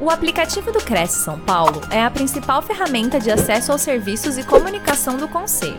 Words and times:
O 0.00 0.10
aplicativo 0.10 0.70
do 0.70 0.78
Cresce 0.78 1.24
São 1.24 1.40
Paulo 1.40 1.80
é 1.92 2.00
a 2.00 2.08
principal 2.08 2.62
ferramenta 2.62 3.18
de 3.18 3.32
acesso 3.32 3.72
aos 3.72 3.80
serviços 3.80 4.38
e 4.38 4.46
comunicação 4.46 5.16
do 5.16 5.26
Conselho. 5.26 5.74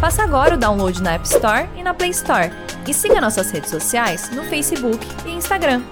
Faça 0.00 0.22
agora 0.22 0.54
o 0.54 0.58
download 0.58 1.02
na 1.02 1.16
App 1.16 1.26
Store 1.26 1.68
e 1.76 1.82
na 1.82 1.92
Play 1.92 2.08
Store. 2.08 2.48
E 2.88 2.94
siga 2.94 3.20
nossas 3.20 3.50
redes 3.50 3.68
sociais 3.68 4.34
no 4.34 4.44
Facebook 4.44 5.04
e 5.26 5.32
Instagram. 5.32 5.82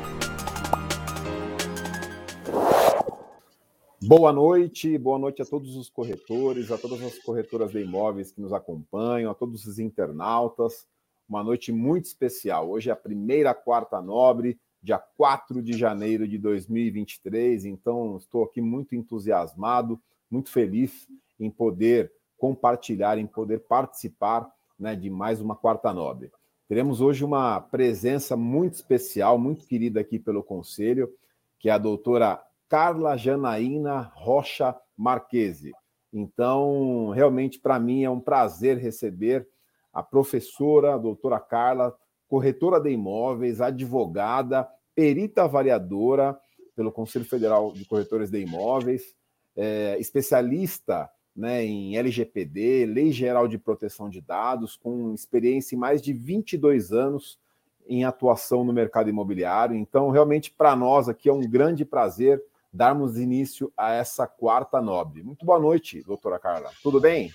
Boa 4.01 4.33
noite, 4.33 4.97
boa 4.97 5.19
noite 5.19 5.43
a 5.43 5.45
todos 5.45 5.77
os 5.77 5.91
corretores, 5.91 6.73
a 6.73 6.79
todas 6.79 7.03
as 7.03 7.19
corretoras 7.19 7.71
de 7.71 7.83
imóveis 7.83 8.33
que 8.33 8.41
nos 8.41 8.55
acompanham, 8.55 9.31
a 9.31 9.35
todos 9.35 9.67
os 9.67 9.79
internautas. 9.79 10.87
Uma 11.29 11.45
noite 11.45 11.71
muito 11.71 12.07
especial. 12.07 12.71
Hoje 12.71 12.89
é 12.89 12.95
a 12.95 12.97
primeira 12.97 13.53
quarta 13.53 14.01
nobre 14.01 14.59
dia 14.83 14.99
4 14.99 15.63
de 15.63 15.73
janeiro 15.73 16.27
de 16.27 16.39
2023. 16.39 17.65
Então, 17.65 18.17
estou 18.17 18.45
aqui 18.45 18.61
muito 18.61 18.95
entusiasmado, 18.95 20.01
muito 20.31 20.51
feliz 20.51 21.09
em 21.39 21.51
poder 21.51 22.13
compartilhar, 22.37 23.19
em 23.19 23.27
poder 23.27 23.61
participar 23.61 24.49
né, 24.79 24.95
de 24.95 25.11
mais 25.11 25.41
uma 25.41 25.57
Quarta 25.57 25.93
Nobre. 25.93 26.31
Teremos 26.69 27.01
hoje 27.01 27.25
uma 27.25 27.61
presença 27.61 28.37
muito 28.37 28.75
especial, 28.75 29.39
muito 29.39 29.67
querida 29.67 30.01
aqui 30.01 30.19
pelo 30.19 30.43
Conselho, 30.43 31.13
que 31.59 31.69
é 31.69 31.73
a 31.73 31.79
doutora 31.79 32.43
Carla 32.69 33.17
Janaína 33.17 34.13
Rocha 34.15 34.77
Marquese. 34.97 35.73
Então, 36.13 37.11
realmente, 37.11 37.59
para 37.59 37.79
mim 37.79 38.05
é 38.05 38.11
um 38.11 38.21
prazer 38.21 38.77
receber 38.77 39.49
a 39.93 40.03
professora, 40.03 40.95
a 40.95 40.99
doutora 40.99 41.41
Carla, 41.41 41.97
corretora 42.29 42.79
de 42.79 42.91
imóveis, 42.91 43.61
advogada, 43.61 44.69
perita 44.95 45.45
avaliadora 45.45 46.39
pelo 46.77 46.93
Conselho 46.93 47.25
Federal 47.25 47.73
de 47.73 47.85
Corretores 47.85 48.31
de 48.31 48.39
Imóveis, 48.41 49.17
é, 49.57 49.97
especialista 49.99 51.11
né, 51.35 51.65
em 51.65 51.97
LGPD, 51.97 52.87
Lei 52.87 53.11
Geral 53.11 53.49
de 53.49 53.59
Proteção 53.59 54.09
de 54.09 54.21
Dados, 54.21 54.77
com 54.77 55.13
experiência 55.15 55.75
em 55.75 55.79
mais 55.79 56.03
de 56.03 56.13
22 56.13 56.93
anos 56.93 57.39
em 57.89 58.05
atuação 58.05 58.65
no 58.65 58.73
mercado 58.73 59.09
imobiliário. 59.09 59.75
Então, 59.75 60.11
realmente, 60.11 60.51
para 60.51 60.77
nós 60.77 61.09
aqui 61.09 61.29
é 61.29 61.33
um 61.33 61.41
grande 61.41 61.85
prazer 61.85 62.43
darmos 62.73 63.19
início 63.19 63.73
a 63.77 63.93
essa 63.93 64.27
quarta 64.27 64.81
nobre. 64.81 65.23
Muito 65.23 65.45
boa 65.47 65.59
noite, 65.59 66.03
doutora 66.03 66.39
Carla. 66.39 66.71
Tudo 66.83 67.01
bem? 67.01 67.33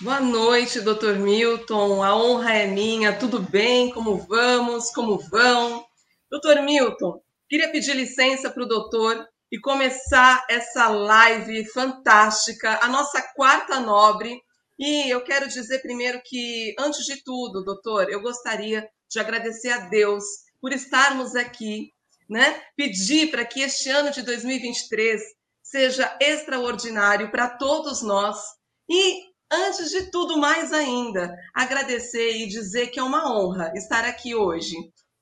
Boa 0.00 0.20
noite, 0.20 0.80
doutor 0.80 1.16
Milton. 1.16 2.02
A 2.02 2.16
honra 2.16 2.54
é 2.54 2.66
minha. 2.66 3.16
Tudo 3.16 3.38
bem? 3.38 3.90
Como 3.92 4.16
vamos? 4.16 4.90
Como 4.90 5.18
vão? 5.18 5.84
Doutor 6.30 6.62
Milton, 6.62 7.20
queria 7.48 7.70
pedir 7.70 7.94
licença 7.94 8.50
para 8.50 8.62
o 8.62 8.68
doutor 8.68 9.24
e 9.50 9.60
começar 9.60 10.44
essa 10.48 10.88
live 10.88 11.66
fantástica, 11.66 12.80
a 12.82 12.88
nossa 12.88 13.20
quarta 13.36 13.78
nobre. 13.78 14.40
E 14.78 15.10
eu 15.10 15.22
quero 15.22 15.46
dizer 15.46 15.82
primeiro 15.82 16.20
que, 16.24 16.74
antes 16.78 17.04
de 17.04 17.22
tudo, 17.22 17.62
doutor, 17.62 18.10
eu 18.10 18.22
gostaria 18.22 18.88
de 19.08 19.20
agradecer 19.20 19.70
a 19.70 19.78
Deus 19.88 20.24
por 20.60 20.72
estarmos 20.72 21.36
aqui, 21.36 21.92
né? 22.28 22.62
Pedir 22.76 23.30
para 23.30 23.44
que 23.44 23.60
este 23.60 23.90
ano 23.90 24.10
de 24.10 24.22
2023 24.22 25.20
seja 25.62 26.16
extraordinário 26.18 27.30
para 27.30 27.50
todos 27.50 28.02
nós 28.02 28.38
e 28.88 29.31
Antes 29.54 29.90
de 29.90 30.10
tudo, 30.10 30.38
mais 30.38 30.72
ainda, 30.72 31.36
agradecer 31.52 32.38
e 32.38 32.48
dizer 32.48 32.86
que 32.86 32.98
é 32.98 33.02
uma 33.02 33.30
honra 33.30 33.70
estar 33.76 34.02
aqui 34.02 34.34
hoje, 34.34 34.74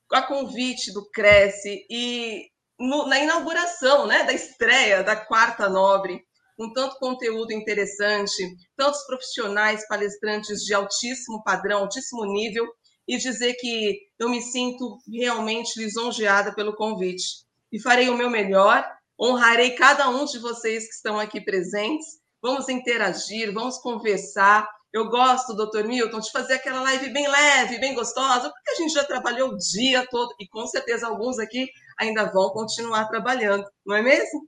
a 0.09 0.21
convite 0.21 0.93
do 0.93 1.05
Cresce 1.11 1.85
e 1.89 2.47
no, 2.79 3.07
na 3.07 3.19
inauguração 3.19 4.07
né, 4.07 4.23
da 4.23 4.31
estreia 4.31 5.03
da 5.03 5.17
Quarta 5.17 5.67
Nobre, 5.67 6.23
com 6.55 6.71
tanto 6.71 6.97
conteúdo 6.97 7.51
interessante, 7.51 8.55
tantos 8.77 9.03
profissionais, 9.05 9.85
palestrantes 9.85 10.61
de 10.61 10.73
altíssimo 10.73 11.43
padrão, 11.43 11.79
altíssimo 11.79 12.23
nível, 12.23 12.65
e 13.05 13.17
dizer 13.17 13.55
que 13.55 13.99
eu 14.17 14.29
me 14.29 14.41
sinto 14.41 14.97
realmente 15.11 15.77
lisonjeada 15.77 16.55
pelo 16.55 16.77
convite. 16.77 17.45
E 17.69 17.81
farei 17.81 18.09
o 18.09 18.15
meu 18.15 18.29
melhor, 18.29 18.89
honrarei 19.19 19.71
cada 19.71 20.07
um 20.07 20.23
de 20.23 20.39
vocês 20.39 20.87
que 20.87 20.93
estão 20.93 21.19
aqui 21.19 21.41
presentes 21.41 22.20
vamos 22.41 22.67
interagir, 22.69 23.53
vamos 23.53 23.77
conversar. 23.77 24.67
Eu 24.91 25.09
gosto, 25.09 25.55
doutor 25.55 25.85
Milton, 25.85 26.19
de 26.19 26.31
fazer 26.31 26.55
aquela 26.55 26.81
live 26.81 27.09
bem 27.13 27.27
leve, 27.29 27.79
bem 27.79 27.93
gostosa, 27.93 28.49
porque 28.49 28.71
a 28.71 28.75
gente 28.75 28.93
já 28.93 29.03
trabalhou 29.03 29.49
o 29.49 29.57
dia 29.57 30.05
todo 30.09 30.33
e 30.39 30.47
com 30.47 30.65
certeza 30.67 31.07
alguns 31.07 31.39
aqui 31.39 31.69
ainda 31.97 32.25
vão 32.25 32.49
continuar 32.49 33.05
trabalhando, 33.05 33.65
não 33.85 33.95
é 33.95 34.01
mesmo? 34.01 34.47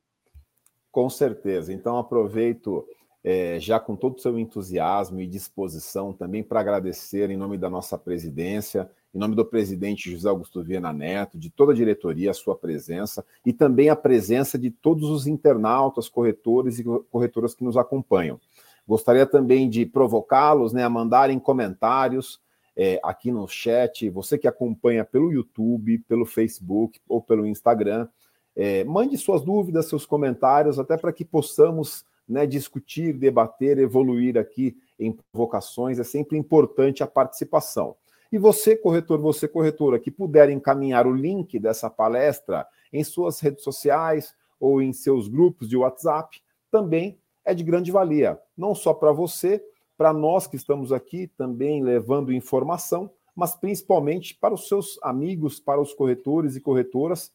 Com 0.92 1.09
certeza. 1.09 1.72
Então, 1.72 1.98
aproveito 1.98 2.86
é, 3.24 3.58
já 3.59 3.80
com 3.80 3.96
todo 3.96 4.18
o 4.18 4.22
seu 4.22 4.38
entusiasmo 4.38 5.22
e 5.22 5.28
disposição 5.28 6.12
também 6.12 6.44
para 6.44 6.60
agradecer 6.60 7.30
em 7.30 7.38
nome 7.38 7.58
da 7.58 7.70
nossa 7.70 7.98
presidência 7.98 8.90
em 9.13 9.19
nome 9.19 9.35
do 9.35 9.46
presidente 9.46 10.12
José 10.12 10.28
Augusto 10.28 10.63
Viana 10.63 10.91
Neto, 10.91 11.38
de 11.38 11.50
toda 11.50 11.72
a 11.72 11.75
diretoria, 11.75 12.31
a 12.31 12.34
sua 12.34 12.56
presença 12.56 13.24
e 13.46 13.53
também 13.53 13.90
a 13.90 13.96
presença 13.96 14.57
de 14.57 14.72
todos 14.72 15.09
os 15.09 15.28
internautas, 15.28 16.09
corretores 16.09 16.79
e 16.79 16.84
corretoras 16.84 17.53
que 17.53 17.63
nos 17.63 17.78
acompanham. 17.78 18.40
Gostaria 18.88 19.25
também 19.25 19.69
de 19.69 19.85
provocá-los 19.85 20.74
né, 20.74 20.84
a 20.84 20.90
mandarem 20.90 21.40
comentários 21.40 22.41
é, 22.75 23.00
aqui 23.03 23.31
no 23.31 23.47
chat, 23.47 24.09
você 24.09 24.38
que 24.38 24.47
acompanha 24.47 25.06
pelo 25.06 25.31
YouTube, 25.31 26.00
pelo 26.00 26.25
Facebook 26.25 27.00
ou 27.07 27.22
pelo 27.22 27.45
Instagram, 27.45 28.07
é, 28.56 28.84
mande 28.84 29.18
suas 29.18 29.41
dúvidas, 29.41 29.88
seus 29.88 30.06
comentários, 30.06 30.80
até 30.80 30.97
para 30.97 31.13
que 31.13 31.24
possamos 31.24 32.03
né, 32.28 32.45
discutir, 32.45 33.13
debater, 33.13 33.78
evoluir 33.78 34.38
aqui 34.38 34.75
em 35.00 35.16
provocações. 35.31 36.00
É 36.00 36.03
sempre 36.03 36.38
importante 36.38 37.03
a 37.03 37.07
participação. 37.07 37.95
E 38.33 38.38
você, 38.39 38.75
corretor, 38.75 39.19
você, 39.19 39.47
corretora, 39.47 39.99
que 39.99 40.09
puder 40.09 40.49
encaminhar 40.49 41.05
o 41.05 41.13
link 41.13 41.59
dessa 41.59 41.88
palestra 41.88 42.66
em 42.91 43.03
suas 43.03 43.39
redes 43.39 43.63
sociais 43.63 44.33
ou 44.59 44.81
em 44.81 44.91
seus 44.91 45.27
grupos 45.27 45.69
de 45.69 45.77
WhatsApp, 45.77 46.41
também 46.71 47.19
é 47.45 47.53
de 47.53 47.63
grande 47.63 47.91
valia. 47.91 48.41
Não 48.57 48.73
só 48.73 48.91
para 48.91 49.11
você, 49.11 49.63
para 49.95 50.11
nós 50.11 50.47
que 50.47 50.55
estamos 50.55 50.91
aqui 50.91 51.27
também 51.38 51.83
levando 51.83 52.33
informação, 52.33 53.11
mas 53.35 53.53
principalmente 53.53 54.33
para 54.33 54.55
os 54.55 54.67
seus 54.67 54.97
amigos, 55.03 55.59
para 55.59 55.79
os 55.79 55.94
corretores 55.94 56.55
e 56.55 56.59
corretoras, 56.59 57.31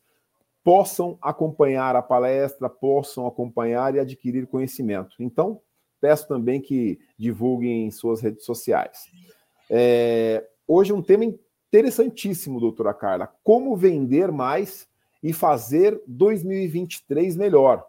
possam 0.65 1.16
acompanhar 1.22 1.94
a 1.94 2.03
palestra, 2.03 2.69
possam 2.69 3.25
acompanhar 3.25 3.94
e 3.94 4.00
adquirir 4.00 4.48
conhecimento. 4.48 5.15
Então, 5.20 5.60
peço 6.00 6.26
também 6.26 6.60
que 6.60 6.98
divulguem 7.16 7.86
em 7.86 7.91
suas 7.92 8.20
redes 8.20 8.44
sociais. 8.44 9.04
É, 9.70 10.44
hoje 10.69 10.93
um 10.93 11.01
tema 11.01 11.25
interessantíssimo, 11.25 12.61
doutora 12.61 12.93
Carla. 12.93 13.33
Como 13.43 13.75
vender 13.75 14.31
mais 14.31 14.87
e 15.23 15.33
fazer 15.33 16.01
2023 16.06 17.34
melhor. 17.37 17.84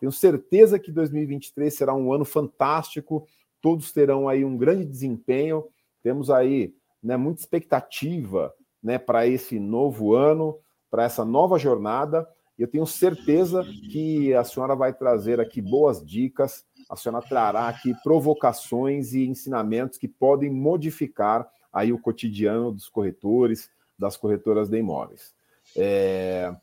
Tenho 0.00 0.10
certeza 0.12 0.78
que 0.78 0.92
2023 0.92 1.72
será 1.72 1.94
um 1.94 2.12
ano 2.12 2.24
fantástico, 2.24 3.26
todos 3.62 3.92
terão 3.92 4.28
aí 4.28 4.44
um 4.44 4.56
grande 4.56 4.84
desempenho. 4.84 5.64
Temos 6.02 6.28
aí 6.28 6.74
né, 7.02 7.16
muita 7.16 7.40
expectativa 7.40 8.52
né, 8.82 8.98
para 8.98 9.26
esse 9.26 9.58
novo 9.58 10.14
ano, 10.14 10.58
para 10.90 11.04
essa 11.04 11.24
nova 11.24 11.58
jornada. 11.58 12.28
Eu 12.58 12.68
tenho 12.68 12.86
certeza 12.86 13.64
que 13.90 14.34
a 14.34 14.44
senhora 14.44 14.76
vai 14.76 14.92
trazer 14.92 15.40
aqui 15.40 15.62
boas 15.62 16.04
dicas, 16.04 16.64
a 16.88 16.94
senhora 16.94 17.24
trará 17.26 17.68
aqui 17.68 17.94
provocações 18.02 19.12
e 19.12 19.26
ensinamentos 19.26 19.98
que 19.98 20.06
podem 20.06 20.50
modificar 20.50 21.48
aí 21.74 21.92
o 21.92 21.98
cotidiano 21.98 22.70
dos 22.70 22.88
corretores, 22.88 23.68
das 23.98 24.16
corretoras 24.16 24.68
de 24.68 24.78
imóveis. 24.78 25.34
É, 25.76 26.54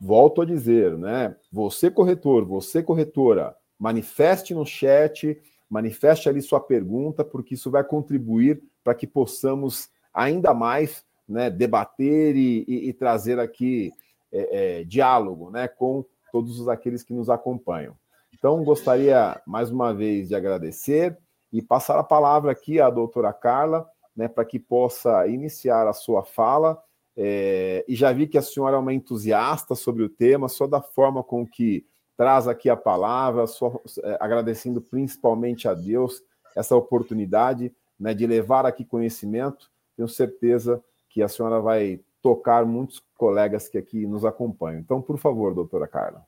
volto 0.00 0.42
a 0.42 0.44
dizer, 0.44 0.96
né? 0.96 1.34
Você 1.52 1.90
corretor, 1.90 2.44
você 2.44 2.82
corretora, 2.82 3.56
manifeste 3.76 4.54
no 4.54 4.64
chat, 4.64 5.40
manifeste 5.68 6.28
ali 6.28 6.40
sua 6.40 6.60
pergunta, 6.60 7.24
porque 7.24 7.54
isso 7.54 7.70
vai 7.70 7.82
contribuir 7.82 8.62
para 8.84 8.94
que 8.94 9.06
possamos 9.06 9.90
ainda 10.14 10.54
mais 10.54 11.04
né, 11.28 11.50
debater 11.50 12.36
e, 12.36 12.64
e, 12.66 12.88
e 12.88 12.92
trazer 12.92 13.38
aqui 13.38 13.92
é, 14.32 14.80
é, 14.80 14.84
diálogo 14.84 15.50
né, 15.50 15.68
com 15.68 16.04
todos 16.32 16.68
aqueles 16.68 17.02
que 17.02 17.12
nos 17.12 17.28
acompanham. 17.28 17.96
Então, 18.32 18.62
gostaria 18.62 19.40
mais 19.46 19.70
uma 19.70 19.92
vez 19.92 20.28
de 20.28 20.34
agradecer 20.34 21.18
e 21.52 21.60
passar 21.60 21.98
a 21.98 22.04
palavra 22.04 22.52
aqui 22.52 22.80
à 22.80 22.88
doutora 22.88 23.32
Carla 23.32 23.86
né, 24.18 24.26
para 24.26 24.44
que 24.44 24.58
possa 24.58 25.28
iniciar 25.28 25.86
a 25.86 25.92
sua 25.92 26.24
fala. 26.24 26.82
É, 27.16 27.84
e 27.86 27.94
já 27.94 28.12
vi 28.12 28.26
que 28.26 28.36
a 28.36 28.42
senhora 28.42 28.74
é 28.74 28.78
uma 28.78 28.92
entusiasta 28.92 29.76
sobre 29.76 30.02
o 30.02 30.08
tema, 30.08 30.48
só 30.48 30.66
da 30.66 30.82
forma 30.82 31.22
com 31.22 31.46
que 31.46 31.86
traz 32.16 32.48
aqui 32.48 32.68
a 32.68 32.76
palavra, 32.76 33.46
só, 33.46 33.80
é, 34.02 34.18
agradecendo 34.18 34.80
principalmente 34.80 35.68
a 35.68 35.74
Deus 35.74 36.20
essa 36.56 36.74
oportunidade 36.74 37.72
né, 37.98 38.12
de 38.12 38.26
levar 38.26 38.66
aqui 38.66 38.84
conhecimento. 38.84 39.70
Tenho 39.96 40.08
certeza 40.08 40.82
que 41.08 41.22
a 41.22 41.28
senhora 41.28 41.60
vai 41.60 42.00
tocar 42.20 42.66
muitos 42.66 43.00
colegas 43.16 43.68
que 43.68 43.78
aqui 43.78 44.04
nos 44.04 44.24
acompanham. 44.24 44.80
Então, 44.80 45.00
por 45.00 45.16
favor, 45.16 45.54
doutora 45.54 45.86
Carla. 45.86 46.26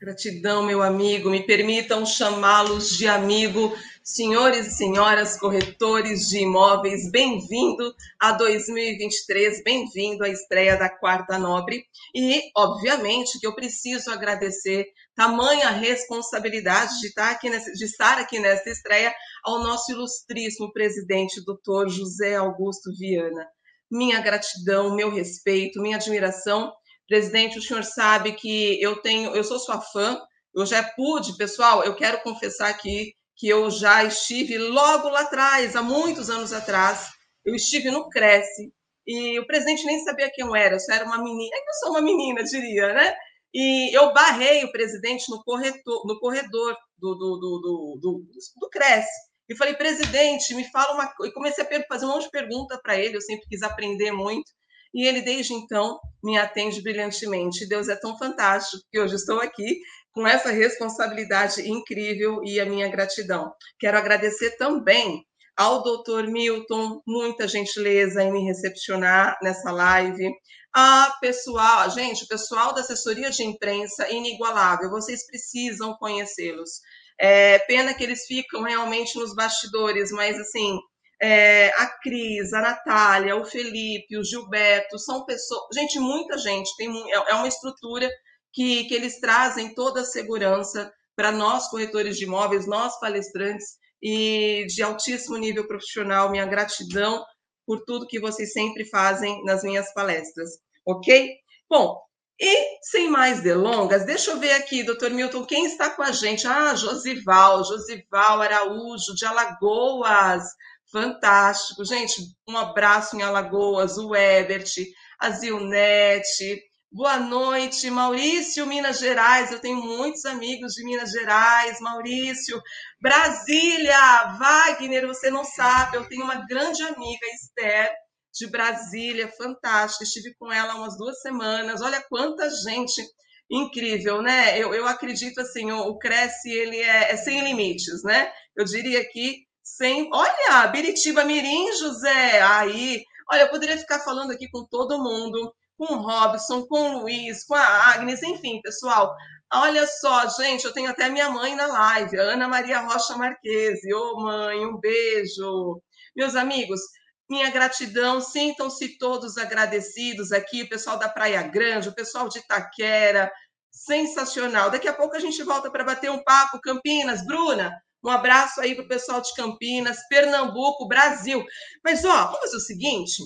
Gratidão, 0.00 0.62
meu 0.62 0.82
amigo. 0.82 1.28
Me 1.28 1.44
permitam 1.44 2.06
chamá-los 2.06 2.96
de 2.96 3.06
amigo. 3.06 3.76
Senhores 4.02 4.66
e 4.66 4.70
senhoras 4.70 5.38
corretores 5.38 6.26
de 6.26 6.38
imóveis, 6.38 7.10
bem-vindo 7.10 7.94
a 8.18 8.32
2023, 8.32 9.62
bem-vindo 9.62 10.24
à 10.24 10.28
estreia 10.30 10.78
da 10.78 10.88
Quarta 10.88 11.38
Nobre. 11.38 11.84
E, 12.14 12.50
obviamente, 12.56 13.38
que 13.38 13.46
eu 13.46 13.54
preciso 13.54 14.10
agradecer 14.10 14.86
tamanha 15.14 15.68
responsabilidade 15.68 16.98
de 16.98 17.08
estar 17.08 17.32
aqui 17.32 17.50
nessa, 17.50 17.70
de 17.70 17.84
estar 17.84 18.18
aqui 18.18 18.40
nessa 18.40 18.70
estreia 18.70 19.14
ao 19.44 19.62
nosso 19.62 19.92
ilustríssimo 19.92 20.72
presidente, 20.72 21.44
doutor 21.44 21.90
José 21.90 22.36
Augusto 22.36 22.90
Viana. 22.98 23.46
Minha 23.90 24.18
gratidão, 24.20 24.96
meu 24.96 25.10
respeito, 25.10 25.82
minha 25.82 25.96
admiração 25.96 26.72
Presidente, 27.10 27.58
o 27.58 27.62
senhor 27.62 27.82
sabe 27.82 28.34
que 28.34 28.80
eu 28.80 29.02
tenho, 29.02 29.34
eu 29.34 29.42
sou 29.42 29.58
sua 29.58 29.80
fã, 29.80 30.16
eu 30.54 30.64
já 30.64 30.80
pude, 30.80 31.36
pessoal, 31.36 31.82
eu 31.82 31.96
quero 31.96 32.22
confessar 32.22 32.70
aqui 32.70 33.16
que 33.34 33.48
eu 33.48 33.68
já 33.68 34.04
estive 34.04 34.56
logo 34.58 35.08
lá 35.08 35.22
atrás, 35.22 35.74
há 35.74 35.82
muitos 35.82 36.30
anos 36.30 36.52
atrás, 36.52 37.08
eu 37.44 37.52
estive 37.52 37.90
no 37.90 38.08
Cresce, 38.08 38.72
e 39.04 39.40
o 39.40 39.46
presidente 39.48 39.84
nem 39.86 39.98
sabia 40.04 40.30
quem 40.32 40.46
eu 40.46 40.54
era, 40.54 40.76
eu 40.76 40.78
só 40.78 40.92
era 40.92 41.04
uma 41.04 41.20
menina, 41.20 41.50
é 41.52 41.60
que 41.60 41.70
eu 41.70 41.74
sou 41.80 41.90
uma 41.90 42.00
menina, 42.00 42.44
diria, 42.44 42.92
né? 42.92 43.12
E 43.52 43.92
eu 43.92 44.12
barrei 44.12 44.62
o 44.62 44.70
presidente 44.70 45.28
no 45.28 45.42
corredor, 45.42 46.06
no 46.06 46.16
corredor 46.20 46.76
do, 46.96 47.16
do, 47.16 47.40
do, 47.40 47.98
do, 48.00 48.24
do 48.60 48.70
Cresce. 48.70 49.10
E 49.48 49.56
falei, 49.56 49.74
presidente, 49.74 50.54
me 50.54 50.62
fala 50.70 50.94
uma 50.94 51.08
coisa. 51.08 51.32
E 51.32 51.34
comecei 51.34 51.64
a 51.64 51.86
fazer 51.88 52.06
um 52.06 52.10
monte 52.10 52.26
de 52.26 52.30
pergunta 52.30 52.78
para 52.80 52.96
ele, 52.96 53.16
eu 53.16 53.20
sempre 53.20 53.48
quis 53.48 53.62
aprender 53.62 54.12
muito 54.12 54.52
e 54.94 55.06
ele 55.06 55.20
desde 55.22 55.54
então 55.54 55.98
me 56.22 56.36
atende 56.38 56.82
brilhantemente. 56.82 57.68
Deus 57.68 57.88
é 57.88 57.96
tão 57.96 58.16
fantástico 58.18 58.82
que 58.90 59.00
hoje 59.00 59.14
estou 59.14 59.40
aqui 59.40 59.80
com 60.12 60.26
essa 60.26 60.50
responsabilidade 60.50 61.68
incrível 61.68 62.40
e 62.44 62.60
a 62.60 62.66
minha 62.66 62.88
gratidão. 62.88 63.52
Quero 63.78 63.96
agradecer 63.96 64.56
também 64.56 65.24
ao 65.56 65.82
doutor 65.82 66.26
Milton, 66.26 67.02
muita 67.06 67.46
gentileza 67.46 68.22
em 68.22 68.32
me 68.32 68.44
recepcionar 68.44 69.36
nessa 69.42 69.70
live. 69.70 70.32
A 70.74 71.16
pessoal, 71.20 71.90
gente, 71.90 72.24
o 72.24 72.28
pessoal 72.28 72.72
da 72.72 72.80
assessoria 72.80 73.30
de 73.30 73.42
imprensa 73.42 74.08
inigualável, 74.10 74.88
vocês 74.88 75.26
precisam 75.26 75.94
conhecê-los. 75.98 76.80
É 77.20 77.58
pena 77.60 77.92
que 77.92 78.02
eles 78.02 78.24
ficam 78.24 78.62
realmente 78.62 79.18
nos 79.18 79.34
bastidores, 79.34 80.10
mas 80.10 80.38
assim, 80.38 80.78
é, 81.22 81.68
a 81.76 81.86
Cris, 82.02 82.52
a 82.52 82.60
Natália, 82.60 83.36
o 83.36 83.44
Felipe, 83.44 84.16
o 84.16 84.24
Gilberto, 84.24 84.98
são 84.98 85.24
pessoas. 85.24 85.62
Gente, 85.74 85.98
muita 85.98 86.38
gente, 86.38 86.74
tem, 86.76 86.90
é, 87.12 87.30
é 87.30 87.34
uma 87.34 87.48
estrutura 87.48 88.08
que, 88.52 88.84
que 88.84 88.94
eles 88.94 89.20
trazem 89.20 89.74
toda 89.74 90.00
a 90.00 90.04
segurança 90.04 90.92
para 91.14 91.30
nós, 91.30 91.68
corretores 91.68 92.16
de 92.16 92.24
imóveis, 92.24 92.66
nós 92.66 92.98
palestrantes, 92.98 93.78
e 94.02 94.64
de 94.66 94.82
altíssimo 94.82 95.36
nível 95.36 95.66
profissional. 95.66 96.30
Minha 96.30 96.46
gratidão 96.46 97.22
por 97.66 97.84
tudo 97.84 98.06
que 98.06 98.18
vocês 98.18 98.52
sempre 98.52 98.84
fazem 98.86 99.44
nas 99.44 99.62
minhas 99.62 99.92
palestras, 99.92 100.50
ok? 100.86 101.34
Bom, 101.68 102.00
e 102.40 102.80
sem 102.82 103.10
mais 103.10 103.42
delongas, 103.42 104.06
deixa 104.06 104.30
eu 104.30 104.40
ver 104.40 104.52
aqui, 104.52 104.82
doutor 104.82 105.10
Milton, 105.10 105.44
quem 105.44 105.66
está 105.66 105.90
com 105.90 106.02
a 106.02 106.10
gente? 106.10 106.46
Ah, 106.46 106.74
Josival, 106.74 107.62
Josival 107.64 108.40
Araújo, 108.40 109.14
de 109.14 109.26
Alagoas. 109.26 110.44
Fantástico. 110.92 111.84
Gente, 111.84 112.20
um 112.48 112.56
abraço 112.56 113.16
em 113.16 113.22
Alagoas, 113.22 113.96
o 113.96 114.14
Ebert, 114.14 114.72
a 115.20 115.30
Zilnete. 115.30 116.60
Boa 116.90 117.18
noite, 117.18 117.88
Maurício, 117.88 118.66
Minas 118.66 118.98
Gerais. 118.98 119.52
Eu 119.52 119.60
tenho 119.60 119.76
muitos 119.76 120.24
amigos 120.24 120.72
de 120.72 120.84
Minas 120.84 121.12
Gerais, 121.12 121.78
Maurício. 121.80 122.60
Brasília, 123.00 124.36
Wagner, 124.36 125.06
você 125.06 125.30
não 125.30 125.44
sabe, 125.44 125.96
eu 125.96 126.08
tenho 126.08 126.24
uma 126.24 126.44
grande 126.46 126.82
amiga, 126.82 127.26
Esther, 127.34 127.92
de 128.34 128.48
Brasília, 128.48 129.28
fantástica. 129.38 130.02
Estive 130.02 130.34
com 130.36 130.52
ela 130.52 130.74
umas 130.74 130.98
duas 130.98 131.20
semanas. 131.20 131.80
Olha 131.80 132.04
quanta 132.08 132.50
gente 132.50 133.00
incrível, 133.48 134.22
né? 134.22 134.58
Eu, 134.58 134.74
eu 134.74 134.88
acredito 134.88 135.40
assim, 135.40 135.70
o, 135.70 135.78
o 135.82 135.98
Cresce 135.98 136.50
ele 136.50 136.78
é, 136.78 137.12
é 137.12 137.16
sem 137.16 137.44
limites, 137.44 138.02
né? 138.02 138.32
Eu 138.56 138.64
diria 138.64 139.04
que 139.08 139.48
sem. 139.80 140.10
Olha, 140.12 140.66
Biritiba 140.66 141.24
Mirim, 141.24 141.72
José, 141.72 142.42
aí. 142.42 143.02
Olha, 143.32 143.42
eu 143.42 143.48
poderia 143.48 143.78
ficar 143.78 144.00
falando 144.00 144.30
aqui 144.30 144.46
com 144.50 144.62
todo 144.66 145.02
mundo, 145.02 145.54
com 145.78 145.94
o 145.94 146.02
Robson, 146.02 146.66
com 146.66 146.96
o 146.96 146.98
Luiz, 147.00 147.44
com 147.44 147.54
a 147.54 147.94
Agnes, 147.94 148.22
enfim, 148.22 148.60
pessoal. 148.60 149.16
Olha 149.50 149.86
só, 149.86 150.28
gente, 150.28 150.66
eu 150.66 150.72
tenho 150.74 150.90
até 150.90 151.08
minha 151.08 151.30
mãe 151.30 151.56
na 151.56 151.66
live, 151.66 152.18
Ana 152.18 152.46
Maria 152.46 152.80
Rocha 152.80 153.16
Marquese. 153.16 153.92
Ô, 153.94 154.16
oh, 154.16 154.20
mãe, 154.20 154.66
um 154.66 154.76
beijo. 154.76 155.80
Meus 156.14 156.36
amigos, 156.36 156.80
minha 157.28 157.48
gratidão, 157.48 158.20
sintam-se 158.20 158.98
todos 158.98 159.38
agradecidos 159.38 160.30
aqui, 160.30 160.62
o 160.62 160.68
pessoal 160.68 160.98
da 160.98 161.08
Praia 161.08 161.42
Grande, 161.42 161.88
o 161.88 161.94
pessoal 161.94 162.28
de 162.28 162.38
Itaquera, 162.38 163.32
sensacional. 163.70 164.70
Daqui 164.70 164.88
a 164.88 164.92
pouco 164.92 165.16
a 165.16 165.20
gente 165.20 165.42
volta 165.42 165.70
para 165.70 165.84
bater 165.84 166.10
um 166.10 166.22
papo, 166.22 166.60
Campinas. 166.60 167.24
Bruna, 167.24 167.72
um 168.04 168.10
abraço 168.10 168.60
aí 168.60 168.74
para 168.74 168.84
o 168.84 168.88
pessoal 168.88 169.20
de 169.20 169.34
Campinas, 169.34 169.98
Pernambuco, 170.08 170.88
Brasil. 170.88 171.44
Mas, 171.84 172.04
ó, 172.04 172.24
vamos 172.26 172.40
fazer 172.40 172.56
o 172.56 172.60
seguinte. 172.60 173.22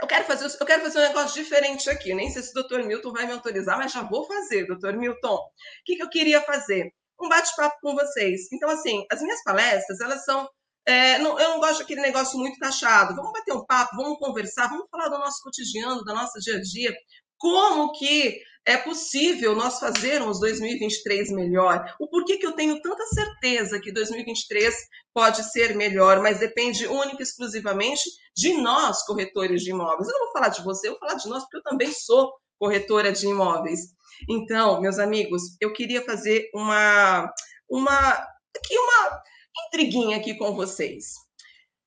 Eu 0.00 0.06
quero 0.06 0.24
fazer, 0.24 0.54
eu 0.60 0.66
quero 0.66 0.82
fazer 0.82 0.98
um 0.98 1.08
negócio 1.08 1.42
diferente 1.42 1.88
aqui. 1.88 2.12
Nem 2.14 2.30
sei 2.30 2.42
se 2.42 2.50
o 2.50 2.54
doutor 2.54 2.82
Milton 2.84 3.12
vai 3.12 3.26
me 3.26 3.32
autorizar, 3.32 3.78
mas 3.78 3.92
já 3.92 4.02
vou 4.02 4.26
fazer, 4.26 4.66
doutor 4.66 4.94
Milton. 4.96 5.34
O 5.34 5.50
que, 5.84 5.96
que 5.96 6.02
eu 6.02 6.10
queria 6.10 6.42
fazer? 6.42 6.92
Um 7.20 7.28
bate-papo 7.28 7.76
com 7.80 7.94
vocês. 7.94 8.52
Então, 8.52 8.68
assim, 8.68 9.06
as 9.10 9.22
minhas 9.22 9.42
palestras, 9.42 10.00
elas 10.00 10.22
são 10.24 10.46
é, 10.86 11.18
não, 11.18 11.38
eu 11.40 11.50
não 11.50 11.58
gosto 11.58 11.80
daquele 11.80 12.00
negócio 12.00 12.38
muito 12.38 12.58
taxado. 12.58 13.16
Vamos 13.16 13.32
bater 13.32 13.52
um 13.52 13.66
papo, 13.66 13.96
vamos 13.96 14.18
conversar, 14.18 14.68
vamos 14.68 14.86
falar 14.88 15.08
do 15.08 15.18
nosso 15.18 15.42
cotidiano, 15.42 16.04
do 16.04 16.14
nosso 16.14 16.38
dia 16.38 16.56
a 16.56 16.60
dia, 16.60 16.96
como 17.36 17.90
que 17.92 18.40
é 18.66 18.76
possível 18.76 19.54
nós 19.54 19.78
fazermos 19.78 20.40
2023 20.40 21.30
melhor. 21.30 21.94
O 22.00 22.08
porquê 22.08 22.36
que 22.36 22.44
eu 22.44 22.52
tenho 22.52 22.82
tanta 22.82 23.06
certeza 23.06 23.80
que 23.80 23.92
2023 23.92 24.74
pode 25.14 25.44
ser 25.52 25.76
melhor, 25.76 26.20
mas 26.20 26.40
depende 26.40 26.86
única 26.86 27.20
e 27.20 27.22
exclusivamente 27.22 28.02
de 28.36 28.54
nós, 28.54 29.04
corretores 29.04 29.62
de 29.62 29.70
imóveis. 29.70 30.08
Eu 30.08 30.14
não 30.14 30.24
vou 30.24 30.32
falar 30.32 30.48
de 30.48 30.64
você, 30.64 30.88
eu 30.88 30.92
vou 30.92 31.00
falar 31.00 31.14
de 31.14 31.28
nós, 31.28 31.44
porque 31.44 31.58
eu 31.58 31.62
também 31.62 31.92
sou 31.92 32.32
corretora 32.58 33.12
de 33.12 33.26
imóveis. 33.28 33.80
Então, 34.28 34.80
meus 34.80 34.98
amigos, 34.98 35.42
eu 35.60 35.72
queria 35.72 36.04
fazer 36.04 36.50
uma, 36.52 37.32
uma, 37.70 38.10
aqui 38.56 38.76
uma 38.76 39.22
intriguinha 39.66 40.16
aqui 40.16 40.34
com 40.34 40.54
vocês. 40.56 41.14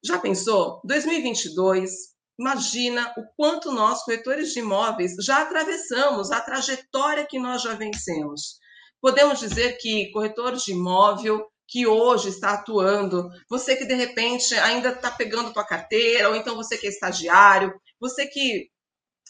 Já 0.02 0.18
pensou? 0.18 0.80
2022 0.86 1.92
Imagina 2.40 3.14
o 3.18 3.24
quanto 3.36 3.70
nós, 3.70 4.02
corretores 4.04 4.54
de 4.54 4.60
imóveis, 4.60 5.14
já 5.20 5.42
atravessamos 5.42 6.32
a 6.32 6.40
trajetória 6.40 7.28
que 7.28 7.38
nós 7.38 7.62
já 7.62 7.74
vencemos. 7.74 8.58
Podemos 9.02 9.40
dizer 9.40 9.78
que 9.78 10.10
corretor 10.12 10.56
de 10.56 10.72
imóvel 10.72 11.46
que 11.68 11.86
hoje 11.86 12.30
está 12.30 12.52
atuando, 12.54 13.30
você 13.50 13.76
que 13.76 13.86
de 13.86 13.94
repente 13.94 14.56
ainda 14.56 14.90
está 14.90 15.12
pegando 15.12 15.52
tua 15.52 15.66
carteira, 15.66 16.30
ou 16.30 16.36
então 16.36 16.56
você 16.56 16.78
que 16.78 16.88
é 16.88 16.90
estagiário, 16.90 17.74
você 18.00 18.26
que 18.26 18.70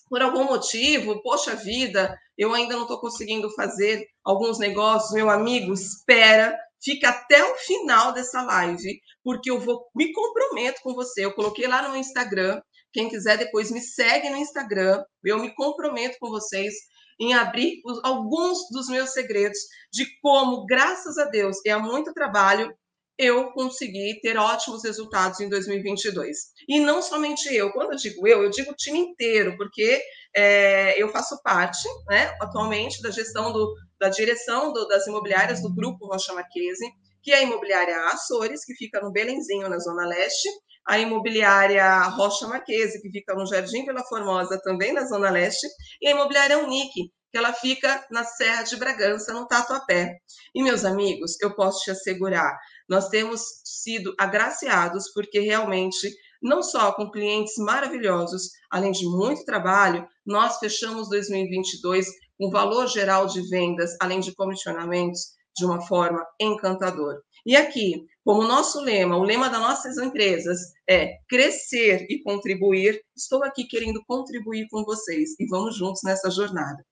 por 0.08 0.22
algum 0.22 0.44
motivo, 0.44 1.22
poxa 1.22 1.56
vida, 1.56 2.16
eu 2.38 2.54
ainda 2.54 2.76
não 2.76 2.84
estou 2.84 3.00
conseguindo 3.00 3.50
fazer 3.56 4.06
alguns 4.24 4.60
negócios, 4.60 5.14
meu 5.14 5.30
amigo, 5.30 5.74
espera, 5.74 6.56
fica 6.82 7.10
até 7.10 7.44
o 7.44 7.56
final 7.56 8.14
dessa 8.14 8.42
live, 8.42 9.00
porque 9.24 9.52
eu 9.52 9.60
vou 9.60 9.88
me 9.96 10.12
comprometo 10.14 10.82
com 10.82 10.94
você. 10.94 11.26
Eu 11.26 11.34
coloquei 11.34 11.68
lá 11.68 11.88
no 11.88 11.96
Instagram 11.96 12.62
quem 12.92 13.10
quiser 13.10 13.38
depois 13.38 13.72
me 13.72 13.82
segue 13.82 14.30
no 14.30 14.38
Instagram. 14.38 15.04
Eu 15.24 15.40
me 15.40 15.54
comprometo 15.54 16.18
com 16.20 16.30
vocês 16.30 16.74
em 17.20 17.34
abrir 17.34 17.82
os, 17.86 18.00
alguns 18.04 18.58
dos 18.72 18.88
meus 18.88 19.12
segredos 19.12 19.60
de 19.92 20.06
como, 20.22 20.66
graças 20.66 21.18
a 21.18 21.26
Deus 21.26 21.58
e 21.66 21.70
a 21.70 21.78
muito 21.78 22.14
trabalho, 22.14 22.74
eu 23.18 23.52
consegui 23.52 24.18
ter 24.22 24.38
ótimos 24.38 24.82
resultados 24.86 25.42
em 25.42 25.50
2022. 25.50 26.38
E 26.70 26.80
não 26.80 27.02
somente 27.02 27.54
eu, 27.54 27.70
quando 27.74 27.92
eu 27.92 27.98
digo 27.98 28.26
eu, 28.26 28.44
eu 28.44 28.50
digo 28.50 28.72
o 28.72 28.76
time 28.76 28.98
inteiro, 28.98 29.58
porque 29.58 30.02
é, 30.34 31.02
eu 31.02 31.10
faço 31.10 31.38
parte, 31.44 31.86
né, 32.08 32.34
atualmente, 32.40 33.02
da 33.02 33.12
gestão 33.12 33.52
do, 33.52 33.76
da 34.00 34.08
direção 34.08 34.72
do, 34.72 34.88
das 34.88 35.06
imobiliárias 35.06 35.62
do 35.62 35.74
Grupo 35.76 36.08
Rocha 36.08 36.34
Marquese, 36.34 36.90
que 37.22 37.34
é 37.34 37.40
a 37.40 37.44
imobiliária 37.44 38.06
Açores, 38.06 38.64
que 38.64 38.74
fica 38.74 39.02
no 39.02 39.12
Belenzinho, 39.12 39.68
na 39.68 39.80
Zona 39.80 40.08
Leste, 40.08 40.48
a 40.88 41.00
imobiliária 41.00 42.02
Rocha 42.10 42.48
Marquese, 42.48 43.02
que 43.02 43.10
fica 43.10 43.34
no 43.36 43.46
Jardim 43.46 43.86
Vila 43.86 44.04
Formosa, 44.04 44.60
também 44.64 44.94
na 44.94 45.06
Zona 45.06 45.30
Leste, 45.30 45.68
e 46.02 46.08
a 46.08 46.12
imobiliária 46.12 46.58
Unique, 46.60 47.12
que 47.32 47.38
ela 47.38 47.54
fica 47.54 48.06
na 48.10 48.24
Serra 48.24 48.64
de 48.64 48.76
Bragança, 48.76 49.34
no 49.34 49.48
Tatuapé. 49.48 50.18
E, 50.54 50.64
meus 50.64 50.84
amigos, 50.84 51.40
eu 51.42 51.56
posso 51.56 51.84
te 51.84 51.92
assegurar, 51.92 52.58
nós 52.88 53.08
temos 53.10 53.42
sido 53.64 54.14
agraciados 54.20 55.12
porque 55.14 55.40
realmente, 55.40 56.10
não 56.42 56.64
só 56.64 56.92
com 56.92 57.12
clientes 57.12 57.54
maravilhosos, 57.58 58.50
além 58.72 58.92
de 58.92 59.06
muito 59.06 59.46
trabalho, 59.46 60.08
nós 60.26 60.58
fechamos 60.58 61.10
2022 61.10 62.08
um 62.40 62.50
valor 62.50 62.88
geral 62.88 63.28
de 63.28 63.48
vendas, 63.50 63.96
além 64.02 64.20
de 64.20 64.34
comissionamentos, 64.34 65.38
de 65.56 65.66
uma 65.66 65.82
forma 65.82 66.26
encantadora. 66.40 67.22
E 67.46 67.56
aqui, 67.56 68.06
como 68.24 68.44
nosso 68.44 68.82
lema, 68.82 69.18
o 69.18 69.24
lema 69.24 69.50
das 69.50 69.60
nossas 69.60 69.98
empresas 69.98 70.60
é 70.88 71.18
crescer 71.28 72.06
e 72.10 72.22
contribuir, 72.22 73.02
estou 73.16 73.44
aqui 73.44 73.66
querendo 73.66 74.04
contribuir 74.06 74.68
com 74.70 74.84
vocês 74.84 75.32
e 75.40 75.46
vamos 75.48 75.76
juntos 75.78 76.02
nessa 76.04 76.30
jornada. 76.30 76.86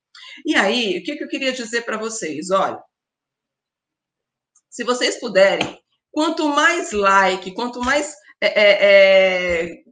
E 0.45 0.55
aí, 0.55 0.97
o 0.97 1.03
que, 1.03 1.11
eu 1.23 1.27
queria 1.27 1.51
dizer 1.51 1.83
para 1.83 1.97
vocês? 1.97 2.49
Olha, 2.49 2.81
se 4.69 4.83
vocês 4.83 5.19
puderem, 5.19 5.79
quanto 6.11 6.47
mais 6.49 6.91
like, 6.91 7.53
quanto 7.53 7.79
mais 7.81 8.15
é, 8.41 8.47
é, 8.47 8.71
é, 8.81 9.83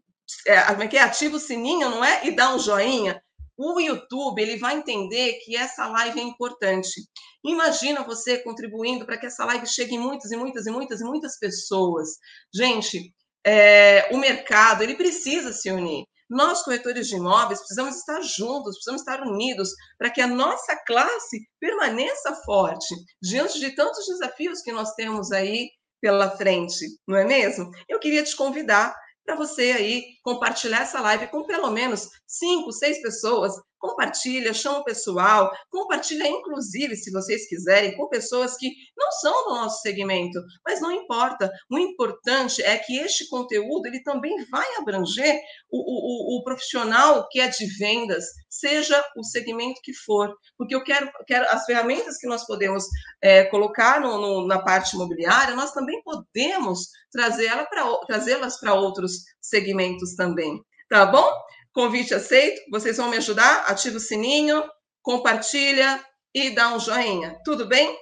é, 0.48 0.54
é 0.54 0.96
é? 0.96 1.00
Ativa 1.00 1.38
o 1.38 1.40
sininho, 1.40 1.90
não 1.90 2.04
é? 2.04 2.28
E 2.28 2.32
dá 2.36 2.54
um 2.54 2.60
joinha. 2.60 3.22
O 3.58 3.80
YouTube 3.80 4.42
ele 4.42 4.58
vai 4.58 4.78
entender 4.78 5.40
que 5.44 5.56
essa 5.56 5.88
live 5.88 6.20
é 6.20 6.24
importante. 6.24 7.02
Imagina 7.44 8.04
você 8.04 8.40
contribuindo 8.40 9.06
para 9.06 9.18
que 9.18 9.26
essa 9.26 9.46
live 9.46 9.66
chegue 9.66 9.96
em 9.96 10.00
muitas 10.00 10.32
e 10.32 10.36
muitas 10.36 10.66
e 10.66 10.72
muitas 10.72 11.00
e 11.00 11.04
muitas 11.04 11.40
pessoas. 11.40 12.10
Gente, 12.54 13.14
é, 13.46 14.10
o 14.12 14.18
mercado 14.18 14.82
ele 14.82 14.96
precisa 14.96 15.54
se 15.54 15.72
unir. 15.72 16.06
Nós, 16.28 16.64
corretores 16.64 17.08
de 17.08 17.16
imóveis, 17.16 17.60
precisamos 17.60 17.96
estar 17.98 18.20
juntos, 18.22 18.76
precisamos 18.76 19.02
estar 19.02 19.22
unidos 19.22 19.70
para 19.98 20.10
que 20.10 20.20
a 20.20 20.28
nossa 20.28 20.76
classe 20.86 21.40
permaneça 21.60 22.34
forte 22.44 22.96
diante 23.22 23.60
de 23.60 23.76
tantos 23.76 24.08
desafios 24.08 24.62
que 24.62 24.72
nós 24.72 24.94
temos 24.96 25.32
aí 25.32 25.70
pela 26.02 26.36
frente, 26.36 26.86
não 27.08 27.18
é 27.18 27.24
mesmo? 27.24 27.70
Eu 27.88 28.00
queria 28.00 28.24
te 28.24 28.36
convidar 28.36 28.96
para 29.26 29.36
você 29.36 29.72
aí 29.72 30.04
compartilhar 30.24 30.82
essa 30.82 31.02
live 31.02 31.28
com 31.28 31.44
pelo 31.46 31.72
menos 31.72 32.10
cinco, 32.28 32.72
seis 32.72 33.02
pessoas. 33.02 33.54
Compartilha, 33.86 34.54
chama 34.54 34.80
o 34.80 34.84
pessoal, 34.84 35.52
compartilha, 35.70 36.28
inclusive, 36.28 36.96
se 36.96 37.12
vocês 37.12 37.48
quiserem, 37.48 37.96
com 37.96 38.10
pessoas 38.10 38.58
que 38.58 38.72
não 38.98 39.12
são 39.12 39.44
do 39.46 39.56
nosso 39.56 39.82
segmento, 39.82 40.40
mas 40.66 40.82
não 40.82 40.92
importa. 40.92 41.52
O 41.70 41.78
importante 41.78 42.64
é 42.64 42.78
que 42.78 42.98
este 42.98 43.30
conteúdo 43.30 43.86
ele 43.86 44.02
também 44.02 44.34
vai 44.50 44.66
abranger 44.78 45.40
o, 45.70 45.78
o, 45.78 46.40
o 46.40 46.44
profissional 46.44 47.28
que 47.30 47.40
é 47.40 47.48
de 47.48 47.66
vendas, 47.78 48.26
seja 48.50 49.04
o 49.16 49.24
segmento 49.24 49.80
que 49.84 49.94
for, 49.94 50.36
porque 50.58 50.74
eu 50.74 50.84
quero, 50.84 51.12
quero 51.28 51.46
as 51.50 51.66
ferramentas 51.66 52.18
que 52.18 52.28
nós 52.28 52.46
podemos 52.46 52.86
é, 53.22 53.44
colocar 53.46 54.02
no, 54.02 54.18
no, 54.18 54.48
na 54.48 54.60
parte 54.60 54.96
imobiliária, 54.96 55.56
nós 55.56 55.72
também 55.72 56.02
podemos 56.04 56.90
trazê-las 57.12 58.60
para 58.60 58.74
outros 58.74 59.14
segmentos 59.42 60.16
também. 60.16 60.60
Tá 60.90 61.06
bom? 61.06 61.28
Convite 61.76 62.14
aceito. 62.14 62.62
Vocês 62.72 62.96
vão 62.96 63.10
me 63.10 63.18
ajudar? 63.18 63.66
Ativa 63.68 63.98
o 63.98 64.00
sininho, 64.00 64.64
compartilha 65.02 66.02
e 66.34 66.50
dá 66.52 66.74
um 66.74 66.80
joinha. 66.80 67.38
Tudo 67.44 67.68
bem? 67.68 67.94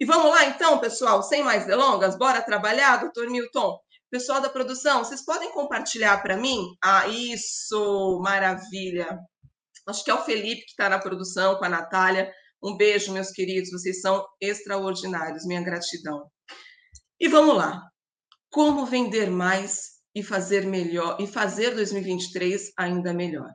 E 0.00 0.04
vamos 0.04 0.32
lá 0.32 0.46
então, 0.46 0.80
pessoal, 0.80 1.22
sem 1.22 1.40
mais 1.40 1.64
delongas, 1.64 2.18
bora 2.18 2.42
trabalhar, 2.42 2.96
doutor 2.96 3.30
Milton? 3.30 3.78
Pessoal 4.10 4.40
da 4.40 4.48
produção, 4.48 5.04
vocês 5.04 5.24
podem 5.24 5.52
compartilhar 5.52 6.20
para 6.20 6.36
mim? 6.36 6.74
Ah, 6.82 7.06
isso, 7.06 8.18
maravilha. 8.20 9.16
Acho 9.86 10.02
que 10.02 10.10
é 10.10 10.14
o 10.14 10.24
Felipe 10.24 10.64
que 10.64 10.72
está 10.72 10.88
na 10.88 10.98
produção 10.98 11.54
com 11.56 11.64
a 11.64 11.68
Natália. 11.68 12.32
Um 12.60 12.76
beijo, 12.76 13.12
meus 13.12 13.30
queridos, 13.30 13.70
vocês 13.70 14.00
são 14.00 14.26
extraordinários, 14.40 15.46
minha 15.46 15.62
gratidão. 15.62 16.28
E 17.20 17.28
vamos 17.28 17.56
lá. 17.56 17.80
Como 18.50 18.86
vender 18.86 19.30
mais 19.30 19.99
e 20.14 20.22
fazer 20.22 20.66
melhor 20.66 21.20
e 21.20 21.26
fazer 21.26 21.74
2023 21.74 22.72
ainda 22.76 23.12
melhor. 23.12 23.50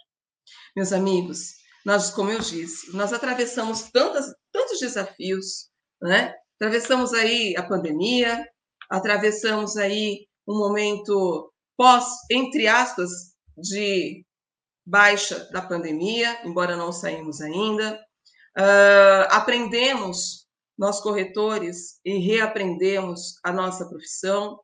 Meus 0.76 0.94
amigos, 0.94 1.54
nós, 1.86 2.10
como 2.10 2.32
eu 2.32 2.40
disse, 2.40 2.96
nós 2.96 3.14
atravessamos 3.14 3.84
tantas, 3.92 4.34
tantos 4.52 4.80
desafios, 4.80 5.70
né? 6.02 6.34
Atravessamos 6.56 7.14
aí 7.14 7.56
a 7.58 7.64
pandemia, 7.64 8.48
atravessamos 8.90 9.78
aí 9.78 10.26
um 10.48 10.58
momento 10.58 11.52
pós, 11.78 12.06
entre 12.32 12.68
aspas, 12.68 13.10
de 13.58 14.26
baixa 14.86 15.50
da 15.52 15.62
pandemia, 15.62 16.40
embora 16.46 16.76
não 16.76 16.92
saímos 16.92 17.42
ainda. 17.42 18.00
Uh, 18.58 19.28
aprendemos, 19.30 20.48
nós 20.78 21.02
corretores, 21.02 22.00
e 22.06 22.18
reaprendemos 22.20 23.38
a 23.44 23.52
nossa 23.52 23.88
profissão, 23.88 24.60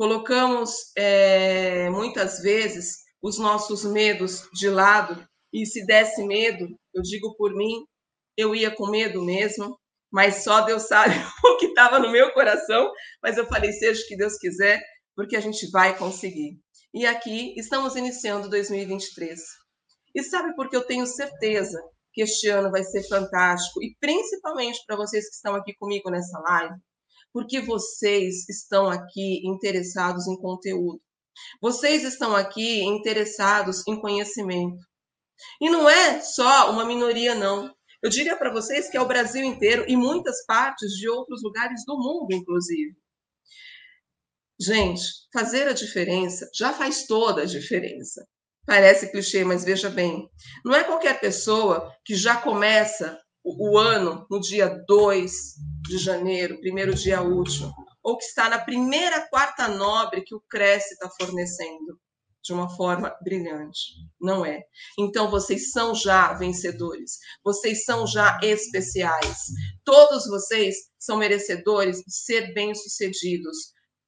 colocamos 0.00 0.92
é, 0.96 1.90
muitas 1.90 2.40
vezes 2.40 3.00
os 3.20 3.38
nossos 3.38 3.84
medos 3.84 4.48
de 4.54 4.66
lado, 4.66 5.22
e 5.52 5.66
se 5.66 5.84
desse 5.84 6.24
medo, 6.24 6.74
eu 6.94 7.02
digo 7.02 7.36
por 7.36 7.54
mim, 7.54 7.84
eu 8.34 8.54
ia 8.54 8.74
com 8.74 8.88
medo 8.88 9.22
mesmo, 9.22 9.78
mas 10.10 10.36
só 10.36 10.62
Deus 10.62 10.84
sabe 10.84 11.12
o 11.44 11.58
que 11.58 11.66
estava 11.66 11.98
no 11.98 12.10
meu 12.10 12.32
coração, 12.32 12.90
mas 13.22 13.36
eu 13.36 13.46
falei, 13.46 13.72
seja 13.72 14.02
o 14.02 14.06
que 14.06 14.16
Deus 14.16 14.38
quiser, 14.38 14.82
porque 15.14 15.36
a 15.36 15.40
gente 15.40 15.70
vai 15.70 15.94
conseguir. 15.94 16.58
E 16.94 17.04
aqui 17.04 17.52
estamos 17.58 17.94
iniciando 17.94 18.48
2023. 18.48 19.38
E 20.14 20.22
sabe 20.22 20.56
por 20.56 20.70
que 20.70 20.76
eu 20.76 20.86
tenho 20.86 21.06
certeza 21.06 21.78
que 22.14 22.22
este 22.22 22.48
ano 22.48 22.70
vai 22.70 22.84
ser 22.84 23.06
fantástico, 23.06 23.82
e 23.82 23.94
principalmente 24.00 24.82
para 24.86 24.96
vocês 24.96 25.28
que 25.28 25.34
estão 25.34 25.54
aqui 25.54 25.74
comigo 25.74 26.08
nessa 26.08 26.38
live, 26.38 26.74
porque 27.32 27.60
vocês 27.60 28.48
estão 28.48 28.88
aqui 28.88 29.46
interessados 29.46 30.26
em 30.26 30.36
conteúdo. 30.36 31.00
Vocês 31.60 32.04
estão 32.04 32.34
aqui 32.34 32.82
interessados 32.82 33.86
em 33.86 34.00
conhecimento. 34.00 34.78
E 35.60 35.70
não 35.70 35.88
é 35.88 36.20
só 36.20 36.70
uma 36.70 36.84
minoria, 36.84 37.34
não. 37.34 37.74
Eu 38.02 38.10
diria 38.10 38.36
para 38.36 38.52
vocês 38.52 38.88
que 38.88 38.96
é 38.96 39.00
o 39.00 39.08
Brasil 39.08 39.44
inteiro 39.44 39.84
e 39.86 39.96
muitas 39.96 40.44
partes 40.46 40.92
de 40.92 41.08
outros 41.08 41.42
lugares 41.42 41.84
do 41.86 41.96
mundo, 41.98 42.32
inclusive. 42.32 42.94
Gente, 44.58 45.02
fazer 45.32 45.68
a 45.68 45.72
diferença 45.72 46.48
já 46.54 46.72
faz 46.72 47.06
toda 47.06 47.42
a 47.42 47.46
diferença. 47.46 48.26
Parece 48.66 49.10
clichê, 49.10 49.42
mas 49.42 49.64
veja 49.64 49.88
bem, 49.88 50.28
não 50.64 50.74
é 50.74 50.84
qualquer 50.84 51.18
pessoa 51.18 51.90
que 52.04 52.14
já 52.14 52.36
começa 52.36 53.18
o, 53.44 53.78
ano 53.78 54.26
no 54.30 54.40
dia 54.40 54.68
2 54.86 55.32
de 55.88 55.98
janeiro, 55.98 56.60
primeiro 56.60 56.94
dia 56.94 57.22
útil, 57.22 57.72
ou 58.02 58.16
que 58.16 58.24
está 58.24 58.48
na 58.48 58.58
primeira 58.58 59.26
quarta 59.28 59.68
nobre 59.68 60.22
que 60.22 60.34
o 60.34 60.42
Cresce 60.48 60.94
está 60.94 61.10
fornecendo 61.10 61.98
de 62.42 62.52
uma 62.52 62.68
forma 62.74 63.14
brilhante. 63.22 63.80
Não 64.20 64.44
é. 64.44 64.62
Então, 64.98 65.30
vocês 65.30 65.70
são 65.70 65.94
já 65.94 66.32
vencedores, 66.32 67.18
vocês 67.44 67.84
são 67.84 68.06
já 68.06 68.38
especiais. 68.42 69.38
Todos 69.84 70.26
vocês 70.26 70.76
são 70.98 71.18
merecedores 71.18 71.98
de 71.98 72.14
ser 72.14 72.54
bem-sucedidos. 72.54 73.56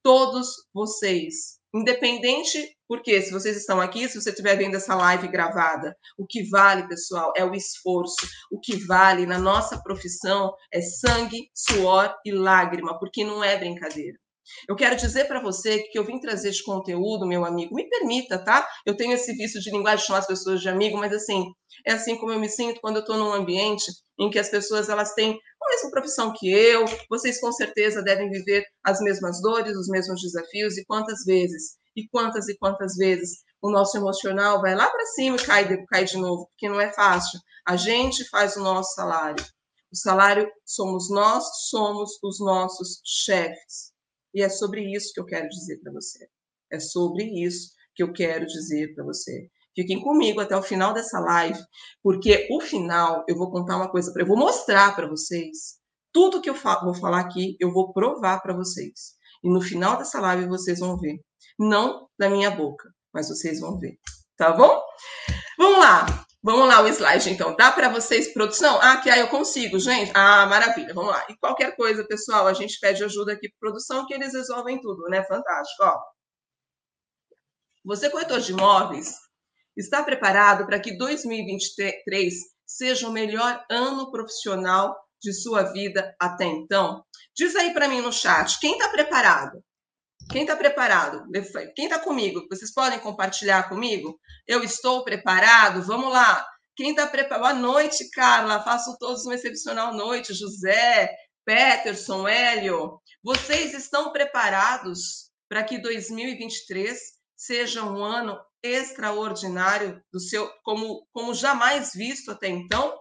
Todos 0.01 0.47
vocês 0.73 1.59
Independente, 1.75 2.77
porque 2.87 3.19
se 3.21 3.31
vocês 3.31 3.57
estão 3.57 3.81
aqui, 3.81 4.07
se 4.07 4.21
você 4.21 4.29
estiver 4.29 4.55
vendo 4.55 4.75
essa 4.75 4.95
live 4.95 5.27
gravada, 5.27 5.97
o 6.17 6.25
que 6.27 6.47
vale, 6.49 6.87
pessoal, 6.87 7.33
é 7.35 7.43
o 7.43 7.55
esforço. 7.55 8.27
O 8.51 8.59
que 8.59 8.75
vale 8.85 9.25
na 9.25 9.39
nossa 9.39 9.81
profissão 9.81 10.53
é 10.71 10.81
sangue, 10.81 11.49
suor 11.53 12.15
e 12.23 12.31
lágrima, 12.31 12.99
porque 12.99 13.23
não 13.23 13.43
é 13.43 13.57
brincadeira. 13.57 14.17
Eu 14.67 14.75
quero 14.75 14.95
dizer 14.95 15.25
para 15.25 15.41
você 15.41 15.79
que 15.83 15.97
eu 15.97 16.03
vim 16.05 16.19
trazer 16.19 16.49
esse 16.49 16.63
conteúdo, 16.63 17.25
meu 17.25 17.45
amigo, 17.45 17.73
me 17.73 17.89
permita, 17.89 18.37
tá? 18.43 18.67
Eu 18.85 18.95
tenho 18.95 19.13
esse 19.13 19.33
vício 19.33 19.59
de 19.59 19.71
linguagem 19.71 20.05
chamar 20.05 20.19
as 20.19 20.27
pessoas 20.27 20.61
de 20.61 20.69
amigo, 20.69 20.97
mas 20.97 21.13
assim, 21.13 21.45
é 21.87 21.93
assim 21.93 22.17
como 22.17 22.33
eu 22.33 22.39
me 22.39 22.49
sinto 22.49 22.79
quando 22.81 22.97
eu 22.97 23.01
estou 23.01 23.17
num 23.17 23.33
ambiente 23.33 23.85
em 24.19 24.29
que 24.29 24.37
as 24.37 24.49
pessoas 24.49 24.89
elas 24.89 25.13
têm 25.13 25.39
mesma 25.73 25.91
profissão 25.91 26.33
que 26.33 26.49
eu, 26.51 26.85
vocês 27.09 27.39
com 27.39 27.51
certeza 27.51 28.01
devem 28.01 28.29
viver 28.29 28.65
as 28.83 28.99
mesmas 29.01 29.41
dores, 29.41 29.75
os 29.75 29.87
mesmos 29.87 30.21
desafios, 30.21 30.77
e 30.77 30.85
quantas 30.85 31.23
vezes, 31.25 31.77
e 31.95 32.07
quantas 32.07 32.47
e 32.47 32.57
quantas 32.57 32.95
vezes 32.95 33.43
o 33.61 33.71
nosso 33.71 33.97
emocional 33.97 34.61
vai 34.61 34.75
lá 34.75 34.89
para 34.89 35.05
cima 35.07 35.37
e 35.37 35.45
cai 35.45 35.67
de, 35.67 35.85
cai 35.85 36.05
de 36.05 36.17
novo, 36.17 36.47
porque 36.47 36.69
não 36.69 36.79
é 36.79 36.91
fácil. 36.93 37.39
A 37.65 37.75
gente 37.75 38.27
faz 38.29 38.55
o 38.55 38.61
nosso 38.61 38.93
salário. 38.93 39.43
O 39.91 39.95
salário 39.95 40.49
somos 40.65 41.09
nós, 41.09 41.45
somos 41.69 42.11
os 42.21 42.39
nossos 42.39 42.99
chefes. 43.05 43.93
E 44.33 44.41
é 44.41 44.49
sobre 44.49 44.81
isso 44.93 45.13
que 45.13 45.19
eu 45.19 45.25
quero 45.25 45.47
dizer 45.47 45.79
para 45.81 45.93
você. 45.93 46.27
É 46.71 46.79
sobre 46.79 47.23
isso 47.23 47.71
que 47.95 48.03
eu 48.03 48.11
quero 48.11 48.45
dizer 48.45 48.93
para 48.95 49.05
você. 49.05 49.49
Fiquem 49.75 50.01
comigo 50.01 50.39
até 50.39 50.55
o 50.55 50.61
final 50.61 50.93
dessa 50.93 51.19
live, 51.19 51.59
porque 52.01 52.47
o 52.51 52.61
final 52.61 53.23
eu 53.27 53.35
vou 53.35 53.51
contar 53.51 53.77
uma 53.77 53.89
coisa 53.89 54.11
para 54.11 54.21
eu 54.21 54.27
vou 54.27 54.37
mostrar 54.37 54.95
para 54.95 55.07
vocês 55.07 55.79
tudo 56.11 56.41
que 56.41 56.49
eu 56.49 56.55
vou 56.55 56.93
falar 56.93 57.19
aqui, 57.21 57.57
eu 57.59 57.71
vou 57.73 57.91
provar 57.91 58.39
para 58.41 58.53
vocês. 58.53 59.13
E 59.43 59.49
no 59.49 59.61
final 59.61 59.97
dessa 59.97 60.19
live 60.21 60.47
vocês 60.47 60.79
vão 60.79 60.97
ver, 60.97 61.17
não 61.57 62.07
da 62.17 62.29
minha 62.29 62.51
boca, 62.51 62.89
mas 63.11 63.29
vocês 63.29 63.59
vão 63.59 63.79
ver, 63.79 63.97
tá 64.37 64.51
bom? 64.51 64.81
Vamos 65.57 65.79
lá. 65.79 66.05
Vamos 66.45 66.67
lá 66.67 66.81
o 66.81 66.87
slide, 66.89 67.29
então. 67.29 67.55
Dá 67.55 67.71
para 67.71 67.87
vocês, 67.87 68.33
produção? 68.33 68.77
Ah, 68.81 68.97
que 68.97 69.09
aí 69.09 69.21
eu 69.21 69.29
consigo, 69.29 69.79
gente. 69.79 70.11
Ah, 70.13 70.45
maravilha. 70.45 70.93
Vamos 70.93 71.11
lá. 71.11 71.25
E 71.29 71.37
qualquer 71.37 71.73
coisa, 71.73 72.05
pessoal, 72.05 72.47
a 72.47 72.53
gente 72.53 72.77
pede 72.81 73.01
ajuda 73.01 73.31
aqui 73.31 73.47
para 73.47 73.59
produção, 73.61 74.05
que 74.05 74.13
eles 74.13 74.33
resolvem 74.33 74.81
tudo, 74.81 75.03
né? 75.03 75.23
Fantástico. 75.23 75.83
Ó. 75.83 75.97
Você, 77.85 78.09
corretor 78.09 78.41
de 78.41 78.51
imóveis, 78.51 79.15
está 79.75 80.03
preparado 80.03 80.65
para 80.65 80.79
que 80.79 80.97
2023 80.97 82.33
seja 82.65 83.07
o 83.07 83.11
melhor 83.11 83.63
ano 83.69 84.11
profissional 84.11 84.95
de 85.21 85.33
sua 85.33 85.63
vida 85.71 86.15
até 86.19 86.45
então? 86.45 87.03
Diz 87.35 87.55
aí 87.55 87.73
para 87.73 87.87
mim 87.87 88.01
no 88.01 88.11
chat, 88.11 88.59
quem 88.59 88.73
está 88.73 88.89
preparado? 88.89 89.63
Quem 90.31 90.43
está 90.43 90.55
preparado? 90.55 91.25
Quem 91.75 91.85
está 91.85 91.99
comigo? 91.99 92.45
Vocês 92.49 92.73
podem 92.73 92.99
compartilhar 92.99 93.67
comigo? 93.69 94.19
Eu 94.47 94.63
estou 94.63 95.03
preparado? 95.03 95.83
Vamos 95.83 96.11
lá. 96.11 96.45
Quem 96.75 96.91
está 96.91 97.05
preparado? 97.05 97.41
Boa 97.41 97.53
noite, 97.53 98.09
Carla. 98.09 98.63
Faço 98.63 98.97
todos 98.97 99.25
uma 99.25 99.35
excepcional 99.35 99.93
noite. 99.93 100.33
José, 100.33 101.13
Peterson, 101.45 102.27
Hélio. 102.27 102.99
Vocês 103.23 103.73
estão 103.73 104.11
preparados 104.11 105.31
para 105.49 105.63
que 105.63 105.77
2023 105.77 106.99
seja 107.45 107.83
um 107.83 108.03
ano 108.03 108.39
extraordinário 108.61 110.01
do 110.11 110.19
seu, 110.19 110.49
como, 110.63 111.05
como 111.11 111.33
jamais 111.33 111.91
visto 111.93 112.31
até 112.31 112.47
então? 112.47 112.97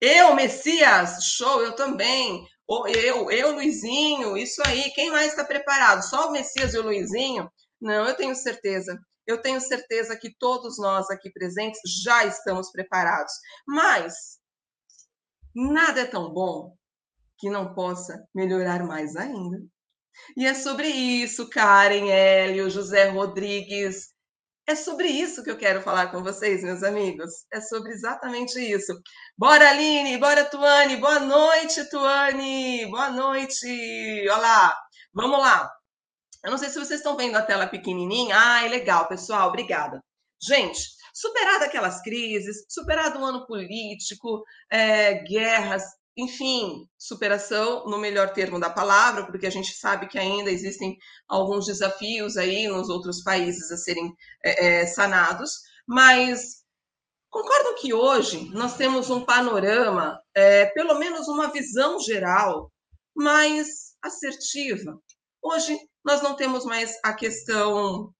Eu, 0.00 0.34
Messias, 0.34 1.24
show, 1.24 1.62
eu 1.62 1.74
também. 1.74 2.46
Eu, 2.68 3.30
eu, 3.30 3.54
Luizinho, 3.54 4.36
isso 4.36 4.62
aí. 4.66 4.90
Quem 4.90 5.10
mais 5.10 5.30
está 5.30 5.44
preparado? 5.44 6.02
Só 6.02 6.28
o 6.28 6.32
Messias 6.32 6.74
e 6.74 6.78
o 6.78 6.82
Luizinho? 6.82 7.50
Não, 7.80 8.06
eu 8.06 8.14
tenho 8.14 8.34
certeza. 8.34 8.98
Eu 9.26 9.40
tenho 9.40 9.60
certeza 9.60 10.16
que 10.16 10.34
todos 10.38 10.78
nós 10.78 11.10
aqui 11.10 11.30
presentes 11.30 11.80
já 12.02 12.24
estamos 12.24 12.70
preparados. 12.70 13.32
Mas 13.66 14.38
nada 15.54 16.02
é 16.02 16.06
tão 16.06 16.32
bom 16.32 16.76
que 17.38 17.48
não 17.48 17.74
possa 17.74 18.22
melhorar 18.34 18.84
mais 18.84 19.16
ainda. 19.16 19.58
E 20.36 20.46
é 20.46 20.54
sobre 20.54 20.88
isso, 20.88 21.48
Karen, 21.48 22.08
Hélio, 22.08 22.70
José 22.70 23.08
Rodrigues, 23.08 24.08
é 24.68 24.74
sobre 24.74 25.08
isso 25.08 25.42
que 25.42 25.50
eu 25.50 25.56
quero 25.56 25.80
falar 25.80 26.08
com 26.08 26.22
vocês, 26.22 26.62
meus 26.62 26.82
amigos. 26.82 27.30
É 27.50 27.58
sobre 27.58 27.90
exatamente 27.90 28.60
isso. 28.60 28.92
Bora, 29.34 29.70
Aline, 29.70 30.18
bora, 30.18 30.44
Tuane. 30.44 30.98
Boa 30.98 31.20
noite, 31.20 31.88
Tuane. 31.88 32.84
Boa 32.90 33.08
noite. 33.08 33.66
Olá. 34.28 34.76
Vamos 35.14 35.40
lá. 35.40 35.72
Eu 36.44 36.50
não 36.50 36.58
sei 36.58 36.68
se 36.68 36.78
vocês 36.78 37.00
estão 37.00 37.16
vendo 37.16 37.36
a 37.36 37.42
tela 37.42 37.66
pequenininha. 37.66 38.36
Ai, 38.36 38.68
legal, 38.68 39.08
pessoal. 39.08 39.48
Obrigada. 39.48 40.04
Gente, 40.38 40.78
superado 41.14 41.64
aquelas 41.64 42.02
crises, 42.02 42.66
superado 42.68 43.20
o 43.20 43.24
ano 43.24 43.46
político, 43.46 44.44
é, 44.70 45.14
guerras, 45.24 45.82
enfim, 46.18 46.84
superação 46.98 47.86
no 47.86 47.96
melhor 47.96 48.32
termo 48.32 48.58
da 48.58 48.68
palavra, 48.68 49.24
porque 49.24 49.46
a 49.46 49.50
gente 49.50 49.72
sabe 49.72 50.08
que 50.08 50.18
ainda 50.18 50.50
existem 50.50 50.98
alguns 51.28 51.64
desafios 51.64 52.36
aí 52.36 52.66
nos 52.66 52.88
outros 52.88 53.22
países 53.22 53.70
a 53.70 53.76
serem 53.76 54.12
é, 54.44 54.80
é, 54.80 54.86
sanados, 54.86 55.60
mas 55.86 56.64
concordam 57.30 57.76
que 57.76 57.94
hoje 57.94 58.50
nós 58.50 58.76
temos 58.76 59.10
um 59.10 59.24
panorama, 59.24 60.20
é, 60.34 60.66
pelo 60.66 60.98
menos 60.98 61.28
uma 61.28 61.52
visão 61.52 62.00
geral, 62.00 62.72
mais 63.14 63.94
assertiva. 64.02 65.00
Hoje 65.40 65.78
nós 66.04 66.20
não 66.20 66.34
temos 66.34 66.64
mais 66.64 66.98
a 67.04 67.12
questão 67.12 68.12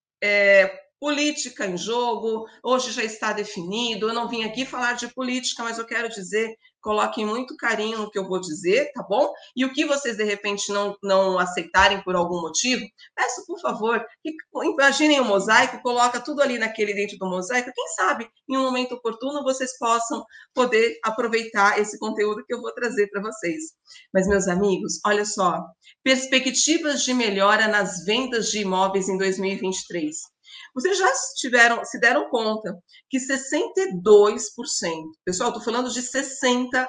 política 1.00 1.66
em 1.66 1.76
jogo, 1.76 2.46
hoje 2.62 2.92
já 2.92 3.04
está 3.04 3.32
definido. 3.32 4.08
Eu 4.08 4.14
não 4.14 4.28
vim 4.28 4.44
aqui 4.44 4.66
falar 4.66 4.94
de 4.94 5.12
política, 5.14 5.62
mas 5.62 5.78
eu 5.78 5.86
quero 5.86 6.08
dizer 6.08 6.56
coloquem 6.80 7.26
muito 7.26 7.56
carinho 7.56 7.98
no 7.98 8.10
que 8.10 8.18
eu 8.18 8.26
vou 8.26 8.40
dizer, 8.40 8.90
tá 8.92 9.02
bom? 9.02 9.32
E 9.54 9.64
o 9.64 9.72
que 9.72 9.84
vocês 9.84 10.16
de 10.16 10.24
repente 10.24 10.72
não, 10.72 10.96
não 11.02 11.38
aceitarem 11.38 12.02
por 12.02 12.14
algum 12.14 12.40
motivo, 12.40 12.84
peço 13.14 13.44
por 13.46 13.60
favor 13.60 14.04
que 14.22 14.32
imaginem 14.64 15.20
um 15.20 15.24
mosaico, 15.24 15.82
coloca 15.82 16.20
tudo 16.20 16.40
ali 16.40 16.58
naquele 16.58 16.94
dentro 16.94 17.18
do 17.18 17.26
mosaico. 17.26 17.70
Quem 17.74 17.88
sabe 17.88 18.28
em 18.48 18.56
um 18.56 18.62
momento 18.62 18.94
oportuno 18.94 19.42
vocês 19.42 19.76
possam 19.78 20.24
poder 20.54 20.98
aproveitar 21.04 21.78
esse 21.78 21.98
conteúdo 21.98 22.44
que 22.46 22.54
eu 22.54 22.60
vou 22.60 22.72
trazer 22.72 23.08
para 23.08 23.22
vocês. 23.22 23.64
Mas 24.12 24.26
meus 24.26 24.48
amigos, 24.48 25.00
olha 25.04 25.24
só, 25.24 25.62
perspectivas 26.02 27.02
de 27.02 27.12
melhora 27.12 27.68
nas 27.68 28.04
vendas 28.04 28.50
de 28.50 28.60
imóveis 28.60 29.08
em 29.08 29.18
2023. 29.18 30.37
Vocês 30.74 30.98
já 30.98 31.10
tiveram, 31.36 31.84
se 31.84 31.98
deram 31.98 32.28
conta 32.30 32.76
que 33.08 33.18
62%, 33.18 33.92
pessoal, 35.24 35.50
estou 35.50 35.64
falando 35.64 35.90
de 35.90 36.02
62% 36.02 36.86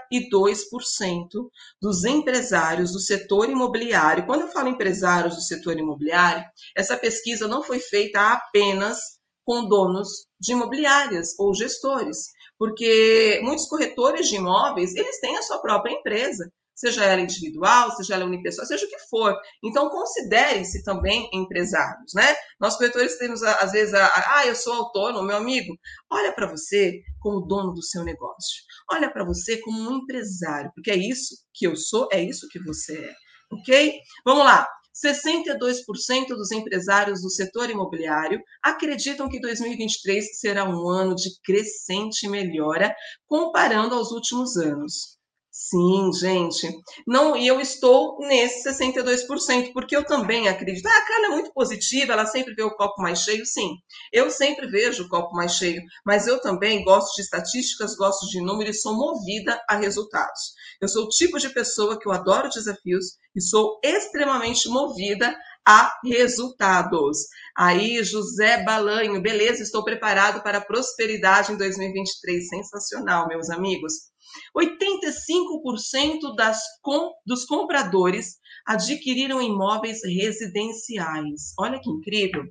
dos 1.81 2.03
empresários 2.05 2.91
do 2.91 2.99
setor 2.99 3.49
imobiliário. 3.49 4.25
Quando 4.25 4.41
eu 4.41 4.51
falo 4.51 4.69
empresários 4.69 5.35
do 5.35 5.41
setor 5.41 5.77
imobiliário, 5.77 6.43
essa 6.75 6.97
pesquisa 6.97 7.47
não 7.47 7.63
foi 7.63 7.79
feita 7.79 8.19
apenas 8.33 8.99
com 9.45 9.67
donos 9.67 10.27
de 10.39 10.51
imobiliárias 10.51 11.33
ou 11.39 11.53
gestores, 11.55 12.27
porque 12.57 13.39
muitos 13.43 13.65
corretores 13.67 14.27
de 14.27 14.35
imóveis, 14.35 14.93
eles 14.93 15.19
têm 15.19 15.37
a 15.37 15.41
sua 15.41 15.59
própria 15.59 15.93
empresa 15.93 16.51
seja 16.79 17.03
ela 17.03 17.21
individual, 17.21 17.91
seja 17.97 18.15
ela 18.15 18.25
unipessoal, 18.25 18.65
seja 18.65 18.85
o 18.85 18.89
que 18.89 18.99
for. 19.09 19.35
Então, 19.61 19.89
considerem-se 19.89 20.81
também 20.83 21.29
empresários, 21.33 22.13
né? 22.15 22.35
Nós 22.59 22.77
corretores 22.77 23.17
temos, 23.17 23.43
às 23.43 23.73
vezes, 23.73 23.93
a, 23.93 24.05
a, 24.05 24.37
ah, 24.37 24.47
eu 24.47 24.55
sou 24.55 24.73
autônomo, 24.73 25.27
meu 25.27 25.35
amigo. 25.35 25.77
Olha 26.09 26.31
para 26.31 26.47
você 26.47 27.01
como 27.19 27.45
dono 27.45 27.73
do 27.73 27.83
seu 27.83 28.03
negócio. 28.05 28.63
Olha 28.89 29.11
para 29.11 29.25
você 29.25 29.57
como 29.57 29.77
um 29.77 29.97
empresário, 29.97 30.71
porque 30.73 30.89
é 30.89 30.95
isso 30.95 31.35
que 31.53 31.67
eu 31.67 31.75
sou, 31.75 32.07
é 32.13 32.23
isso 32.23 32.47
que 32.49 32.63
você 32.63 32.97
é, 32.97 33.13
ok? 33.51 33.99
Vamos 34.25 34.45
lá. 34.45 34.65
62% 35.05 36.27
dos 36.29 36.51
empresários 36.51 37.21
do 37.21 37.29
setor 37.29 37.69
imobiliário 37.69 38.41
acreditam 38.61 39.29
que 39.29 39.39
2023 39.39 40.39
será 40.39 40.65
um 40.65 40.89
ano 40.89 41.15
de 41.15 41.29
crescente 41.41 42.27
melhora 42.27 42.93
comparando 43.25 43.95
aos 43.95 44.11
últimos 44.11 44.57
anos. 44.57 45.18
Sim, 45.61 46.11
gente. 46.13 46.67
Não, 47.05 47.35
e 47.35 47.45
eu 47.45 47.59
estou 47.59 48.17
nesse 48.19 48.63
62%, 48.63 49.73
porque 49.73 49.93
eu 49.95 50.05
também 50.05 50.47
acredito. 50.47 50.87
Ah, 50.87 50.97
a 50.97 51.05
Carla 51.05 51.25
é 51.25 51.29
muito 51.29 51.51
positiva, 51.53 52.13
ela 52.13 52.25
sempre 52.25 52.55
vê 52.55 52.63
o 52.63 52.75
copo 52.75 53.01
mais 53.01 53.19
cheio. 53.19 53.45
Sim, 53.45 53.75
eu 54.11 54.31
sempre 54.31 54.67
vejo 54.67 55.03
o 55.03 55.09
copo 55.09 55.35
mais 55.35 55.55
cheio, 55.55 55.81
mas 56.05 56.27
eu 56.27 56.41
também 56.41 56.81
gosto 56.85 57.13
de 57.15 57.23
estatísticas, 57.23 57.95
gosto 57.97 58.25
de 58.29 58.39
números 58.41 58.77
e 58.77 58.79
sou 58.79 58.95
movida 58.95 59.61
a 59.69 59.75
resultados. 59.75 60.53
Eu 60.81 60.87
sou 60.87 61.05
o 61.05 61.09
tipo 61.09 61.37
de 61.37 61.49
pessoa 61.49 61.99
que 61.99 62.07
eu 62.07 62.13
adoro 62.13 62.49
desafios 62.49 63.17
e 63.35 63.41
sou 63.41 63.79
extremamente 63.83 64.69
movida 64.69 65.35
a 65.67 65.93
resultados. 66.05 67.17
Aí, 67.55 68.01
José 68.03 68.63
Balanho, 68.63 69.21
beleza, 69.21 69.61
estou 69.61 69.83
preparado 69.83 70.41
para 70.41 70.59
a 70.59 70.65
prosperidade 70.65 71.51
em 71.51 71.57
2023. 71.57 72.47
Sensacional, 72.47 73.27
meus 73.27 73.49
amigos. 73.49 73.93
85% 74.57 76.35
das, 76.35 76.61
com, 76.81 77.13
dos 77.25 77.45
compradores 77.45 78.37
adquiriram 78.65 79.41
imóveis 79.41 80.01
residenciais. 80.03 81.53
Olha 81.59 81.79
que 81.79 81.89
incrível. 81.89 82.43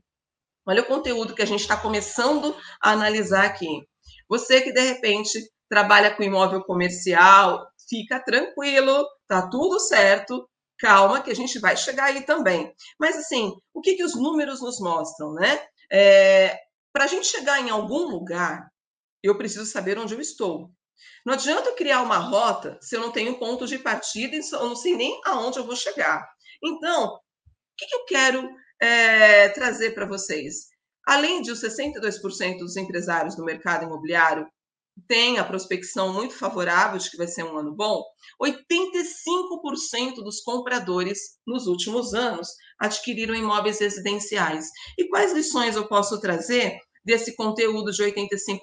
Olha 0.67 0.83
o 0.83 0.87
conteúdo 0.87 1.35
que 1.35 1.43
a 1.43 1.47
gente 1.47 1.61
está 1.61 1.77
começando 1.77 2.55
a 2.83 2.91
analisar 2.91 3.45
aqui. 3.47 3.83
Você 4.29 4.61
que 4.61 4.73
de 4.73 4.81
repente 4.81 5.39
trabalha 5.69 6.15
com 6.15 6.23
imóvel 6.23 6.63
comercial, 6.63 7.67
fica 7.89 8.23
tranquilo, 8.23 9.07
tá 9.27 9.49
tudo 9.49 9.81
certo. 9.81 10.49
Calma, 10.79 11.21
que 11.23 11.31
a 11.31 11.35
gente 11.35 11.59
vai 11.59 11.77
chegar 11.77 12.05
aí 12.05 12.23
também. 12.25 12.73
Mas 13.01 13.17
assim, 13.17 13.53
o 13.75 13.81
que, 13.81 13.95
que 13.97 14.05
os 14.05 14.15
números 14.15 14.61
nos 14.61 14.79
mostram, 14.81 15.33
né? 15.33 15.61
É, 15.91 16.57
Para 16.93 17.05
a 17.05 17.07
gente 17.09 17.27
chegar 17.27 17.61
em 17.61 17.71
algum 17.71 18.07
lugar, 18.09 18.69
eu 19.23 19.37
preciso 19.37 19.67
saber 19.67 19.99
onde 19.99 20.15
eu 20.15 20.21
estou. 20.21 20.71
Não 21.25 21.35
adianta 21.35 21.71
eu 21.71 21.77
criar 21.77 22.03
uma 22.03 22.19
rota 22.19 22.79
se 22.81 22.97
eu 22.97 23.01
não 23.01 23.11
tenho 23.11 23.39
ponto 23.39 23.67
de 23.67 23.79
partida 23.79 24.37
e 24.37 24.41
eu 24.41 24.69
não 24.69 24.77
sei 24.77 24.97
nem 24.97 25.21
aonde 25.25 25.59
eu 25.59 25.65
vou 25.65 25.77
chegar. 25.77 26.29
Então, 26.63 27.15
o 27.15 27.21
que, 27.77 27.95
eu 27.95 28.05
quero 28.05 28.49
é, 28.81 29.49
trazer 29.51 29.93
para 29.95 30.07
vocês? 30.07 30.69
Além 31.07 31.41
de 31.41 31.51
os 31.51 31.63
62% 31.63 32.59
dos 32.59 32.77
empresários 32.77 33.35
do 33.35 33.45
mercado 33.45 33.85
imobiliário 33.85 34.47
têm 35.07 35.39
a 35.39 35.45
prospecção 35.45 36.13
muito 36.13 36.35
favorável 36.35 36.99
de 36.99 37.11
que 37.11 37.17
vai 37.17 37.27
ser 37.27 37.45
um 37.45 37.57
ano 37.57 37.75
bom, 37.75 38.03
85% 38.43 40.17
dos 40.17 40.41
compradores 40.41 41.19
nos 41.47 41.67
últimos 41.67 42.15
anos 42.15 42.49
adquiriram 42.79 43.35
imóveis 43.35 43.81
residenciais. 43.81 44.69
E 44.99 45.09
quais 45.09 45.33
lições 45.33 45.77
eu 45.77 45.87
posso 45.87 46.21
trazer 46.21 46.79
desse 47.09 47.35
conteúdo 47.35 47.91
de 47.91 48.03
85%. 48.03 48.61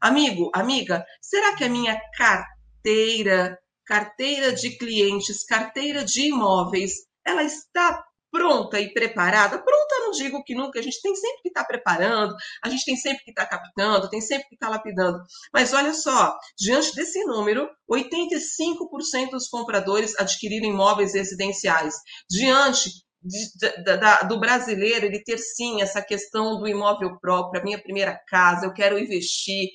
Amigo, 0.00 0.52
amiga, 0.54 1.04
será 1.20 1.56
que 1.56 1.64
a 1.64 1.68
minha 1.68 2.00
carteira, 2.16 3.58
carteira 3.84 4.52
de 4.52 4.78
clientes, 4.78 5.44
carteira 5.44 6.04
de 6.04 6.28
imóveis, 6.28 6.92
ela 7.26 7.42
está 7.42 8.04
pronta 8.30 8.78
e 8.78 8.94
preparada? 8.94 9.58
Pronta 9.58 9.98
não 9.98 10.12
digo 10.12 10.44
que 10.44 10.54
nunca, 10.54 10.78
a 10.78 10.82
gente 10.82 11.02
tem 11.02 11.12
sempre 11.16 11.42
que 11.42 11.48
estar 11.48 11.62
tá 11.62 11.66
preparando, 11.66 12.36
a 12.62 12.68
gente 12.68 12.84
tem 12.84 12.94
sempre 12.94 13.24
que 13.24 13.30
estar 13.30 13.46
tá 13.46 13.58
captando, 13.58 14.08
tem 14.08 14.20
sempre 14.20 14.46
que 14.48 14.54
estar 14.54 14.68
tá 14.68 14.72
lapidando. 14.72 15.20
Mas 15.52 15.72
olha 15.72 15.92
só, 15.92 16.38
diante 16.56 16.94
desse 16.94 17.24
número, 17.24 17.68
85% 17.90 19.30
dos 19.32 19.48
compradores 19.48 20.16
adquiriram 20.20 20.68
imóveis 20.68 21.14
residenciais. 21.14 21.96
Diante 22.30 22.90
de, 23.22 23.82
da, 23.84 24.22
do 24.22 24.40
brasileiro 24.40 25.06
ele 25.06 25.22
ter 25.22 25.38
sim 25.38 25.82
essa 25.82 26.02
questão 26.02 26.58
do 26.58 26.66
imóvel 26.66 27.18
próprio, 27.20 27.60
a 27.60 27.64
minha 27.64 27.80
primeira 27.80 28.18
casa, 28.28 28.66
eu 28.66 28.72
quero 28.72 28.98
investir. 28.98 29.68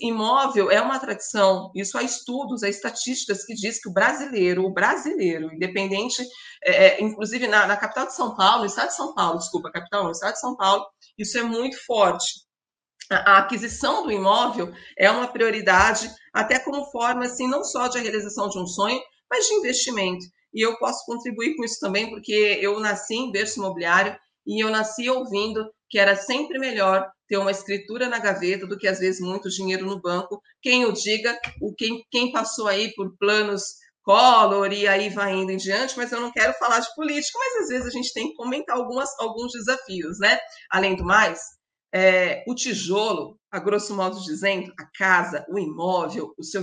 imóvel 0.00 0.70
é 0.70 0.80
uma 0.80 0.98
tradição. 0.98 1.70
Isso 1.74 1.98
há 1.98 2.02
estudos, 2.02 2.62
há 2.62 2.68
estatísticas 2.68 3.44
que 3.44 3.54
diz 3.54 3.80
que 3.80 3.88
o 3.88 3.92
brasileiro, 3.92 4.64
o 4.64 4.72
brasileiro, 4.72 5.52
independente, 5.52 6.22
é, 6.64 6.86
é, 6.86 7.02
inclusive 7.02 7.48
na, 7.48 7.66
na, 7.66 7.76
capital 7.76 8.06
de 8.06 8.14
São 8.14 8.34
Paulo, 8.36 8.60
no 8.60 8.66
estado 8.66 8.88
de 8.88 8.96
São 8.96 9.14
Paulo, 9.14 9.38
desculpa, 9.38 9.72
capital, 9.72 10.04
no 10.04 10.12
estado 10.12 10.34
de 10.34 10.40
São 10.40 10.56
Paulo, 10.56 10.86
isso 11.18 11.38
é 11.38 11.42
muito 11.42 11.76
forte. 11.84 12.46
A, 13.10 13.32
a 13.32 13.38
aquisição 13.38 14.04
do 14.04 14.12
imóvel 14.12 14.72
é 14.98 15.10
uma 15.10 15.28
prioridade, 15.28 16.10
até 16.32 16.58
como 16.58 16.90
forma, 16.90 17.24
assim, 17.24 17.48
não 17.48 17.64
só 17.64 17.88
de 17.88 17.98
realização 17.98 18.48
de 18.48 18.58
um 18.58 18.66
sonho, 18.66 19.00
mas 19.30 19.46
de 19.46 19.54
investimento. 19.54 20.24
E 20.56 20.64
eu 20.64 20.78
posso 20.78 21.04
contribuir 21.04 21.54
com 21.54 21.62
isso 21.62 21.78
também, 21.78 22.08
porque 22.08 22.58
eu 22.62 22.80
nasci 22.80 23.14
em 23.14 23.30
berço 23.30 23.58
imobiliário 23.58 24.18
e 24.46 24.64
eu 24.64 24.70
nasci 24.70 25.10
ouvindo 25.10 25.70
que 25.90 25.98
era 25.98 26.16
sempre 26.16 26.58
melhor 26.58 27.06
ter 27.28 27.36
uma 27.36 27.50
escritura 27.50 28.08
na 28.08 28.18
gaveta 28.18 28.66
do 28.66 28.78
que 28.78 28.88
às 28.88 28.98
vezes 28.98 29.20
muito 29.20 29.50
dinheiro 29.50 29.84
no 29.84 30.00
banco. 30.00 30.40
Quem 30.62 30.86
o 30.86 30.92
diga, 30.92 31.38
o 31.60 31.74
quem, 31.74 32.02
quem 32.10 32.32
passou 32.32 32.68
aí 32.68 32.90
por 32.94 33.14
planos 33.18 33.64
Collor 34.02 34.72
e 34.72 34.86
aí 34.86 35.10
vai 35.10 35.34
indo 35.34 35.50
em 35.50 35.56
diante, 35.56 35.96
mas 35.96 36.12
eu 36.12 36.20
não 36.20 36.30
quero 36.30 36.54
falar 36.54 36.78
de 36.78 36.94
política, 36.94 37.38
mas 37.38 37.64
às 37.64 37.68
vezes 37.68 37.86
a 37.88 37.90
gente 37.90 38.12
tem 38.14 38.28
que 38.28 38.36
comentar 38.36 38.76
algumas, 38.76 39.10
alguns 39.18 39.50
desafios, 39.52 40.20
né? 40.20 40.38
Além 40.70 40.94
do 40.94 41.04
mais, 41.04 41.40
é, 41.94 42.44
o 42.46 42.54
tijolo, 42.54 43.38
a 43.50 43.58
grosso 43.58 43.94
modo 43.94 44.20
dizendo, 44.22 44.72
a 44.78 44.84
casa, 44.96 45.46
o 45.48 45.58
imóvel, 45.58 46.34
o 46.36 46.42
seu, 46.42 46.62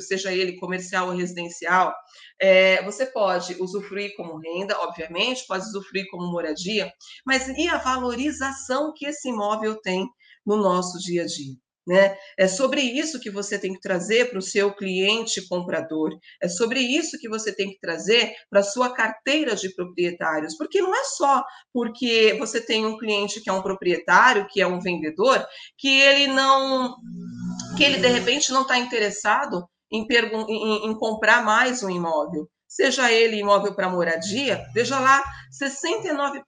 seja 0.00 0.32
ele 0.32 0.56
comercial 0.56 1.08
ou 1.08 1.16
residencial, 1.16 1.94
é, 2.40 2.82
você 2.84 3.06
pode 3.06 3.56
usufruir 3.60 4.14
como 4.16 4.38
renda, 4.38 4.78
obviamente, 4.80 5.46
pode 5.46 5.64
usufruir 5.64 6.06
como 6.10 6.30
moradia, 6.30 6.92
mas 7.24 7.48
e 7.48 7.68
a 7.68 7.78
valorização 7.78 8.92
que 8.94 9.06
esse 9.06 9.28
imóvel 9.28 9.80
tem 9.80 10.06
no 10.44 10.56
nosso 10.56 10.98
dia 10.98 11.22
a 11.22 11.26
dia? 11.26 11.54
Né? 11.86 12.14
É 12.38 12.46
sobre 12.46 12.82
isso 12.82 13.18
que 13.18 13.30
você 13.30 13.58
tem 13.58 13.72
que 13.72 13.80
trazer 13.80 14.28
para 14.28 14.38
o 14.38 14.42
seu 14.42 14.72
cliente 14.74 15.48
comprador, 15.48 16.10
é 16.40 16.46
sobre 16.46 16.80
isso 16.80 17.18
que 17.18 17.28
você 17.28 17.54
tem 17.54 17.70
que 17.70 17.80
trazer 17.80 18.34
para 18.50 18.60
a 18.60 18.64
sua 18.64 18.90
carteira 18.92 19.56
de 19.56 19.74
proprietários, 19.74 20.56
porque 20.56 20.82
não 20.82 20.94
é 20.94 21.04
só 21.04 21.42
porque 21.72 22.36
você 22.38 22.60
tem 22.60 22.84
um 22.84 22.98
cliente 22.98 23.40
que 23.40 23.48
é 23.48 23.52
um 23.52 23.62
proprietário, 23.62 24.46
que 24.50 24.60
é 24.60 24.66
um 24.66 24.78
vendedor, 24.78 25.44
que 25.78 26.00
ele 26.00 26.26
não, 26.26 26.96
que 27.76 27.82
ele 27.82 27.98
de 27.98 28.08
repente 28.08 28.52
não 28.52 28.62
está 28.62 28.78
interessado 28.78 29.66
em, 29.90 30.06
em, 30.06 30.90
em 30.90 30.98
comprar 30.98 31.42
mais 31.42 31.82
um 31.82 31.90
imóvel. 31.90 32.48
Seja 32.68 33.10
ele 33.10 33.36
imóvel 33.38 33.74
para 33.74 33.88
moradia, 33.88 34.64
veja 34.72 35.00
lá, 35.00 35.24
69% 35.50 36.44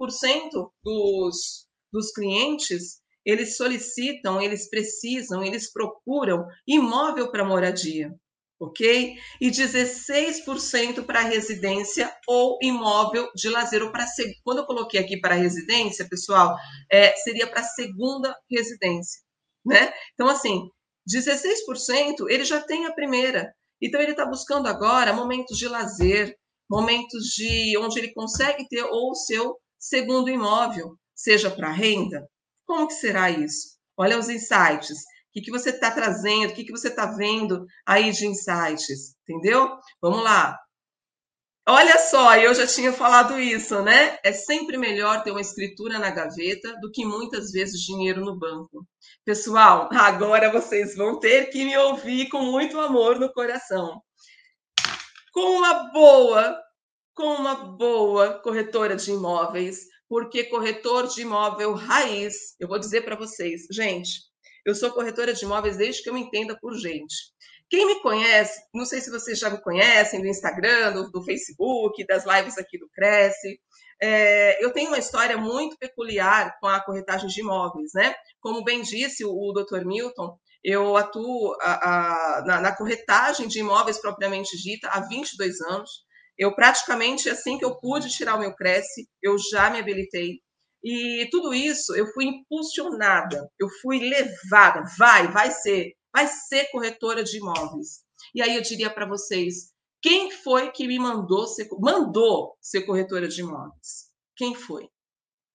dos, 0.84 1.66
dos 1.92 2.12
clientes 2.12 3.01
eles 3.24 3.56
solicitam, 3.56 4.40
eles 4.40 4.68
precisam, 4.68 5.42
eles 5.42 5.72
procuram 5.72 6.46
imóvel 6.66 7.30
para 7.30 7.44
moradia, 7.44 8.12
ok? 8.60 9.14
E 9.40 9.50
16% 9.50 11.04
para 11.04 11.20
residência 11.20 12.12
ou 12.26 12.58
imóvel 12.62 13.28
de 13.34 13.48
lazer. 13.48 13.82
Ou 13.82 13.90
para 13.90 14.06
quando 14.44 14.58
eu 14.58 14.66
coloquei 14.66 15.00
aqui 15.00 15.18
para 15.18 15.34
residência, 15.34 16.08
pessoal, 16.08 16.56
é, 16.90 17.14
seria 17.16 17.46
para 17.46 17.62
segunda 17.62 18.36
residência, 18.50 19.20
né? 19.64 19.92
Então, 20.14 20.28
assim, 20.28 20.68
16% 21.08 22.28
ele 22.28 22.44
já 22.44 22.60
tem 22.60 22.86
a 22.86 22.92
primeira. 22.92 23.52
Então, 23.80 24.00
ele 24.00 24.12
está 24.12 24.24
buscando 24.24 24.68
agora 24.68 25.12
momentos 25.12 25.58
de 25.58 25.66
lazer, 25.66 26.36
momentos 26.70 27.24
de 27.36 27.76
onde 27.78 27.98
ele 27.98 28.12
consegue 28.12 28.66
ter 28.68 28.84
ou 28.84 29.10
o 29.10 29.14
seu 29.14 29.56
segundo 29.78 30.30
imóvel, 30.30 30.96
seja 31.14 31.50
para 31.50 31.72
renda, 31.72 32.24
como 32.72 32.88
que 32.88 32.94
será 32.94 33.30
isso? 33.30 33.76
Olha 33.98 34.18
os 34.18 34.30
insights. 34.30 35.00
O 35.00 35.32
que, 35.34 35.42
que 35.42 35.50
você 35.50 35.68
está 35.68 35.90
trazendo? 35.90 36.50
O 36.50 36.54
que, 36.54 36.64
que 36.64 36.70
você 36.70 36.88
está 36.88 37.04
vendo 37.04 37.66
aí 37.84 38.10
de 38.12 38.26
insights? 38.26 39.14
Entendeu? 39.28 39.76
Vamos 40.00 40.24
lá. 40.24 40.58
Olha 41.68 41.98
só, 41.98 42.34
eu 42.34 42.54
já 42.54 42.66
tinha 42.66 42.90
falado 42.90 43.38
isso, 43.38 43.82
né? 43.82 44.18
É 44.24 44.32
sempre 44.32 44.78
melhor 44.78 45.22
ter 45.22 45.32
uma 45.32 45.40
escritura 45.42 45.98
na 45.98 46.10
gaveta 46.10 46.74
do 46.80 46.90
que 46.90 47.04
muitas 47.04 47.52
vezes 47.52 47.82
dinheiro 47.82 48.24
no 48.24 48.38
banco. 48.38 48.88
Pessoal, 49.22 49.90
agora 49.92 50.50
vocês 50.50 50.96
vão 50.96 51.20
ter 51.20 51.50
que 51.50 51.66
me 51.66 51.76
ouvir 51.76 52.30
com 52.30 52.40
muito 52.40 52.80
amor 52.80 53.20
no 53.20 53.30
coração. 53.34 54.00
Com 55.30 55.58
uma 55.58 55.92
boa, 55.92 56.58
com 57.14 57.34
uma 57.34 57.54
boa 57.54 58.40
corretora 58.40 58.96
de 58.96 59.10
imóveis, 59.10 59.91
porque 60.12 60.44
corretor 60.44 61.06
de 61.08 61.22
imóvel 61.22 61.72
raiz, 61.72 62.54
eu 62.60 62.68
vou 62.68 62.78
dizer 62.78 63.02
para 63.02 63.16
vocês, 63.16 63.62
gente, 63.72 64.20
eu 64.62 64.74
sou 64.74 64.92
corretora 64.92 65.32
de 65.32 65.42
imóveis 65.42 65.78
desde 65.78 66.02
que 66.02 66.10
eu 66.10 66.12
me 66.12 66.20
entenda 66.20 66.54
por 66.60 66.74
gente. 66.74 67.14
Quem 67.70 67.86
me 67.86 67.98
conhece, 68.02 68.60
não 68.74 68.84
sei 68.84 69.00
se 69.00 69.10
vocês 69.10 69.38
já 69.38 69.48
me 69.48 69.58
conhecem 69.62 70.20
do 70.20 70.26
Instagram, 70.26 70.92
do, 70.92 71.10
do 71.10 71.24
Facebook, 71.24 72.06
das 72.06 72.26
lives 72.26 72.58
aqui 72.58 72.76
do 72.76 72.90
Cresce, 72.90 73.58
é, 74.02 74.62
eu 74.62 74.70
tenho 74.70 74.88
uma 74.88 74.98
história 74.98 75.38
muito 75.38 75.78
peculiar 75.78 76.58
com 76.60 76.66
a 76.66 76.84
corretagem 76.84 77.28
de 77.28 77.40
imóveis, 77.40 77.92
né? 77.94 78.14
Como 78.38 78.62
bem 78.62 78.82
disse 78.82 79.24
o, 79.24 79.30
o 79.30 79.54
Dr. 79.54 79.86
Milton, 79.86 80.38
eu 80.62 80.94
atuo 80.94 81.56
a, 81.62 82.36
a, 82.36 82.44
na, 82.44 82.60
na 82.60 82.76
corretagem 82.76 83.48
de 83.48 83.60
imóveis 83.60 83.98
propriamente 83.98 84.58
dita 84.62 84.90
há 84.90 85.00
22 85.00 85.58
anos. 85.62 86.04
Eu 86.42 86.54
praticamente, 86.56 87.30
assim 87.30 87.56
que 87.56 87.64
eu 87.64 87.78
pude 87.78 88.10
tirar 88.10 88.34
o 88.34 88.40
meu 88.40 88.52
Cresce, 88.52 89.08
eu 89.22 89.36
já 89.38 89.70
me 89.70 89.78
habilitei. 89.78 90.40
E 90.82 91.28
tudo 91.30 91.54
isso 91.54 91.94
eu 91.94 92.08
fui 92.12 92.24
impulsionada, 92.24 93.48
eu 93.60 93.68
fui 93.80 94.00
levada, 94.00 94.82
vai, 94.98 95.30
vai 95.30 95.52
ser, 95.52 95.92
vai 96.12 96.26
ser 96.26 96.68
corretora 96.72 97.22
de 97.22 97.38
imóveis. 97.38 98.00
E 98.34 98.42
aí 98.42 98.56
eu 98.56 98.62
diria 98.62 98.90
para 98.90 99.06
vocês, 99.06 99.70
quem 100.02 100.32
foi 100.32 100.72
que 100.72 100.88
me 100.88 100.98
mandou 100.98 101.46
ser, 101.46 101.68
mandou 101.78 102.56
ser 102.60 102.82
corretora 102.82 103.28
de 103.28 103.40
imóveis? 103.40 104.10
Quem 104.34 104.52
foi? 104.52 104.88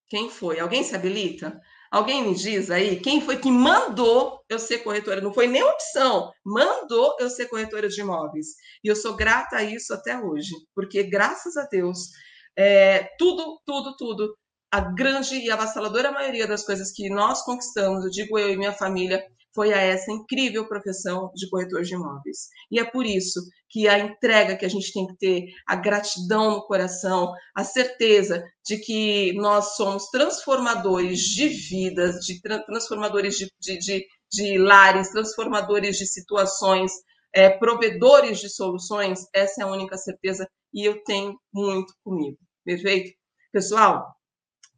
Quem 0.07 0.29
foi? 0.29 0.57
Alguém 0.57 0.85
se 0.85 0.95
habilita? 0.95 1.59
Alguém 1.91 2.23
me 2.23 2.35
diz 2.35 2.69
aí 2.69 2.99
quem 2.99 3.21
foi 3.21 3.37
que 3.37 3.49
mandou 3.49 4.41
eu 4.49 4.59
ser 4.59 4.79
corretora? 4.79 5.21
Não 5.21 5.33
foi 5.33 5.47
nem 5.47 5.63
opção, 5.63 6.31
mandou 6.45 7.15
eu 7.19 7.29
ser 7.29 7.47
corretora 7.47 7.87
de 7.87 8.01
imóveis. 8.01 8.47
E 8.83 8.87
eu 8.87 8.95
sou 8.95 9.15
grata 9.15 9.57
a 9.57 9.63
isso 9.63 9.93
até 9.93 10.19
hoje, 10.19 10.51
porque 10.75 11.03
graças 11.03 11.55
a 11.57 11.65
Deus, 11.65 12.09
é, 12.57 13.09
tudo, 13.17 13.61
tudo, 13.65 13.95
tudo, 13.95 14.37
a 14.71 14.81
grande 14.81 15.35
e 15.35 15.49
avassaladora 15.49 16.11
maioria 16.11 16.47
das 16.47 16.65
coisas 16.65 16.91
que 16.91 17.09
nós 17.09 17.41
conquistamos, 17.43 18.03
eu 18.03 18.11
digo 18.11 18.37
eu 18.37 18.49
e 18.49 18.57
minha 18.57 18.73
família, 18.73 19.23
foi 19.57 19.73
a 19.73 19.81
essa 19.81 20.11
incrível 20.11 20.67
profissão 20.67 21.31
de 21.33 21.49
corretor 21.49 21.81
de 21.81 21.95
imóveis. 21.95 22.47
E 22.69 22.79
é 22.79 22.85
por 22.85 23.07
isso 23.07 23.41
que 23.67 23.87
a 23.87 23.97
entrega 23.97 24.55
que 24.55 24.63
a 24.63 24.69
gente 24.69 24.93
tem 24.93 25.07
que 25.07 25.17
ter, 25.17 25.45
a 25.65 25.75
gratidão 25.75 26.51
no 26.51 26.67
coração, 26.67 27.33
a 27.55 27.63
certeza 27.63 28.43
de 28.63 28.77
que 28.77 29.33
nós 29.33 29.75
somos 29.75 30.11
transformadores 30.11 31.21
de 31.21 31.47
vidas, 31.47 32.23
de 32.23 32.39
transformadores 32.67 33.35
de, 33.35 33.51
de, 33.59 33.79
de, 33.79 34.05
de 34.31 34.59
lares, 34.59 35.09
transformadores 35.09 35.97
de 35.97 36.05
situações, 36.05 36.91
é, 37.33 37.49
provedores 37.49 38.39
de 38.39 38.49
soluções, 38.49 39.25
essa 39.33 39.61
é 39.61 39.63
a 39.63 39.71
única 39.71 39.97
certeza 39.97 40.47
e 40.71 40.85
eu 40.85 41.03
tenho 41.03 41.35
muito 41.51 41.91
comigo. 42.03 42.37
Perfeito? 42.63 43.11
Pessoal, 43.51 44.05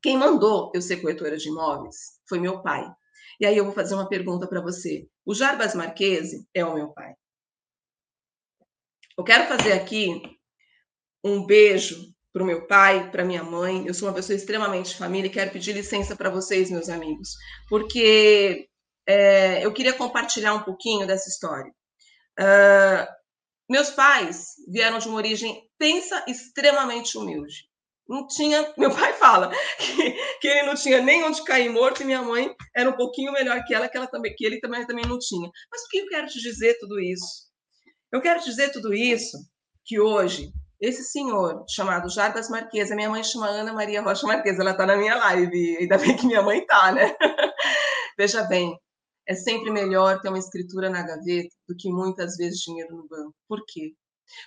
quem 0.02 0.18
mandou 0.18 0.72
eu 0.74 0.82
ser 0.82 1.02
corretora 1.02 1.36
de 1.36 1.50
imóveis 1.50 1.98
foi 2.30 2.40
meu 2.40 2.62
pai. 2.62 2.90
E 3.40 3.46
aí 3.46 3.56
eu 3.56 3.64
vou 3.64 3.74
fazer 3.74 3.96
uma 3.96 4.10
pergunta 4.10 4.48
para 4.48 4.62
você. 4.62 5.08
O 5.26 5.34
Jarbas 5.34 5.74
Marquese 5.74 6.46
é 6.54 6.66
o 6.66 6.74
meu 6.74 6.90
pai. 6.90 7.14
Eu 9.18 9.24
quero 9.24 9.48
fazer 9.48 9.74
aqui 9.74 10.22
um 11.24 11.46
beijo 11.46 12.14
para 12.34 12.44
o 12.44 12.46
meu 12.46 12.68
pai, 12.68 13.10
para 13.10 13.24
minha 13.24 13.44
mãe. 13.44 13.88
Eu 13.88 13.94
sou 13.94 14.08
uma 14.10 14.14
pessoa 14.14 14.36
extremamente 14.36 14.98
família 14.98 15.28
e 15.28 15.32
quero 15.32 15.52
pedir 15.52 15.74
licença 15.74 16.16
para 16.16 16.30
vocês, 16.30 16.70
meus 16.70 16.90
amigos, 16.90 17.36
porque 17.70 18.68
é, 19.08 19.66
eu 19.66 19.74
queria 19.74 19.94
compartilhar 19.94 20.54
um 20.54 20.64
pouquinho 20.64 21.08
dessa 21.08 21.30
história. 21.30 21.72
Uh, 22.40 23.08
meus 23.70 23.90
pais 23.90 24.56
vieram 24.68 25.00
de 25.00 25.08
uma 25.08 25.18
origem, 25.18 25.70
pensa, 25.78 26.24
extremamente 26.28 27.18
humilde 27.18 27.69
não 28.10 28.26
tinha. 28.26 28.74
Meu 28.76 28.90
pai 28.90 29.14
fala 29.14 29.52
que, 29.78 30.12
que, 30.42 30.48
ele 30.48 30.64
não 30.64 30.74
tinha 30.74 31.02
nem 31.02 31.24
onde 31.24 31.44
cair 31.44 31.70
morto 31.70 32.02
e 32.02 32.06
minha 32.06 32.24
mãe 32.24 32.54
era 32.76 32.90
um 32.90 32.98
pouquinho 32.98 33.32
melhor 33.32 33.64
que 33.66 33.74
ela, 33.74 33.88
que, 33.88 33.96
ela 33.96 34.08
também, 34.08 34.34
que 34.36 34.44
ele 34.44 34.60
também, 34.60 34.86
também 34.88 35.06
não 35.06 35.20
tinha. 35.20 35.50
Mas 35.72 35.84
por 35.84 35.90
que 35.92 35.98
eu 36.00 36.08
quero 36.08 36.28
te 36.28 36.42
dizer 36.42 36.78
tudo 36.80 37.00
isso? 37.00 37.48
Eu 38.12 38.20
quero 38.20 38.40
te 38.40 38.46
dizer 38.46 38.72
tudo 38.72 38.92
isso 38.94 39.38
que 39.86 40.00
hoje 40.00 40.52
esse 40.82 41.04
senhor 41.04 41.66
chamado 41.70 42.10
Jarbas 42.10 42.50
Marquesa, 42.50 42.96
minha 42.96 43.10
mãe 43.10 43.24
chama 43.24 43.48
Ana 43.48 43.74
Maria 43.74 44.02
Rocha 44.02 44.26
Marquesa, 44.26 44.62
ela 44.62 44.72
está 44.72 44.86
na 44.86 44.96
minha 44.96 45.16
live, 45.16 45.78
ainda 45.78 45.98
bem 45.98 46.16
que 46.16 46.26
minha 46.26 46.42
mãe 46.42 46.60
está, 46.60 46.92
né? 46.92 47.16
Veja 48.18 48.44
bem, 48.44 48.76
é 49.28 49.36
sempre 49.36 49.72
melhor 49.72 50.22
ter 50.22 50.30
uma 50.30 50.40
escritura 50.40 50.90
na 50.90 51.04
gaveta 51.04 51.50
do 51.68 51.76
que 51.78 51.90
muitas 51.90 52.38
vezes 52.38 52.62
dinheiro 52.62 52.96
no 52.96 53.08
banco. 53.08 53.36
Por 53.48 53.64
quê? 53.68 53.94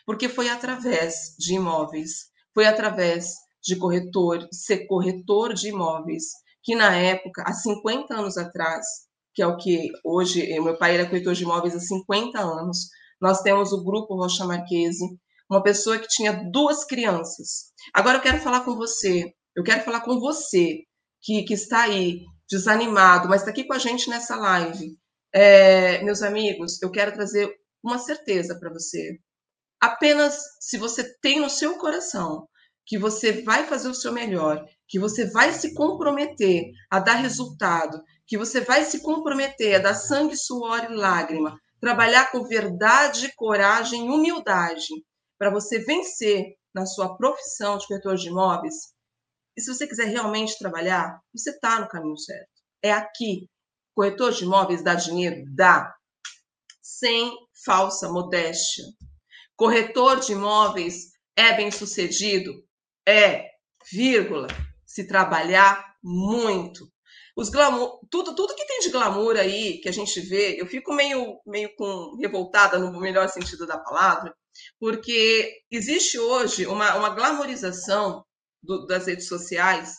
Porque 0.06 0.28
foi 0.28 0.48
através 0.48 1.36
de 1.38 1.54
imóveis, 1.54 2.30
foi 2.54 2.64
através 2.66 3.34
de 3.62 3.76
corretor, 3.76 4.46
ser 4.52 4.86
corretor 4.86 5.54
de 5.54 5.68
imóveis, 5.68 6.24
que 6.62 6.74
na 6.74 6.94
época, 6.96 7.42
há 7.46 7.52
50 7.52 8.14
anos 8.14 8.36
atrás, 8.36 8.84
que 9.34 9.42
é 9.42 9.46
o 9.46 9.56
que 9.56 9.90
hoje, 10.04 10.46
meu 10.60 10.76
pai 10.76 10.94
era 10.94 11.08
corretor 11.08 11.34
de 11.34 11.44
imóveis 11.44 11.74
há 11.74 11.80
50 11.80 12.38
anos. 12.38 12.88
Nós 13.20 13.40
temos 13.40 13.72
o 13.72 13.84
grupo 13.84 14.16
Rocha 14.16 14.44
Marquese, 14.44 15.04
uma 15.50 15.62
pessoa 15.62 15.98
que 15.98 16.08
tinha 16.08 16.32
duas 16.50 16.84
crianças. 16.84 17.72
Agora 17.94 18.18
eu 18.18 18.22
quero 18.22 18.40
falar 18.40 18.64
com 18.64 18.74
você, 18.74 19.32
eu 19.54 19.62
quero 19.62 19.84
falar 19.84 20.00
com 20.00 20.18
você 20.18 20.80
que, 21.20 21.42
que 21.44 21.54
está 21.54 21.82
aí 21.82 22.24
desanimado, 22.48 23.28
mas 23.28 23.42
está 23.42 23.50
aqui 23.50 23.64
com 23.64 23.74
a 23.74 23.78
gente 23.78 24.10
nessa 24.10 24.36
live. 24.36 24.96
É, 25.32 26.02
meus 26.02 26.22
amigos, 26.22 26.80
eu 26.82 26.90
quero 26.90 27.12
trazer 27.12 27.50
uma 27.82 27.98
certeza 27.98 28.58
para 28.58 28.70
você. 28.70 29.18
Apenas 29.80 30.38
se 30.60 30.78
você 30.78 31.04
tem 31.20 31.40
no 31.40 31.50
seu 31.50 31.76
coração 31.78 32.46
que 32.92 32.98
você 32.98 33.40
vai 33.40 33.66
fazer 33.66 33.88
o 33.88 33.94
seu 33.94 34.12
melhor, 34.12 34.68
que 34.86 34.98
você 34.98 35.24
vai 35.30 35.50
se 35.54 35.72
comprometer 35.72 36.72
a 36.90 37.00
dar 37.00 37.14
resultado, 37.14 37.98
que 38.26 38.36
você 38.36 38.60
vai 38.60 38.84
se 38.84 39.00
comprometer 39.00 39.76
a 39.76 39.78
dar 39.78 39.94
sangue, 39.94 40.36
suor 40.36 40.84
e 40.84 40.94
lágrima, 40.94 41.58
trabalhar 41.80 42.30
com 42.30 42.44
verdade, 42.44 43.32
coragem 43.34 44.06
e 44.06 44.10
humildade 44.10 44.88
para 45.38 45.48
você 45.48 45.78
vencer 45.78 46.54
na 46.74 46.84
sua 46.84 47.16
profissão 47.16 47.78
de 47.78 47.86
corretor 47.86 48.14
de 48.14 48.28
imóveis. 48.28 48.74
E 49.56 49.62
se 49.62 49.74
você 49.74 49.86
quiser 49.86 50.08
realmente 50.08 50.58
trabalhar, 50.58 51.18
você 51.34 51.48
está 51.48 51.80
no 51.80 51.88
caminho 51.88 52.18
certo. 52.18 52.50
É 52.82 52.92
aqui. 52.92 53.48
Corretor 53.94 54.32
de 54.32 54.44
imóveis 54.44 54.84
dá 54.84 54.94
dinheiro? 54.94 55.46
Dá. 55.54 55.94
Sem 56.82 57.32
falsa 57.64 58.12
modéstia. 58.12 58.84
Corretor 59.56 60.20
de 60.20 60.32
imóveis 60.32 61.12
é 61.34 61.54
bem 61.54 61.70
sucedido? 61.70 62.52
É, 63.06 63.50
vírgula, 63.90 64.48
se 64.86 65.06
trabalhar 65.06 65.94
muito. 66.02 66.90
Os 67.36 67.48
glamour, 67.48 68.00
tudo, 68.10 68.34
tudo 68.34 68.54
que 68.54 68.66
tem 68.66 68.80
de 68.80 68.90
glamour 68.90 69.36
aí 69.36 69.78
que 69.80 69.88
a 69.88 69.92
gente 69.92 70.20
vê, 70.20 70.60
eu 70.60 70.66
fico 70.66 70.92
meio, 70.94 71.40
meio 71.46 71.74
com 71.76 72.16
revoltada 72.20 72.78
no 72.78 73.00
melhor 73.00 73.28
sentido 73.28 73.66
da 73.66 73.78
palavra, 73.78 74.34
porque 74.78 75.62
existe 75.70 76.18
hoje 76.18 76.66
uma, 76.66 76.94
uma 76.96 77.10
glamorização 77.10 78.24
do, 78.62 78.86
das 78.86 79.06
redes 79.06 79.28
sociais, 79.28 79.96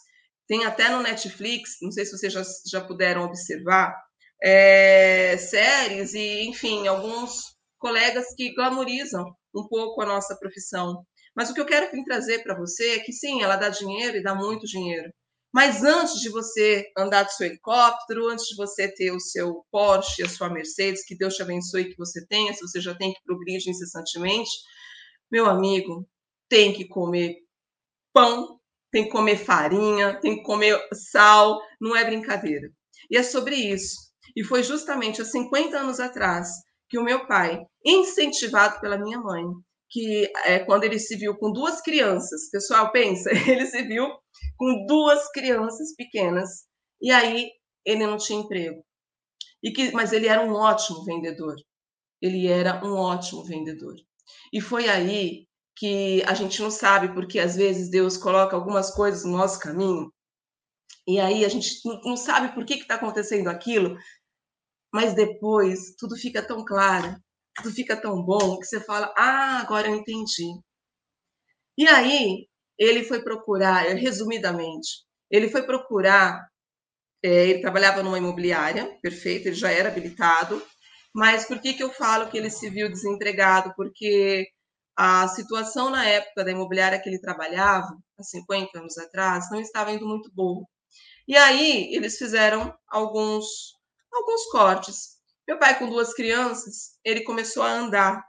tem 0.47 0.65
até 0.65 0.89
no 0.89 1.01
Netflix, 1.01 1.77
não 1.81 1.91
sei 1.91 2.05
se 2.05 2.17
vocês 2.17 2.31
já, 2.31 2.43
já 2.69 2.81
puderam 2.81 3.23
observar, 3.23 3.95
é, 4.43 5.37
séries 5.37 6.13
e, 6.13 6.43
enfim, 6.43 6.87
alguns 6.87 7.55
colegas 7.79 8.33
que 8.35 8.53
glamorizam 8.53 9.25
um 9.55 9.67
pouco 9.67 10.01
a 10.01 10.05
nossa 10.05 10.35
profissão. 10.35 11.05
Mas 11.35 11.49
o 11.49 11.53
que 11.53 11.61
eu 11.61 11.65
quero 11.65 11.89
trazer 12.03 12.43
para 12.43 12.57
você 12.57 12.91
é 12.91 12.99
que 12.99 13.11
sim, 13.11 13.41
ela 13.41 13.55
dá 13.55 13.69
dinheiro 13.69 14.17
e 14.17 14.23
dá 14.23 14.35
muito 14.35 14.65
dinheiro. 14.65 15.11
Mas 15.53 15.83
antes 15.83 16.19
de 16.19 16.29
você 16.29 16.91
andar 16.97 17.23
de 17.23 17.35
seu 17.35 17.45
helicóptero, 17.45 18.27
antes 18.27 18.47
de 18.47 18.55
você 18.55 18.91
ter 18.91 19.11
o 19.11 19.19
seu 19.19 19.63
Porsche, 19.71 20.23
a 20.23 20.29
sua 20.29 20.49
Mercedes, 20.49 21.05
que 21.05 21.15
Deus 21.15 21.35
te 21.35 21.43
abençoe 21.43 21.89
que 21.91 21.97
você 21.97 22.25
tenha, 22.25 22.53
se 22.53 22.61
você 22.61 22.81
já 22.81 22.95
tem 22.95 23.13
que 23.13 23.21
progredir 23.23 23.69
incessantemente, 23.69 24.49
meu 25.31 25.45
amigo, 25.45 26.07
tem 26.49 26.73
que 26.73 26.87
comer 26.87 27.35
pão, 28.11 28.59
tem 28.91 29.05
que 29.05 29.11
comer 29.11 29.37
farinha, 29.37 30.19
tem 30.19 30.37
que 30.37 30.43
comer 30.43 30.79
sal, 30.93 31.61
não 31.79 31.95
é 31.95 32.03
brincadeira. 32.03 32.69
E 33.09 33.17
é 33.17 33.23
sobre 33.23 33.55
isso. 33.55 33.95
E 34.35 34.43
foi 34.43 34.63
justamente 34.63 35.21
há 35.21 35.25
50 35.25 35.77
anos 35.77 35.99
atrás 35.99 36.49
que 36.89 36.97
o 36.97 37.03
meu 37.03 37.27
pai, 37.27 37.59
incentivado 37.85 38.79
pela 38.79 38.97
minha 38.97 39.19
mãe, 39.19 39.43
que 39.93 40.31
é, 40.43 40.57
quando 40.57 40.85
ele 40.85 40.97
se 40.97 41.15
viu 41.15 41.37
com 41.37 41.53
duas 41.53 41.79
crianças, 41.79 42.49
pessoal, 42.49 42.91
pensa, 42.91 43.29
ele 43.47 43.67
se 43.67 43.83
viu 43.83 44.07
com 44.57 44.87
duas 44.87 45.31
crianças 45.31 45.95
pequenas, 45.95 46.65
e 46.99 47.11
aí 47.11 47.51
ele 47.85 48.07
não 48.07 48.17
tinha 48.17 48.39
emprego. 48.39 48.83
E 49.61 49.71
que, 49.71 49.91
mas 49.91 50.11
ele 50.11 50.27
era 50.27 50.41
um 50.41 50.53
ótimo 50.53 51.05
vendedor. 51.05 51.55
Ele 52.19 52.47
era 52.47 52.83
um 52.83 52.95
ótimo 52.95 53.45
vendedor. 53.45 53.95
E 54.51 54.59
foi 54.59 54.89
aí 54.89 55.45
que 55.77 56.23
a 56.23 56.33
gente 56.33 56.59
não 56.59 56.71
sabe, 56.71 57.13
porque 57.13 57.39
às 57.39 57.55
vezes 57.55 57.91
Deus 57.91 58.17
coloca 58.17 58.55
algumas 58.55 58.89
coisas 58.89 59.23
no 59.23 59.37
nosso 59.37 59.59
caminho, 59.59 60.11
e 61.07 61.19
aí 61.19 61.45
a 61.45 61.49
gente 61.49 61.81
não 62.03 62.17
sabe 62.17 62.53
por 62.55 62.65
que 62.65 62.75
está 62.75 62.95
acontecendo 62.95 63.49
aquilo, 63.49 63.95
mas 64.91 65.13
depois 65.13 65.95
tudo 65.97 66.15
fica 66.15 66.41
tão 66.41 66.63
claro 66.65 67.15
tudo 67.55 67.71
fica 67.71 67.95
tão 67.95 68.23
bom 68.23 68.59
que 68.59 68.65
você 68.65 68.79
fala: 68.79 69.13
ah, 69.17 69.59
agora 69.59 69.87
eu 69.87 69.95
entendi. 69.95 70.45
E 71.77 71.87
aí, 71.87 72.47
ele 72.77 73.03
foi 73.03 73.23
procurar, 73.23 73.83
resumidamente, 73.95 75.03
ele 75.29 75.49
foi 75.49 75.63
procurar. 75.63 76.47
É, 77.23 77.49
ele 77.49 77.61
trabalhava 77.61 78.03
numa 78.03 78.17
imobiliária, 78.17 78.97
perfeito, 79.01 79.47
ele 79.47 79.55
já 79.55 79.71
era 79.71 79.89
habilitado, 79.89 80.61
mas 81.15 81.45
por 81.45 81.61
que, 81.61 81.73
que 81.73 81.83
eu 81.83 81.91
falo 81.91 82.29
que 82.29 82.37
ele 82.37 82.49
se 82.49 82.69
viu 82.69 82.89
desempregado? 82.89 83.73
Porque 83.75 84.47
a 84.97 85.27
situação 85.29 85.89
na 85.89 86.05
época 86.05 86.43
da 86.45 86.51
imobiliária 86.51 86.99
que 87.01 87.09
ele 87.09 87.19
trabalhava, 87.21 87.97
há 88.19 88.23
50 88.23 88.79
anos 88.79 88.97
atrás, 88.97 89.49
não 89.51 89.61
estava 89.61 89.91
indo 89.91 90.07
muito 90.07 90.31
boa. 90.33 90.65
E 91.27 91.37
aí 91.37 91.93
eles 91.95 92.17
fizeram 92.17 92.75
alguns, 92.89 93.45
alguns 94.13 94.45
cortes. 94.51 95.17
Meu 95.47 95.59
pai, 95.59 95.77
com 95.77 95.89
duas 95.89 96.13
crianças, 96.13 96.97
ele 97.03 97.21
começou 97.23 97.63
a 97.63 97.71
andar 97.71 98.23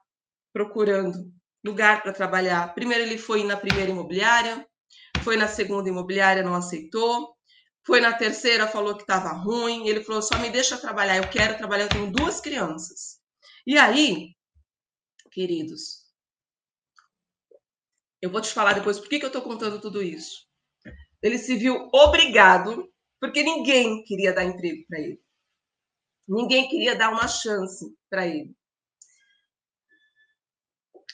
procurando 0.52 1.32
lugar 1.64 2.02
para 2.02 2.12
trabalhar. 2.12 2.74
Primeiro, 2.74 3.04
ele 3.04 3.18
foi 3.18 3.44
na 3.44 3.56
primeira 3.56 3.90
imobiliária, 3.90 4.66
foi 5.22 5.36
na 5.36 5.48
segunda 5.48 5.88
imobiliária, 5.88 6.42
não 6.42 6.54
aceitou. 6.54 7.34
Foi 7.86 8.00
na 8.00 8.12
terceira, 8.14 8.66
falou 8.66 8.96
que 8.96 9.02
estava 9.02 9.32
ruim. 9.32 9.88
Ele 9.88 10.02
falou: 10.02 10.22
só 10.22 10.38
me 10.38 10.50
deixa 10.50 10.78
trabalhar, 10.78 11.16
eu 11.16 11.28
quero 11.28 11.56
trabalhar, 11.56 11.84
eu 11.84 11.90
tenho 11.90 12.10
duas 12.10 12.40
crianças. 12.40 13.18
E 13.66 13.78
aí, 13.78 14.34
queridos, 15.32 16.04
eu 18.20 18.30
vou 18.30 18.40
te 18.40 18.52
falar 18.52 18.72
depois 18.74 18.98
por 18.98 19.08
que, 19.08 19.18
que 19.18 19.24
eu 19.24 19.28
estou 19.28 19.42
contando 19.42 19.80
tudo 19.80 20.02
isso. 20.02 20.46
Ele 21.22 21.38
se 21.38 21.56
viu 21.56 21.90
obrigado, 21.92 22.88
porque 23.20 23.42
ninguém 23.42 24.04
queria 24.04 24.32
dar 24.32 24.44
emprego 24.44 24.84
para 24.88 25.00
ele. 25.00 25.23
Ninguém 26.26 26.68
queria 26.68 26.96
dar 26.96 27.10
uma 27.10 27.28
chance 27.28 27.94
para 28.08 28.26
ele. 28.26 28.56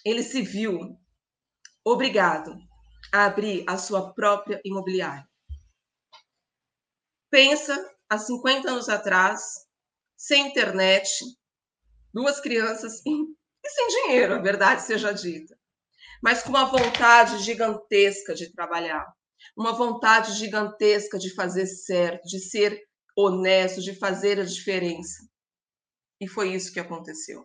Ele 0.05 0.23
se 0.23 0.41
viu 0.41 0.97
obrigado 1.85 2.57
a 3.13 3.25
abrir 3.25 3.65
a 3.67 3.77
sua 3.77 4.13
própria 4.15 4.61
imobiliária. 4.65 5.29
Pensa 7.31 7.95
há 8.09 8.19
50 8.19 8.71
anos 8.71 8.89
atrás, 8.89 9.41
sem 10.17 10.49
internet, 10.49 11.09
duas 12.13 12.41
crianças 12.41 13.01
e 13.07 13.69
sem 13.69 13.89
dinheiro, 13.89 14.35
a 14.35 14.39
verdade 14.39 14.83
seja 14.83 15.13
dita, 15.13 15.57
mas 16.23 16.43
com 16.43 16.51
uma 16.51 16.65
vontade 16.65 17.39
gigantesca 17.39 18.35
de 18.35 18.53
trabalhar, 18.53 19.07
uma 19.57 19.73
vontade 19.73 20.33
gigantesca 20.33 21.19
de 21.19 21.35
fazer 21.35 21.67
certo, 21.67 22.27
de 22.27 22.41
ser 22.41 22.83
honesto, 23.27 23.81
de 23.81 23.95
fazer 23.95 24.39
a 24.39 24.45
diferença. 24.45 25.25
E 26.21 26.29
foi 26.29 26.55
isso 26.55 26.73
que 26.73 26.81
aconteceu. 26.81 27.45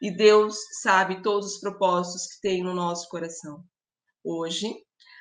E 0.00 0.10
Deus 0.10 0.56
sabe 0.82 1.22
todos 1.22 1.54
os 1.54 1.60
propósitos 1.60 2.26
que 2.26 2.40
tem 2.40 2.62
no 2.62 2.74
nosso 2.74 3.08
coração. 3.08 3.64
Hoje, 4.24 4.74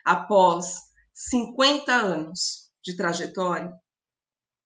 após 0.03 0.77
50 1.13 1.91
anos 1.93 2.69
de 2.83 2.95
trajetória, 2.95 3.71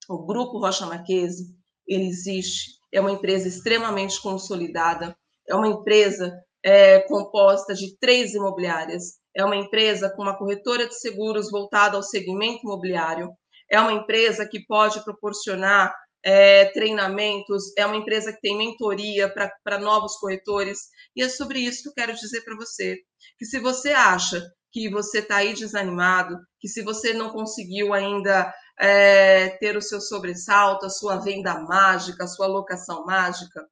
o 0.08 0.26
Grupo 0.26 0.58
Rocha 0.58 0.86
Marquese, 0.86 1.54
ele 1.86 2.06
existe, 2.06 2.72
é 2.92 3.00
uma 3.00 3.12
empresa 3.12 3.46
extremamente 3.46 4.20
consolidada, 4.20 5.16
é 5.48 5.54
uma 5.54 5.68
empresa 5.68 6.32
é, 6.64 7.00
composta 7.00 7.74
de 7.74 7.96
três 7.98 8.34
imobiliárias, 8.34 9.20
é 9.34 9.44
uma 9.44 9.56
empresa 9.56 10.10
com 10.10 10.22
uma 10.22 10.36
corretora 10.36 10.88
de 10.88 10.98
seguros 10.98 11.50
voltada 11.50 11.96
ao 11.96 12.02
segmento 12.02 12.60
imobiliário, 12.64 13.32
é 13.70 13.80
uma 13.80 13.92
empresa 13.92 14.46
que 14.46 14.64
pode 14.66 15.02
proporcionar 15.04 15.94
é, 16.22 16.66
treinamentos, 16.66 17.72
é 17.78 17.86
uma 17.86 17.96
empresa 17.96 18.32
que 18.32 18.40
tem 18.40 18.56
mentoria 18.56 19.32
para 19.64 19.78
novos 19.78 20.16
corretores. 20.16 20.78
E 21.16 21.22
é 21.22 21.28
sobre 21.28 21.60
isso 21.60 21.82
que 21.82 21.88
eu 21.88 21.94
quero 21.94 22.14
dizer 22.14 22.42
para 22.42 22.56
você: 22.56 22.98
que 23.38 23.46
se 23.46 23.58
você 23.58 23.90
acha 23.90 24.42
que 24.72 24.88
você 24.88 25.18
está 25.18 25.36
aí 25.36 25.54
desanimado, 25.54 26.38
que 26.60 26.68
se 26.68 26.82
você 26.82 27.12
não 27.12 27.30
conseguiu 27.30 27.92
ainda 27.92 28.52
é, 28.78 29.48
ter 29.58 29.76
o 29.76 29.82
seu 29.82 30.00
sobressalto, 30.00 30.86
a 30.86 30.90
sua 30.90 31.16
venda 31.16 31.58
mágica, 31.60 32.24
a 32.24 32.28
sua 32.28 32.46
locação 32.46 33.04
mágica, 33.04 33.66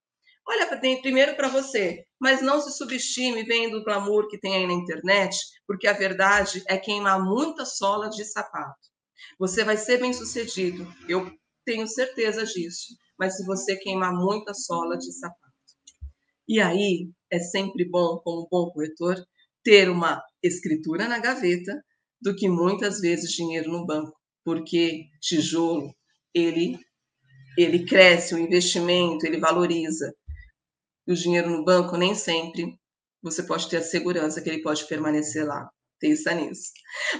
olha 0.47 0.67
primeiro 1.03 1.37
para 1.37 1.49
você, 1.49 2.05
mas 2.19 2.43
não 2.43 2.61
se 2.61 2.73
subestime 2.77 3.45
vendo 3.45 3.79
o 3.79 3.85
glamour 3.85 4.29
que 4.29 4.39
tem 4.39 4.57
aí 4.57 4.67
na 4.67 4.73
internet, 4.73 5.37
porque 5.67 5.87
a 5.87 5.93
verdade 5.93 6.63
é 6.67 6.77
queimar 6.77 7.23
muita 7.23 7.65
sola 7.65 8.09
de 8.09 8.25
sapato. 8.25 8.88
Você 9.39 9.65
vai 9.65 9.77
ser 9.77 9.99
bem 9.99 10.13
sucedido, 10.13 10.87
eu 11.09 11.31
tenho 11.65 11.87
certeza 11.87 12.45
disso. 12.45 12.97
Mas 13.19 13.37
se 13.37 13.45
você 13.45 13.77
queimar 13.77 14.15
muita 14.15 14.55
sola 14.55 14.97
de 14.97 15.13
sapato. 15.13 15.49
E 16.49 16.61
aí 16.61 17.11
é 17.31 17.39
sempre 17.39 17.85
bom, 17.89 18.19
como 18.25 18.49
bom 18.51 18.71
corretor, 18.71 19.17
ter 19.63 19.91
uma 19.91 20.23
escritura 20.43 21.07
na 21.07 21.19
gaveta 21.19 21.85
do 22.21 22.35
que 22.35 22.49
muitas 22.49 23.01
vezes 23.01 23.33
dinheiro 23.33 23.71
no 23.71 23.85
banco, 23.85 24.17
porque 24.45 25.05
tijolo 25.21 25.95
ele 26.35 26.79
ele 27.57 27.85
cresce, 27.85 28.35
o 28.35 28.39
investimento, 28.39 29.27
ele 29.27 29.39
valoriza. 29.39 30.15
E 31.07 31.13
o 31.13 31.17
dinheiro 31.17 31.51
no 31.51 31.65
banco 31.65 31.97
nem 31.97 32.15
sempre 32.15 32.79
você 33.23 33.43
pode 33.43 33.69
ter 33.69 33.79
a 33.79 33.83
segurança 33.83 34.41
que 34.41 34.49
ele 34.49 34.63
pode 34.63 34.87
permanecer 34.87 35.45
lá. 35.47 35.69
Pensa 36.01 36.33
nisso. 36.33 36.71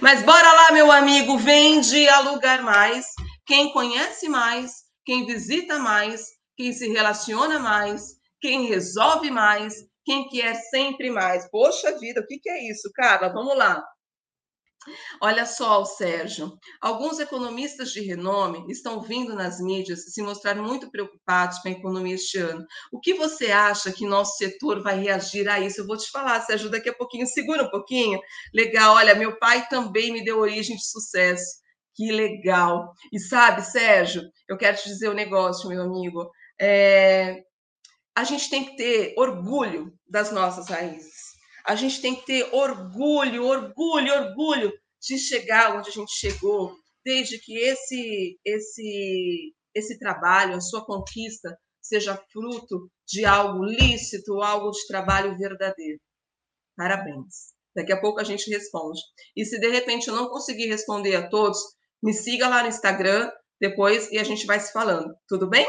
Mas 0.01 0.23
bora 0.23 0.51
lá, 0.53 0.71
meu 0.71 0.91
amigo, 0.91 1.37
vende 1.37 2.07
alugar 2.07 2.63
mais. 2.63 3.07
Quem 3.45 3.71
conhece 3.73 4.29
mais, 4.29 4.71
quem 5.05 5.25
visita 5.25 5.79
mais, 5.79 6.27
quem 6.55 6.71
se 6.71 6.87
relaciona 6.87 7.59
mais, 7.59 8.03
quem 8.41 8.67
resolve 8.67 9.29
mais, 9.29 9.73
quem 10.05 10.29
quer 10.29 10.55
sempre 10.55 11.09
mais. 11.09 11.49
Poxa 11.49 11.97
vida, 11.99 12.21
o 12.21 12.25
que, 12.25 12.39
que 12.39 12.49
é 12.49 12.69
isso, 12.69 12.89
Carla? 12.93 13.33
Vamos 13.33 13.57
lá. 13.57 13.83
Olha 15.21 15.45
só, 15.45 15.83
Sérgio, 15.83 16.57
alguns 16.81 17.19
economistas 17.19 17.91
de 17.91 18.01
renome 18.01 18.65
estão 18.71 19.01
vindo 19.01 19.35
nas 19.35 19.59
mídias 19.59 20.05
se 20.05 20.21
mostrar 20.21 20.55
muito 20.55 20.89
preocupados 20.89 21.59
com 21.59 21.67
a 21.67 21.71
economia 21.71 22.15
este 22.15 22.37
ano. 22.37 22.65
O 22.91 22.99
que 22.99 23.13
você 23.13 23.51
acha 23.51 23.91
que 23.91 24.05
nosso 24.05 24.37
setor 24.37 24.81
vai 24.81 24.99
reagir 24.99 25.47
a 25.49 25.59
isso? 25.59 25.81
Eu 25.81 25.87
vou 25.87 25.97
te 25.97 26.09
falar, 26.09 26.41
Sérgio, 26.41 26.69
daqui 26.69 26.89
a 26.89 26.93
pouquinho. 26.93 27.27
Segura 27.27 27.63
um 27.63 27.69
pouquinho. 27.69 28.19
Legal, 28.53 28.95
olha, 28.95 29.15
meu 29.15 29.37
pai 29.37 29.67
também 29.67 30.11
me 30.11 30.23
deu 30.23 30.39
origem 30.39 30.75
de 30.75 30.85
sucesso. 30.85 31.59
Que 31.95 32.11
legal. 32.11 32.93
E 33.11 33.19
sabe, 33.19 33.61
Sérgio, 33.61 34.23
eu 34.47 34.57
quero 34.57 34.77
te 34.77 34.87
dizer 34.87 35.09
um 35.09 35.13
negócio, 35.13 35.67
meu 35.67 35.81
amigo. 35.81 36.29
É... 36.59 37.43
A 38.15 38.23
gente 38.23 38.49
tem 38.49 38.65
que 38.65 38.75
ter 38.77 39.13
orgulho 39.17 39.93
das 40.07 40.31
nossas 40.31 40.67
raízes. 40.69 41.18
A 41.69 41.75
gente 41.75 42.01
tem 42.01 42.15
que 42.15 42.25
ter 42.25 42.49
orgulho, 42.51 43.45
orgulho, 43.45 44.11
orgulho 44.11 44.73
de 44.99 45.19
chegar 45.19 45.77
onde 45.77 45.89
a 45.89 45.93
gente 45.93 46.11
chegou, 46.11 46.75
desde 47.05 47.37
que 47.37 47.55
esse 47.59 48.39
esse 48.43 49.53
esse 49.75 49.99
trabalho, 49.99 50.55
a 50.55 50.61
sua 50.61 50.83
conquista 50.83 51.55
seja 51.79 52.19
fruto 52.33 52.89
de 53.07 53.23
algo 53.23 53.63
lícito, 53.63 54.41
algo 54.41 54.71
de 54.71 54.87
trabalho 54.87 55.37
verdadeiro. 55.37 55.99
Parabéns. 56.75 57.53
Daqui 57.75 57.93
a 57.93 58.01
pouco 58.01 58.19
a 58.19 58.23
gente 58.23 58.49
responde. 58.49 58.99
E 59.37 59.45
se 59.45 59.59
de 59.59 59.69
repente 59.69 60.07
eu 60.07 60.15
não 60.15 60.27
conseguir 60.27 60.69
responder 60.69 61.17
a 61.17 61.29
todos, 61.29 61.59
me 62.01 62.15
siga 62.15 62.47
lá 62.47 62.63
no 62.63 62.69
Instagram 62.69 63.31
depois 63.61 64.11
e 64.11 64.17
a 64.17 64.23
gente 64.23 64.47
vai 64.47 64.59
se 64.59 64.73
falando. 64.73 65.13
Tudo 65.27 65.47
bem? 65.47 65.67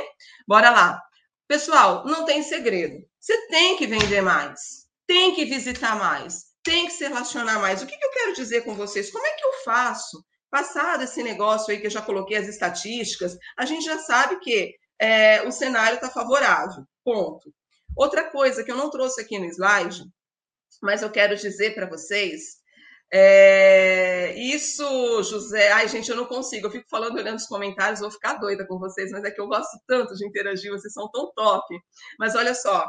Bora 0.48 0.70
lá. 0.70 0.98
Pessoal, 1.46 2.06
não 2.06 2.24
tem 2.24 2.42
segredo. 2.42 3.06
Você 3.18 3.48
tem 3.48 3.76
que 3.76 3.86
vender 3.86 4.22
mais 4.22 4.79
tem 5.10 5.34
que 5.34 5.44
visitar 5.44 5.96
mais, 5.96 6.44
tem 6.62 6.86
que 6.86 6.92
se 6.92 7.02
relacionar 7.02 7.58
mais. 7.58 7.82
O 7.82 7.86
que, 7.86 7.98
que 7.98 8.06
eu 8.06 8.12
quero 8.12 8.32
dizer 8.32 8.60
com 8.60 8.76
vocês? 8.76 9.10
Como 9.10 9.26
é 9.26 9.32
que 9.32 9.44
eu 9.44 9.52
faço? 9.64 10.24
Passado 10.48 11.02
esse 11.02 11.20
negócio 11.20 11.72
aí 11.72 11.80
que 11.80 11.88
eu 11.88 11.90
já 11.90 12.00
coloquei 12.00 12.36
as 12.36 12.46
estatísticas, 12.46 13.36
a 13.58 13.66
gente 13.66 13.84
já 13.84 13.98
sabe 13.98 14.38
que 14.38 14.72
é, 15.00 15.42
o 15.42 15.50
cenário 15.50 15.96
está 15.96 16.08
favorável. 16.08 16.84
Ponto. 17.04 17.52
Outra 17.96 18.30
coisa 18.30 18.62
que 18.62 18.70
eu 18.70 18.76
não 18.76 18.88
trouxe 18.88 19.20
aqui 19.20 19.36
no 19.36 19.46
slide, 19.46 20.04
mas 20.80 21.02
eu 21.02 21.10
quero 21.10 21.34
dizer 21.34 21.74
para 21.74 21.88
vocês 21.88 22.60
é, 23.12 24.32
isso, 24.36 25.24
José. 25.24 25.72
Ai, 25.72 25.88
gente, 25.88 26.08
eu 26.08 26.16
não 26.16 26.26
consigo. 26.26 26.68
Eu 26.68 26.70
fico 26.70 26.88
falando, 26.88 27.16
olhando 27.16 27.38
os 27.38 27.46
comentários, 27.46 27.98
vou 27.98 28.12
ficar 28.12 28.34
doida 28.34 28.64
com 28.64 28.78
vocês, 28.78 29.10
mas 29.10 29.24
é 29.24 29.30
que 29.32 29.40
eu 29.40 29.48
gosto 29.48 29.76
tanto 29.88 30.14
de 30.14 30.24
interagir, 30.24 30.70
vocês 30.70 30.92
são 30.92 31.10
tão 31.10 31.32
top. 31.32 31.76
Mas 32.16 32.36
olha 32.36 32.54
só, 32.54 32.88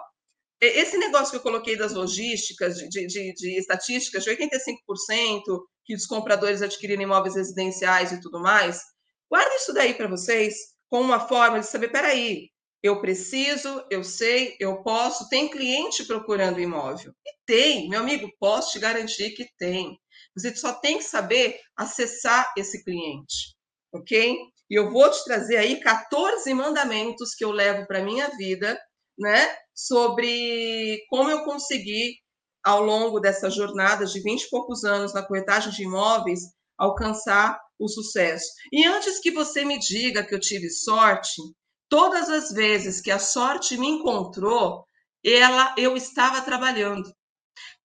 esse 0.68 0.98
negócio 0.98 1.32
que 1.32 1.38
eu 1.38 1.42
coloquei 1.42 1.76
das 1.76 1.94
logísticas, 1.94 2.78
de, 2.78 3.08
de, 3.08 3.34
de 3.34 3.58
estatísticas, 3.58 4.24
de 4.24 4.32
85% 4.32 5.42
que 5.84 5.96
os 5.96 6.06
compradores 6.06 6.62
adquiriram 6.62 7.02
imóveis 7.02 7.36
residenciais 7.36 8.12
e 8.12 8.22
tudo 8.22 8.40
mais, 8.40 8.82
guarda 9.30 9.56
isso 9.56 9.74
daí 9.74 9.94
para 9.94 10.08
vocês 10.08 10.56
com 10.90 11.02
uma 11.02 11.28
forma 11.28 11.60
de 11.60 11.66
saber, 11.66 11.90
peraí, 11.90 12.50
eu 12.84 13.00
preciso, 13.00 13.86
eu 13.90 14.04
sei, 14.04 14.56
eu 14.60 14.84
posso, 14.84 15.30
tem 15.30 15.50
cliente 15.50 16.04
procurando 16.06 16.60
imóvel. 16.60 17.14
E 17.26 17.32
tem, 17.46 17.88
meu 17.88 18.00
amigo, 18.00 18.30
posso 18.40 18.72
te 18.72 18.80
garantir 18.80 19.32
que 19.32 19.48
tem. 19.58 19.98
Você 20.36 20.56
só 20.56 20.74
tem 20.74 20.98
que 20.98 21.04
saber 21.04 21.60
acessar 21.76 22.52
esse 22.58 22.84
cliente, 22.84 23.56
ok? 23.94 24.36
E 24.70 24.76
eu 24.76 24.90
vou 24.90 25.10
te 25.10 25.24
trazer 25.24 25.58
aí 25.58 25.80
14 25.80 26.54
mandamentos 26.54 27.36
que 27.36 27.44
eu 27.44 27.52
levo 27.52 27.86
para 27.86 28.04
minha 28.04 28.30
vida 28.38 28.80
né, 29.22 29.56
sobre 29.74 31.06
como 31.10 31.30
eu 31.30 31.44
consegui, 31.46 32.16
ao 32.64 32.84
longo 32.84 33.20
dessa 33.20 33.50
jornada 33.50 34.06
de 34.06 34.22
20 34.22 34.44
e 34.44 34.50
poucos 34.50 34.84
anos 34.84 35.14
na 35.14 35.24
corretagem 35.26 35.72
de 35.72 35.84
imóveis, 35.84 36.42
alcançar 36.78 37.60
o 37.80 37.88
sucesso. 37.88 38.46
E 38.72 38.86
antes 38.86 39.20
que 39.20 39.32
você 39.32 39.66
me 39.66 39.80
diga 39.80 40.24
que 40.24 40.36
eu 40.36 40.40
tive 40.40 40.70
sorte, 40.70 41.42
todas 41.90 42.30
as 42.30 42.52
vezes 42.52 43.02
que 43.02 43.10
a 43.12 43.20
sorte 43.20 43.78
me 43.78 43.88
encontrou, 43.88 44.86
ela 45.26 45.74
eu 45.78 45.96
estava 45.96 46.42
trabalhando. 46.42 47.12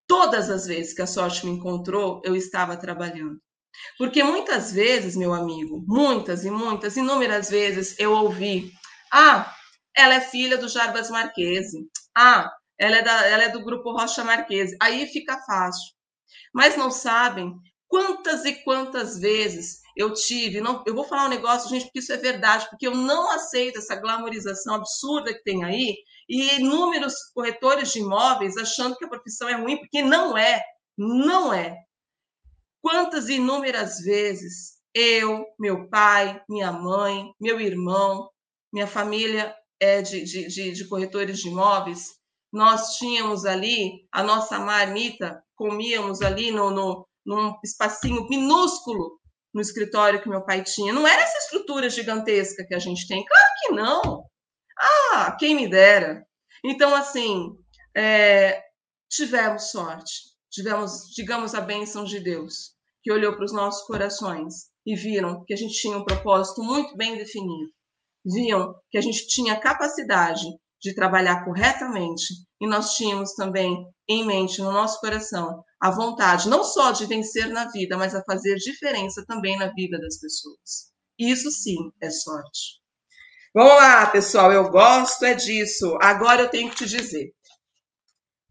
Todas 0.07 0.51
as 0.51 0.67
vezes 0.67 0.95
que 0.95 1.03
a 1.03 1.07
sorte 1.07 1.45
me 1.47 1.53
encontrou, 1.53 2.21
eu 2.25 2.37
estava 2.37 2.77
trabalhando. 2.77 3.39
Porque 3.99 4.23
muitas 4.23 4.73
vezes, 4.73 5.17
meu 5.17 5.35
amigo, 5.35 5.85
muitas 5.87 6.45
e 6.45 6.51
muitas, 6.51 6.97
inúmeras 6.97 7.51
vezes 7.51 7.99
eu 7.99 8.13
ouvi: 8.13 8.73
"Ah, 9.13 9.53
ela 9.97 10.15
é 10.15 10.21
filha 10.21 10.59
do 10.59 10.69
Jarbas 10.69 11.11
Marquese. 11.11 11.89
Ah, 12.17 12.53
ela 12.79 12.97
é, 12.97 13.03
da, 13.03 13.27
ela 13.27 13.45
é 13.45 13.49
do 13.49 13.65
grupo 13.65 13.93
Rocha 13.93 14.23
Marquese. 14.23 14.77
Aí 14.81 15.07
fica 15.07 15.41
fácil. 15.47 15.95
Mas 16.53 16.77
não 16.77 16.91
sabem 16.91 17.55
quantas 17.89 18.45
e 18.45 18.55
quantas 18.63 19.19
vezes 19.19 19.81
eu 19.97 20.13
tive. 20.13 20.61
Não, 20.61 20.83
eu 20.87 20.95
vou 20.95 21.05
falar 21.05 21.27
um 21.27 21.31
negócio, 21.31 21.71
gente, 21.71 21.87
porque 21.87 22.01
isso 22.01 22.13
é 22.13 22.19
verdade, 22.19 22.69
porque 22.69 22.87
eu 22.87 22.95
não 22.95 23.31
aceito 23.31 23.79
essa 23.79 23.97
glamorização 23.97 24.75
absurda 24.75 25.33
que 25.33 25.43
tem 25.43 25.65
aí 25.65 25.97
e 26.29 26.57
inúmeros 26.57 27.15
corretores 27.33 27.93
de 27.93 28.01
imóveis 28.01 28.57
achando 28.57 28.97
que 28.97 29.05
a 29.05 29.09
profissão 29.09 29.49
é 29.49 29.55
ruim, 29.55 29.79
porque 29.79 30.03
não 30.03 30.37
é. 30.37 30.61
Não 30.99 31.55
é. 31.55 31.77
Quantas 32.83 33.29
inúmeras 33.29 34.01
vezes 34.01 34.77
eu, 34.95 35.45
meu 35.59 35.89
pai, 35.89 36.43
minha 36.49 36.73
mãe, 36.73 37.33
meu 37.41 37.61
irmão, 37.61 38.31
minha 38.73 38.87
família 38.87 39.55
é, 39.81 40.03
de, 40.03 40.25
de, 40.25 40.49
de, 40.49 40.73
de 40.73 40.89
corretores 40.89 41.39
de 41.39 41.49
imóveis, 41.49 42.17
nós 42.53 42.97
tínhamos 42.97 43.45
ali 43.45 44.07
a 44.13 44.23
nossa 44.23 44.59
marmita, 44.59 45.43
comíamos 45.55 46.23
ali 46.23 46.51
no, 46.51 46.71
no, 46.71 47.07
num 47.25 47.55
espacinho 47.65 48.27
minúsculo 48.29 49.19
no 49.53 49.61
escritório 49.61 50.23
que 50.23 50.29
meu 50.29 50.45
pai 50.45 50.63
tinha. 50.63 50.93
Não 50.93 51.07
era 51.07 51.23
essa 51.23 51.39
estrutura 51.39 51.89
gigantesca 51.89 52.65
que 52.67 52.75
a 52.75 52.79
gente 52.79 53.07
tem. 53.07 53.25
Claro 53.25 53.49
que 53.61 53.73
não. 53.73 54.25
Ah, 54.79 55.37
quem 55.39 55.55
me 55.55 55.69
dera. 55.69 56.27
Então, 56.65 56.95
assim, 56.95 57.53
é, 57.97 58.63
tivemos 59.11 59.71
sorte. 59.71 60.13
Tivemos, 60.51 61.11
digamos, 61.15 61.55
a 61.55 61.61
bênção 61.61 62.05
de 62.05 62.21
Deus, 62.21 62.73
que 63.03 63.13
olhou 63.13 63.35
para 63.35 63.45
os 63.45 63.53
nossos 63.53 63.87
corações 63.87 64.71
e 64.87 64.95
viram 64.95 65.45
que 65.45 65.53
a 65.53 65.57
gente 65.57 65.75
tinha 65.75 65.97
um 65.97 66.05
propósito 66.05 66.63
muito 66.63 66.97
bem 66.97 67.17
definido 67.17 67.76
viam 68.27 68.75
que 68.91 68.99
a 68.99 69.01
gente 69.01 69.27
tinha 69.29 69.59
capacidade 69.59 70.45
de 70.83 70.95
trabalhar 70.95 71.45
corretamente 71.45 72.25
e 72.61 72.67
nós 72.67 72.95
tínhamos 72.95 73.33
também 73.35 73.87
em 74.09 74.27
mente, 74.27 74.61
no 74.61 74.73
nosso 74.73 75.01
coração, 75.01 75.65
a 75.81 75.91
vontade 75.91 76.49
não 76.49 76.63
só 76.65 76.93
de 76.93 77.07
vencer 77.07 77.49
na 77.49 77.71
vida, 77.71 77.97
mas 77.97 78.15
a 78.15 78.23
fazer 78.25 78.57
diferença 78.57 79.25
também 79.27 79.59
na 79.59 79.73
vida 79.73 79.99
das 79.99 80.19
pessoas. 80.19 80.93
Isso 81.19 81.51
sim 81.51 81.77
é 82.01 82.11
sorte. 82.11 82.81
Vamos 83.55 83.75
lá, 83.75 84.07
pessoal, 84.07 84.53
eu 84.53 84.69
gosto 84.71 85.25
é 85.25 85.35
disso. 85.35 85.97
Agora 86.01 86.43
eu 86.43 86.51
tenho 86.51 86.69
que 86.71 86.77
te 86.77 86.87
dizer. 86.87 87.33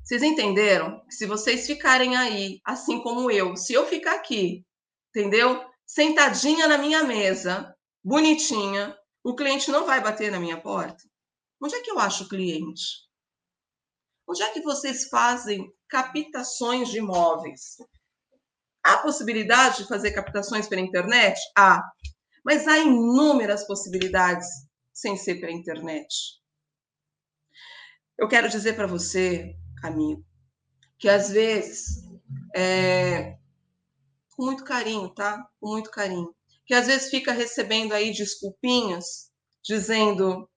Vocês 0.03 0.21
entenderam? 0.23 0.99
Que 1.05 1.15
se 1.15 1.25
vocês 1.25 1.65
ficarem 1.65 2.15
aí, 2.15 2.59
assim 2.65 3.01
como 3.01 3.29
eu, 3.31 3.55
se 3.55 3.73
eu 3.73 3.85
ficar 3.87 4.15
aqui, 4.15 4.63
entendeu? 5.09 5.63
Sentadinha 5.85 6.67
na 6.67 6.77
minha 6.77 7.03
mesa, 7.03 7.73
bonitinha, 8.03 8.95
o 9.25 9.35
cliente 9.35 9.71
não 9.71 9.87
vai 9.87 10.03
bater 10.03 10.31
na 10.31 10.39
minha 10.39 10.61
porta? 10.61 11.03
Onde 11.59 11.73
é 11.73 11.81
que 11.81 11.89
eu 11.89 11.97
acho 11.97 12.25
o 12.25 12.29
cliente? 12.29 12.83
Onde 14.29 14.43
é 14.43 14.51
que 14.51 14.61
vocês 14.61 15.07
fazem 15.09 15.73
captações 15.89 16.89
de 16.89 16.99
imóveis? 16.99 17.77
Há 18.83 18.97
possibilidade 18.97 19.77
de 19.77 19.87
fazer 19.87 20.11
captações 20.11 20.67
pela 20.67 20.81
internet? 20.81 21.39
Há. 21.57 21.81
Mas 22.43 22.67
há 22.67 22.77
inúmeras 22.77 23.65
possibilidades 23.65 24.47
sem 24.93 25.17
ser 25.17 25.39
pela 25.39 25.51
internet. 25.51 26.39
Eu 28.19 28.27
quero 28.27 28.47
dizer 28.47 28.75
para 28.75 28.85
você, 28.85 29.55
amigo, 29.83 30.23
que 30.99 31.09
às 31.09 31.31
vezes, 31.31 32.03
é, 32.55 33.39
com 34.35 34.45
muito 34.45 34.63
carinho, 34.63 35.09
tá? 35.09 35.43
Com 35.59 35.69
muito 35.69 35.89
carinho 35.89 36.31
que 36.65 36.73
às 36.73 36.87
vezes 36.87 37.09
fica 37.09 37.31
recebendo 37.31 37.93
aí 37.93 38.11
desculpinhas, 38.11 39.29
dizendo: 39.63 40.49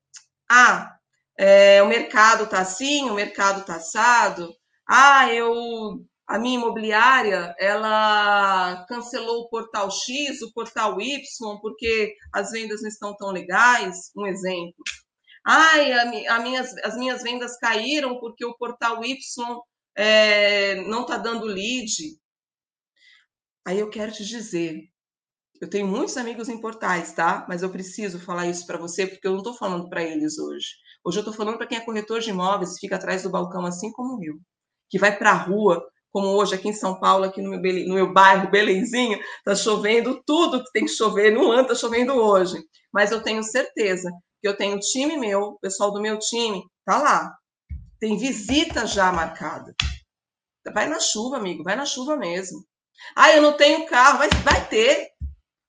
ah, 0.50 0.96
é, 1.38 1.82
o 1.82 1.88
mercado 1.88 2.44
está 2.44 2.60
assim, 2.60 3.10
o 3.10 3.14
mercado 3.14 3.60
está 3.60 3.76
assado, 3.76 4.52
ah, 4.88 5.32
eu 5.32 6.04
a 6.28 6.38
minha 6.38 6.58
imobiliária, 6.58 7.54
ela 7.58 8.84
cancelou 8.86 9.44
o 9.44 9.48
portal 9.48 9.90
X, 9.90 10.42
o 10.42 10.52
portal 10.52 11.00
Y, 11.00 11.58
porque 11.62 12.14
as 12.34 12.50
vendas 12.50 12.82
não 12.82 12.88
estão 12.90 13.16
tão 13.16 13.30
legais, 13.30 14.10
um 14.14 14.26
exemplo. 14.26 14.74
Ai, 15.46 15.92
a, 15.92 16.34
a 16.36 16.40
minhas, 16.40 16.76
as 16.84 16.96
minhas 16.96 17.22
vendas 17.22 17.56
caíram 17.56 18.20
porque 18.20 18.44
o 18.44 18.54
portal 18.58 19.02
Y 19.02 19.16
é, 19.96 20.82
não 20.82 21.02
está 21.02 21.16
dando 21.16 21.46
lead. 21.46 22.18
Aí 23.66 23.78
eu 23.78 23.88
quero 23.88 24.12
te 24.12 24.24
dizer, 24.24 24.82
eu 25.60 25.68
tenho 25.68 25.86
muitos 25.86 26.16
amigos 26.16 26.48
em 26.48 26.60
portais, 26.60 27.12
tá? 27.12 27.44
Mas 27.48 27.62
eu 27.62 27.70
preciso 27.70 28.18
falar 28.18 28.46
isso 28.46 28.66
para 28.66 28.78
você 28.78 29.06
porque 29.06 29.26
eu 29.26 29.32
não 29.32 29.38
estou 29.38 29.54
falando 29.54 29.88
para 29.88 30.02
eles 30.02 30.38
hoje. 30.38 30.68
Hoje 31.04 31.18
eu 31.18 31.22
estou 31.22 31.34
falando 31.34 31.56
para 31.56 31.66
quem 31.66 31.78
é 31.78 31.80
corretor 31.80 32.20
de 32.20 32.30
imóveis, 32.30 32.78
fica 32.78 32.96
atrás 32.96 33.22
do 33.22 33.30
balcão 33.30 33.64
assim 33.64 33.90
como 33.92 34.22
eu, 34.22 34.34
que 34.88 34.98
vai 34.98 35.16
para 35.16 35.30
a 35.30 35.34
rua, 35.34 35.84
como 36.10 36.28
hoje 36.28 36.54
aqui 36.54 36.68
em 36.68 36.72
São 36.72 36.98
Paulo, 36.98 37.24
aqui 37.24 37.42
no 37.42 37.50
meu, 37.50 37.86
no 37.86 37.94
meu 37.94 38.12
bairro, 38.12 38.50
Belenzinho, 38.50 39.18
está 39.38 39.54
chovendo 39.54 40.22
tudo 40.24 40.62
que 40.64 40.72
tem 40.72 40.84
que 40.84 40.90
chover, 40.90 41.32
no 41.32 41.50
ano 41.50 41.62
está 41.62 41.74
chovendo 41.74 42.14
hoje. 42.14 42.58
Mas 42.92 43.10
eu 43.10 43.22
tenho 43.22 43.42
certeza 43.42 44.10
que 44.40 44.48
eu 44.48 44.56
tenho 44.56 44.78
time 44.78 45.16
meu, 45.16 45.58
pessoal 45.60 45.92
do 45.92 46.00
meu 46.00 46.18
time, 46.18 46.62
tá 46.84 46.98
lá. 46.98 47.36
Tem 48.00 48.16
visita 48.16 48.86
já 48.86 49.10
marcada. 49.12 49.74
Vai 50.72 50.88
na 50.88 51.00
chuva, 51.00 51.36
amigo, 51.36 51.64
vai 51.64 51.74
na 51.74 51.84
chuva 51.84 52.16
mesmo. 52.16 52.64
Ah, 53.14 53.32
eu 53.32 53.42
não 53.42 53.56
tenho 53.56 53.86
carro, 53.86 54.18
vai, 54.18 54.28
vai 54.44 54.68
ter. 54.68 55.08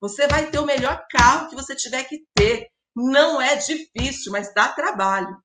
Você 0.01 0.27
vai 0.27 0.49
ter 0.49 0.59
o 0.59 0.65
melhor 0.65 1.05
carro 1.09 1.49
que 1.49 1.55
você 1.55 1.75
tiver 1.75 2.03
que 2.05 2.25
ter. 2.35 2.69
Não 2.95 3.41
é 3.41 3.55
difícil, 3.55 4.31
mas 4.31 4.53
dá 4.53 4.69
trabalho. 4.69 5.37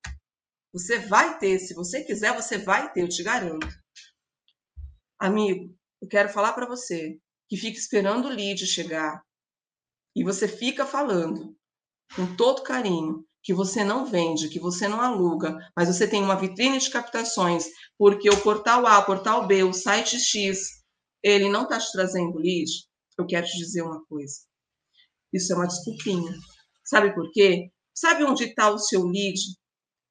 Você 0.72 0.98
vai 0.98 1.38
ter, 1.38 1.58
se 1.58 1.74
você 1.74 2.02
quiser, 2.02 2.34
você 2.34 2.58
vai 2.58 2.92
ter, 2.92 3.02
eu 3.02 3.08
te 3.08 3.22
garanto. 3.22 3.68
Amigo, 5.18 5.74
eu 6.02 6.08
quero 6.08 6.28
falar 6.28 6.52
para 6.52 6.66
você 6.66 7.18
que 7.48 7.56
fica 7.56 7.78
esperando 7.78 8.26
o 8.26 8.30
lead 8.30 8.66
chegar 8.66 9.22
e 10.16 10.24
você 10.24 10.46
fica 10.46 10.86
falando 10.86 11.56
com 12.14 12.36
todo 12.36 12.62
carinho 12.62 13.24
que 13.42 13.52
você 13.52 13.84
não 13.84 14.06
vende, 14.06 14.48
que 14.48 14.58
você 14.58 14.88
não 14.88 15.00
aluga, 15.00 15.56
mas 15.76 15.88
você 15.88 16.08
tem 16.08 16.22
uma 16.22 16.36
vitrine 16.36 16.78
de 16.78 16.90
captações, 16.90 17.66
porque 17.98 18.30
o 18.30 18.40
portal 18.40 18.86
A, 18.86 18.98
o 19.00 19.04
portal 19.04 19.46
B, 19.46 19.62
o 19.62 19.72
site 19.72 20.18
X, 20.18 20.82
ele 21.22 21.48
não 21.48 21.64
está 21.64 21.78
te 21.78 21.92
trazendo 21.92 22.38
lead, 22.38 22.70
eu 23.18 23.26
quero 23.26 23.46
te 23.46 23.56
dizer 23.58 23.82
uma 23.82 24.04
coisa. 24.06 24.34
Isso 25.32 25.52
é 25.52 25.56
uma 25.56 25.66
desculpinha. 25.66 26.32
Sabe 26.84 27.14
por 27.14 27.30
quê? 27.32 27.70
Sabe 27.94 28.24
onde 28.24 28.44
está 28.44 28.70
o 28.70 28.78
seu 28.78 29.04
lead? 29.04 29.40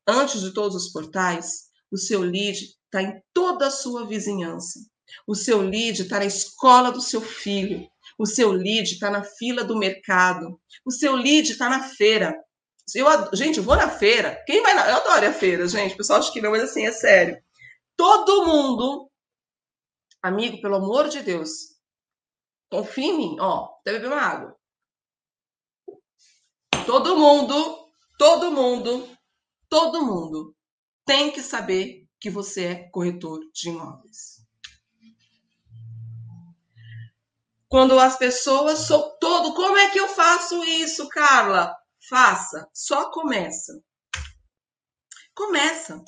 Antes 0.08 0.42
de 0.42 0.54
todos 0.54 0.76
os 0.76 0.92
portais, 0.92 1.70
o 1.92 1.98
seu 1.98 2.22
lead 2.22 2.58
está 2.86 3.02
em 3.02 3.22
toda 3.34 3.68
a 3.68 3.72
sua 3.72 4.08
vizinhança. 4.08 4.80
O 5.28 5.36
seu 5.36 5.62
lead 5.62 6.02
está 6.02 6.20
na 6.20 6.26
escola 6.26 6.92
do 6.92 7.02
seu 7.02 7.22
filho. 7.22 7.88
O 8.18 8.26
seu 8.26 8.52
lead 8.52 8.94
está 8.94 9.10
na 9.10 9.24
fila 9.24 9.64
do 9.64 9.78
mercado. 9.78 10.60
O 10.86 10.92
seu 10.92 11.16
lead 11.16 11.52
está 11.52 11.70
na 11.70 11.84
feira. 11.84 12.36
Eu, 12.94 13.06
gente, 13.34 13.58
eu 13.58 13.64
vou 13.64 13.76
na 13.76 13.90
feira. 13.90 14.42
Quem 14.46 14.62
vai 14.62 14.74
na. 14.74 14.90
Eu 14.90 14.98
adoro 14.98 15.28
a 15.28 15.34
feira, 15.34 15.68
gente. 15.68 15.94
O 15.94 15.98
pessoal 15.98 16.20
acha 16.20 16.32
que 16.32 16.42
não, 16.42 16.52
mas 16.52 16.64
assim, 16.64 16.86
é 16.86 16.92
sério. 16.92 17.42
Todo 17.96 18.46
mundo. 18.46 19.10
Amigo, 20.22 20.62
pelo 20.62 20.76
amor 20.76 21.10
de 21.10 21.22
Deus. 21.22 21.73
Confia 22.74 23.06
em 23.06 23.16
mim. 23.16 23.38
Ó, 23.40 23.76
até 23.80 23.92
beber 23.92 24.08
uma 24.08 24.20
água. 24.20 24.60
Todo 26.88 27.16
mundo, 27.16 27.88
todo 28.18 28.52
mundo, 28.52 29.16
todo 29.70 30.04
mundo 30.04 30.56
tem 31.06 31.32
que 31.32 31.40
saber 31.40 32.08
que 32.20 32.32
você 32.32 32.66
é 32.66 32.90
corretor 32.90 33.42
de 33.54 33.70
imóveis. 33.70 34.44
Quando 37.68 38.00
as 38.00 38.18
pessoas 38.18 38.80
são 38.80 39.20
todo, 39.20 39.54
como 39.54 39.78
é 39.78 39.92
que 39.92 40.00
eu 40.00 40.08
faço 40.08 40.64
isso, 40.64 41.08
Carla? 41.10 41.78
Faça, 42.10 42.68
só 42.74 43.12
começa. 43.12 43.84
Começa. 45.36 46.04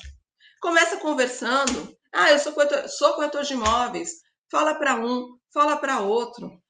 Começa 0.60 0.96
conversando. 0.96 1.96
Ah, 2.12 2.32
eu 2.32 2.40
sou 2.40 2.52
corretor, 2.52 2.88
sou 2.88 3.14
corretor 3.14 3.44
de 3.44 3.52
imóveis. 3.52 4.14
Fala 4.50 4.74
para 4.74 4.96
um, 4.96 5.38
fala 5.56 5.78
para 5.78 6.00
outro. 6.00 6.62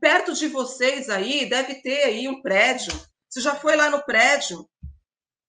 Perto 0.00 0.32
de 0.32 0.46
vocês 0.46 1.10
aí 1.10 1.48
deve 1.48 1.82
ter 1.82 2.04
aí 2.04 2.28
um 2.28 2.40
prédio. 2.40 2.92
Você 3.28 3.40
já 3.40 3.56
foi 3.56 3.74
lá 3.74 3.90
no 3.90 4.04
prédio? 4.04 4.64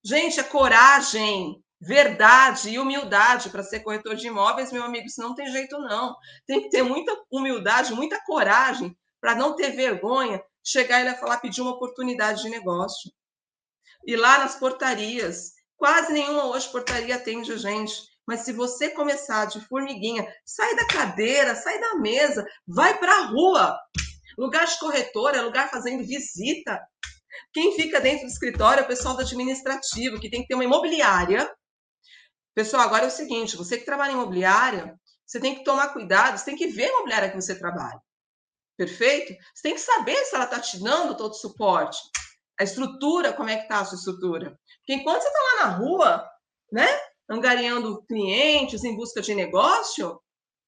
Gente, 0.04 0.40
é 0.40 0.44
coragem 0.44 1.64
verdade 1.80 2.72
e 2.72 2.80
humildade 2.80 3.52
para 3.52 3.62
ser 3.62 3.82
corretor 3.82 4.16
de 4.16 4.26
imóveis, 4.26 4.72
meu 4.72 4.84
amigo, 4.84 5.06
isso 5.06 5.22
não 5.22 5.36
tem 5.36 5.52
jeito 5.52 5.78
não. 5.78 6.16
Tem 6.48 6.64
que 6.64 6.70
ter 6.70 6.82
muita 6.82 7.16
humildade, 7.32 7.94
muita 7.94 8.20
coragem 8.26 8.98
para 9.22 9.36
não 9.36 9.56
ter 9.56 9.70
vergonha, 9.70 10.42
chegar 10.66 11.06
e 11.06 11.16
falar, 11.20 11.38
pedir 11.38 11.62
uma 11.62 11.74
oportunidade 11.74 12.42
de 12.42 12.50
negócio. 12.50 13.12
E 14.04 14.16
lá 14.16 14.40
nas 14.40 14.56
portarias, 14.56 15.52
quase 15.78 16.12
nenhuma 16.12 16.48
hoje 16.48 16.68
portaria 16.72 17.16
atende 17.16 17.56
gente. 17.56 18.09
Mas 18.30 18.41
se 18.41 18.53
você 18.53 18.91
começar 18.91 19.45
de 19.45 19.59
formiguinha, 19.67 20.32
sai 20.45 20.75
da 20.75 20.86
cadeira, 20.86 21.55
sai 21.55 21.80
da 21.80 21.95
mesa, 21.95 22.45
vai 22.67 22.97
para 22.99 23.11
a 23.11 23.25
rua. 23.25 23.75
Lugar 24.38 24.67
de 24.67 24.77
corretor 24.77 25.34
é 25.34 25.41
lugar 25.41 25.69
fazendo 25.71 26.05
visita. 26.05 26.80
Quem 27.51 27.75
fica 27.75 27.99
dentro 27.99 28.27
do 28.27 28.32
escritório 28.32 28.82
é 28.82 28.84
o 28.84 28.88
pessoal 28.88 29.15
do 29.15 29.21
administrativo, 29.21 30.19
que 30.19 30.30
tem 30.30 30.41
que 30.43 30.47
ter 30.47 30.53
uma 30.53 30.63
imobiliária 30.63 31.51
Pessoal, 32.59 32.84
agora 32.84 33.05
é 33.05 33.07
o 33.07 33.11
seguinte: 33.11 33.55
você 33.55 33.77
que 33.77 33.86
trabalha 33.86 34.11
em 34.11 34.15
imobiliária, 34.15 34.93
você 35.25 35.39
tem 35.39 35.55
que 35.55 35.63
tomar 35.63 35.93
cuidado, 35.93 36.38
você 36.38 36.43
tem 36.43 36.57
que 36.57 36.67
ver 36.67 36.86
a 36.86 36.89
imobiliária 36.89 37.30
que 37.30 37.41
você 37.41 37.57
trabalha. 37.57 37.97
Perfeito? 38.77 39.34
Você 39.55 39.61
tem 39.63 39.73
que 39.75 39.80
saber 39.80 40.17
se 40.25 40.36
ela 40.36 40.43
está 40.43 40.59
te 40.59 40.77
dando 40.84 41.15
todo 41.15 41.32
o 41.32 41.36
suporte. 41.36 41.97
A 42.59 42.63
estrutura, 42.65 43.32
como 43.32 43.49
é 43.49 43.55
que 43.55 43.63
está 43.63 43.80
a 43.80 43.86
sua 43.86 43.97
estrutura? 43.97 44.59
Porque 44.80 44.93
enquanto 44.93 45.21
você 45.21 45.27
está 45.30 45.39
lá 45.39 45.67
na 45.67 45.77
rua, 45.77 46.30
né, 46.69 46.88
angariando 47.30 48.03
clientes 48.03 48.84
em 48.84 48.95
busca 48.95 49.21
de 49.21 49.36
negócio, 49.36 50.19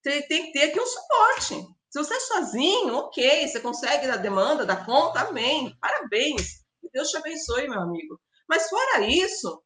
você 0.01 0.21
tem 0.23 0.47
que 0.47 0.51
ter 0.53 0.69
aqui 0.69 0.79
um 0.79 0.85
suporte. 0.85 1.67
Se 1.89 1.99
você 1.99 2.13
é 2.13 2.19
sozinho, 2.19 2.95
ok, 2.95 3.47
você 3.47 3.59
consegue 3.59 4.07
dar 4.07 4.17
demanda, 4.17 4.65
dar 4.65 4.85
conta, 4.85 5.21
amém. 5.21 5.75
Parabéns. 5.79 6.61
Deus 6.93 7.09
te 7.09 7.17
abençoe, 7.17 7.69
meu 7.69 7.79
amigo. 7.79 8.19
Mas 8.47 8.69
fora 8.69 9.05
isso, 9.05 9.63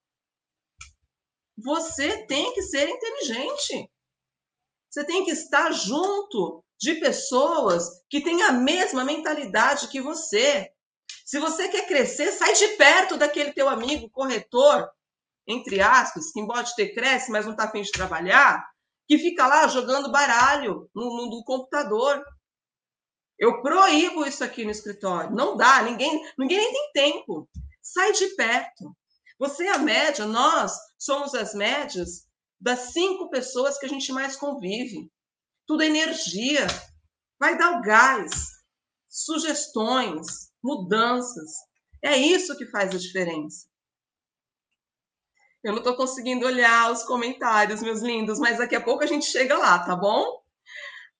você 1.57 2.25
tem 2.27 2.53
que 2.53 2.61
ser 2.61 2.87
inteligente. 2.87 3.89
Você 4.89 5.03
tem 5.05 5.25
que 5.25 5.31
estar 5.31 5.71
junto 5.71 6.63
de 6.79 6.95
pessoas 6.95 8.03
que 8.09 8.21
têm 8.21 8.43
a 8.43 8.51
mesma 8.51 9.03
mentalidade 9.03 9.87
que 9.87 10.01
você. 10.01 10.69
Se 11.25 11.39
você 11.39 11.67
quer 11.69 11.87
crescer, 11.87 12.31
sai 12.31 12.53
de 12.53 12.67
perto 12.69 13.17
daquele 13.17 13.53
teu 13.53 13.67
amigo 13.67 14.09
corretor, 14.09 14.87
entre 15.47 15.79
aspas, 15.81 16.31
que 16.31 16.39
embora 16.39 16.65
ter 16.75 16.93
cresce, 16.93 17.31
mas 17.31 17.45
não 17.45 17.51
está 17.51 17.65
afim 17.65 17.81
de 17.81 17.91
trabalhar, 17.91 18.65
que 19.07 19.17
fica 19.17 19.45
lá 19.47 19.67
jogando 19.67 20.11
baralho 20.11 20.89
no, 20.93 21.03
no, 21.03 21.29
no 21.29 21.43
computador. 21.43 22.23
Eu 23.37 23.61
proíbo 23.61 24.25
isso 24.25 24.43
aqui 24.43 24.63
no 24.63 24.71
escritório. 24.71 25.35
Não 25.35 25.55
dá, 25.55 25.83
ninguém, 25.83 26.23
ninguém 26.37 26.57
nem 26.57 26.71
tem 26.71 27.11
tempo. 27.11 27.47
Sai 27.81 28.11
de 28.13 28.27
perto. 28.35 28.95
Você 29.37 29.65
é 29.65 29.73
a 29.73 29.77
média, 29.77 30.25
nós 30.25 30.73
somos 30.97 31.35
as 31.35 31.53
médias 31.53 32.25
das 32.59 32.93
cinco 32.93 33.29
pessoas 33.29 33.77
que 33.77 33.85
a 33.85 33.89
gente 33.89 34.11
mais 34.11 34.35
convive. 34.35 35.11
Tudo 35.67 35.83
é 35.83 35.87
energia. 35.87 36.65
Vai 37.39 37.57
dar 37.57 37.77
o 37.77 37.81
gás, 37.81 38.31
sugestões, 39.09 40.49
mudanças. 40.63 41.51
É 42.03 42.15
isso 42.15 42.57
que 42.57 42.65
faz 42.65 42.95
a 42.95 42.97
diferença. 42.97 43.67
Eu 45.65 45.71
não 45.71 45.79
estou 45.79 45.95
conseguindo 45.95 46.45
olhar 46.45 46.91
os 46.91 47.01
comentários, 47.01 47.81
meus 47.81 48.01
lindos, 48.01 48.37
mas 48.37 48.59
daqui 48.59 48.75
a 48.75 48.81
pouco 48.81 49.03
a 49.03 49.07
gente 49.07 49.25
chega 49.25 49.57
lá, 49.57 49.79
tá 49.79 49.95
bom? 49.95 50.23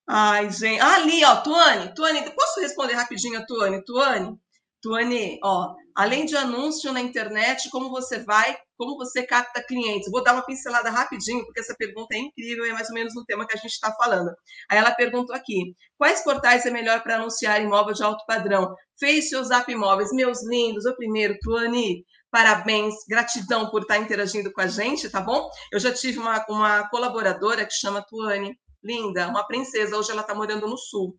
Ai, 0.08 0.52
gente. 0.52 0.80
Ah, 0.80 0.98
ali, 0.98 1.26
ó, 1.26 1.38
Tuane. 1.38 1.96
Tuane, 1.96 2.22
posso 2.30 2.60
responder 2.62 2.94
rapidinho 2.94 3.40
a 3.40 3.46
Tuane? 3.48 3.84
Tuane, 3.84 4.38
Tuane, 4.84 5.40
ó, 5.44 5.74
além 5.96 6.28
de 6.28 6.38
anúncio 6.38 6.94
na 6.94 7.02
internet, 7.02 7.72
como 7.72 7.90
você 7.90 8.20
vai, 8.20 8.56
como 8.78 8.96
você 8.98 9.24
capta 9.26 9.64
clientes? 9.64 10.12
Vou 10.12 10.24
dar 10.24 10.34
uma 10.34 10.46
pincelada 10.46 10.92
rapidinho, 10.92 11.44
porque 11.44 11.62
essa 11.62 11.76
pergunta 11.76 12.16
é 12.16 12.20
incrível 12.20 12.66
é 12.66 12.72
mais 12.72 12.90
ou 12.90 12.94
menos 12.94 13.16
no 13.16 13.26
tema 13.26 13.48
que 13.48 13.58
a 13.58 13.60
gente 13.60 13.72
está 13.72 13.92
falando. 13.96 14.30
Aí 14.70 14.78
ela 14.78 14.92
perguntou 14.94 15.36
aqui: 15.36 15.76
quais 15.98 16.24
portais 16.24 16.68
é 16.68 16.70
melhor 16.70 17.02
para 17.02 17.16
anunciar 17.16 17.60
imóvel 17.64 17.96
de 17.96 18.04
alto 18.04 18.24
padrão? 18.28 18.76
Face 19.00 19.36
ou 19.36 19.44
Zap 19.44 19.72
Imóveis? 19.72 20.12
Meus 20.14 20.48
lindos, 20.48 20.86
o 20.86 20.96
primeiro, 20.96 21.36
Tuane, 21.42 22.06
parabéns, 22.32 22.94
gratidão 23.08 23.70
por 23.70 23.82
estar 23.82 23.98
interagindo 23.98 24.52
com 24.52 24.62
a 24.62 24.68
gente, 24.68 25.10
tá 25.10 25.22
bom? 25.22 25.50
Eu 25.72 25.80
já 25.80 25.94
tive 25.94 26.20
uma, 26.20 26.46
uma 26.50 26.90
colaboradora 26.90 27.66
que 27.66 27.74
chama 27.74 28.06
Tuane, 28.08 28.58
linda, 28.84 29.28
uma 29.28 29.46
princesa, 29.48 29.98
hoje 29.98 30.12
ela 30.12 30.22
está 30.22 30.36
morando 30.36 30.68
no 30.68 30.78
Sul, 30.78 31.18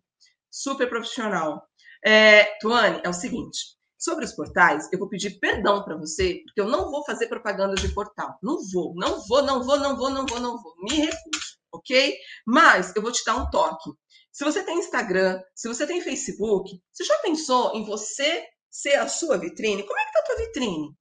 super 0.49 0.87
profissional. 0.89 1.61
É, 2.05 2.43
Tuane, 2.59 3.01
é 3.03 3.09
o 3.09 3.13
seguinte: 3.13 3.77
sobre 3.97 4.25
os 4.25 4.33
portais, 4.33 4.87
eu 4.93 4.99
vou 4.99 5.09
pedir 5.09 5.39
perdão 5.39 5.83
para 5.83 5.97
você, 5.97 6.41
porque 6.45 6.61
eu 6.61 6.69
não 6.69 6.89
vou 6.91 7.03
fazer 7.03 7.27
propaganda 7.27 7.75
de 7.75 7.89
portal. 7.93 8.37
Não 8.41 8.57
vou, 8.71 8.93
não 8.95 9.19
vou, 9.27 9.41
não 9.41 9.63
vou, 9.63 9.79
não 9.79 9.97
vou, 9.97 10.09
não 10.09 10.25
vou, 10.25 10.39
não 10.39 10.61
vou. 10.61 10.73
Me 10.83 10.95
recuso, 10.95 11.57
ok? 11.71 12.15
Mas 12.45 12.95
eu 12.95 13.01
vou 13.01 13.11
te 13.11 13.23
dar 13.25 13.35
um 13.35 13.49
toque. 13.49 13.89
Se 14.31 14.43
você 14.43 14.63
tem 14.63 14.77
Instagram, 14.77 15.41
se 15.55 15.67
você 15.67 15.87
tem 15.87 15.99
Facebook, 15.99 16.79
você 16.93 17.03
já 17.03 17.17
pensou 17.19 17.73
em 17.73 17.83
você 17.83 18.45
ser 18.77 18.95
a 18.95 19.07
sua 19.07 19.37
vitrine? 19.37 19.83
Como 19.83 19.99
é 19.99 20.05
que 20.05 20.11
tá 20.11 20.19
a 20.19 20.23
tua 20.23 20.35
vitrine? 20.37 20.95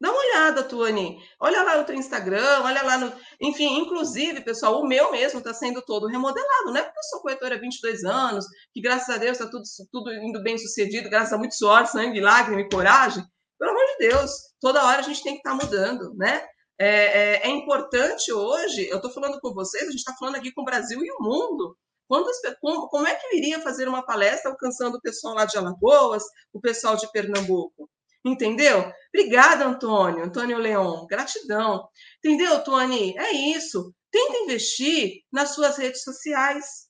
Dá 0.00 0.10
uma 0.10 0.20
olhada, 0.20 0.62
Tuane. 0.62 1.18
Olha 1.40 1.62
lá 1.64 1.76
no 1.76 1.84
teu 1.84 1.96
Instagram, 1.96 2.62
olha 2.62 2.82
lá 2.84 2.98
no. 2.98 3.12
Enfim, 3.40 3.80
inclusive, 3.80 4.42
pessoal, 4.42 4.80
o 4.80 4.86
meu 4.86 5.10
mesmo 5.10 5.38
está 5.40 5.52
sendo 5.52 5.82
todo 5.82 6.06
remodelado. 6.06 6.66
Não 6.66 6.76
é 6.76 6.82
porque 6.82 6.98
eu 6.98 7.02
sou 7.04 7.20
corretora 7.20 7.56
há 7.56 7.58
22 7.58 8.04
anos, 8.04 8.46
que 8.72 8.80
graças 8.80 9.12
a 9.12 9.18
Deus 9.18 9.32
está 9.32 9.50
tudo, 9.50 9.64
tudo 9.90 10.12
indo 10.12 10.40
bem 10.40 10.56
sucedido, 10.56 11.10
graças 11.10 11.32
a 11.32 11.38
muito 11.38 11.56
suor, 11.56 11.86
sangue, 11.86 12.20
lágrima 12.20 12.60
e 12.60 12.68
coragem. 12.68 13.24
Pelo 13.58 13.72
amor 13.72 13.84
de 13.86 14.08
Deus, 14.08 14.30
toda 14.60 14.84
hora 14.84 15.00
a 15.00 15.02
gente 15.02 15.22
tem 15.22 15.32
que 15.32 15.40
estar 15.40 15.58
tá 15.58 15.64
mudando, 15.64 16.14
né? 16.14 16.46
É, 16.80 16.88
é, 16.88 17.48
é, 17.48 17.48
importante 17.48 18.32
hoje, 18.32 18.88
eu 18.88 18.96
estou 18.96 19.10
falando 19.10 19.40
com 19.40 19.52
vocês, 19.52 19.82
a 19.82 19.90
gente 19.90 19.98
está 19.98 20.14
falando 20.14 20.36
aqui 20.36 20.52
com 20.52 20.62
o 20.62 20.64
Brasil 20.64 21.00
e 21.02 21.10
o 21.10 21.20
mundo. 21.20 21.76
Como, 22.08 22.88
como 22.88 23.06
é 23.06 23.14
que 23.14 23.26
eu 23.26 23.38
iria 23.38 23.60
fazer 23.60 23.86
uma 23.88 24.04
palestra 24.04 24.50
alcançando 24.50 24.96
o 24.96 25.00
pessoal 25.00 25.34
lá 25.34 25.44
de 25.44 25.58
Alagoas, 25.58 26.24
o 26.52 26.60
pessoal 26.60 26.96
de 26.96 27.10
Pernambuco? 27.12 27.88
Entendeu? 28.24 28.92
Obrigada, 29.14 29.64
Antônio, 29.64 30.24
Antônio 30.24 30.58
Leão, 30.58 31.06
gratidão. 31.06 31.88
Entendeu, 32.18 32.62
Tony? 32.64 33.16
É 33.16 33.32
isso. 33.32 33.94
Tenta 34.10 34.38
investir 34.38 35.22
nas 35.30 35.50
suas 35.50 35.76
redes 35.76 36.02
sociais. 36.02 36.87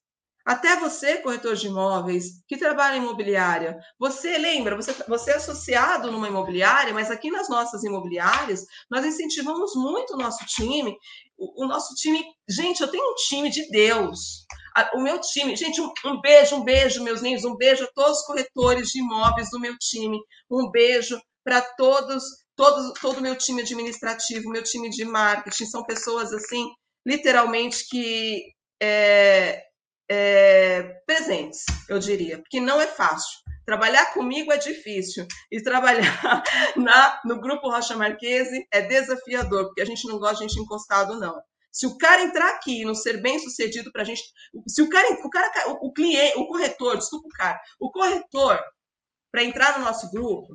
Até 0.49 0.77
você, 0.77 1.19
corretor 1.19 1.55
de 1.57 1.67
imóveis, 1.67 2.43
que 2.49 2.57
trabalha 2.57 2.97
em 2.97 3.03
imobiliária, 3.03 3.79
você 3.99 4.39
lembra, 4.39 4.77
você, 4.77 4.95
você 5.07 5.33
é 5.33 5.35
associado 5.35 6.11
numa 6.11 6.27
imobiliária, 6.27 6.95
mas 6.95 7.11
aqui 7.11 7.31
nas 7.31 7.51
nossas 7.51 7.85
imobiliárias, 7.85 8.65
nós 8.91 9.05
incentivamos 9.05 9.75
muito 9.75 10.15
o 10.15 10.17
nosso 10.17 10.47
time. 10.47 10.97
O, 11.37 11.65
o 11.65 11.69
nosso 11.69 11.95
time, 11.97 12.25
gente, 12.49 12.81
eu 12.81 12.89
tenho 12.89 13.13
um 13.13 13.15
time 13.15 13.51
de 13.51 13.69
Deus. 13.69 14.47
O 14.95 15.03
meu 15.03 15.21
time, 15.21 15.55
gente, 15.55 15.83
um, 15.83 15.93
um 16.07 16.19
beijo, 16.19 16.57
um 16.57 16.65
beijo, 16.65 17.05
meus 17.05 17.21
lindos, 17.21 17.45
um 17.45 17.55
beijo 17.55 17.85
a 17.85 17.93
todos 17.95 18.21
os 18.21 18.25
corretores 18.25 18.89
de 18.89 19.01
imóveis 19.01 19.51
do 19.51 19.61
meu 19.61 19.77
time, 19.77 20.19
um 20.51 20.71
beijo 20.71 21.21
para 21.45 21.61
todos, 21.61 22.25
todos, 22.57 22.99
todo 23.03 23.19
o 23.19 23.23
meu 23.23 23.37
time 23.37 23.61
administrativo, 23.61 24.49
meu 24.49 24.63
time 24.63 24.89
de 24.89 25.05
marketing, 25.05 25.67
são 25.67 25.85
pessoas 25.85 26.33
assim, 26.33 26.71
literalmente 27.07 27.87
que 27.87 28.45
é, 28.81 29.68
é, 30.09 30.83
presentes, 31.07 31.65
eu 31.89 31.99
diria, 31.99 32.39
porque 32.39 32.61
não 32.61 32.81
é 32.81 32.87
fácil. 32.87 33.39
Trabalhar 33.65 34.15
comigo 34.15 34.51
é 34.51 34.57
difícil 34.57 35.27
e 35.53 35.63
trabalhar 35.63 36.43
na, 36.75 37.21
no 37.25 37.39
grupo 37.41 37.69
Rocha 37.69 37.95
Marquese 37.97 38.67
é 38.73 38.81
desafiador, 38.81 39.67
porque 39.67 39.83
a 39.83 39.85
gente 39.85 40.07
não 40.09 40.19
gosta 40.19 40.37
de 40.37 40.51
gente 40.51 40.61
encostado, 40.63 41.21
não. 41.21 41.39
Se 41.71 41.87
o 41.87 41.99
cara 41.99 42.23
entrar 42.23 42.49
aqui 42.55 42.81
e 42.81 42.85
não 42.85 42.95
ser 42.95 43.21
bem 43.21 43.39
sucedido 43.39 43.93
para 43.93 44.03
a 44.03 44.05
gente, 44.05 44.23
se 44.67 44.81
o 44.81 44.89
cara, 44.89 45.07
o 45.23 45.31
cara, 45.31 45.71
o 45.83 45.93
cliente, 45.93 46.39
o 46.39 46.47
corretor, 46.47 46.97
desculpa 46.97 47.29
o 47.29 47.37
cara, 47.37 47.61
o 47.79 47.91
corretor 47.91 48.59
para 49.31 49.45
entrar 49.45 49.79
no 49.79 49.85
nosso 49.85 50.11
grupo, 50.11 50.49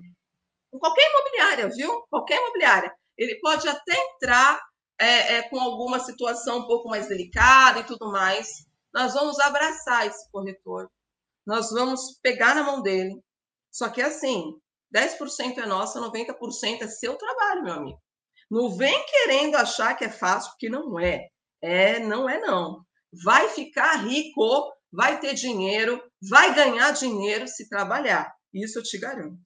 qualquer 0.79 1.07
imobiliária, 1.09 1.69
viu? 1.69 2.01
Qualquer 2.09 2.39
imobiliária, 2.39 2.91
ele 3.17 3.39
pode 3.39 3.67
até 3.67 3.93
entrar 3.95 4.59
é, 4.99 5.35
é, 5.35 5.41
com 5.43 5.59
alguma 5.59 5.99
situação 5.99 6.59
um 6.59 6.67
pouco 6.67 6.89
mais 6.89 7.07
delicada 7.07 7.79
e 7.79 7.83
tudo 7.83 8.11
mais, 8.11 8.65
nós 8.93 9.13
vamos 9.13 9.39
abraçar 9.39 10.07
esse 10.07 10.29
corretor. 10.31 10.89
Nós 11.45 11.71
vamos 11.71 12.19
pegar 12.21 12.55
na 12.55 12.63
mão 12.63 12.81
dele. 12.81 13.19
Só 13.71 13.89
que 13.89 14.01
assim, 14.01 14.53
10% 14.95 15.57
é 15.57 15.65
nossa, 15.65 15.99
90% 15.99 16.81
é 16.81 16.87
seu 16.87 17.15
trabalho, 17.17 17.63
meu 17.63 17.73
amigo. 17.73 18.01
Não 18.49 18.69
vem 18.69 19.03
querendo 19.07 19.55
achar 19.55 19.95
que 19.95 20.05
é 20.05 20.09
fácil, 20.09 20.51
porque 20.51 20.69
não 20.69 20.99
é. 20.99 21.27
É, 21.61 21.99
não 21.99 22.29
é 22.29 22.39
não. 22.39 22.85
Vai 23.23 23.49
ficar 23.49 23.95
rico, 23.95 24.71
vai 24.91 25.19
ter 25.19 25.33
dinheiro, 25.33 26.01
vai 26.29 26.53
ganhar 26.53 26.91
dinheiro 26.91 27.47
se 27.47 27.67
trabalhar. 27.67 28.31
Isso 28.53 28.77
eu 28.77 28.83
te 28.83 28.97
garanto. 28.99 29.39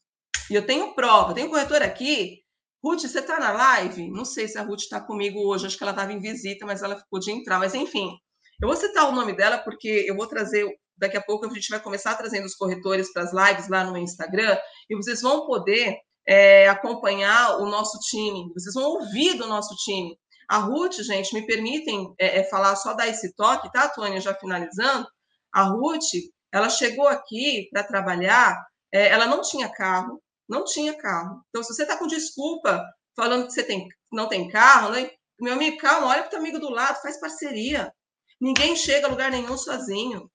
E 0.49 0.55
eu 0.55 0.65
tenho 0.65 0.93
prova. 0.93 1.33
Tem 1.33 1.45
um 1.45 1.49
corretor 1.49 1.81
aqui. 1.81 2.41
Ruth, 2.83 3.01
você 3.01 3.19
está 3.19 3.39
na 3.39 3.51
live? 3.51 4.09
Não 4.11 4.25
sei 4.25 4.47
se 4.47 4.57
a 4.57 4.61
Ruth 4.61 4.81
está 4.81 4.99
comigo 4.99 5.39
hoje. 5.39 5.65
Acho 5.65 5.77
que 5.77 5.83
ela 5.83 5.91
estava 5.91 6.11
em 6.11 6.19
visita, 6.19 6.65
mas 6.65 6.83
ela 6.83 6.97
ficou 6.97 7.19
de 7.19 7.31
entrar. 7.31 7.59
Mas 7.59 7.73
enfim, 7.73 8.17
eu 8.61 8.67
vou 8.67 8.75
citar 8.75 9.07
o 9.07 9.11
nome 9.11 9.33
dela 9.33 9.57
porque 9.59 10.05
eu 10.07 10.15
vou 10.15 10.27
trazer, 10.27 10.65
daqui 10.97 11.17
a 11.17 11.21
pouco 11.21 11.45
a 11.45 11.49
gente 11.49 11.69
vai 11.69 11.79
começar 11.79 12.15
trazendo 12.15 12.45
os 12.45 12.55
corretores 12.55 13.11
para 13.13 13.23
as 13.23 13.33
lives 13.33 13.69
lá 13.69 13.83
no 13.83 13.97
Instagram 13.97 14.57
e 14.89 14.95
vocês 14.95 15.21
vão 15.21 15.45
poder 15.45 15.97
é, 16.27 16.67
acompanhar 16.67 17.57
o 17.59 17.65
nosso 17.67 17.97
time, 18.09 18.51
vocês 18.53 18.73
vão 18.73 18.83
ouvir 18.83 19.35
do 19.35 19.47
nosso 19.47 19.75
time. 19.75 20.17
A 20.49 20.57
Ruth, 20.57 20.95
gente, 21.01 21.33
me 21.33 21.45
permitem 21.45 22.13
é, 22.19 22.39
é, 22.39 22.43
falar 22.45 22.75
só 22.75 22.93
dar 22.93 23.07
esse 23.07 23.35
toque, 23.35 23.71
tá, 23.71 23.89
Tônia? 23.89 24.21
Já 24.21 24.33
finalizando. 24.33 25.07
A 25.53 25.63
Ruth, 25.63 26.13
ela 26.53 26.69
chegou 26.69 27.07
aqui 27.07 27.67
para 27.71 27.83
trabalhar, 27.83 28.57
é, 28.93 29.09
ela 29.09 29.25
não 29.25 29.41
tinha 29.41 29.69
carro, 29.69 30.21
não 30.47 30.63
tinha 30.63 30.97
carro. 30.97 31.41
Então, 31.49 31.61
se 31.63 31.73
você 31.73 31.83
está 31.83 31.97
com 31.97 32.07
desculpa 32.07 32.81
falando 33.15 33.47
que 33.47 33.53
você 33.53 33.63
tem, 33.63 33.87
não 34.11 34.27
tem 34.27 34.47
carro, 34.47 34.91
né? 34.91 35.09
meu 35.39 35.53
amigo, 35.53 35.77
calma, 35.77 36.07
olha 36.07 36.23
para 36.23 36.37
o 36.37 36.39
amigo 36.39 36.59
do 36.59 36.69
lado, 36.69 37.01
faz 37.01 37.19
parceria. 37.19 37.93
Ninguém 38.39 38.75
chega 38.75 39.07
a 39.07 39.09
lugar 39.09 39.31
nenhum 39.31 39.57
sozinho. 39.57 40.31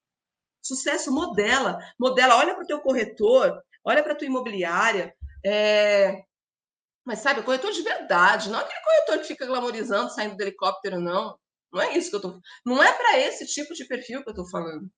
Sucesso 0.61 1.13
modela, 1.13 1.79
modela, 1.99 2.37
olha 2.37 2.55
para 2.55 2.65
o 2.65 2.67
teu 2.67 2.81
corretor, 2.81 3.63
olha 3.85 4.03
para 4.03 4.13
a 4.13 4.17
tua 4.17 4.27
imobiliária. 4.27 5.15
É... 5.45 6.25
Mas 7.05 7.19
sabe, 7.19 7.43
corretor 7.43 7.73
de 7.73 7.83
verdade, 7.83 8.49
não 8.49 8.61
aquele 8.61 8.81
corretor 8.81 9.19
que 9.19 9.27
fica 9.27 9.47
glamorizando, 9.47 10.13
saindo 10.13 10.37
do 10.37 10.43
helicóptero, 10.43 11.01
não. 11.01 11.37
Não 11.73 11.81
é 11.81 11.97
isso 11.97 12.11
que 12.11 12.17
eu 12.17 12.21
tô 12.21 12.41
Não 12.65 12.83
é 12.83 12.93
para 12.93 13.19
esse 13.19 13.47
tipo 13.47 13.75
de 13.75 13.85
perfil 13.87 14.23
que 14.23 14.29
eu 14.29 14.33
estou 14.33 14.49
falando. 14.49 14.89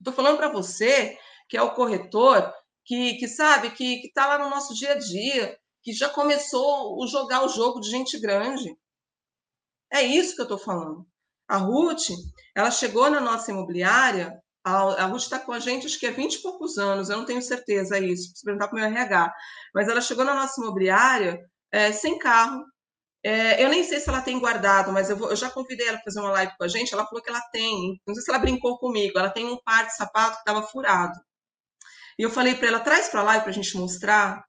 Estou 0.00 0.12
falando 0.12 0.36
para 0.38 0.48
você 0.48 1.16
que 1.48 1.56
é 1.56 1.62
o 1.62 1.74
corretor 1.74 2.52
que, 2.84 3.14
que 3.14 3.28
sabe, 3.28 3.70
que 3.70 4.06
está 4.06 4.26
lá 4.26 4.38
no 4.38 4.50
nosso 4.50 4.74
dia 4.74 4.92
a 4.92 4.98
dia, 4.98 5.58
que 5.82 5.92
já 5.92 6.08
começou 6.08 7.02
a 7.02 7.06
jogar 7.06 7.44
o 7.44 7.48
jogo 7.48 7.80
de 7.80 7.90
gente 7.90 8.18
grande. 8.18 8.76
É 9.92 10.02
isso 10.02 10.34
que 10.34 10.40
eu 10.40 10.44
estou 10.44 10.58
falando. 10.58 11.06
A 11.48 11.56
Ruth, 11.58 12.08
ela 12.54 12.70
chegou 12.70 13.10
na 13.10 13.20
nossa 13.20 13.50
imobiliária, 13.50 14.32
a, 14.64 15.04
a 15.04 15.06
Ruth 15.06 15.22
está 15.22 15.38
com 15.38 15.52
a 15.52 15.60
gente 15.60 15.86
acho 15.86 15.98
que 15.98 16.06
há 16.06 16.10
20 16.10 16.34
e 16.34 16.42
poucos 16.42 16.76
anos, 16.76 17.08
eu 17.08 17.16
não 17.16 17.24
tenho 17.24 17.40
certeza 17.40 17.98
isso, 17.98 18.30
preciso 18.30 18.44
perguntar 18.44 18.68
para 18.68 18.76
o 18.76 18.80
meu 18.80 18.88
RH, 18.88 19.32
mas 19.74 19.88
ela 19.88 20.00
chegou 20.00 20.24
na 20.24 20.34
nossa 20.34 20.60
imobiliária 20.60 21.40
é, 21.70 21.92
sem 21.92 22.18
carro. 22.18 22.64
É, 23.24 23.62
eu 23.64 23.68
nem 23.68 23.82
sei 23.84 24.00
se 24.00 24.08
ela 24.08 24.22
tem 24.22 24.38
guardado, 24.38 24.92
mas 24.92 25.10
eu, 25.10 25.16
vou, 25.16 25.30
eu 25.30 25.36
já 25.36 25.50
convidei 25.50 25.88
ela 25.88 25.96
para 25.98 26.04
fazer 26.04 26.20
uma 26.20 26.30
live 26.30 26.52
com 26.56 26.64
a 26.64 26.68
gente, 26.68 26.92
ela 26.92 27.06
falou 27.06 27.22
que 27.22 27.30
ela 27.30 27.40
tem, 27.52 28.00
não 28.06 28.14
sei 28.14 28.22
se 28.24 28.30
ela 28.30 28.38
brincou 28.38 28.78
comigo, 28.78 29.18
ela 29.18 29.30
tem 29.30 29.46
um 29.46 29.58
par 29.64 29.86
de 29.86 29.96
sapato 29.96 30.34
que 30.34 30.48
estava 30.48 30.62
furado. 30.62 31.18
E 32.18 32.22
eu 32.22 32.30
falei 32.30 32.54
para 32.54 32.68
ela, 32.68 32.80
traz 32.80 33.08
para 33.08 33.22
lá 33.22 33.38
para 33.40 33.50
a 33.50 33.52
gente 33.52 33.76
mostrar. 33.76 34.44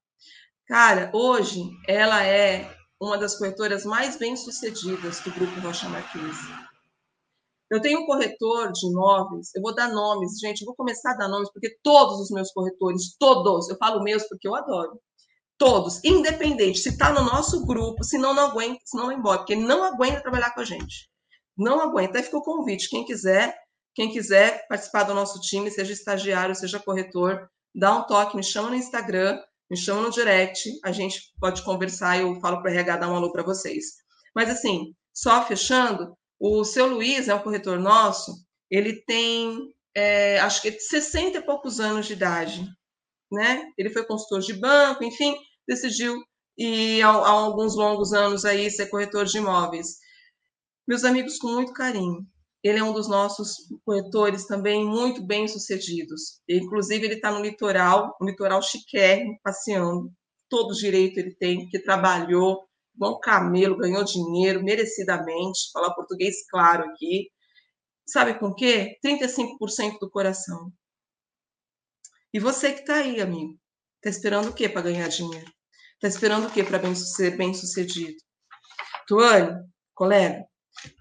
Cara, 0.68 1.12
hoje 1.14 1.62
ela 1.88 2.24
é 2.24 2.76
uma 3.00 3.18
das 3.18 3.36
corretoras 3.38 3.86
mais 3.86 4.16
bem-sucedidas 4.16 5.20
do 5.20 5.32
Grupo 5.32 5.60
Rocha 5.60 5.88
Marquise. 5.89 6.66
Eu 7.70 7.82
tenho 7.82 8.01
um 8.01 8.05
corretor 8.05 8.72
de 8.72 8.88
imóveis, 8.88 9.53
eu 9.53 9.61
vou 9.61 9.76
dar 9.76 9.89
nomes, 9.89 10.39
gente, 10.39 10.63
vou 10.63 10.76
começar 10.76 11.11
a 11.11 11.18
dar 11.18 11.28
nomes, 11.28 11.51
porque 11.51 11.78
todos 11.84 12.20
os 12.22 12.32
meus 12.32 12.51
corretores, 12.51 13.15
todos, 13.20 13.68
eu 13.70 13.78
falo 13.78 14.01
meus 14.01 14.24
porque 14.24 14.47
eu 14.47 14.55
adoro, 14.55 14.99
todos, 15.57 16.01
independente, 16.03 16.80
se 16.80 16.89
está 16.89 17.11
no 17.11 17.24
nosso 17.24 17.65
grupo, 17.65 18.03
se 18.03 18.18
não, 18.18 18.34
não 18.34 18.45
aguenta, 18.51 18.80
se 18.86 18.95
não 18.95 19.11
embora, 19.11 19.39
porque 19.39 19.55
não 19.55 19.84
aguenta 19.84 20.22
trabalhar 20.22 20.53
com 20.53 20.61
a 20.61 20.65
gente. 20.65 21.09
Não 21.57 21.82
aguenta. 21.82 22.20
Aí 22.20 22.24
fica 22.24 22.38
o 22.38 22.43
convite, 22.43 22.89
quem 22.89 23.03
quiser, 23.03 23.57
quem 23.95 24.11
quiser 24.11 24.65
participar 24.68 25.03
do 25.03 25.13
nosso 25.13 25.39
time, 25.41 25.72
seja 25.72 25.91
estagiário, 25.91 26.55
seja 26.55 26.80
corretor, 26.80 27.49
dá 27.76 27.95
um 27.95 28.03
toque, 28.03 28.36
me 28.36 28.43
chama 28.43 28.70
no 28.70 28.76
Instagram, 28.76 29.39
me 29.70 29.76
chama 29.76 30.01
no 30.01 30.11
direct, 30.11 30.70
a 30.86 30.91
gente 30.91 31.34
pode 31.39 31.63
conversar, 31.63 32.20
eu 32.20 32.39
falo 32.39 32.61
para 32.61 32.72
o 32.72 32.74
RH 32.74 32.97
dar 32.97 33.09
um 33.09 33.15
alô 33.15 33.32
para 33.32 33.43
vocês. 33.43 33.86
Mas 34.36 34.49
assim, 34.49 34.93
só 35.13 35.43
fechando, 35.43 36.15
o 36.40 36.64
seu 36.64 36.88
Luiz 36.88 37.28
é 37.28 37.36
um 37.36 37.42
corretor 37.42 37.80
nosso, 37.80 38.34
ele 38.70 39.02
tem, 39.06 39.74
é, 39.96 40.40
acho 40.40 40.62
que 40.62 40.72
60 40.72 41.38
e 41.38 41.42
poucos 41.42 41.80
anos 41.80 42.06
de 42.06 42.14
idade, 42.14 42.68
né? 43.32 43.72
Ele 43.78 43.90
foi 43.90 44.06
consultor 44.06 44.40
de 44.42 44.54
banco, 44.54 45.04
enfim, 45.04 45.36
decidiu 45.68 46.22
e 46.58 47.02
há, 47.02 47.10
há 47.10 47.30
alguns 47.30 47.76
longos 47.76 48.14
anos 48.14 48.44
aí 48.44 48.70
ser 48.72 48.88
corretor 48.88 49.26
de 49.26 49.38
imóveis. 49.38 49.98
Meus 50.88 51.04
amigos, 51.04 51.38
com 51.38 51.50
muito 51.50 51.74
carinho. 51.74 52.26
Ele 52.64 52.80
é 52.80 52.84
um 52.84 52.94
dos 52.94 53.08
nossos 53.08 53.56
corretores 53.86 54.46
também 54.46 54.84
muito 54.86 55.26
bem 55.26 55.48
sucedidos. 55.48 56.42
Inclusive, 56.50 57.06
ele 57.06 57.16
está 57.16 57.32
no 57.32 57.42
litoral, 57.42 58.16
um 58.22 58.26
litoral 58.26 58.62
chiquérrimo, 58.62 59.38
passeando. 59.44 60.12
Todo 60.50 60.74
direito 60.74 61.20
ele 61.20 61.36
tem, 61.36 61.68
que 61.70 61.80
trabalhou, 61.80 62.66
igual 62.98 63.20
camelo, 63.20 63.78
ganhou 63.78 64.04
dinheiro 64.04 64.64
merecidamente, 64.64 65.72
falar 65.72 65.93
português 65.93 66.45
claro 66.50 66.84
aqui. 66.89 67.30
Sabe 68.06 68.38
com 68.39 68.54
quê? 68.54 68.98
35% 69.06 70.00
do 70.00 70.10
coração. 70.10 70.74
E 72.34 72.39
você 72.39 72.74
que 72.74 72.82
está 72.82 72.95
aí, 72.95 73.22
amigo, 73.22 73.58
está 73.98 74.10
esperando 74.10 74.50
o 74.50 74.54
quê 74.54 74.68
para 74.68 74.82
ganhar 74.82 75.08
dinheiro? 75.08 75.52
Está 75.95 76.08
esperando 76.08 76.48
o 76.48 76.52
quê 76.52 76.64
para 76.64 76.95
ser 76.95 77.38
bem 77.38 77.54
sucedido? 77.54 78.18
Tuane, 79.08 79.64
colega, 79.93 80.45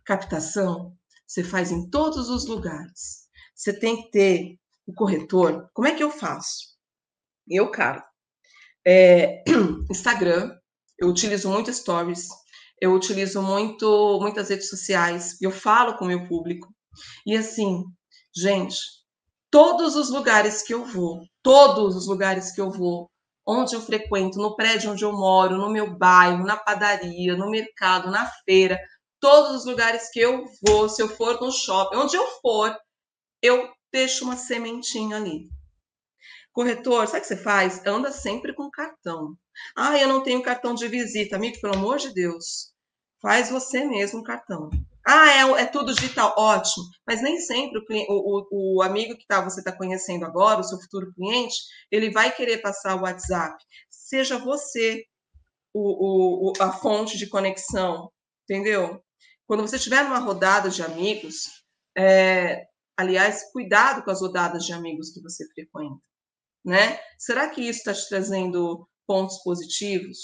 captação, 0.05 0.97
você 1.27 1.43
faz 1.43 1.71
em 1.71 1.89
todos 1.91 2.29
os 2.29 2.47
lugares. 2.47 3.27
Você 3.55 3.73
tem 3.73 4.03
que 4.03 4.11
ter 4.11 4.59
o 4.87 4.93
corretor. 4.95 5.69
Como 5.73 5.89
é 5.89 5.95
que 5.95 6.03
eu 6.03 6.11
faço? 6.11 6.77
Eu, 7.49 7.71
cara, 7.71 8.07
é, 8.87 9.43
Instagram, 9.91 10.57
eu 10.99 11.09
utilizo 11.09 11.49
muito 11.51 11.73
stories, 11.73 12.29
eu 12.81 12.93
utilizo 12.93 13.43
muito 13.43 14.19
muitas 14.21 14.49
redes 14.49 14.69
sociais, 14.69 15.41
eu 15.41 15.51
falo 15.51 15.97
com 15.97 16.05
o 16.05 16.09
meu 16.09 16.27
público. 16.27 16.69
E 17.27 17.37
assim, 17.37 17.85
gente, 18.35 18.77
todos 19.51 19.97
os 19.97 20.11
lugares 20.11 20.63
que 20.63 20.75
eu 20.75 20.85
vou, 20.85 21.23
todos 21.43 21.97
os 21.97 22.07
lugares 22.07 22.53
que 22.53 22.61
eu 22.61 22.71
vou, 22.71 23.11
onde 23.47 23.75
eu 23.75 23.81
frequento, 23.81 24.39
no 24.39 24.57
prédio 24.57 24.91
onde 24.91 25.05
eu 25.05 25.13
moro, 25.13 25.57
no 25.57 25.71
meu 25.71 25.97
bairro, 25.97 26.45
na 26.45 26.57
padaria, 26.57 27.37
no 27.37 27.51
mercado, 27.51 28.11
na 28.11 28.27
feira, 28.45 28.79
todos 29.21 29.57
os 29.57 29.65
lugares 29.65 30.11
que 30.11 30.21
eu 30.21 30.45
vou, 30.67 30.89
se 30.89 31.03
eu 31.03 31.09
for 31.09 31.41
no 31.41 31.51
shopping, 31.51 31.97
onde 31.97 32.17
eu 32.17 32.27
for, 32.41 32.77
eu 33.41 33.71
deixo 33.93 34.25
uma 34.25 34.37
sementinha 34.37 35.17
ali. 35.17 35.49
Corretor, 36.53 37.07
sabe 37.07 37.19
o 37.19 37.21
que 37.23 37.29
você 37.29 37.37
faz? 37.37 37.87
Anda 37.87 38.11
sempre 38.11 38.55
com 38.55 38.71
cartão. 38.71 39.37
Ah, 39.77 39.99
eu 39.99 40.09
não 40.09 40.23
tenho 40.23 40.43
cartão 40.43 40.75
de 40.75 40.89
visita. 40.89 41.37
Amigo, 41.37 41.61
pelo 41.61 41.75
amor 41.75 41.99
de 41.99 42.13
Deus, 42.13 42.73
faz 43.21 43.51
você 43.51 43.85
mesmo 43.85 44.21
um 44.21 44.23
cartão. 44.23 44.71
Ah, 45.07 45.31
é, 45.31 45.63
é 45.63 45.67
tudo 45.67 45.95
digital, 45.95 46.35
ótimo. 46.37 46.85
Mas 47.07 47.23
nem 47.23 47.39
sempre 47.39 47.79
o, 47.79 47.85
o, 48.09 48.77
o, 48.79 48.83
amigo 48.83 49.17
que 49.17 49.27
tá, 49.27 49.41
você 49.41 49.61
está 49.61 49.71
conhecendo 49.71 50.25
agora, 50.25 50.61
o 50.61 50.65
seu 50.65 50.81
futuro 50.81 51.13
cliente, 51.15 51.57
ele 51.91 52.11
vai 52.11 52.35
querer 52.35 52.59
passar 52.59 52.97
o 52.97 53.03
WhatsApp. 53.03 53.57
Seja 53.89 54.39
você 54.39 55.05
o, 55.73 56.53
a 56.59 56.73
fonte 56.73 57.19
de 57.19 57.29
conexão, 57.29 58.11
entendeu? 58.45 59.01
Quando 59.47 59.61
você 59.61 59.77
estiver 59.77 60.03
numa 60.03 60.19
rodada 60.19 60.71
de 60.71 60.83
amigos, 60.83 61.63
é, 61.97 62.67
aliás, 62.97 63.51
cuidado 63.53 64.03
com 64.03 64.11
as 64.11 64.21
rodadas 64.21 64.65
de 64.65 64.73
amigos 64.73 65.11
que 65.11 65.21
você 65.21 65.47
frequenta, 65.53 66.01
né? 66.65 66.99
Será 67.19 67.49
que 67.49 67.61
isso 67.61 67.79
está 67.79 67.95
te 67.95 68.09
trazendo 68.09 68.89
pontos 69.07 69.39
positivos? 69.43 70.19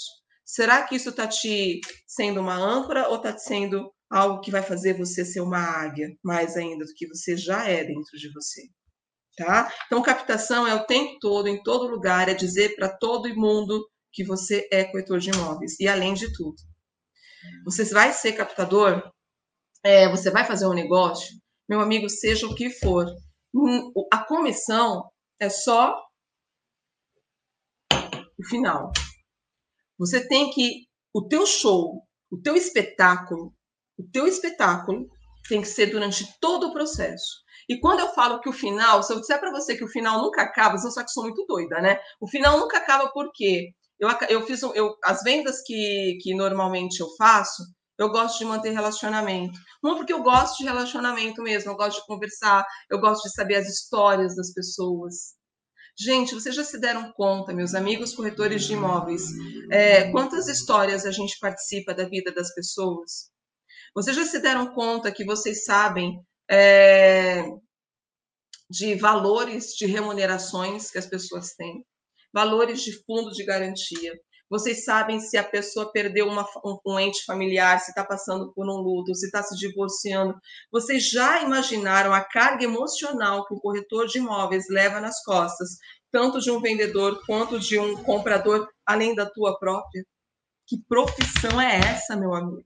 Será 0.45 0.83
que 0.83 0.95
isso 0.95 1.09
está 1.09 1.27
te 1.27 1.79
sendo 2.05 2.41
uma 2.41 2.55
âncora 2.55 3.07
ou 3.09 3.17
está 3.17 3.37
sendo 3.37 3.91
algo 4.09 4.41
que 4.41 4.51
vai 4.51 4.61
fazer 4.61 4.97
você 4.97 5.25
ser 5.25 5.41
uma 5.41 5.59
águia, 5.59 6.09
mais 6.23 6.55
ainda 6.55 6.85
do 6.85 6.93
que 6.93 7.07
você 7.07 7.35
já 7.35 7.67
é 7.67 7.83
dentro 7.83 8.17
de 8.17 8.31
você? 8.31 8.61
Tá? 9.35 9.73
Então, 9.87 10.01
captação 10.03 10.67
é 10.67 10.75
o 10.75 10.85
tempo 10.85 11.17
todo, 11.19 11.47
em 11.47 11.61
todo 11.63 11.89
lugar, 11.89 12.29
é 12.29 12.35
dizer 12.35 12.75
para 12.75 12.89
todo 12.89 13.33
mundo 13.35 13.83
que 14.11 14.23
você 14.23 14.67
é 14.71 14.83
corretor 14.83 15.19
de 15.19 15.31
imóveis. 15.31 15.79
E 15.79 15.87
além 15.87 16.13
de 16.13 16.31
tudo, 16.33 16.55
você 17.65 17.83
vai 17.85 18.13
ser 18.13 18.33
captador, 18.33 19.11
é, 19.83 20.07
você 20.09 20.29
vai 20.29 20.45
fazer 20.45 20.67
um 20.67 20.73
negócio, 20.73 21.35
meu 21.67 21.79
amigo, 21.79 22.09
seja 22.09 22.45
o 22.45 22.53
que 22.53 22.69
for. 22.69 23.07
Hum, 23.53 23.91
a 24.11 24.19
comissão 24.19 25.09
é 25.39 25.49
só 25.49 25.99
o 28.39 28.47
final. 28.47 28.91
Você 29.97 30.27
tem 30.27 30.51
que 30.51 30.87
o 31.13 31.27
teu 31.27 31.45
show, 31.45 32.03
o 32.31 32.41
teu 32.41 32.55
espetáculo, 32.55 33.53
o 33.97 34.03
teu 34.11 34.25
espetáculo 34.27 35.07
tem 35.47 35.61
que 35.61 35.67
ser 35.67 35.87
durante 35.87 36.25
todo 36.39 36.67
o 36.67 36.73
processo. 36.73 37.43
E 37.69 37.79
quando 37.79 37.99
eu 37.99 38.09
falo 38.09 38.41
que 38.41 38.49
o 38.49 38.53
final, 38.53 39.03
se 39.03 39.13
eu 39.13 39.19
disser 39.19 39.39
para 39.39 39.51
você 39.51 39.77
que 39.77 39.83
o 39.83 39.89
final 39.89 40.21
nunca 40.21 40.41
acaba, 40.41 40.77
você 40.77 40.91
sabe 40.91 41.07
que 41.07 41.13
sou 41.13 41.23
muito 41.23 41.45
doida, 41.45 41.79
né? 41.79 41.97
O 42.19 42.27
final 42.27 42.59
nunca 42.59 42.77
acaba 42.77 43.09
porque 43.09 43.69
eu, 43.99 44.09
eu 44.29 44.45
fiz 44.45 44.61
eu, 44.63 44.95
as 45.03 45.23
vendas 45.23 45.61
que, 45.61 46.17
que 46.21 46.35
normalmente 46.35 46.99
eu 46.99 47.07
faço, 47.17 47.63
eu 47.97 48.09
gosto 48.09 48.39
de 48.39 48.45
manter 48.45 48.71
relacionamento. 48.71 49.57
Não 49.81 49.95
porque 49.95 50.11
eu 50.11 50.23
gosto 50.23 50.57
de 50.57 50.65
relacionamento 50.65 51.41
mesmo, 51.41 51.71
eu 51.71 51.75
gosto 51.75 52.01
de 52.01 52.07
conversar, 52.07 52.65
eu 52.89 52.99
gosto 52.99 53.23
de 53.23 53.33
saber 53.33 53.55
as 53.55 53.67
histórias 53.67 54.35
das 54.35 54.51
pessoas. 54.53 55.35
Gente, 55.97 56.33
vocês 56.33 56.55
já 56.55 56.63
se 56.63 56.79
deram 56.79 57.11
conta, 57.13 57.53
meus 57.53 57.75
amigos 57.75 58.15
corretores 58.15 58.63
de 58.63 58.73
imóveis, 58.73 59.21
é, 59.71 60.11
quantas 60.11 60.47
histórias 60.47 61.05
a 61.05 61.11
gente 61.11 61.37
participa 61.39 61.93
da 61.93 62.05
vida 62.05 62.31
das 62.31 62.53
pessoas? 62.53 63.31
Vocês 63.93 64.15
já 64.15 64.25
se 64.25 64.39
deram 64.39 64.73
conta 64.73 65.11
que 65.11 65.23
vocês 65.23 65.65
sabem 65.65 66.19
é, 66.49 67.43
de 68.67 68.95
valores 68.95 69.75
de 69.75 69.85
remunerações 69.85 70.89
que 70.89 70.97
as 70.97 71.05
pessoas 71.05 71.53
têm, 71.53 71.85
valores 72.33 72.81
de 72.81 72.91
fundo 73.03 73.29
de 73.31 73.45
garantia. 73.45 74.19
Vocês 74.53 74.85
sabem 74.85 75.19
se 75.19 75.35
a 75.35 75.43
pessoa 75.43 75.91
perdeu 75.91 76.27
uma, 76.27 76.47
um, 76.63 76.77
um 76.85 76.99
ente 76.99 77.25
familiar, 77.25 77.79
se 77.79 77.89
está 77.89 78.05
passando 78.05 78.53
por 78.53 78.67
um 78.69 78.77
luto, 78.77 79.15
se 79.15 79.25
está 79.25 79.41
se 79.41 79.57
divorciando. 79.57 80.39
Vocês 80.71 81.09
já 81.09 81.41
imaginaram 81.41 82.13
a 82.13 82.21
carga 82.21 82.63
emocional 82.63 83.47
que 83.47 83.55
o 83.55 83.59
corretor 83.59 84.05
de 84.05 84.19
imóveis 84.19 84.65
leva 84.69 84.99
nas 84.99 85.23
costas, 85.23 85.69
tanto 86.11 86.39
de 86.39 86.51
um 86.51 86.61
vendedor 86.61 87.19
quanto 87.25 87.59
de 87.59 87.79
um 87.79 87.95
comprador, 88.03 88.69
além 88.85 89.15
da 89.15 89.25
tua 89.25 89.57
própria? 89.57 90.05
Que 90.67 90.77
profissão 90.87 91.59
é 91.59 91.77
essa, 91.77 92.15
meu 92.15 92.35
amigo? 92.35 92.63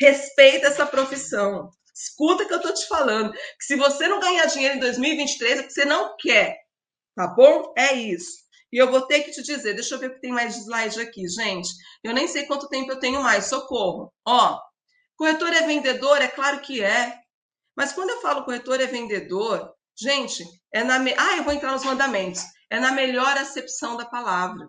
Respeita 0.00 0.66
essa 0.66 0.84
profissão. 0.84 1.70
Escuta 1.94 2.44
que 2.44 2.54
eu 2.54 2.60
tô 2.60 2.74
te 2.74 2.88
falando. 2.88 3.32
Que 3.32 3.64
se 3.64 3.76
você 3.76 4.08
não 4.08 4.18
ganhar 4.18 4.46
dinheiro 4.46 4.74
em 4.74 4.80
2023 4.80 5.52
é 5.52 5.62
porque 5.62 5.74
você 5.74 5.84
não 5.84 6.16
quer. 6.18 6.56
Tá 7.14 7.28
bom? 7.28 7.72
É 7.78 7.94
isso. 7.94 8.47
E 8.72 8.76
eu 8.76 8.90
vou 8.90 9.02
ter 9.06 9.22
que 9.22 9.30
te 9.30 9.42
dizer, 9.42 9.74
deixa 9.74 9.94
eu 9.94 9.98
ver 9.98 10.14
que 10.14 10.20
tem 10.20 10.30
mais 10.30 10.56
slide 10.56 11.00
aqui, 11.00 11.26
gente. 11.28 11.70
Eu 12.04 12.12
nem 12.12 12.28
sei 12.28 12.46
quanto 12.46 12.68
tempo 12.68 12.90
eu 12.92 13.00
tenho 13.00 13.22
mais, 13.22 13.46
socorro. 13.46 14.12
Ó, 14.26 14.60
corretor 15.16 15.52
é 15.52 15.62
vendedor? 15.62 16.20
É 16.20 16.28
claro 16.28 16.60
que 16.60 16.82
é. 16.82 17.18
Mas 17.76 17.92
quando 17.92 18.10
eu 18.10 18.20
falo 18.20 18.44
corretor 18.44 18.80
é 18.80 18.86
vendedor, 18.86 19.72
gente, 19.98 20.44
é 20.72 20.84
na. 20.84 20.98
Me... 20.98 21.14
Ah, 21.16 21.36
eu 21.36 21.44
vou 21.44 21.52
entrar 21.52 21.72
nos 21.72 21.84
mandamentos. 21.84 22.42
É 22.70 22.78
na 22.78 22.92
melhor 22.92 23.36
acepção 23.38 23.96
da 23.96 24.04
palavra. 24.04 24.68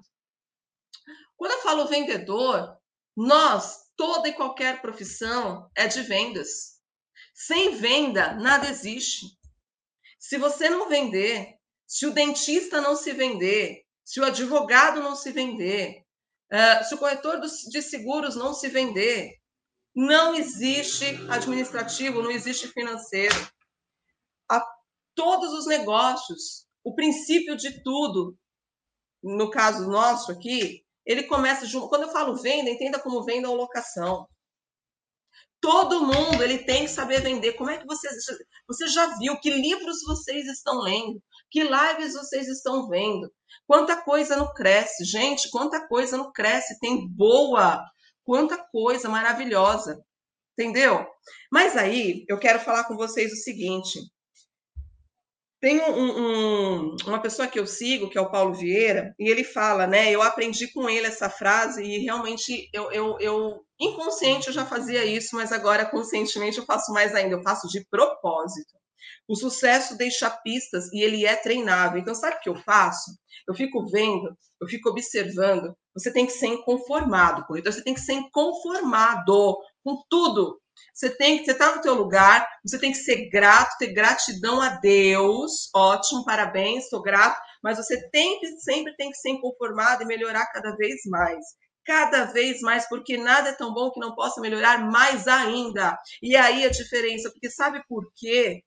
Quando 1.35 1.51
eu 1.51 1.61
falo 1.61 1.87
vendedor, 1.87 2.77
nós, 3.15 3.79
toda 3.97 4.29
e 4.29 4.33
qualquer 4.33 4.81
profissão 4.81 5.69
é 5.75 5.87
de 5.87 6.01
vendas. 6.01 6.79
Sem 7.33 7.75
venda, 7.75 8.33
nada 8.33 8.69
existe. 8.69 9.25
Se 10.17 10.37
você 10.37 10.69
não 10.69 10.87
vender, 10.87 11.57
se 11.87 12.05
o 12.05 12.13
dentista 12.13 12.79
não 12.81 12.95
se 12.95 13.11
vender, 13.13 13.85
se 14.09 14.19
o 14.19 14.25
advogado 14.25 15.03
não 15.03 15.15
se 15.15 15.31
vender, 15.31 16.03
uh, 16.51 16.83
se 16.83 16.95
o 16.95 16.97
corretor 16.97 17.39
de 17.39 17.79
seguros 17.79 18.35
não 18.35 18.55
se 18.55 18.67
vender, 18.67 19.37
não 19.95 20.33
existe 20.33 21.05
administrativo, 21.29 22.23
não 22.23 22.31
existe 22.31 22.67
financeiro. 22.69 23.35
A 24.49 24.65
todos 25.13 25.53
os 25.53 25.67
negócios, 25.67 26.65
o 26.83 26.95
princípio 26.95 27.55
de 27.55 27.83
tudo, 27.83 28.35
no 29.21 29.51
caso 29.51 29.87
nosso 29.87 30.31
aqui, 30.31 30.83
ele 31.05 31.25
começa 31.25 31.67
junto. 31.67 31.87
Quando 31.87 32.05
eu 32.05 32.11
falo 32.11 32.35
venda, 32.35 32.71
entenda 32.71 32.97
como 32.97 33.23
venda 33.23 33.47
ou 33.47 33.55
locação. 33.55 34.27
Todo 35.61 36.03
mundo 36.03 36.41
ele 36.41 36.57
tem 36.57 36.85
que 36.85 36.91
saber 36.91 37.21
vender. 37.21 37.53
Como 37.53 37.69
é 37.69 37.77
que 37.77 37.85
você, 37.85 38.09
você 38.67 38.87
já 38.87 39.19
viu? 39.19 39.39
Que 39.39 39.51
livros 39.51 40.01
vocês 40.01 40.47
estão 40.47 40.79
lendo? 40.79 41.21
Que 41.51 41.63
lives 41.63 42.13
vocês 42.13 42.47
estão 42.47 42.87
vendo? 42.87 43.31
Quanta 43.67 44.01
coisa 44.01 44.35
não 44.35 44.53
cresce, 44.53 45.03
gente, 45.03 45.49
quanta 45.49 45.87
coisa 45.87 46.17
não 46.17 46.31
cresce, 46.31 46.79
tem 46.79 47.07
boa, 47.07 47.83
quanta 48.23 48.57
coisa 48.71 49.09
maravilhosa, 49.09 49.99
entendeu? 50.53 51.05
Mas 51.51 51.75
aí 51.75 52.25
eu 52.27 52.37
quero 52.37 52.59
falar 52.59 52.83
com 52.85 52.95
vocês 52.95 53.31
o 53.31 53.35
seguinte: 53.35 53.99
tem 55.61 55.81
um, 55.81 56.91
um, 56.91 56.95
uma 57.05 57.21
pessoa 57.21 57.47
que 57.47 57.59
eu 57.59 57.67
sigo, 57.67 58.09
que 58.09 58.17
é 58.17 58.21
o 58.21 58.31
Paulo 58.31 58.53
Vieira, 58.53 59.13
e 59.19 59.29
ele 59.29 59.43
fala, 59.43 59.85
né? 59.85 60.09
Eu 60.09 60.21
aprendi 60.21 60.71
com 60.71 60.89
ele 60.89 61.07
essa 61.07 61.29
frase 61.29 61.83
e 61.83 61.99
realmente 61.99 62.69
eu, 62.71 62.89
eu, 62.91 63.19
eu 63.19 63.65
inconsciente 63.77 64.47
eu 64.47 64.53
já 64.53 64.65
fazia 64.65 65.03
isso, 65.05 65.35
mas 65.35 65.51
agora 65.51 65.85
conscientemente 65.85 66.57
eu 66.57 66.65
faço 66.65 66.93
mais 66.93 67.13
ainda, 67.13 67.35
eu 67.35 67.43
faço 67.43 67.67
de 67.67 67.85
propósito. 67.89 68.78
O 69.27 69.35
sucesso 69.35 69.97
deixa 69.97 70.29
pistas 70.29 70.91
e 70.91 71.01
ele 71.01 71.25
é 71.25 71.35
treinável. 71.35 71.99
Então, 71.99 72.15
sabe 72.15 72.37
o 72.37 72.39
que 72.39 72.49
eu 72.49 72.55
faço? 72.55 73.11
Eu 73.47 73.53
fico 73.53 73.89
vendo, 73.89 74.35
eu 74.61 74.67
fico 74.67 74.89
observando. 74.89 75.75
Você 75.93 76.11
tem 76.11 76.25
que 76.25 76.33
ser 76.33 76.47
inconformado, 76.47 77.45
corretor. 77.45 77.73
Você 77.73 77.83
tem 77.83 77.93
que 77.93 78.01
ser 78.01 78.13
inconformado 78.13 79.57
com 79.83 80.01
tudo. 80.09 80.59
Você 80.93 81.09
tem 81.09 81.39
que, 81.39 81.45
você 81.45 81.51
está 81.51 81.75
no 81.75 81.81
teu 81.81 81.93
lugar, 81.93 82.47
você 82.65 82.79
tem 82.79 82.91
que 82.91 82.97
ser 82.97 83.29
grato, 83.29 83.77
ter 83.77 83.93
gratidão 83.93 84.61
a 84.61 84.69
Deus. 84.69 85.69
Ótimo, 85.75 86.23
parabéns, 86.23 86.85
estou 86.85 87.01
grato. 87.01 87.39
Mas 87.61 87.77
você 87.77 88.09
tem 88.09 88.39
que 88.39 88.47
sempre 88.59 88.95
tem 88.95 89.11
que 89.11 89.17
ser 89.17 89.29
inconformado 89.29 90.03
e 90.03 90.05
melhorar 90.05 90.45
cada 90.47 90.75
vez 90.75 91.01
mais 91.05 91.43
cada 91.85 92.25
vez 92.25 92.61
mais, 92.61 92.87
porque 92.87 93.17
nada 93.17 93.49
é 93.49 93.53
tão 93.53 93.73
bom 93.73 93.89
que 93.89 93.99
não 93.99 94.13
possa 94.13 94.39
melhorar 94.39 94.77
mais 94.91 95.27
ainda. 95.27 95.97
E 96.21 96.35
aí 96.35 96.63
a 96.63 96.69
diferença, 96.69 97.31
porque 97.31 97.49
sabe 97.49 97.81
por 97.89 98.11
quê? 98.15 98.61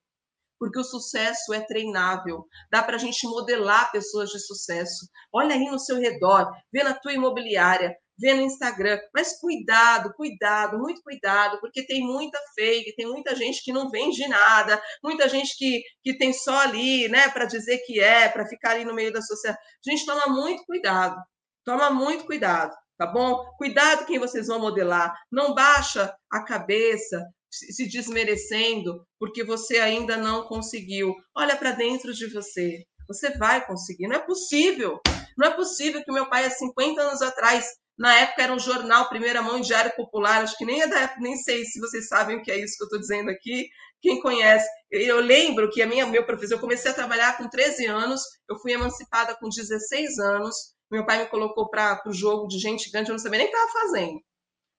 Porque 0.63 0.79
o 0.79 0.85
sucesso 0.85 1.53
é 1.53 1.61
treinável. 1.61 2.47
Dá 2.71 2.85
para 2.85 2.95
a 2.95 2.99
gente 2.99 3.27
modelar 3.27 3.91
pessoas 3.91 4.31
de 4.31 4.39
sucesso. 4.39 5.09
Olha 5.33 5.57
aí 5.57 5.65
no 5.65 5.77
seu 5.77 5.99
redor, 5.99 6.53
vê 6.73 6.85
na 6.85 6.95
tua 6.95 7.13
imobiliária, 7.13 7.97
vê 8.17 8.33
no 8.33 8.43
Instagram. 8.43 8.97
Mas 9.13 9.41
cuidado, 9.41 10.15
cuidado, 10.15 10.79
muito 10.79 11.03
cuidado, 11.03 11.59
porque 11.59 11.85
tem 11.85 12.03
muita 12.03 12.39
fake, 12.55 12.95
tem 12.95 13.09
muita 13.09 13.35
gente 13.35 13.61
que 13.65 13.73
não 13.73 13.91
vende 13.91 14.25
nada, 14.29 14.81
muita 15.03 15.29
gente 15.29 15.59
que, 15.59 15.83
que 16.01 16.17
tem 16.17 16.33
só 16.33 16.57
ali, 16.61 17.09
né, 17.09 17.29
para 17.29 17.45
dizer 17.45 17.79
que 17.79 17.99
é, 17.99 18.29
para 18.29 18.47
ficar 18.47 18.71
ali 18.71 18.85
no 18.85 18.95
meio 18.95 19.13
da 19.13 19.21
sociedade. 19.21 19.61
Gente, 19.85 20.07
toma 20.07 20.29
muito 20.29 20.65
cuidado, 20.65 21.21
toma 21.65 21.91
muito 21.91 22.25
cuidado, 22.25 22.73
tá 22.97 23.05
bom? 23.05 23.45
Cuidado 23.59 24.07
quem 24.07 24.21
vocês 24.21 24.47
vão 24.47 24.61
modelar, 24.61 25.13
não 25.29 25.57
baixa 25.57 26.15
a 26.31 26.45
cabeça, 26.45 27.21
se 27.53 27.87
desmerecendo 27.87 29.07
porque 29.19 29.45
você 29.45 29.79
ainda 29.79 30.17
não 30.17 30.45
conseguiu. 30.45 31.15
Olha 31.37 31.57
para 31.57 31.73
dentro 31.73 32.15
de 32.15 32.27
você. 32.27 32.85
Você 33.07 33.37
vai 33.37 33.65
conseguir. 33.67 34.09
Não 34.09 34.17
é 34.17 34.21
possível. 34.21 35.01
Não 35.37 35.49
é 35.49 35.51
possível 35.51 36.03
que 36.03 36.13
meu 36.13 36.29
pai, 36.29 36.47
há 36.47 36.51
50 36.51 37.01
anos 37.01 37.23
atrás, 37.23 37.67
na 37.99 38.19
época 38.19 38.43
era 38.43 38.53
um 38.53 38.59
jornal, 38.59 39.09
primeira 39.09 39.43
mão, 39.43 39.61
Diário 39.61 39.95
Popular, 39.95 40.43
acho 40.43 40.57
que 40.57 40.65
nem 40.65 40.83
é 40.83 40.87
da 40.87 41.01
época, 41.01 41.21
nem 41.21 41.37
sei 41.37 41.65
se 41.65 41.79
vocês 41.79 42.09
sabem 42.09 42.37
o 42.37 42.43
que 42.43 42.51
é 42.51 42.59
isso 42.59 42.77
que 42.77 42.85
eu 42.85 42.87
estou 42.87 43.01
dizendo 43.01 43.31
aqui. 43.31 43.69
Quem 44.01 44.21
conhece, 44.21 44.67
eu 44.91 45.21
lembro 45.21 45.71
que 45.71 45.81
a 45.81 45.87
minha, 45.87 46.07
meu 46.07 46.25
professor, 46.27 46.55
eu 46.55 46.61
comecei 46.61 46.91
a 46.91 46.95
trabalhar 46.95 47.37
com 47.37 47.49
13 47.49 47.87
anos, 47.87 48.23
eu 48.49 48.59
fui 48.59 48.73
emancipada 48.73 49.37
com 49.37 49.49
16 49.49 50.19
anos, 50.19 50.57
meu 50.91 51.07
pai 51.07 51.23
me 51.23 51.29
colocou 51.29 51.71
para 51.71 52.03
o 52.07 52.13
jogo 52.13 52.49
de 52.49 52.59
gente 52.59 52.91
grande, 52.91 53.11
eu 53.11 53.15
não 53.15 53.21
sabia 53.21 53.39
nem 53.39 53.47
o 53.47 53.51
que 53.51 53.57
estava 53.57 53.87
fazendo. 53.87 54.21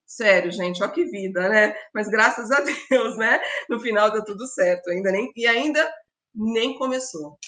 Sério, 0.06 0.52
gente, 0.52 0.82
ó 0.82 0.88
que 0.88 1.04
vida, 1.06 1.48
né? 1.48 1.74
Mas 1.94 2.08
graças 2.08 2.50
a 2.50 2.60
Deus, 2.90 3.16
né? 3.16 3.40
No 3.68 3.80
final 3.80 4.10
deu 4.10 4.24
tudo 4.24 4.46
certo, 4.46 4.90
ainda 4.90 5.10
nem 5.10 5.32
e 5.36 5.46
ainda 5.46 5.92
nem 6.34 6.76
começou. 6.78 7.38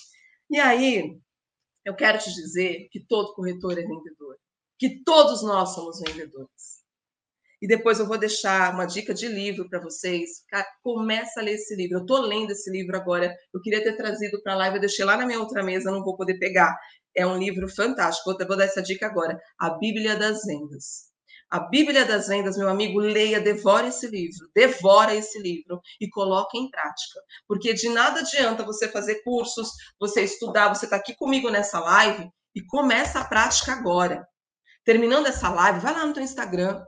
E 0.51 0.59
aí, 0.61 1.19
eu 1.85 1.95
quero 1.95 2.19
te 2.19 2.33
dizer 2.35 2.89
que 2.91 3.01
todo 3.07 3.35
corretor 3.35 3.73
é 3.73 3.83
vendedor, 3.83 4.37
que 4.79 5.03
todos 5.05 5.43
nós 5.43 5.75
somos 5.75 6.01
vendedores. 6.01 6.77
E 7.61 7.67
depois 7.67 7.99
eu 7.99 8.07
vou 8.07 8.19
deixar 8.19 8.73
uma 8.75 8.85
dica 8.85 9.15
de 9.15 9.29
livro 9.29 9.69
para 9.69 9.81
vocês. 9.81 10.45
Começa 10.83 11.41
a 11.41 11.43
ler 11.43 11.55
esse 11.55 11.75
livro. 11.75 11.99
Eu 11.99 12.03
estou 12.03 12.21
lendo 12.21 12.51
esse 12.51 12.71
livro 12.71 12.97
agora. 12.97 13.35
Eu 13.53 13.61
queria 13.63 13.83
ter 13.83 13.97
trazido 13.97 14.43
para 14.43 14.53
a 14.53 14.57
live, 14.57 14.77
eu 14.77 14.81
deixei 14.81 15.05
lá 15.05 15.17
na 15.17 15.27
minha 15.27 15.41
outra 15.41 15.63
mesa, 15.63 15.91
não 15.91 16.05
vou 16.05 16.17
poder 16.17 16.39
pegar. 16.39 16.77
É 17.17 17.27
um 17.27 17.39
livro 17.39 17.69
fantástico. 17.69 18.37
Vou, 18.47 18.57
dar 18.57 18.65
essa 18.65 18.83
dica 18.83 19.07
agora. 19.07 19.41
A 19.59 19.71
Bíblia 19.71 20.17
das 20.17 20.45
Vendas. 20.45 21.06
A 21.49 21.61
Bíblia 21.61 22.05
das 22.05 22.27
Vendas, 22.27 22.57
meu 22.57 22.69
amigo, 22.69 22.99
leia, 22.99 23.41
devora 23.41 23.87
esse 23.87 24.09
livro, 24.09 24.51
devora 24.53 25.15
esse 25.15 25.39
livro 25.39 25.81
e 26.01 26.09
coloque 26.09 26.59
em 26.59 26.69
prática. 26.69 27.21
Porque 27.47 27.73
de 27.73 27.89
nada 27.89 28.21
adianta 28.21 28.65
você 28.65 28.89
fazer 28.89 29.23
cursos, 29.23 29.71
você 29.99 30.23
estudar, 30.23 30.69
você 30.69 30.87
está 30.87 30.97
aqui 30.97 31.15
comigo 31.15 31.49
nessa 31.49 31.79
live 31.79 32.29
e 32.55 32.65
começa 32.67 33.21
a 33.21 33.25
prática 33.25 33.73
agora. 33.73 34.27
Terminando 34.85 35.27
essa 35.27 35.49
live, 35.49 35.79
vai 35.79 35.95
lá 35.95 36.05
no 36.05 36.13
teu 36.13 36.23
Instagram, 36.23 36.85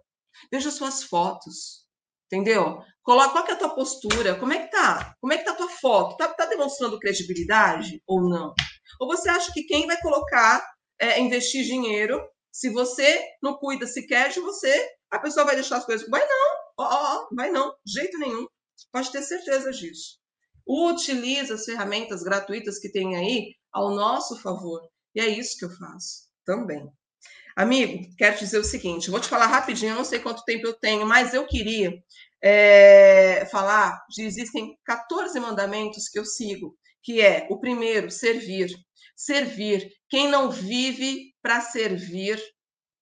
veja 0.51 0.73
suas 0.73 1.05
fotos, 1.05 1.87
entendeu? 2.27 2.83
Coloca 3.03 3.31
qual 3.31 3.47
é 3.47 3.53
a 3.53 3.57
tua 3.57 3.75
postura, 3.75 4.35
como 4.35 4.53
é 4.53 4.59
que 4.59 4.73
tá? 4.73 5.15
Como 5.21 5.33
é 5.33 5.39
que 5.39 5.45
tá 5.45 5.53
a 5.53 5.57
tua 5.57 5.69
foto? 5.69 6.17
Tá, 6.17 6.29
tá 6.29 6.47
demonstrando 6.47 6.99
credibilidade 6.99 8.03
ou 8.07 8.29
não? 8.29 8.55
Ou 9.01 9.07
você 9.07 9.29
acha 9.29 9.53
que 9.53 9.63
quem 9.63 9.87
vai 9.87 10.01
colocar, 10.01 10.65
é, 11.01 11.21
investir 11.21 11.65
dinheiro 11.65 12.21
se 12.53 12.71
você 12.71 13.25
não 13.43 13.57
cuida 13.57 13.87
sequer 13.87 14.31
de 14.31 14.41
você, 14.41 14.91
a 15.11 15.19
pessoa 15.19 15.47
vai 15.47 15.55
deixar 15.55 15.79
as 15.79 15.85
coisas. 15.85 16.09
Vai 16.09 16.27
não, 16.27 16.57
ó, 16.79 17.27
oh, 17.29 17.35
vai 17.35 17.51
não, 17.51 17.75
jeito 17.87 18.19
nenhum. 18.19 18.47
Pode 18.93 19.11
ter 19.11 19.23
certeza 19.23 19.71
disso. 19.71 20.19
Utiliza 20.67 21.55
as 21.55 21.65
ferramentas 21.65 22.23
gratuitas 22.23 22.79
que 22.79 22.91
tem 22.91 23.17
aí 23.17 23.55
ao 23.73 23.95
nosso 23.95 24.41
favor. 24.41 24.81
E 25.15 25.21
é 25.21 25.29
isso 25.29 25.57
que 25.59 25.65
eu 25.65 25.71
faço 25.71 26.29
também. 26.45 26.87
Amigo, 27.57 28.07
quero 28.17 28.39
dizer 28.39 28.59
o 28.59 28.65
seguinte: 28.65 29.11
vou 29.11 29.19
te 29.19 29.29
falar 29.29 29.47
rapidinho, 29.47 29.95
não 29.95 30.05
sei 30.05 30.21
quanto 30.21 30.45
tempo 30.45 30.67
eu 30.67 30.75
tenho, 30.75 31.05
mas 31.07 31.35
eu 31.35 31.47
queria 31.47 31.93
é, 32.43 33.45
falar 33.47 34.01
de 34.09 34.23
existem 34.23 34.79
14 34.85 35.41
mandamentos 35.41 36.09
que 36.09 36.19
eu 36.19 36.25
sigo, 36.25 36.77
que 37.03 37.21
é 37.21 37.47
o 37.51 37.59
primeiro, 37.59 38.11
servir. 38.11 38.71
Servir. 39.19 39.91
Quem 40.09 40.29
não 40.31 40.49
vive 40.49 41.35
para 41.43 41.61
servir, 41.61 42.41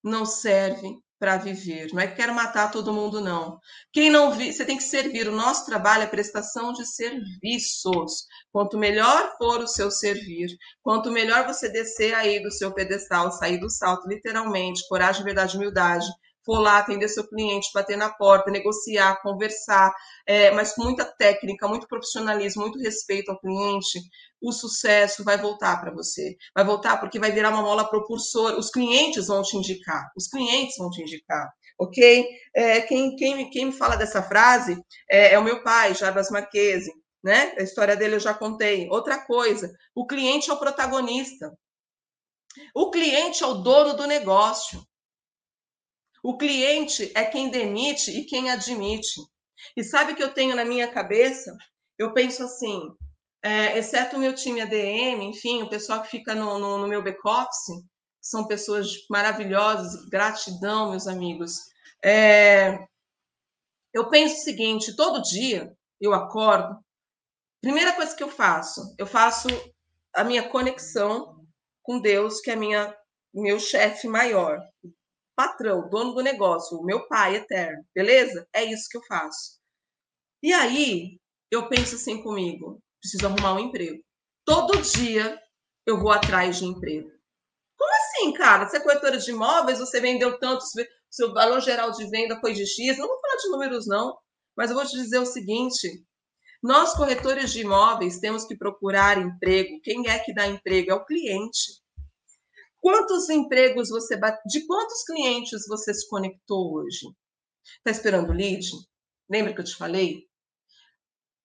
não 0.03 0.25
serve 0.25 0.97
para 1.19 1.37
viver. 1.37 1.93
Não 1.93 1.99
é 1.99 2.07
que 2.07 2.15
quero 2.15 2.33
matar 2.33 2.71
todo 2.71 2.91
mundo, 2.91 3.21
não. 3.21 3.59
Quem 3.93 4.09
não 4.09 4.31
vive, 4.31 4.51
você 4.51 4.65
tem 4.65 4.77
que 4.77 4.83
servir. 4.83 5.27
O 5.27 5.35
nosso 5.35 5.67
trabalho 5.67 6.03
é 6.03 6.07
prestação 6.07 6.73
de 6.73 6.87
serviços. 6.87 8.25
Quanto 8.51 8.79
melhor 8.79 9.31
for 9.37 9.61
o 9.61 9.67
seu 9.67 9.91
servir, 9.91 10.49
quanto 10.81 11.11
melhor 11.11 11.45
você 11.45 11.69
descer 11.69 12.15
aí 12.15 12.41
do 12.41 12.51
seu 12.51 12.73
pedestal, 12.73 13.31
sair 13.31 13.59
do 13.59 13.69
salto, 13.69 14.07
literalmente, 14.07 14.87
coragem, 14.89 15.23
verdade, 15.23 15.55
humildade, 15.55 16.07
for 16.47 16.59
lá 16.59 16.77
atender 16.77 17.09
seu 17.09 17.27
cliente, 17.27 17.69
bater 17.73 17.97
na 17.97 18.09
porta, 18.09 18.49
negociar, 18.49 19.21
conversar, 19.21 19.93
é, 20.25 20.49
mas 20.51 20.73
com 20.73 20.83
muita 20.83 21.03
técnica, 21.03 21.67
muito 21.67 21.87
profissionalismo, 21.89 22.61
muito 22.61 22.79
respeito 22.79 23.29
ao 23.29 23.39
cliente, 23.39 23.99
o 24.41 24.53
sucesso 24.53 25.25
vai 25.25 25.37
voltar 25.37 25.81
para 25.81 25.91
você. 25.91 26.37
Vai 26.55 26.63
voltar 26.63 26.97
porque 26.97 27.19
vai 27.19 27.33
virar 27.33 27.49
uma 27.49 27.61
mola 27.61 27.89
propulsora. 27.89 28.57
Os 28.57 28.69
clientes 28.69 29.27
vão 29.27 29.41
te 29.41 29.57
indicar. 29.57 30.09
Os 30.15 30.27
clientes 30.27 30.77
vão 30.77 30.89
te 30.89 31.01
indicar. 31.01 31.51
Ok? 31.77 32.25
É, 32.55 32.81
quem, 32.81 33.15
quem, 33.17 33.49
quem 33.49 33.65
me 33.65 33.71
fala 33.73 33.97
dessa 33.97 34.23
frase 34.23 34.81
é, 35.09 35.33
é 35.33 35.39
o 35.39 35.43
meu 35.43 35.61
pai, 35.63 35.93
Jarbas 35.93 36.29
Marquese. 36.29 36.93
Né? 37.21 37.53
A 37.59 37.63
história 37.63 37.95
dele 37.95 38.15
eu 38.15 38.19
já 38.21 38.33
contei. 38.33 38.87
Outra 38.89 39.19
coisa, 39.25 39.69
o 39.93 40.07
cliente 40.07 40.49
é 40.49 40.53
o 40.53 40.59
protagonista. 40.59 41.51
O 42.73 42.89
cliente 42.89 43.43
é 43.43 43.47
o 43.47 43.55
dono 43.55 43.95
do 43.95 44.07
negócio. 44.07 44.81
O 46.27 46.37
cliente 46.37 47.09
é 47.15 47.23
quem 47.23 47.49
demite 47.49 48.11
e 48.11 48.25
quem 48.25 48.51
admite. 48.51 49.21
E 49.77 49.81
sabe 49.81 50.11
o 50.11 50.15
que 50.17 50.21
eu 50.21 50.33
tenho 50.33 50.57
na 50.57 50.65
minha 50.65 50.91
cabeça? 50.91 51.55
Eu 51.97 52.13
penso 52.13 52.43
assim, 52.43 52.81
é, 53.41 53.77
exceto 53.77 54.17
o 54.17 54.19
meu 54.19 54.35
time 54.35 54.59
ADM, 54.59 55.23
enfim, 55.23 55.63
o 55.63 55.69
pessoal 55.69 56.01
que 56.01 56.09
fica 56.09 56.35
no, 56.35 56.59
no, 56.59 56.79
no 56.79 56.87
meu 56.89 57.01
back-office, 57.01 57.81
são 58.19 58.45
pessoas 58.45 58.89
maravilhosas, 59.09 60.03
gratidão, 60.09 60.89
meus 60.89 61.07
amigos. 61.07 61.53
É, 62.03 62.77
eu 63.93 64.09
penso 64.09 64.35
o 64.35 64.43
seguinte: 64.43 64.97
todo 64.97 65.23
dia 65.23 65.73
eu 65.97 66.13
acordo, 66.13 66.77
primeira 67.61 67.93
coisa 67.93 68.13
que 68.13 68.23
eu 68.23 68.29
faço, 68.29 68.93
eu 68.97 69.07
faço 69.07 69.47
a 70.13 70.25
minha 70.25 70.49
conexão 70.49 71.41
com 71.81 72.01
Deus, 72.01 72.41
que 72.41 72.51
é 72.51 72.55
minha, 72.57 72.93
meu 73.33 73.61
chefe 73.61 74.09
maior, 74.09 74.59
patrão, 75.37 75.87
dono 75.87 76.15
do 76.15 76.23
negócio, 76.23 76.79
o 76.79 76.83
meu 76.83 77.07
pai 77.07 77.35
eterno, 77.35 77.85
beleza? 77.93 78.47
É 78.51 78.63
isso 78.65 78.89
que 78.89 78.97
eu 78.97 79.03
faço. 79.03 79.59
E 80.41 80.51
aí, 80.51 81.19
eu 81.51 81.69
penso 81.69 81.95
assim 81.95 82.21
comigo: 82.23 82.81
preciso 82.99 83.27
arrumar 83.27 83.53
um 83.53 83.59
emprego. 83.59 84.03
Todo 84.43 84.81
dia 84.81 85.39
eu 85.85 85.99
vou 85.99 86.11
atrás 86.11 86.57
de 86.57 86.65
emprego. 86.65 87.09
Como 87.77 87.91
assim, 87.93 88.33
cara? 88.33 88.67
Você 88.67 88.77
é 88.77 88.79
corretora 88.79 89.17
de 89.17 89.29
imóveis, 89.29 89.79
você 89.79 90.01
vendeu 90.01 90.39
tanto, 90.39 90.63
seu 91.09 91.31
valor 91.33 91.61
geral 91.61 91.91
de 91.91 92.09
venda 92.09 92.39
foi 92.39 92.53
de 92.53 92.65
X. 92.65 92.97
Não 92.97 93.07
vou 93.07 93.21
falar 93.21 93.35
de 93.37 93.49
números, 93.49 93.87
não, 93.87 94.17
mas 94.55 94.71
eu 94.71 94.75
vou 94.75 94.85
te 94.85 94.97
dizer 94.97 95.19
o 95.19 95.25
seguinte: 95.25 96.03
nós, 96.63 96.93
corretores 96.93 97.53
de 97.53 97.61
imóveis, 97.61 98.19
temos 98.19 98.45
que 98.45 98.57
procurar 98.57 99.19
emprego. 99.19 99.79
Quem 99.83 100.07
é 100.09 100.17
que 100.17 100.33
dá 100.33 100.47
emprego? 100.47 100.91
É 100.91 100.95
o 100.95 101.05
cliente. 101.05 101.79
Quantos 102.79 103.29
empregos 103.29 103.89
você 103.89 104.15
bate... 104.17 104.41
De 104.47 104.65
quantos 104.65 105.03
clientes 105.03 105.67
você 105.67 105.93
se 105.93 106.07
conectou 106.07 106.73
hoje? 106.75 107.07
Está 107.77 107.91
esperando 107.91 108.31
lead? 108.31 108.65
Lembra 109.29 109.53
que 109.53 109.61
eu 109.61 109.65
te 109.65 109.75
falei? 109.75 110.25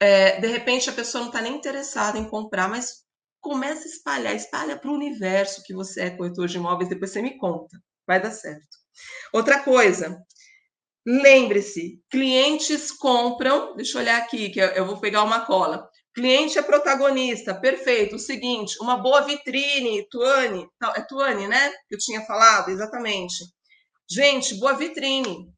É, 0.00 0.40
de 0.40 0.46
repente 0.48 0.90
a 0.90 0.92
pessoa 0.92 1.22
não 1.22 1.28
está 1.28 1.40
nem 1.40 1.54
interessada 1.54 2.18
em 2.18 2.28
comprar, 2.28 2.68
mas 2.68 3.04
começa 3.40 3.84
a 3.84 3.90
espalhar, 3.90 4.34
espalha 4.34 4.76
para 4.76 4.90
o 4.90 4.94
universo 4.94 5.62
que 5.64 5.74
você 5.74 6.02
é 6.02 6.10
corretor 6.10 6.46
de 6.46 6.56
imóveis, 6.56 6.88
depois 6.88 7.10
você 7.10 7.20
me 7.20 7.36
conta, 7.38 7.80
vai 8.06 8.20
dar 8.20 8.30
certo. 8.30 8.78
Outra 9.32 9.62
coisa, 9.62 10.20
lembre-se, 11.06 12.02
clientes 12.10 12.92
compram, 12.92 13.74
deixa 13.74 13.98
eu 13.98 14.02
olhar 14.02 14.18
aqui, 14.18 14.50
que 14.50 14.60
eu 14.60 14.86
vou 14.86 15.00
pegar 15.00 15.22
uma 15.24 15.44
cola. 15.44 15.88
Cliente 16.14 16.58
é 16.58 16.62
protagonista, 16.62 17.54
perfeito. 17.54 18.16
O 18.16 18.18
seguinte, 18.18 18.76
uma 18.80 18.98
boa 18.98 19.22
vitrine, 19.22 20.06
Tuane, 20.10 20.68
é 20.94 21.00
Tuane, 21.02 21.48
né? 21.48 21.70
Que 21.88 21.94
eu 21.94 21.98
tinha 21.98 22.20
falado, 22.26 22.70
exatamente. 22.70 23.44
Gente, 24.10 24.54
boa 24.56 24.74
vitrine. 24.74 25.50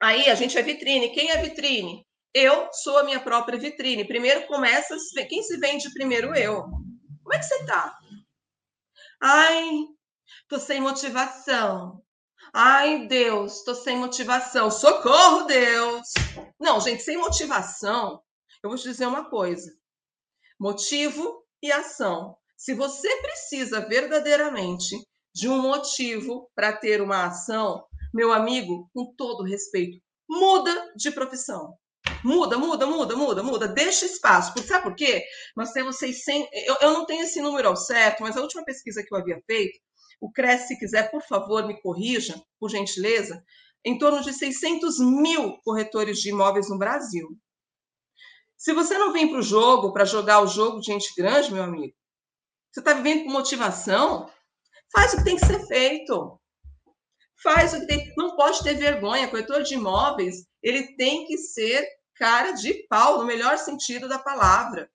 Aí 0.00 0.30
a 0.30 0.34
gente 0.34 0.56
é 0.56 0.62
vitrine. 0.62 1.10
Quem 1.10 1.30
é 1.30 1.42
vitrine? 1.42 2.06
Eu 2.32 2.68
sou 2.72 2.98
a 2.98 3.04
minha 3.04 3.20
própria 3.20 3.58
vitrine. 3.58 4.06
Primeiro 4.06 4.46
começa, 4.46 4.96
quem 5.28 5.42
se 5.42 5.58
vende 5.58 5.92
primeiro? 5.92 6.34
Eu. 6.34 6.62
Como 6.62 7.34
é 7.34 7.38
que 7.38 7.44
você 7.44 7.66
tá? 7.66 7.94
Ai, 9.20 9.70
tô 10.48 10.58
sem 10.58 10.80
motivação. 10.80 12.02
Ai, 12.54 13.06
Deus, 13.06 13.62
tô 13.62 13.74
sem 13.74 13.98
motivação. 13.98 14.70
Socorro, 14.70 15.44
Deus. 15.44 16.08
Não, 16.58 16.80
gente, 16.80 17.02
sem 17.02 17.18
motivação 17.18 18.22
eu 18.62 18.70
vou 18.70 18.78
te 18.78 18.84
dizer 18.84 19.06
uma 19.06 19.28
coisa: 19.28 19.72
motivo 20.58 21.44
e 21.62 21.70
ação. 21.72 22.36
Se 22.56 22.74
você 22.74 23.14
precisa 23.20 23.86
verdadeiramente 23.86 24.96
de 25.34 25.48
um 25.48 25.60
motivo 25.60 26.50
para 26.54 26.72
ter 26.72 27.02
uma 27.02 27.26
ação, 27.26 27.84
meu 28.14 28.32
amigo, 28.32 28.88
com 28.94 29.14
todo 29.14 29.44
respeito, 29.44 30.00
muda 30.28 30.92
de 30.96 31.10
profissão. 31.10 31.76
Muda, 32.24 32.56
muda, 32.56 32.86
muda, 32.86 33.14
muda, 33.16 33.42
muda. 33.42 33.68
Deixa 33.68 34.06
espaço. 34.06 34.52
Sabe 34.62 34.84
por 34.84 34.94
quê? 34.94 35.24
Nós 35.54 35.72
temos 35.72 35.96
600. 35.96 36.48
Eu, 36.52 36.76
eu 36.80 36.92
não 36.92 37.04
tenho 37.04 37.22
esse 37.22 37.40
número 37.40 37.68
ao 37.68 37.76
certo, 37.76 38.22
mas 38.22 38.36
a 38.36 38.40
última 38.40 38.64
pesquisa 38.64 39.02
que 39.02 39.12
eu 39.14 39.18
havia 39.18 39.40
feito, 39.46 39.78
o 40.20 40.32
CRES, 40.32 40.62
se 40.62 40.78
quiser, 40.78 41.10
por 41.10 41.22
favor, 41.22 41.66
me 41.66 41.80
corrija, 41.80 42.40
por 42.58 42.70
gentileza, 42.70 43.44
em 43.84 43.98
torno 43.98 44.22
de 44.22 44.32
600 44.32 44.98
mil 44.98 45.58
corretores 45.62 46.18
de 46.18 46.30
imóveis 46.30 46.70
no 46.70 46.78
Brasil. 46.78 47.28
Se 48.56 48.72
você 48.72 48.96
não 48.96 49.12
vem 49.12 49.28
para 49.28 49.38
o 49.38 49.42
jogo, 49.42 49.92
para 49.92 50.04
jogar 50.04 50.40
o 50.40 50.46
jogo 50.46 50.80
de 50.80 50.86
gente 50.86 51.12
grande, 51.16 51.52
meu 51.52 51.62
amigo, 51.62 51.94
você 52.72 52.80
está 52.80 52.92
vivendo 52.94 53.24
com 53.24 53.30
motivação, 53.30 54.30
faz 54.92 55.14
o 55.14 55.18
que 55.18 55.24
tem 55.24 55.36
que 55.36 55.46
ser 55.46 55.66
feito. 55.66 56.40
Faz 57.42 57.74
o 57.74 57.80
que 57.80 57.86
tem. 57.86 58.12
Não 58.16 58.34
pode 58.34 58.62
ter 58.62 58.74
vergonha. 58.74 59.28
Corretor 59.28 59.62
de 59.62 59.74
imóveis, 59.74 60.46
ele 60.62 60.96
tem 60.96 61.26
que 61.26 61.36
ser 61.38 61.86
cara 62.16 62.52
de 62.52 62.86
pau, 62.88 63.18
no 63.18 63.26
melhor 63.26 63.58
sentido 63.58 64.08
da 64.08 64.18
palavra. 64.18 64.90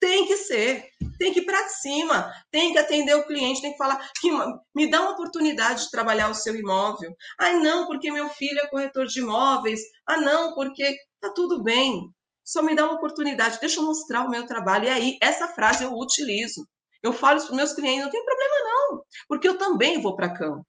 Tem 0.00 0.26
que 0.26 0.36
ser, 0.36 0.88
tem 1.16 1.32
que 1.32 1.40
ir 1.40 1.44
para 1.44 1.68
cima, 1.68 2.32
tem 2.50 2.72
que 2.72 2.78
atender 2.78 3.14
o 3.14 3.24
cliente, 3.24 3.62
tem 3.62 3.70
que 3.70 3.78
falar 3.78 4.10
que 4.20 4.28
me 4.74 4.90
dá 4.90 5.00
uma 5.00 5.12
oportunidade 5.12 5.84
de 5.84 5.90
trabalhar 5.92 6.28
o 6.28 6.34
seu 6.34 6.56
imóvel. 6.56 7.14
Ah, 7.38 7.52
não, 7.52 7.86
porque 7.86 8.10
meu 8.10 8.28
filho 8.30 8.58
é 8.58 8.66
corretor 8.66 9.06
de 9.06 9.20
imóveis. 9.20 9.80
Ah, 10.04 10.16
não, 10.16 10.54
porque 10.54 10.96
tá 11.20 11.30
tudo 11.32 11.62
bem. 11.62 12.12
Só 12.44 12.62
me 12.62 12.74
dá 12.74 12.84
uma 12.84 12.94
oportunidade, 12.94 13.58
deixa 13.60 13.80
eu 13.80 13.84
mostrar 13.84 14.24
o 14.24 14.30
meu 14.30 14.46
trabalho. 14.46 14.86
E 14.86 14.90
aí, 14.90 15.18
essa 15.20 15.48
frase 15.48 15.84
eu 15.84 15.92
utilizo. 15.92 16.66
Eu 17.02 17.12
falo 17.12 17.38
isso 17.38 17.48
para 17.48 17.56
meus 17.56 17.72
clientes, 17.72 18.04
não 18.04 18.10
tem 18.10 18.24
problema 18.24 18.54
não, 18.64 19.02
porque 19.28 19.48
eu 19.48 19.58
também 19.58 20.00
vou 20.00 20.14
para 20.14 20.32
campo. 20.32 20.64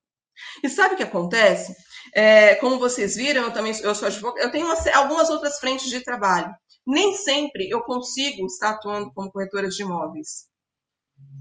E 0.63 0.69
sabe 0.69 0.95
o 0.95 0.97
que 0.97 1.03
acontece? 1.03 1.75
É, 2.15 2.55
como 2.55 2.79
vocês 2.79 3.15
viram, 3.15 3.43
eu 3.43 3.53
também 3.53 3.73
eu 3.81 3.93
sou 3.93 4.07
advogada, 4.07 4.45
eu 4.45 4.51
tenho 4.51 4.65
uma, 4.65 4.75
algumas 4.95 5.29
outras 5.29 5.59
frentes 5.59 5.89
de 5.89 6.03
trabalho. 6.03 6.51
Nem 6.85 7.13
sempre 7.15 7.69
eu 7.69 7.81
consigo 7.83 8.45
estar 8.47 8.71
atuando 8.71 9.11
como 9.13 9.31
corretora 9.31 9.69
de 9.69 9.81
imóveis 9.83 10.47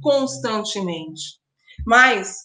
constantemente. 0.03 1.39
Mas 1.87 2.37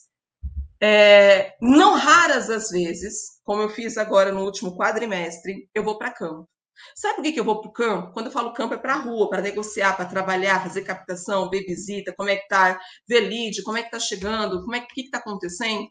é, 0.82 1.56
não 1.62 1.96
raras 1.96 2.50
as 2.50 2.70
vezes, 2.70 3.40
como 3.44 3.62
eu 3.62 3.70
fiz 3.70 3.98
agora 3.98 4.32
no 4.32 4.44
último 4.44 4.78
quadrimestre, 4.78 5.70
eu 5.74 5.84
vou 5.84 5.98
para 5.98 6.14
campo. 6.14 6.48
Sabe 6.96 7.16
por 7.16 7.24
que, 7.24 7.40
eu 7.40 7.44
vou 7.44 7.62
para 7.62 7.70
o 7.70 7.74
campo? 7.74 8.14
Quando 8.14 8.28
eu 8.28 8.32
falo 8.32 8.54
campo, 8.54 8.74
é 8.74 8.78
para 8.78 8.94
a 8.96 9.00
rua, 9.00 9.30
para 9.30 9.42
negociar, 9.42 9.96
para 9.96 10.06
trabalhar, 10.06 10.64
fazer 10.64 10.82
captação, 10.84 11.50
ver 11.50 11.64
visita, 11.66 12.14
como 12.16 12.30
é 12.30 12.36
que 12.36 12.44
está, 12.44 12.80
ver 13.08 13.22
lead, 13.22 13.64
como 13.64 13.78
é 13.78 13.82
que 13.82 13.88
está 13.88 14.00
chegando, 14.00 14.62
como 14.62 14.76
é 14.76 14.82
que 14.82 15.02
está 15.02 15.18
acontecendo. 15.18 15.88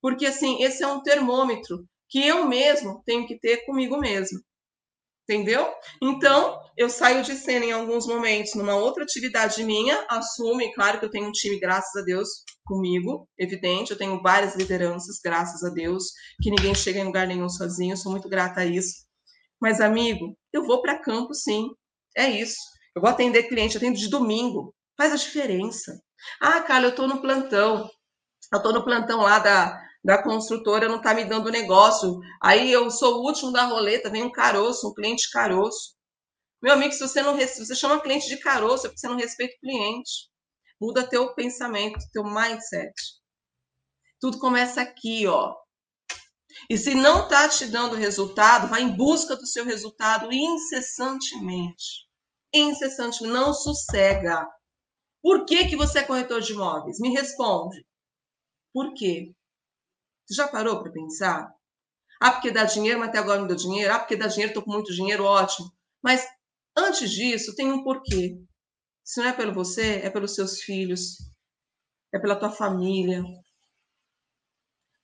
Porque, 0.00 0.26
assim, 0.26 0.62
esse 0.62 0.82
é 0.82 0.86
um 0.86 1.02
termômetro 1.02 1.84
que 2.08 2.24
eu 2.26 2.46
mesmo 2.46 3.02
tenho 3.04 3.26
que 3.26 3.38
ter 3.38 3.64
comigo 3.64 3.98
mesmo. 3.98 4.40
Entendeu? 5.28 5.74
Então, 6.00 6.60
eu 6.76 6.88
saio 6.88 7.24
de 7.24 7.34
cena 7.34 7.64
em 7.64 7.72
alguns 7.72 8.06
momentos 8.06 8.54
numa 8.54 8.76
outra 8.76 9.02
atividade 9.02 9.64
minha, 9.64 10.06
assumo, 10.08 10.62
e 10.62 10.72
claro 10.72 11.00
que 11.00 11.04
eu 11.04 11.10
tenho 11.10 11.26
um 11.26 11.32
time, 11.32 11.58
graças 11.58 12.00
a 12.00 12.04
Deus, 12.04 12.28
comigo, 12.64 13.28
evidente, 13.36 13.90
eu 13.90 13.98
tenho 13.98 14.22
várias 14.22 14.54
lideranças, 14.54 15.18
graças 15.22 15.64
a 15.64 15.70
Deus, 15.70 16.04
que 16.40 16.50
ninguém 16.50 16.76
chega 16.76 17.00
em 17.00 17.04
lugar 17.04 17.26
nenhum 17.26 17.48
sozinho, 17.48 17.96
sou 17.96 18.12
muito 18.12 18.28
grata 18.28 18.60
a 18.60 18.66
isso. 18.66 19.05
Mas, 19.66 19.80
amigo, 19.80 20.38
eu 20.52 20.64
vou 20.64 20.80
para 20.80 20.96
campo 20.96 21.34
sim, 21.34 21.68
é 22.16 22.30
isso. 22.30 22.56
Eu 22.94 23.02
vou 23.02 23.10
atender 23.10 23.48
cliente, 23.48 23.76
atendo 23.76 23.98
de 23.98 24.08
domingo, 24.08 24.72
faz 24.96 25.12
a 25.12 25.16
diferença. 25.16 26.00
Ah, 26.40 26.60
Carla, 26.60 26.86
eu 26.86 26.90
estou 26.90 27.08
no 27.08 27.20
plantão, 27.20 27.90
eu 28.52 28.56
estou 28.58 28.72
no 28.72 28.84
plantão 28.84 29.22
lá 29.22 29.40
da, 29.40 29.76
da 30.04 30.22
construtora 30.22 30.88
não 30.88 30.98
está 30.98 31.12
me 31.14 31.24
dando 31.24 31.50
negócio. 31.50 32.16
Aí 32.40 32.70
eu 32.70 32.88
sou 32.92 33.16
o 33.16 33.22
último 33.26 33.50
da 33.50 33.64
roleta, 33.64 34.08
vem 34.08 34.22
um 34.22 34.30
caroço, 34.30 34.88
um 34.88 34.94
cliente 34.94 35.28
caroço. 35.32 35.96
Meu 36.62 36.74
amigo, 36.74 36.92
se 36.92 37.00
você 37.00 37.20
não 37.20 37.36
se 37.36 37.66
você 37.66 37.74
chama 37.74 38.00
cliente 38.00 38.28
de 38.28 38.36
caroço, 38.36 38.86
é 38.86 38.88
porque 38.88 39.00
você 39.00 39.08
não 39.08 39.16
respeita 39.16 39.52
o 39.56 39.60
cliente. 39.62 40.30
Muda 40.80 41.08
teu 41.08 41.34
pensamento, 41.34 41.98
teu 42.12 42.22
mindset. 42.22 42.94
Tudo 44.20 44.38
começa 44.38 44.80
aqui, 44.80 45.26
ó. 45.26 45.56
E 46.68 46.76
se 46.76 46.94
não 46.94 47.24
está 47.24 47.48
te 47.48 47.66
dando 47.66 47.94
resultado, 47.94 48.68
vai 48.68 48.82
em 48.82 48.96
busca 48.96 49.36
do 49.36 49.46
seu 49.46 49.64
resultado 49.64 50.32
incessantemente. 50.32 52.06
Incessantemente, 52.52 53.32
não 53.32 53.52
sossega. 53.52 54.48
Por 55.22 55.44
que, 55.44 55.68
que 55.68 55.76
você 55.76 56.00
é 56.00 56.04
corretor 56.04 56.40
de 56.40 56.52
imóveis? 56.52 56.98
Me 56.98 57.10
responde. 57.10 57.86
Por 58.72 58.94
quê? 58.94 59.34
Você 60.26 60.34
já 60.34 60.48
parou 60.48 60.82
para 60.82 60.92
pensar? 60.92 61.52
Ah, 62.20 62.32
porque 62.32 62.50
dá 62.50 62.64
dinheiro, 62.64 62.98
mas 62.98 63.10
até 63.10 63.18
agora 63.18 63.40
não 63.40 63.46
deu 63.46 63.56
dinheiro. 63.56 63.92
Ah, 63.92 63.98
porque 63.98 64.16
dá 64.16 64.26
dinheiro, 64.26 64.50
estou 64.50 64.62
com 64.62 64.72
muito 64.72 64.92
dinheiro, 64.92 65.24
ótimo. 65.24 65.70
Mas 66.02 66.26
antes 66.76 67.10
disso, 67.10 67.54
tem 67.54 67.70
um 67.70 67.82
porquê. 67.82 68.40
Se 69.04 69.20
não 69.20 69.28
é 69.28 69.32
pelo 69.32 69.52
você, 69.52 70.00
é 70.00 70.10
pelos 70.10 70.34
seus 70.34 70.60
filhos, 70.62 71.18
é 72.12 72.18
pela 72.18 72.36
tua 72.36 72.50
família, 72.50 73.22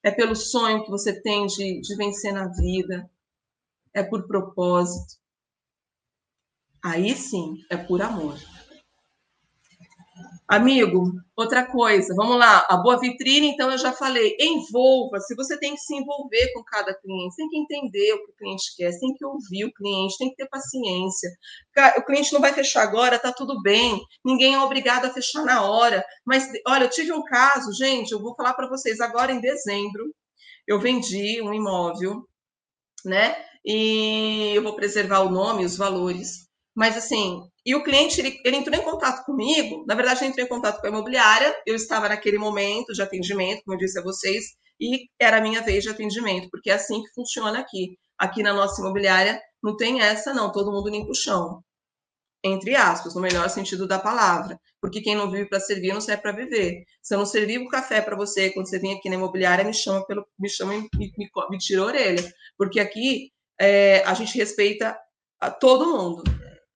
é 0.02 0.10
pelo 0.10 0.34
sonho 0.34 0.84
que 0.84 0.90
você 0.90 1.20
tem 1.20 1.46
de, 1.46 1.80
de 1.80 1.96
vencer 1.96 2.32
na 2.32 2.48
vida, 2.48 3.10
é 3.94 4.02
por 4.02 4.26
propósito. 4.26 5.20
Aí 6.82 7.14
sim, 7.14 7.64
é 7.70 7.76
por 7.76 8.02
amor. 8.02 8.36
Amigo, 10.52 11.14
outra 11.34 11.64
coisa, 11.64 12.14
vamos 12.14 12.36
lá, 12.36 12.66
a 12.68 12.76
boa 12.76 13.00
vitrine, 13.00 13.46
então 13.48 13.70
eu 13.70 13.78
já 13.78 13.90
falei, 13.90 14.36
envolva-se, 14.38 15.34
você 15.34 15.58
tem 15.58 15.74
que 15.74 15.80
se 15.80 15.94
envolver 15.94 16.52
com 16.52 16.62
cada 16.62 16.92
cliente, 16.92 17.36
tem 17.36 17.48
que 17.48 17.56
entender 17.56 18.12
o 18.12 18.18
que 18.26 18.32
o 18.32 18.34
cliente 18.36 18.76
quer, 18.76 18.90
tem 19.00 19.14
que 19.14 19.24
ouvir 19.24 19.64
o 19.64 19.72
cliente, 19.72 20.18
tem 20.18 20.28
que 20.28 20.36
ter 20.36 20.46
paciência. 20.50 21.30
O 21.96 22.02
cliente 22.02 22.34
não 22.34 22.40
vai 22.42 22.52
fechar 22.52 22.82
agora, 22.82 23.18
tá 23.18 23.32
tudo 23.32 23.62
bem, 23.62 23.98
ninguém 24.22 24.52
é 24.52 24.60
obrigado 24.60 25.06
a 25.06 25.10
fechar 25.10 25.42
na 25.42 25.62
hora, 25.62 26.04
mas 26.22 26.46
olha, 26.68 26.84
eu 26.84 26.90
tive 26.90 27.12
um 27.14 27.24
caso, 27.24 27.72
gente, 27.72 28.12
eu 28.12 28.20
vou 28.20 28.34
falar 28.34 28.52
para 28.52 28.68
vocês, 28.68 29.00
agora 29.00 29.32
em 29.32 29.40
dezembro, 29.40 30.14
eu 30.66 30.78
vendi 30.78 31.40
um 31.40 31.54
imóvel, 31.54 32.28
né, 33.06 33.42
e 33.64 34.52
eu 34.54 34.62
vou 34.62 34.76
preservar 34.76 35.20
o 35.20 35.30
nome, 35.30 35.64
os 35.64 35.78
valores, 35.78 36.46
mas 36.74 36.96
assim, 36.96 37.42
e 37.64 37.74
o 37.74 37.82
cliente, 37.84 38.20
ele, 38.20 38.40
ele, 38.44 38.56
entrou 38.56 38.76
em 38.76 38.82
contato 38.82 39.24
comigo, 39.24 39.84
na 39.86 39.94
verdade, 39.94 40.20
ele 40.20 40.30
entrou 40.30 40.46
em 40.46 40.48
contato 40.48 40.80
com 40.80 40.86
a 40.86 40.90
imobiliária, 40.90 41.54
eu 41.66 41.74
estava 41.74 42.08
naquele 42.08 42.38
momento 42.38 42.92
de 42.92 43.02
atendimento, 43.02 43.62
como 43.64 43.76
eu 43.76 43.78
disse 43.78 43.98
a 43.98 44.02
vocês, 44.02 44.44
e 44.80 45.06
era 45.20 45.36
a 45.36 45.40
minha 45.40 45.60
vez 45.60 45.84
de 45.84 45.90
atendimento, 45.90 46.48
porque 46.50 46.70
é 46.70 46.74
assim 46.74 47.02
que 47.02 47.12
funciona 47.14 47.60
aqui. 47.60 47.96
Aqui 48.18 48.42
na 48.42 48.52
nossa 48.52 48.80
imobiliária 48.80 49.40
não 49.62 49.76
tem 49.76 50.00
essa, 50.00 50.32
não, 50.32 50.50
todo 50.50 50.72
mundo 50.72 50.88
limpa 50.88 51.10
o 51.10 51.14
chão. 51.14 51.62
Entre 52.44 52.74
aspas, 52.74 53.14
no 53.14 53.20
melhor 53.20 53.48
sentido 53.48 53.86
da 53.86 53.98
palavra. 53.98 54.58
Porque 54.80 55.00
quem 55.00 55.14
não 55.14 55.30
vive 55.30 55.48
para 55.48 55.60
servir 55.60 55.92
não 55.92 56.00
serve 56.00 56.22
para 56.22 56.32
viver. 56.32 56.82
Se 57.00 57.14
eu 57.14 57.18
não 57.18 57.26
servir 57.26 57.58
o 57.58 57.68
café 57.68 58.00
para 58.00 58.16
você 58.16 58.50
quando 58.50 58.68
você 58.68 58.80
vem 58.80 58.94
aqui 58.94 59.08
na 59.08 59.14
imobiliária, 59.14 59.64
me 59.64 59.72
chama 59.72 60.04
pelo, 60.04 60.26
me 60.36 60.48
chama 60.48 60.74
e 60.74 60.78
me, 60.78 60.88
me, 60.98 61.30
me 61.50 61.58
tira 61.58 61.82
a 61.82 61.84
orelha. 61.84 62.32
Porque 62.58 62.80
aqui 62.80 63.30
é, 63.60 64.02
a 64.04 64.14
gente 64.14 64.36
respeita 64.36 64.98
a 65.40 65.50
todo 65.50 65.86
mundo. 65.86 66.24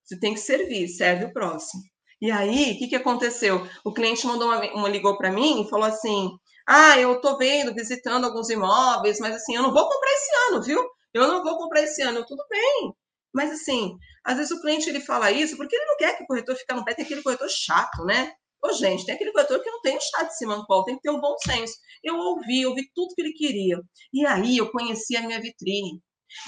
Você 0.07 0.17
tem 0.17 0.33
que 0.33 0.39
servir, 0.39 0.87
serve 0.87 1.25
o 1.25 1.33
próximo. 1.33 1.83
E 2.21 2.31
aí, 2.31 2.71
o 2.71 2.79
que, 2.79 2.87
que 2.87 2.95
aconteceu? 2.95 3.67
O 3.83 3.93
cliente 3.93 4.25
mandou 4.25 4.47
uma, 4.47 4.59
uma 4.73 4.89
ligou 4.89 5.17
para 5.17 5.31
mim 5.31 5.61
e 5.61 5.69
falou 5.69 5.85
assim: 5.85 6.31
Ah, 6.65 6.97
eu 6.97 7.15
estou 7.15 7.37
vendo, 7.37 7.73
visitando 7.75 8.25
alguns 8.25 8.49
imóveis, 8.49 9.19
mas 9.19 9.35
assim, 9.35 9.55
eu 9.55 9.61
não 9.61 9.73
vou 9.73 9.87
comprar 9.87 10.11
esse 10.11 10.31
ano, 10.47 10.63
viu? 10.63 10.83
Eu 11.13 11.27
não 11.27 11.43
vou 11.43 11.57
comprar 11.57 11.81
esse 11.83 12.01
ano. 12.01 12.25
Tudo 12.25 12.43
bem. 12.49 12.93
Mas 13.33 13.51
assim, 13.51 13.95
às 14.25 14.37
vezes 14.37 14.51
o 14.51 14.61
cliente 14.61 14.89
ele 14.89 15.01
fala 15.01 15.31
isso 15.31 15.57
porque 15.57 15.75
ele 15.75 15.85
não 15.85 15.97
quer 15.97 16.17
que 16.17 16.23
o 16.23 16.27
corretor 16.27 16.55
fique 16.55 16.73
no 16.73 16.85
pé, 16.85 16.93
tem 16.93 17.05
aquele 17.05 17.21
corretor 17.21 17.49
chato, 17.49 18.03
né? 18.05 18.33
Ô, 18.63 18.73
gente, 18.73 19.05
tem 19.05 19.13
aquele 19.13 19.31
corretor 19.31 19.61
que 19.61 19.69
não 19.69 19.81
tem 19.81 19.97
o 19.97 20.01
chá 20.01 20.23
de 20.23 20.65
colo, 20.65 20.85
tem 20.85 20.95
que 20.95 21.01
ter 21.01 21.11
um 21.11 21.21
bom 21.21 21.35
senso. 21.37 21.75
Eu 22.03 22.15
ouvi, 22.15 22.65
ouvi 22.65 22.89
tudo 22.95 23.13
que 23.13 23.21
ele 23.21 23.33
queria. 23.33 23.79
E 24.11 24.25
aí 24.25 24.57
eu 24.57 24.71
conheci 24.71 25.15
a 25.15 25.21
minha 25.21 25.39
vitrine. 25.39 26.01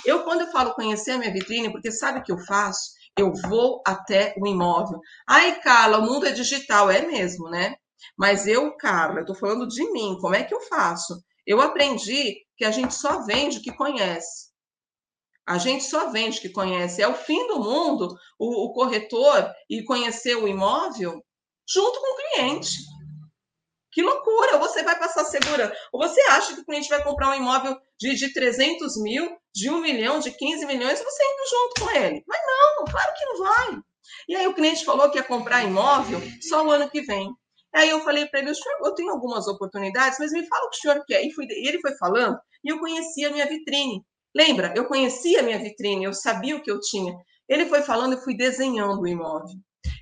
Eu, 0.06 0.24
quando 0.24 0.42
eu 0.42 0.52
falo 0.52 0.74
conhecer 0.74 1.12
a 1.12 1.18
minha 1.18 1.32
vitrine, 1.32 1.72
porque 1.72 1.92
sabe 1.92 2.20
o 2.20 2.24
que 2.24 2.32
eu 2.32 2.40
faço? 2.40 2.92
Eu 3.20 3.34
vou 3.48 3.82
até 3.86 4.34
o 4.38 4.48
imóvel. 4.48 5.00
Ai, 5.28 5.60
Carla, 5.60 6.00
o 6.00 6.06
mundo 6.06 6.26
é 6.26 6.32
digital, 6.32 6.90
é 6.90 7.06
mesmo, 7.06 7.50
né? 7.50 7.76
Mas 8.18 8.48
eu, 8.48 8.76
Carla, 8.78 9.26
tô 9.26 9.36
falando 9.36 9.68
de 9.68 9.92
mim, 9.92 10.18
como 10.20 10.36
é 10.36 10.44
que 10.44 10.54
eu 10.54 10.62
faço? 10.62 11.22
Eu 11.46 11.62
aprendi 11.62 12.38
que 12.56 12.66
a 12.66 12.72
gente 12.72 12.94
só 12.94 13.26
vende 13.26 13.58
o 13.58 13.62
que 13.62 13.76
conhece. 13.76 14.50
A 15.48 15.58
gente 15.58 15.84
só 15.84 16.12
vende 16.12 16.38
o 16.38 16.42
que 16.42 16.50
conhece. 16.50 17.02
É 17.02 17.08
o 17.08 17.16
fim 17.16 17.48
do 17.48 17.60
mundo 17.60 18.16
o, 18.38 18.66
o 18.66 18.74
corretor 18.74 19.52
e 19.70 19.84
conhecer 19.84 20.36
o 20.36 20.48
imóvel 20.48 21.24
junto 21.68 22.00
com 22.00 22.14
o 22.14 22.18
cliente. 22.18 22.78
Que 23.92 24.04
loucura! 24.04 24.54
Ou 24.56 24.60
você 24.60 24.84
vai 24.84 24.98
passar 25.00 25.26
segura. 25.26 25.76
Ou 25.92 26.00
você 26.00 26.22
acha 26.30 26.54
que 26.54 26.62
o 26.62 26.66
cliente 26.66 26.90
vai 26.90 27.04
comprar 27.04 27.32
um 27.32 27.36
imóvel 27.36 27.76
de, 28.00 28.16
de 28.16 28.32
300 28.32 29.02
mil, 29.02 29.36
de 29.54 29.70
1 29.70 29.82
milhão, 29.82 30.20
de 30.20 30.32
15 30.32 30.66
milhões, 30.66 31.00
você 31.00 31.24
indo 31.24 31.50
junto 31.50 31.82
com 31.82 31.92
ele. 31.98 32.24
Mas 32.28 32.40
não, 32.80 32.86
claro 32.86 33.14
que 33.16 33.26
não 33.26 33.40
vai. 33.40 33.80
E 34.28 34.36
aí 34.36 34.48
o 34.48 34.54
cliente 34.54 34.86
falou 34.86 35.10
que 35.12 35.18
ia 35.18 35.24
comprar 35.24 35.64
imóvel 35.64 36.20
só 36.42 36.66
o 36.66 36.72
ano 36.72 36.90
que 36.90 37.02
vem. 37.02 37.34
Aí 37.74 37.90
eu 37.90 38.00
falei 38.02 38.26
para 38.26 38.40
ele, 38.40 38.52
eu 38.82 38.96
tenho 38.96 39.12
algumas 39.12 39.48
oportunidades, 39.48 40.18
mas 40.20 40.32
me 40.32 40.48
fala 40.48 40.66
o 40.66 40.70
que 40.70 40.78
o 40.78 40.82
senhor 40.82 41.04
quer. 41.06 41.24
E, 41.24 41.32
fui, 41.32 41.46
e 41.46 41.68
ele 41.68 41.80
foi 41.80 41.96
falando, 41.98 42.38
e 42.64 42.70
eu 42.70 42.80
conhecia 42.80 43.30
a 43.30 43.32
minha 43.32 43.46
vitrine. 43.46 44.04
Lembra? 44.36 44.74
Eu 44.76 44.86
conhecia 44.86 45.40
a 45.40 45.44
minha 45.44 45.60
vitrine, 45.60 46.06
eu 46.06 46.14
sabia 46.14 46.56
o 46.56 46.62
que 46.62 46.72
eu 46.72 46.80
tinha. 46.80 47.16
Ele 47.48 47.66
foi 47.68 47.82
falando, 47.82 48.14
eu 48.14 48.22
fui 48.22 48.36
desenhando 48.36 49.02
o 49.02 49.08
imóvel. 49.08 49.56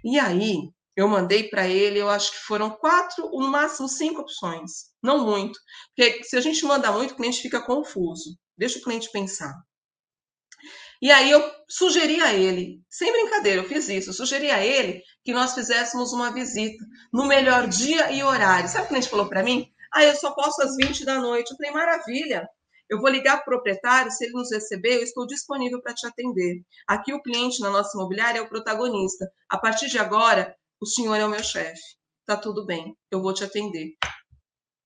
E 0.03 0.19
aí, 0.19 0.69
eu 0.95 1.07
mandei 1.07 1.49
para 1.49 1.67
ele, 1.67 1.99
eu 1.99 2.09
acho 2.09 2.31
que 2.31 2.39
foram 2.39 2.69
quatro, 2.69 3.29
no 3.29 3.49
máximo 3.49 3.87
cinco 3.87 4.21
opções. 4.21 4.87
Não 5.01 5.25
muito. 5.25 5.59
Porque 5.95 6.23
se 6.23 6.35
a 6.37 6.41
gente 6.41 6.65
manda 6.65 6.91
muito, 6.91 7.11
o 7.11 7.15
cliente 7.15 7.41
fica 7.41 7.61
confuso. 7.61 8.37
Deixa 8.57 8.79
o 8.79 8.81
cliente 8.81 9.11
pensar. 9.11 9.53
E 11.01 11.11
aí 11.11 11.29
eu 11.29 11.43
sugeri 11.69 12.21
a 12.21 12.33
ele, 12.33 12.81
sem 12.89 13.11
brincadeira, 13.11 13.61
eu 13.61 13.67
fiz 13.67 13.87
isso, 13.87 14.09
eu 14.09 14.13
sugeri 14.13 14.49
a 14.49 14.65
ele 14.65 15.01
que 15.23 15.33
nós 15.33 15.53
fizéssemos 15.53 16.11
uma 16.11 16.31
visita 16.31 16.83
no 17.13 17.25
melhor 17.25 17.67
dia 17.67 18.11
e 18.11 18.23
horário. 18.23 18.67
Sabe 18.67 18.85
o 18.85 18.87
que 18.87 18.95
a 18.95 18.99
gente 18.99 19.09
falou 19.09 19.29
para 19.29 19.43
mim? 19.43 19.71
Ah, 19.93 20.03
eu 20.03 20.15
só 20.15 20.31
posso 20.31 20.61
às 20.61 20.75
20 20.75 21.05
da 21.05 21.19
noite. 21.19 21.51
Eu 21.51 21.57
falei, 21.57 21.71
maravilha. 21.71 22.47
Eu 22.89 23.01
vou 23.01 23.09
ligar 23.09 23.37
para 23.37 23.41
o 23.41 23.45
proprietário, 23.45 24.11
se 24.11 24.25
ele 24.25 24.33
nos 24.33 24.51
receber, 24.51 24.95
eu 24.95 25.03
estou 25.03 25.27
disponível 25.27 25.81
para 25.81 25.93
te 25.93 26.07
atender. 26.07 26.61
Aqui 26.87 27.13
o 27.13 27.21
cliente 27.21 27.59
na 27.59 27.69
nossa 27.69 27.97
imobiliária 27.97 28.39
é 28.39 28.41
o 28.41 28.47
protagonista. 28.47 29.29
A 29.49 29.57
partir 29.57 29.87
de 29.87 29.99
agora, 29.99 30.55
o 30.81 30.85
senhor 30.85 31.15
é 31.15 31.25
o 31.25 31.29
meu 31.29 31.43
chefe. 31.43 31.81
Tá 32.25 32.37
tudo 32.37 32.65
bem, 32.65 32.95
eu 33.11 33.21
vou 33.21 33.33
te 33.33 33.43
atender. 33.43 33.93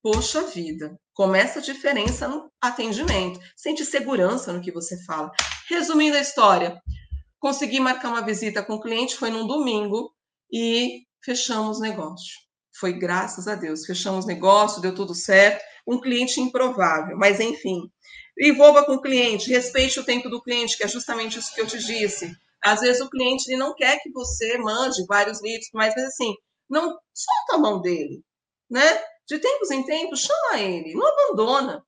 Poxa 0.01 0.41
vida, 0.43 0.99
começa 1.13 1.59
a 1.59 1.61
diferença 1.61 2.27
no 2.27 2.51
atendimento. 2.59 3.39
Sente 3.55 3.85
segurança 3.85 4.51
no 4.51 4.61
que 4.61 4.71
você 4.71 4.97
fala. 5.05 5.31
Resumindo 5.69 6.17
a 6.17 6.21
história, 6.21 6.81
consegui 7.39 7.79
marcar 7.79 8.09
uma 8.09 8.25
visita 8.25 8.63
com 8.63 8.75
o 8.75 8.81
cliente, 8.81 9.15
foi 9.15 9.29
num 9.29 9.47
domingo 9.47 10.13
e 10.51 11.03
fechamos 11.23 11.79
negócio. 11.79 12.39
Foi 12.79 12.93
graças 12.93 13.47
a 13.47 13.55
Deus, 13.55 13.85
fechamos 13.85 14.25
negócio, 14.25 14.81
deu 14.81 14.93
tudo 14.93 15.13
certo. 15.13 15.63
Um 15.87 15.99
cliente 15.99 16.39
improvável, 16.39 17.17
mas 17.17 17.39
enfim. 17.39 17.89
Envolva 18.39 18.85
com 18.85 18.93
o 18.93 19.01
cliente, 19.01 19.49
respeite 19.49 19.99
o 19.99 20.05
tempo 20.05 20.29
do 20.29 20.41
cliente, 20.41 20.77
que 20.77 20.83
é 20.83 20.87
justamente 20.87 21.37
isso 21.37 21.53
que 21.53 21.61
eu 21.61 21.67
te 21.67 21.77
disse. 21.77 22.31
Às 22.63 22.81
vezes 22.81 23.01
o 23.01 23.09
cliente 23.09 23.49
ele 23.49 23.57
não 23.57 23.75
quer 23.75 23.99
que 24.01 24.11
você 24.11 24.57
mande 24.57 25.03
vários 25.07 25.41
leads, 25.41 25.69
mas 25.73 25.95
assim, 25.97 26.33
não 26.69 26.97
solta 27.13 27.55
a 27.55 27.57
mão 27.57 27.81
dele, 27.81 28.23
né? 28.69 29.03
De 29.27 29.39
tempos 29.39 29.71
em 29.71 29.83
tempos, 29.83 30.21
chama 30.21 30.59
ele, 30.59 30.93
não 30.93 31.07
abandona. 31.07 31.83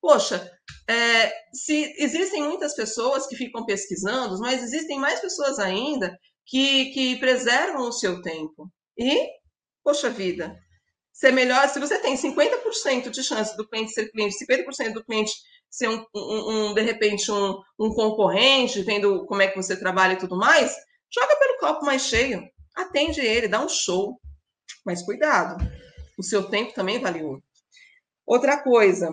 Poxa, 0.00 0.50
é, 0.88 1.32
se 1.52 1.94
existem 1.98 2.42
muitas 2.42 2.74
pessoas 2.74 3.26
que 3.26 3.36
ficam 3.36 3.64
pesquisando, 3.66 4.38
mas 4.38 4.62
existem 4.62 4.98
mais 4.98 5.20
pessoas 5.20 5.58
ainda 5.58 6.16
que, 6.46 6.86
que 6.92 7.16
preservam 7.16 7.88
o 7.88 7.92
seu 7.92 8.22
tempo. 8.22 8.70
E, 8.96 9.28
poxa 9.84 10.08
vida, 10.08 10.56
ser 11.12 11.32
melhor, 11.32 11.68
se 11.68 11.80
você 11.80 11.98
tem 11.98 12.16
50% 12.16 13.10
de 13.10 13.22
chance 13.22 13.56
do 13.56 13.68
cliente 13.68 13.92
ser 13.92 14.10
cliente, 14.10 14.36
50% 14.44 14.92
do 14.92 15.04
cliente 15.04 15.32
ser 15.70 15.88
um, 15.88 16.04
um, 16.14 16.70
um, 16.70 16.74
de 16.74 16.80
repente 16.80 17.30
um, 17.30 17.60
um 17.78 17.92
concorrente, 17.92 18.82
vendo 18.82 19.26
como 19.26 19.42
é 19.42 19.48
que 19.48 19.56
você 19.56 19.76
trabalha 19.76 20.14
e 20.14 20.18
tudo 20.18 20.36
mais, 20.36 20.74
joga 21.12 21.36
pelo 21.36 21.58
copo 21.58 21.84
mais 21.84 22.02
cheio, 22.02 22.42
atende 22.74 23.20
ele, 23.20 23.48
dá 23.48 23.60
um 23.60 23.68
show. 23.68 24.18
Mas 24.86 25.02
cuidado, 25.02 25.56
o 26.18 26.22
seu 26.22 26.44
tempo 26.44 26.72
também 26.72 26.96
é 26.96 27.00
valioso. 27.00 27.42
Outra 28.26 28.62
coisa, 28.62 29.12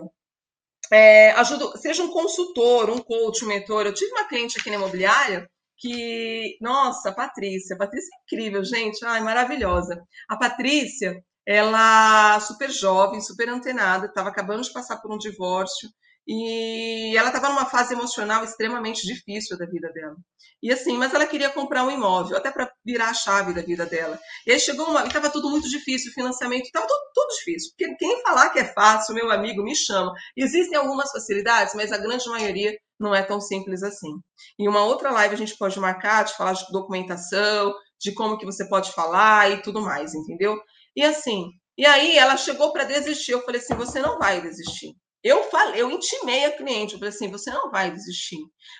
é, 0.91 1.31
ajuda, 1.31 1.77
seja 1.77 2.03
um 2.03 2.11
consultor, 2.11 2.89
um 2.89 2.99
coach, 2.99 3.43
um 3.43 3.47
mentor. 3.47 3.85
Eu 3.85 3.93
tive 3.93 4.11
uma 4.11 4.27
cliente 4.27 4.59
aqui 4.59 4.69
na 4.69 4.75
imobiliária 4.77 5.49
que, 5.77 6.57
nossa, 6.61 7.11
Patrícia, 7.11 7.77
Patrícia 7.77 8.09
é 8.13 8.23
incrível, 8.23 8.63
gente, 8.63 9.03
ai, 9.05 9.21
maravilhosa. 9.21 10.01
A 10.29 10.37
Patrícia, 10.37 11.21
ela 11.45 12.39
super 12.39 12.69
jovem, 12.71 13.21
super 13.21 13.49
antenada, 13.49 14.07
estava 14.07 14.29
acabando 14.29 14.63
de 14.63 14.73
passar 14.73 14.97
por 14.97 15.11
um 15.11 15.17
divórcio, 15.17 15.89
e 16.27 17.15
ela 17.15 17.27
estava 17.27 17.49
numa 17.49 17.65
fase 17.65 17.93
emocional 17.93 18.43
extremamente 18.43 19.05
difícil 19.05 19.57
da 19.57 19.65
vida 19.65 19.91
dela. 19.93 20.15
E 20.61 20.71
assim, 20.71 20.97
mas 20.97 21.13
ela 21.13 21.27
queria 21.27 21.49
comprar 21.49 21.83
um 21.83 21.91
imóvel, 21.91 22.37
até 22.37 22.51
para 22.51 22.71
virar 22.83 23.09
a 23.09 23.13
chave 23.13 23.53
da 23.53 23.61
vida 23.61 23.85
dela. 23.85 24.19
E 24.47 24.51
aí 24.51 24.59
chegou 24.59 24.87
uma. 24.89 25.05
Estava 25.05 25.29
tudo 25.29 25.49
muito 25.49 25.69
difícil, 25.69 26.11
financiamento 26.13 26.65
estava 26.65 26.87
tudo, 26.87 26.99
tudo, 27.13 27.35
difícil. 27.37 27.71
Porque 27.77 27.95
quem 27.97 28.21
falar 28.23 28.49
que 28.49 28.59
é 28.59 28.73
fácil, 28.73 29.13
meu 29.13 29.31
amigo, 29.31 29.63
me 29.63 29.75
chama. 29.75 30.11
Existem 30.35 30.77
algumas 30.77 31.11
facilidades, 31.11 31.75
mas 31.75 31.91
a 31.91 31.97
grande 31.97 32.27
maioria 32.29 32.75
não 32.99 33.13
é 33.13 33.21
tão 33.21 33.39
simples 33.39 33.83
assim. 33.83 34.09
Em 34.57 34.67
uma 34.67 34.83
outra 34.83 35.11
live 35.11 35.35
a 35.35 35.37
gente 35.37 35.57
pode 35.57 35.79
marcar, 35.79 36.23
de 36.23 36.35
falar 36.35 36.53
de 36.53 36.65
documentação, 36.71 37.73
de 37.99 38.13
como 38.13 38.37
que 38.37 38.45
você 38.45 38.67
pode 38.67 38.91
falar 38.93 39.51
e 39.51 39.61
tudo 39.61 39.81
mais, 39.81 40.15
entendeu? 40.15 40.57
E 40.95 41.03
assim, 41.03 41.49
e 41.77 41.85
aí 41.85 42.17
ela 42.17 42.37
chegou 42.37 42.71
para 42.71 42.85
desistir. 42.85 43.33
Eu 43.33 43.43
falei 43.43 43.59
assim: 43.61 43.75
você 43.75 43.99
não 43.99 44.17
vai 44.17 44.41
desistir. 44.41 44.95
Eu 45.25 45.45
falei, 45.49 45.81
eu 45.81 45.89
intimei 45.89 46.45
a 46.45 46.55
cliente, 46.55 46.93
eu 46.93 46.99
falei 46.99 47.11
assim, 47.11 47.31
você 47.31 47.49
não 47.49 47.71
vai 47.71 47.89
desistir, 47.89 48.37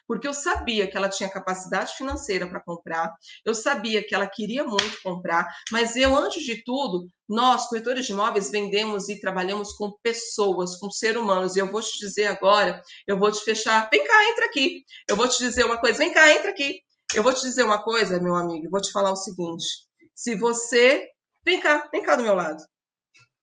porque 0.08 0.28
eu 0.28 0.34
sabia 0.34 0.86
que 0.86 0.96
ela 0.96 1.10
tinha 1.10 1.28
capacidade 1.28 1.96
financeira 1.96 2.48
para 2.48 2.62
comprar, 2.62 3.12
eu 3.44 3.56
sabia 3.56 4.06
que 4.06 4.14
ela 4.14 4.28
queria 4.28 4.64
muito 4.64 5.02
comprar, 5.02 5.52
mas 5.72 5.96
eu, 5.96 6.16
antes 6.16 6.44
de 6.44 6.64
tudo, 6.64 7.10
nós, 7.28 7.68
corretores 7.68 8.06
de 8.06 8.12
imóveis, 8.12 8.52
vendemos 8.52 9.10
e 9.10 9.20
trabalhamos 9.20 9.74
com 9.74 9.98
pessoas, 10.04 10.78
com 10.78 10.92
seres 10.92 11.20
humanos, 11.20 11.56
e 11.56 11.60
eu 11.60 11.72
vou 11.72 11.82
te 11.82 11.98
dizer 11.98 12.28
agora, 12.28 12.80
eu 13.08 13.18
vou 13.18 13.32
te 13.32 13.44
fechar, 13.44 13.90
vem 13.92 14.06
cá, 14.06 14.30
entra 14.30 14.46
aqui, 14.46 14.84
eu 15.10 15.16
vou 15.16 15.28
te 15.28 15.40
dizer 15.40 15.66
uma 15.66 15.80
coisa, 15.80 15.98
vem 15.98 16.14
cá, 16.14 16.32
entra 16.32 16.52
aqui, 16.52 16.80
eu 17.16 17.24
vou 17.24 17.34
te 17.34 17.42
dizer 17.42 17.64
uma 17.64 17.82
coisa, 17.82 18.22
meu 18.22 18.36
amigo, 18.36 18.68
eu 18.68 18.70
vou 18.70 18.82
te 18.82 18.92
falar 18.92 19.12
o 19.12 19.16
seguinte, 19.16 19.66
se 20.14 20.36
você, 20.36 21.10
vem 21.44 21.60
cá, 21.60 21.90
vem 21.92 22.04
cá 22.04 22.16
do 22.16 22.22
meu 22.22 22.36
lado, 22.36 22.64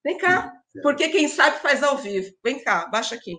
vem 0.05 0.17
cá, 0.17 0.53
porque 0.81 1.09
quem 1.09 1.29
sabe 1.29 1.59
faz 1.59 1.83
ao 1.83 1.99
vivo. 1.99 2.33
Vem 2.45 2.63
cá, 2.63 2.87
baixa 2.87 3.15
aqui. 3.15 3.37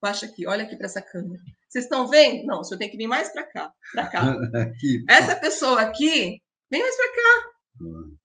Baixa 0.00 0.26
aqui, 0.26 0.46
olha 0.46 0.64
aqui 0.64 0.76
para 0.76 0.86
essa 0.86 1.02
câmera. 1.02 1.42
Vocês 1.68 1.84
estão 1.84 2.08
vendo? 2.08 2.46
Não, 2.46 2.60
o 2.60 2.64
senhor 2.64 2.78
tem 2.78 2.90
que 2.90 2.96
vir 2.96 3.06
mais 3.06 3.30
para 3.32 3.44
cá. 3.44 3.72
Para 3.92 4.08
cá. 4.08 4.20
aqui, 4.62 5.04
essa 5.08 5.36
pessoa 5.36 5.80
aqui, 5.80 6.40
vem 6.70 6.80
mais 6.80 6.96
para 6.96 7.12
cá. 7.14 7.50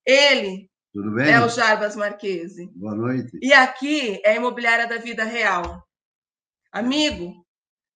Ele 0.05 0.69
Tudo 0.93 1.13
bem? 1.13 1.31
é 1.31 1.41
o 1.43 1.49
Jarbas 1.49 1.95
Marquese. 1.95 2.69
Boa 2.75 2.95
noite. 2.95 3.37
E 3.41 3.51
aqui 3.51 4.21
é 4.23 4.31
a 4.31 4.35
imobiliária 4.35 4.87
da 4.87 4.97
vida 4.97 5.23
real. 5.23 5.83
Amigo, 6.71 7.45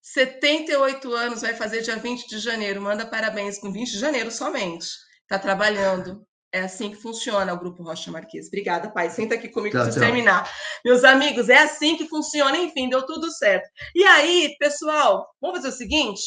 78 0.01 1.13
anos, 1.13 1.41
vai 1.41 1.53
fazer 1.53 1.81
dia 1.81 1.95
20 1.95 2.27
de 2.27 2.39
janeiro. 2.39 2.81
Manda 2.81 3.05
parabéns 3.05 3.59
com 3.59 3.71
20 3.71 3.91
de 3.91 3.99
janeiro 3.99 4.31
somente. 4.31 4.87
Está 5.23 5.39
trabalhando. 5.39 6.25
É 6.51 6.61
assim 6.61 6.89
que 6.89 6.95
funciona 6.95 7.53
o 7.53 7.59
Grupo 7.59 7.83
Rocha 7.83 8.11
Marques. 8.11 8.47
Obrigada, 8.47 8.89
pai. 8.89 9.09
Senta 9.09 9.35
aqui 9.35 9.49
comigo 9.49 9.77
para 9.77 9.93
terminar. 9.93 10.49
Meus 10.83 11.03
amigos, 11.03 11.47
é 11.47 11.59
assim 11.59 11.95
que 11.95 12.07
funciona. 12.07 12.57
Enfim, 12.57 12.89
deu 12.89 13.05
tudo 13.05 13.31
certo. 13.31 13.69
E 13.93 14.03
aí, 14.03 14.55
pessoal, 14.57 15.27
vamos 15.39 15.57
fazer 15.57 15.69
o 15.69 15.77
seguinte? 15.77 16.21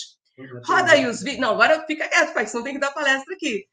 Roda 0.64 0.92
aí 0.92 1.06
os 1.06 1.20
vídeos. 1.20 1.40
Não, 1.40 1.50
agora 1.50 1.84
fica 1.86 2.08
quieto, 2.08 2.32
pai, 2.32 2.46
senão 2.46 2.62
tem 2.62 2.74
que 2.74 2.80
dar 2.80 2.92
palestra 2.92 3.34
aqui. 3.34 3.66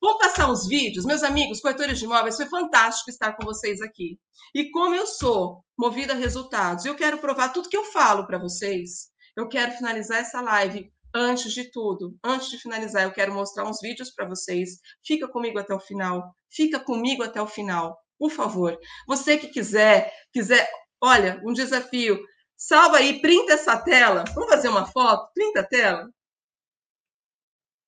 Vamos 0.00 0.18
passar 0.18 0.50
uns 0.50 0.68
vídeos. 0.68 1.04
Meus 1.04 1.24
amigos, 1.24 1.60
corretores 1.60 1.98
de 1.98 2.04
imóveis, 2.04 2.36
foi 2.36 2.46
fantástico 2.46 3.10
estar 3.10 3.32
com 3.32 3.44
vocês 3.44 3.80
aqui. 3.80 4.18
E 4.54 4.70
como 4.70 4.94
eu 4.94 5.06
sou 5.06 5.64
movida 5.76 6.12
a 6.12 6.16
resultados, 6.16 6.84
eu 6.84 6.94
quero 6.94 7.18
provar 7.18 7.48
tudo 7.48 7.68
que 7.68 7.76
eu 7.76 7.84
falo 7.84 8.26
para 8.26 8.38
vocês. 8.38 9.08
Eu 9.36 9.48
quero 9.48 9.72
finalizar 9.72 10.20
essa 10.20 10.40
live 10.40 10.90
Antes 11.14 11.52
de 11.52 11.70
tudo, 11.70 12.16
antes 12.22 12.50
de 12.50 12.58
finalizar, 12.58 13.02
eu 13.02 13.12
quero 13.12 13.32
mostrar 13.32 13.64
uns 13.68 13.80
vídeos 13.80 14.10
para 14.10 14.28
vocês. 14.28 14.78
Fica 15.04 15.26
comigo 15.26 15.58
até 15.58 15.74
o 15.74 15.80
final. 15.80 16.34
Fica 16.50 16.78
comigo 16.78 17.22
até 17.22 17.40
o 17.40 17.46
final, 17.46 17.98
por 18.18 18.30
favor. 18.30 18.78
Você 19.06 19.38
que 19.38 19.48
quiser, 19.48 20.12
quiser, 20.32 20.68
olha, 21.00 21.40
um 21.44 21.52
desafio. 21.52 22.18
Salva 22.56 22.98
aí, 22.98 23.20
printa 23.20 23.54
essa 23.54 23.76
tela. 23.78 24.24
Vamos 24.34 24.50
fazer 24.50 24.68
uma 24.68 24.86
foto? 24.86 25.30
Printa 25.32 25.60
a 25.60 25.66
tela. 25.66 26.10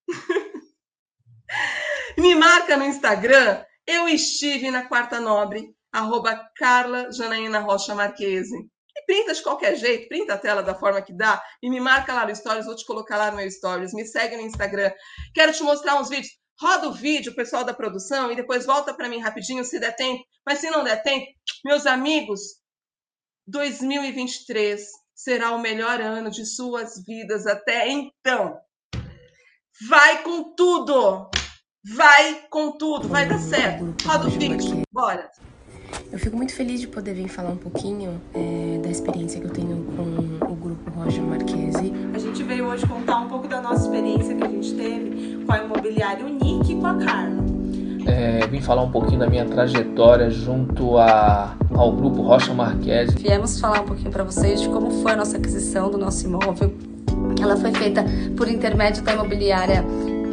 Me 2.17 2.35
marca 2.35 2.77
no 2.77 2.85
Instagram. 2.85 3.65
Eu 3.87 4.09
estive 4.09 4.71
na 4.71 4.87
Quarta 4.87 5.21
Nobre, 5.21 5.75
arroba 5.93 6.49
Carla 6.57 7.11
Janaína 7.11 7.61
Rocha 7.61 7.95
Marquese. 7.95 8.71
Printa 9.11 9.35
de 9.35 9.43
qualquer 9.43 9.75
jeito, 9.75 10.07
printa 10.07 10.35
a 10.35 10.39
tela 10.39 10.63
da 10.63 10.73
forma 10.73 11.03
que 11.03 11.13
dá 11.13 11.43
e 11.61 11.69
me 11.69 11.81
marca 11.81 12.15
lá 12.15 12.25
no 12.25 12.37
Stories, 12.37 12.65
vou 12.65 12.77
te 12.77 12.87
colocar 12.87 13.17
lá 13.17 13.33
no 13.33 13.39
meu 13.39 13.51
Stories, 13.51 13.93
me 13.93 14.07
segue 14.07 14.37
no 14.37 14.43
Instagram. 14.43 14.93
Quero 15.35 15.53
te 15.53 15.65
mostrar 15.65 16.01
uns 16.01 16.09
vídeos. 16.09 16.29
Roda 16.61 16.87
o 16.87 16.93
vídeo, 16.93 17.35
pessoal 17.35 17.65
da 17.65 17.75
produção, 17.75 18.31
e 18.31 18.37
depois 18.37 18.65
volta 18.65 18.95
para 18.95 19.09
mim 19.09 19.19
rapidinho, 19.19 19.65
se 19.65 19.81
der 19.81 19.97
tempo. 19.97 20.23
Mas 20.47 20.61
se 20.61 20.71
não 20.71 20.85
der 20.85 21.03
tempo, 21.03 21.27
meus 21.65 21.87
amigos, 21.87 22.41
2023 23.49 24.81
será 25.13 25.57
o 25.57 25.61
melhor 25.61 26.01
ano 26.01 26.31
de 26.31 26.47
suas 26.47 27.05
vidas 27.05 27.49
até 27.49 27.89
então. 27.89 28.61
Vai 29.89 30.23
com 30.23 30.55
tudo! 30.55 31.29
Vai 31.97 32.47
com 32.49 32.79
tudo, 32.79 33.09
vai 33.09 33.29
dar 33.29 33.41
certo. 33.41 33.93
Roda 34.07 34.29
o 34.29 34.31
vídeo, 34.31 34.83
bora! 34.93 35.29
Eu 36.13 36.19
fico 36.19 36.37
muito 36.37 36.53
feliz 36.53 36.81
de 36.81 36.89
poder 36.89 37.15
vir 37.15 37.29
falar 37.29 37.51
um 37.51 37.57
pouquinho 37.57 38.21
é, 38.35 38.81
da 38.83 38.91
experiência 38.91 39.41
que 39.41 39.47
eu 39.47 39.51
tenho 39.53 39.85
com 39.97 40.53
o 40.53 40.57
grupo 40.57 40.91
Roger 40.91 41.23
Marquese. 41.23 41.93
A 42.13 42.19
gente 42.19 42.43
veio 42.43 42.65
hoje 42.67 42.85
contar 42.85 43.19
um 43.19 43.29
pouco 43.29 43.47
da 43.47 43.61
nossa 43.61 43.85
experiência 43.85 44.35
que 44.35 44.43
a 44.43 44.49
gente 44.49 44.75
teve 44.75 45.45
com 45.45 45.53
a 45.53 45.59
imobiliária 45.59 46.27
Unique 46.27 46.73
e 46.73 46.77
com 46.77 46.87
a 46.87 46.97
Carla. 46.97 47.45
É, 48.07 48.45
vim 48.49 48.61
falar 48.61 48.83
um 48.83 48.91
pouquinho 48.91 49.21
da 49.21 49.29
minha 49.29 49.45
trajetória 49.45 50.29
junto 50.31 50.99
a, 50.99 51.57
ao 51.73 51.93
grupo 51.93 52.23
Rocha 52.23 52.53
Marques. 52.53 53.15
Viemos 53.15 53.61
falar 53.61 53.83
um 53.83 53.87
pouquinho 53.87 54.11
para 54.11 54.25
vocês 54.25 54.61
de 54.61 54.69
como 54.69 54.91
foi 55.03 55.13
a 55.13 55.17
nossa 55.17 55.37
aquisição 55.37 55.93
do 55.93 55.99
nosso 55.99 56.27
imóvel. 56.27 56.75
Ela 57.41 57.57
foi 57.57 57.73
feita 57.73 58.05
por 58.37 58.49
intermédio 58.49 59.05
da 59.05 59.13
imobiliária 59.13 59.85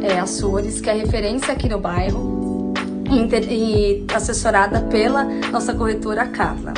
é, 0.02 0.18
Açores, 0.18 0.80
que 0.80 0.90
é 0.90 0.94
referência 0.94 1.52
aqui 1.52 1.68
no 1.68 1.78
bairro, 1.78 2.37
e 3.50 4.04
assessorada 4.14 4.82
pela 4.82 5.24
nossa 5.50 5.74
corretora 5.74 6.26
Carla. 6.28 6.74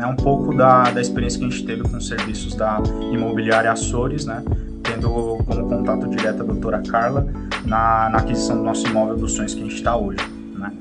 É 0.00 0.06
um 0.06 0.16
pouco 0.16 0.54
da, 0.54 0.90
da 0.90 1.00
experiência 1.00 1.38
que 1.38 1.46
a 1.46 1.48
gente 1.48 1.64
teve 1.64 1.82
com 1.82 1.96
os 1.96 2.08
serviços 2.08 2.54
da 2.54 2.82
imobiliária 3.12 3.70
Açores, 3.70 4.24
né? 4.24 4.42
tendo 4.82 5.38
como 5.46 5.68
contato 5.68 6.08
direto 6.08 6.42
a 6.42 6.44
doutora 6.44 6.82
Carla 6.82 7.26
na, 7.64 8.08
na 8.10 8.18
aquisição 8.18 8.56
do 8.56 8.62
nosso 8.62 8.86
imóvel 8.86 9.16
dos 9.16 9.32
sonhos 9.32 9.54
que 9.54 9.60
a 9.60 9.64
gente 9.64 9.76
está 9.76 9.96
hoje. 9.96 10.18
Né? 10.56 10.72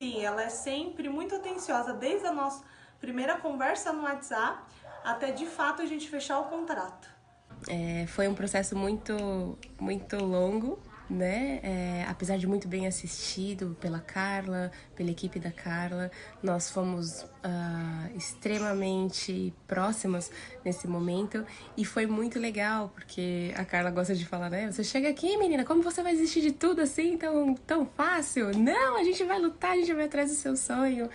Sim, 0.00 0.22
ela 0.22 0.42
é 0.42 0.48
sempre 0.48 1.08
muito 1.08 1.34
atenciosa, 1.34 1.92
desde 1.92 2.26
a 2.26 2.32
nossa 2.32 2.62
primeira 3.00 3.36
conversa 3.36 3.92
no 3.92 4.02
WhatsApp 4.02 4.58
até 5.04 5.30
de 5.30 5.46
fato 5.46 5.80
a 5.82 5.86
gente 5.86 6.08
fechar 6.08 6.38
o 6.40 6.44
contrato. 6.44 7.17
É, 7.66 8.06
foi 8.06 8.28
um 8.28 8.34
processo 8.34 8.76
muito, 8.76 9.58
muito 9.80 10.16
longo, 10.16 10.78
né? 11.08 11.60
É, 11.62 12.06
apesar 12.08 12.36
de 12.36 12.46
muito 12.46 12.68
bem 12.68 12.86
assistido 12.86 13.76
pela 13.80 13.98
Carla, 13.98 14.70
pela 14.94 15.10
equipe 15.10 15.38
da 15.38 15.50
Carla, 15.50 16.10
nós 16.42 16.70
fomos 16.70 17.22
uh, 17.22 18.16
extremamente 18.16 19.52
próximas 19.66 20.30
nesse 20.64 20.86
momento 20.86 21.44
e 21.76 21.84
foi 21.84 22.06
muito 22.06 22.38
legal 22.38 22.90
porque 22.94 23.52
a 23.56 23.64
Carla 23.64 23.90
gosta 23.90 24.14
de 24.14 24.26
falar, 24.26 24.50
né? 24.50 24.70
Você 24.70 24.84
chega 24.84 25.08
aqui, 25.08 25.36
menina, 25.38 25.64
como 25.64 25.82
você 25.82 26.02
vai 26.02 26.12
desistir 26.12 26.42
de 26.42 26.52
tudo 26.52 26.82
assim 26.82 27.16
tão, 27.16 27.54
tão 27.54 27.86
fácil? 27.86 28.56
Não, 28.56 28.98
a 28.98 29.04
gente 29.04 29.24
vai 29.24 29.38
lutar, 29.40 29.72
a 29.72 29.76
gente 29.76 29.92
vai 29.94 30.04
atrás 30.04 30.30
do 30.30 30.36
seu 30.36 30.56
sonho 30.56 31.08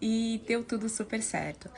e 0.00 0.40
deu 0.46 0.62
tudo 0.62 0.88
super 0.88 1.22
certo. 1.22 1.68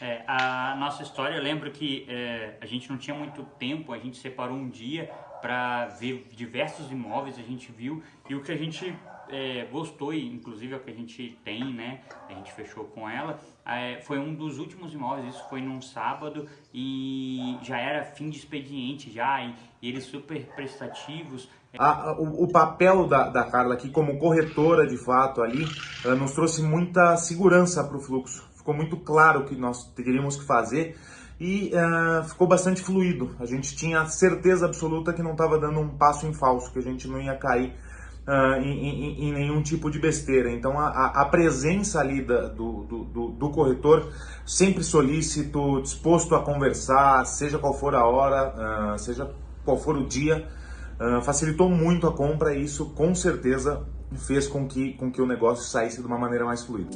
É, 0.00 0.22
a 0.26 0.74
nossa 0.76 1.02
história, 1.02 1.36
eu 1.36 1.42
lembro 1.42 1.70
que 1.70 2.06
é, 2.08 2.56
a 2.60 2.66
gente 2.66 2.88
não 2.88 2.96
tinha 2.96 3.14
muito 3.14 3.42
tempo, 3.58 3.92
a 3.92 3.98
gente 3.98 4.16
separou 4.16 4.56
um 4.56 4.68
dia 4.68 5.10
para 5.42 5.86
ver 5.86 6.26
diversos 6.32 6.90
imóveis, 6.90 7.38
a 7.38 7.42
gente 7.42 7.70
viu 7.70 8.02
e 8.28 8.34
o 8.34 8.42
que 8.42 8.50
a 8.50 8.56
gente 8.56 8.96
é, 9.28 9.66
gostou, 9.70 10.14
e 10.14 10.26
inclusive 10.26 10.72
é 10.72 10.76
o 10.76 10.80
que 10.80 10.90
a 10.90 10.94
gente 10.94 11.38
tem, 11.44 11.72
né? 11.72 12.00
A 12.28 12.32
gente 12.32 12.50
fechou 12.52 12.84
com 12.84 13.08
ela. 13.08 13.38
É, 13.66 14.00
foi 14.00 14.18
um 14.18 14.34
dos 14.34 14.58
últimos 14.58 14.94
imóveis, 14.94 15.34
isso 15.34 15.44
foi 15.50 15.60
num 15.60 15.82
sábado 15.82 16.48
e 16.72 17.58
já 17.62 17.78
era 17.78 18.04
fim 18.04 18.30
de 18.30 18.38
expediente 18.38 19.12
já, 19.12 19.44
e, 19.44 19.54
e 19.82 19.88
eles 19.88 20.04
super 20.04 20.46
prestativos. 20.54 21.48
A, 21.78 22.12
o, 22.18 22.44
o, 22.44 22.48
papel 22.48 23.06
da, 23.06 23.28
da 23.28 23.44
Carla 23.44 23.74
aqui 23.74 23.90
como 23.90 24.18
corretora 24.18 24.86
de 24.88 24.96
fato 24.96 25.40
ali 25.40 25.64
nos 26.18 26.32
trouxe 26.32 26.62
muita 26.62 27.16
segurança 27.16 27.84
para 27.84 27.96
o 27.96 28.00
fluxo. 28.00 28.49
Ficou 28.70 28.74
muito 28.74 28.96
claro 28.98 29.40
o 29.40 29.44
que 29.46 29.56
nós 29.56 29.84
teríamos 29.96 30.36
que 30.36 30.44
fazer 30.44 30.96
e 31.40 31.72
uh, 31.74 32.22
ficou 32.28 32.46
bastante 32.46 32.80
fluido. 32.80 33.34
A 33.40 33.44
gente 33.44 33.74
tinha 33.74 34.06
certeza 34.06 34.66
absoluta 34.66 35.12
que 35.12 35.22
não 35.22 35.32
estava 35.32 35.58
dando 35.58 35.80
um 35.80 35.88
passo 35.88 36.24
em 36.24 36.32
falso, 36.32 36.72
que 36.72 36.78
a 36.78 36.82
gente 36.82 37.08
não 37.08 37.20
ia 37.20 37.34
cair 37.34 37.74
uh, 38.28 38.62
em, 38.62 38.70
em, 38.70 39.24
em, 39.24 39.32
nenhum 39.32 39.60
tipo 39.60 39.90
de 39.90 39.98
besteira. 39.98 40.52
Então 40.52 40.78
a, 40.78 41.06
a 41.20 41.24
presença 41.24 41.98
ali 41.98 42.24
da, 42.24 42.42
do, 42.42 42.84
do, 42.84 43.28
do, 43.30 43.50
corretor, 43.50 44.12
sempre 44.46 44.84
solícito, 44.84 45.82
disposto 45.82 46.36
a 46.36 46.44
conversar, 46.44 47.24
seja 47.24 47.58
qual 47.58 47.74
for 47.74 47.96
a 47.96 48.06
hora, 48.06 48.94
uh, 48.94 48.98
seja 49.00 49.28
qual 49.64 49.78
for 49.78 49.96
o 49.96 50.06
dia, 50.06 50.46
facilitou 51.24 51.68
muito 51.68 52.06
a 52.06 52.12
compra 52.12 52.54
e 52.54 52.62
isso 52.62 52.90
com 52.90 53.14
certeza 53.14 53.84
fez 54.16 54.46
com 54.46 54.66
que, 54.68 54.92
com 54.94 55.10
que 55.10 55.20
o 55.20 55.26
negócio 55.26 55.64
saísse 55.64 56.00
de 56.00 56.06
uma 56.06 56.18
maneira 56.18 56.44
mais 56.44 56.62
fluida. 56.62 56.90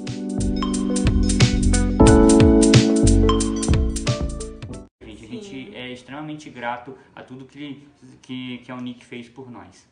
Extremamente 6.25 6.51
grato 6.51 6.97
a 7.15 7.23
tudo 7.23 7.45
que, 7.45 7.87
que, 8.23 8.59
que 8.59 8.73
a 8.73 8.75
Unic 8.75 9.05
fez 9.05 9.29
por 9.29 9.51
nós. 9.51 9.87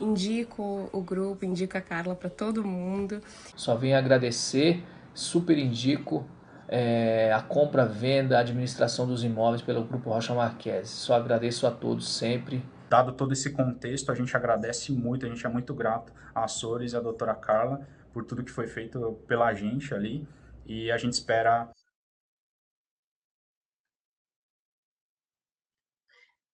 Indico 0.00 0.88
o 0.92 1.00
grupo, 1.02 1.44
indico 1.44 1.76
a 1.76 1.80
Carla 1.80 2.14
para 2.14 2.30
todo 2.30 2.64
mundo. 2.64 3.22
Só 3.54 3.76
venho 3.76 3.96
agradecer, 3.96 4.82
super 5.14 5.58
indico 5.58 6.26
é, 6.66 7.32
a 7.32 7.42
compra, 7.42 7.84
venda, 7.84 8.38
a 8.38 8.40
administração 8.40 9.06
dos 9.06 9.22
imóveis 9.22 9.62
pelo 9.62 9.84
Grupo 9.84 10.10
Rocha 10.10 10.34
Marques. 10.34 10.88
Só 10.88 11.14
agradeço 11.14 11.66
a 11.66 11.70
todos 11.70 12.08
sempre. 12.08 12.62
Dado 12.88 13.12
todo 13.12 13.32
esse 13.32 13.50
contexto, 13.50 14.10
a 14.10 14.14
gente 14.14 14.34
agradece 14.34 14.90
muito, 14.92 15.26
a 15.26 15.28
gente 15.28 15.44
é 15.44 15.48
muito 15.48 15.74
grato 15.74 16.10
a 16.34 16.44
Açores 16.44 16.94
e 16.94 16.96
a 16.96 17.00
doutora 17.00 17.34
Carla 17.34 17.86
por 18.12 18.24
tudo 18.24 18.42
que 18.42 18.50
foi 18.50 18.66
feito 18.66 19.18
pela 19.26 19.52
gente 19.52 19.92
ali. 19.92 20.26
E 20.66 20.90
a 20.90 20.96
gente 20.96 21.12
espera 21.12 21.68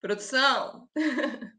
Produção. 0.04 0.86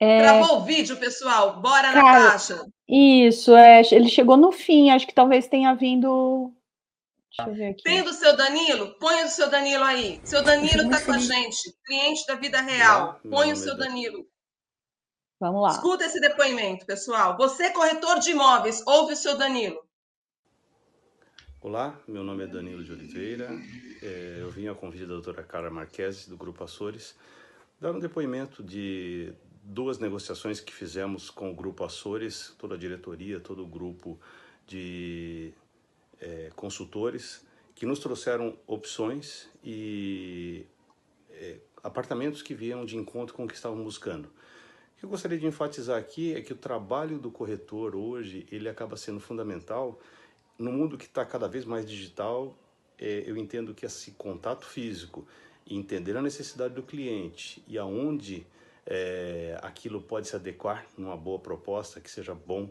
É... 0.00 0.18
Travou 0.18 0.58
o 0.58 0.64
vídeo, 0.64 0.98
pessoal. 0.98 1.62
Bora 1.62 1.92
Cara, 1.92 2.02
na 2.02 2.30
caixa. 2.32 2.66
Isso, 2.86 3.54
é, 3.54 3.80
ele 3.92 4.08
chegou 4.08 4.36
no 4.36 4.50
fim. 4.50 4.90
Acho 4.90 5.06
que 5.06 5.14
talvez 5.14 5.46
tenha 5.46 5.72
vindo. 5.72 6.52
Deixa 7.30 7.48
eu 7.48 7.54
ver 7.54 7.68
aqui. 7.70 7.82
Tem 7.84 8.02
do 8.02 8.12
seu 8.12 8.36
Danilo? 8.36 8.98
Põe 8.98 9.22
o 9.22 9.28
seu 9.28 9.48
Danilo 9.48 9.84
aí. 9.84 10.20
Seu 10.24 10.42
Danilo 10.42 10.82
está 10.82 11.00
com 11.00 11.12
a 11.12 11.18
gente, 11.18 11.74
cliente 11.86 12.26
da 12.26 12.34
vida 12.34 12.60
real. 12.60 13.18
Põe 13.30 13.52
o 13.52 13.56
seu 13.56 13.76
Danilo. 13.76 14.26
Vamos 15.40 15.62
lá. 15.62 15.70
Escuta 15.70 16.04
esse 16.04 16.20
depoimento, 16.20 16.84
pessoal. 16.84 17.36
Você, 17.38 17.70
corretor 17.70 18.18
de 18.18 18.32
imóveis, 18.32 18.82
ouve 18.86 19.14
o 19.14 19.16
seu 19.16 19.38
Danilo. 19.38 19.80
Olá, 21.64 21.98
meu 22.06 22.22
nome 22.22 22.44
é 22.44 22.46
Danilo 22.46 22.84
de 22.84 22.92
Oliveira. 22.92 23.48
É, 24.02 24.36
eu 24.38 24.50
vim 24.50 24.68
a 24.68 24.74
convite 24.74 25.06
da 25.06 25.14
doutora 25.14 25.42
Carla 25.42 25.70
Marques, 25.70 26.28
do 26.28 26.36
Grupo 26.36 26.62
Açores, 26.62 27.16
dar 27.80 27.90
um 27.90 27.98
depoimento 27.98 28.62
de 28.62 29.32
duas 29.62 29.98
negociações 29.98 30.60
que 30.60 30.74
fizemos 30.74 31.30
com 31.30 31.50
o 31.50 31.54
Grupo 31.54 31.82
Açores, 31.82 32.54
toda 32.58 32.74
a 32.74 32.76
diretoria, 32.76 33.40
todo 33.40 33.64
o 33.64 33.66
grupo 33.66 34.20
de 34.66 35.54
é, 36.20 36.52
consultores, 36.54 37.46
que 37.74 37.86
nos 37.86 37.98
trouxeram 37.98 38.58
opções 38.66 39.48
e 39.64 40.66
é, 41.30 41.60
apartamentos 41.82 42.42
que 42.42 42.54
vinham 42.54 42.84
de 42.84 42.98
encontro 42.98 43.34
com 43.34 43.46
o 43.46 43.48
que 43.48 43.54
estávamos 43.54 43.84
buscando. 43.84 44.26
O 44.26 44.98
que 44.98 45.06
eu 45.06 45.08
gostaria 45.08 45.38
de 45.38 45.46
enfatizar 45.46 45.98
aqui 45.98 46.34
é 46.34 46.42
que 46.42 46.52
o 46.52 46.56
trabalho 46.56 47.18
do 47.18 47.30
corretor 47.30 47.96
hoje, 47.96 48.46
ele 48.52 48.68
acaba 48.68 48.98
sendo 48.98 49.18
fundamental 49.18 49.98
no 50.58 50.72
mundo 50.72 50.96
que 50.96 51.04
está 51.04 51.24
cada 51.24 51.48
vez 51.48 51.64
mais 51.64 51.84
digital, 51.84 52.56
é, 52.98 53.24
eu 53.26 53.36
entendo 53.36 53.74
que 53.74 53.84
esse 53.84 54.12
contato 54.12 54.66
físico, 54.66 55.26
entender 55.68 56.16
a 56.16 56.22
necessidade 56.22 56.74
do 56.74 56.82
cliente 56.82 57.62
e 57.66 57.78
aonde 57.78 58.46
é, 58.86 59.58
aquilo 59.62 60.00
pode 60.00 60.28
se 60.28 60.36
adequar 60.36 60.86
numa 60.96 61.16
boa 61.16 61.38
proposta, 61.38 62.00
que 62.00 62.10
seja 62.10 62.34
bom, 62.34 62.70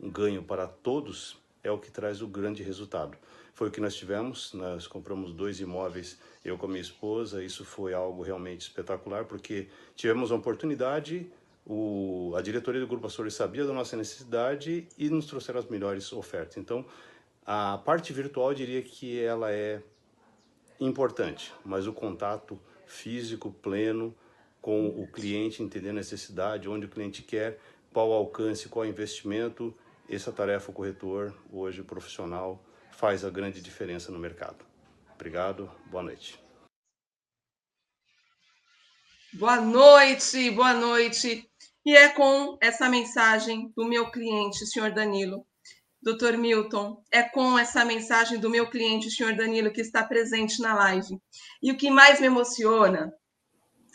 um 0.00 0.10
ganho 0.10 0.42
para 0.42 0.66
todos, 0.66 1.38
é 1.62 1.70
o 1.70 1.78
que 1.78 1.90
traz 1.90 2.20
o 2.20 2.26
grande 2.26 2.62
resultado. 2.62 3.16
Foi 3.54 3.68
o 3.68 3.70
que 3.70 3.80
nós 3.80 3.94
tivemos, 3.94 4.52
nós 4.52 4.86
compramos 4.86 5.32
dois 5.32 5.60
imóveis, 5.60 6.18
eu 6.44 6.58
com 6.58 6.66
a 6.66 6.68
minha 6.68 6.80
esposa, 6.80 7.42
isso 7.42 7.64
foi 7.64 7.94
algo 7.94 8.22
realmente 8.22 8.62
espetacular, 8.62 9.24
porque 9.24 9.68
tivemos 9.96 10.30
a 10.30 10.34
oportunidade, 10.34 11.30
o, 11.64 12.34
a 12.36 12.42
diretoria 12.42 12.80
do 12.80 12.86
Grupo 12.86 13.06
Açores 13.06 13.34
sabia 13.34 13.64
da 13.64 13.72
nossa 13.72 13.96
necessidade 13.96 14.86
e 14.98 15.08
nos 15.08 15.26
trouxeram 15.26 15.60
as 15.60 15.66
melhores 15.66 16.12
ofertas. 16.12 16.58
Então, 16.58 16.84
a 17.46 17.78
parte 17.78 18.12
virtual 18.12 18.50
eu 18.50 18.54
diria 18.54 18.82
que 18.82 19.20
ela 19.22 19.52
é 19.52 19.82
importante, 20.80 21.52
mas 21.64 21.86
o 21.86 21.92
contato 21.92 22.60
físico 22.86 23.50
pleno 23.50 24.14
com 24.60 24.86
o 24.86 25.06
cliente, 25.06 25.62
entender 25.62 25.90
a 25.90 25.94
necessidade, 25.94 26.68
onde 26.68 26.86
o 26.86 26.88
cliente 26.88 27.22
quer, 27.22 27.60
qual 27.92 28.08
o 28.08 28.12
alcance, 28.14 28.68
qual 28.68 28.86
o 28.86 28.88
investimento, 28.88 29.76
essa 30.08 30.32
tarefa 30.32 30.70
o 30.70 30.74
corretor, 30.74 31.34
hoje 31.52 31.82
o 31.82 31.84
profissional, 31.84 32.64
faz 32.90 33.24
a 33.24 33.30
grande 33.30 33.60
diferença 33.60 34.10
no 34.10 34.18
mercado. 34.18 34.64
Obrigado, 35.14 35.70
boa 35.86 36.02
noite. 36.02 36.40
Boa 39.34 39.60
noite, 39.60 40.50
boa 40.50 40.72
noite. 40.72 41.48
E 41.84 41.94
é 41.94 42.08
com 42.08 42.56
essa 42.60 42.88
mensagem 42.88 43.70
do 43.76 43.84
meu 43.84 44.10
cliente, 44.10 44.66
senhor 44.66 44.92
Danilo, 44.92 45.46
Doutor 46.04 46.36
Milton, 46.36 47.02
é 47.10 47.22
com 47.22 47.58
essa 47.58 47.82
mensagem 47.82 48.38
do 48.38 48.50
meu 48.50 48.68
cliente, 48.68 49.08
o 49.08 49.10
senhor 49.10 49.34
Danilo, 49.34 49.72
que 49.72 49.80
está 49.80 50.04
presente 50.04 50.60
na 50.60 50.74
live. 50.74 51.18
E 51.62 51.72
o 51.72 51.78
que 51.78 51.90
mais 51.90 52.20
me 52.20 52.26
emociona, 52.26 53.10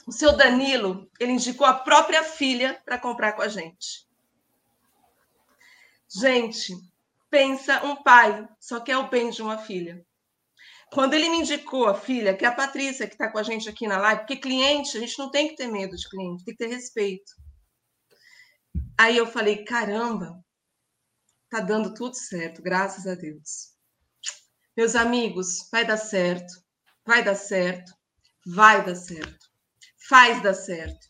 o 0.08 0.12
seu 0.12 0.36
Danilo, 0.36 1.08
ele 1.20 1.34
indicou 1.34 1.68
a 1.68 1.74
própria 1.76 2.24
filha 2.24 2.82
para 2.84 2.98
comprar 2.98 3.34
com 3.34 3.44
a 3.44 3.48
gente. 3.48 4.08
Gente, 6.12 6.74
pensa 7.30 7.86
um 7.86 7.96
pai 8.02 8.50
só 8.60 8.80
quer 8.80 8.98
o 8.98 9.08
bem 9.08 9.30
de 9.30 9.44
uma 9.44 9.60
filha. 9.60 10.04
Quando 10.92 11.14
ele 11.14 11.30
me 11.30 11.42
indicou 11.42 11.86
a 11.86 11.94
filha, 11.94 12.36
que 12.36 12.44
é 12.44 12.48
a 12.48 12.52
Patrícia, 12.52 13.06
que 13.06 13.14
está 13.14 13.32
com 13.32 13.38
a 13.38 13.44
gente 13.44 13.70
aqui 13.70 13.86
na 13.86 14.00
live, 14.00 14.22
porque 14.22 14.36
cliente, 14.36 14.98
a 14.98 15.00
gente 15.00 15.20
não 15.20 15.30
tem 15.30 15.50
que 15.50 15.56
ter 15.56 15.68
medo 15.68 15.96
de 15.96 16.10
cliente, 16.10 16.44
tem 16.44 16.56
que 16.56 16.66
ter 16.66 16.74
respeito. 16.74 17.32
Aí 18.98 19.16
eu 19.16 19.28
falei, 19.28 19.64
caramba, 19.64 20.44
tá 21.50 21.60
dando 21.60 21.94
tudo 21.94 22.16
certo, 22.16 22.62
graças 22.62 23.08
a 23.08 23.16
Deus. 23.16 23.74
Meus 24.78 24.96
amigos, 24.96 25.68
vai 25.72 25.86
dar 25.86 25.98
certo, 25.98 26.54
vai 27.06 27.24
dar 27.24 27.36
certo, 27.36 27.92
vai 28.46 28.86
dar 28.86 28.96
certo, 28.96 29.48
faz 30.08 30.42
dar 30.42 30.54
certo. 30.54 31.08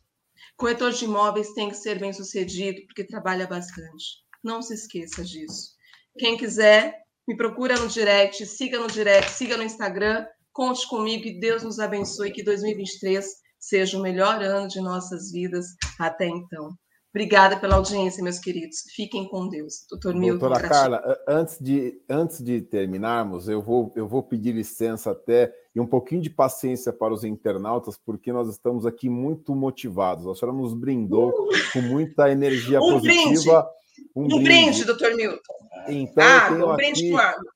Corretor 0.56 0.92
de 0.92 1.06
imóveis 1.06 1.54
tem 1.54 1.70
que 1.70 1.76
ser 1.76 2.00
bem 2.00 2.12
sucedido, 2.12 2.82
porque 2.88 3.06
trabalha 3.06 3.48
bastante. 3.48 4.06
Não 4.44 4.62
se 4.62 4.74
esqueça 4.74 5.24
disso. 5.24 5.74
Quem 6.18 6.38
quiser, 6.38 6.98
me 7.28 7.38
procura 7.38 7.78
no 7.80 7.88
direct, 7.88 8.46
siga 8.46 8.80
no 8.80 8.88
direct, 8.88 9.32
siga 9.32 9.56
no 9.56 9.64
Instagram, 9.64 10.26
conte 10.52 10.88
comigo 10.88 11.28
e 11.28 11.40
Deus 11.40 11.64
nos 11.64 11.80
abençoe 11.80 12.32
que 12.32 12.44
2023 12.44 13.26
seja 13.60 13.98
o 13.98 14.02
melhor 14.02 14.42
ano 14.42 14.68
de 14.68 14.82
nossas 14.82 15.32
vidas 15.32 15.68
até 16.00 16.26
então. 16.28 16.72
Obrigada 17.12 17.60
pela 17.60 17.76
audiência, 17.76 18.24
meus 18.24 18.38
queridos. 18.38 18.84
Fiquem 18.96 19.28
com 19.28 19.50
Deus. 19.50 19.86
Doutor 19.90 20.14
Milton. 20.14 20.48
Doutora 20.48 20.70
Carla, 20.70 21.18
antes 21.28 21.58
de, 21.60 22.00
antes 22.08 22.44
de 22.44 22.62
terminarmos, 22.62 23.50
eu 23.50 23.62
vou, 23.62 23.92
eu 23.96 24.08
vou 24.08 24.22
pedir 24.22 24.52
licença 24.52 25.12
até 25.12 25.52
e 25.74 25.80
um 25.80 25.88
pouquinho 25.88 26.22
de 26.22 26.30
paciência 26.30 26.94
para 26.94 27.12
os 27.12 27.24
internautas, 27.24 27.98
porque 27.98 28.32
nós 28.32 28.48
estamos 28.48 28.86
aqui 28.86 29.10
muito 29.10 29.56
motivados. 29.56 30.28
A 30.28 30.36
senhora 30.36 30.56
nos 30.56 30.76
brindou 30.76 31.30
uh! 31.30 31.50
com 31.74 31.82
muita 31.82 32.32
energia 32.32 32.80
um 32.80 32.94
positiva. 32.94 33.64
Brinde. 33.64 34.10
Um, 34.16 34.24
um 34.24 34.28
brinde. 34.28 34.44
brinde, 34.44 34.86
doutor 34.86 35.16
Milton. 35.16 35.54
Então, 35.88 36.24
ah, 36.24 36.48
eu 36.48 36.54
tenho 36.54 36.72
um 36.72 36.76
brinde 36.76 37.16
aqui, 37.16 37.48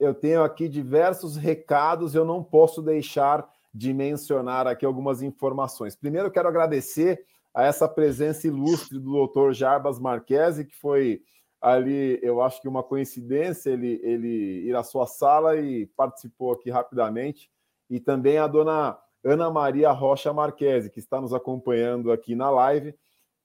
Eu 0.00 0.14
tenho 0.14 0.42
aqui 0.42 0.68
diversos 0.68 1.36
recados, 1.36 2.16
eu 2.16 2.24
não 2.24 2.42
posso 2.42 2.82
deixar 2.82 3.48
de 3.72 3.92
mencionar 3.92 4.66
aqui 4.66 4.84
algumas 4.84 5.22
informações. 5.22 5.94
Primeiro, 5.94 6.26
eu 6.26 6.32
quero 6.32 6.48
agradecer 6.48 7.24
a 7.56 7.64
essa 7.64 7.88
presença 7.88 8.46
ilustre 8.46 8.98
do 8.98 9.12
doutor 9.12 9.54
Jarbas 9.54 9.98
Marquesi, 9.98 10.66
que 10.66 10.76
foi 10.76 11.22
ali, 11.58 12.20
eu 12.22 12.42
acho 12.42 12.60
que 12.60 12.68
uma 12.68 12.82
coincidência 12.82 13.70
ele, 13.70 13.98
ele 14.02 14.68
ir 14.68 14.76
à 14.76 14.82
sua 14.82 15.06
sala 15.06 15.56
e 15.56 15.86
participou 15.96 16.52
aqui 16.52 16.70
rapidamente, 16.70 17.50
e 17.88 17.98
também 17.98 18.36
a 18.36 18.46
dona 18.46 18.98
Ana 19.24 19.50
Maria 19.50 19.90
Rocha 19.90 20.34
Marquesi, 20.34 20.90
que 20.90 20.98
está 20.98 21.18
nos 21.18 21.32
acompanhando 21.32 22.12
aqui 22.12 22.34
na 22.34 22.50
live. 22.50 22.94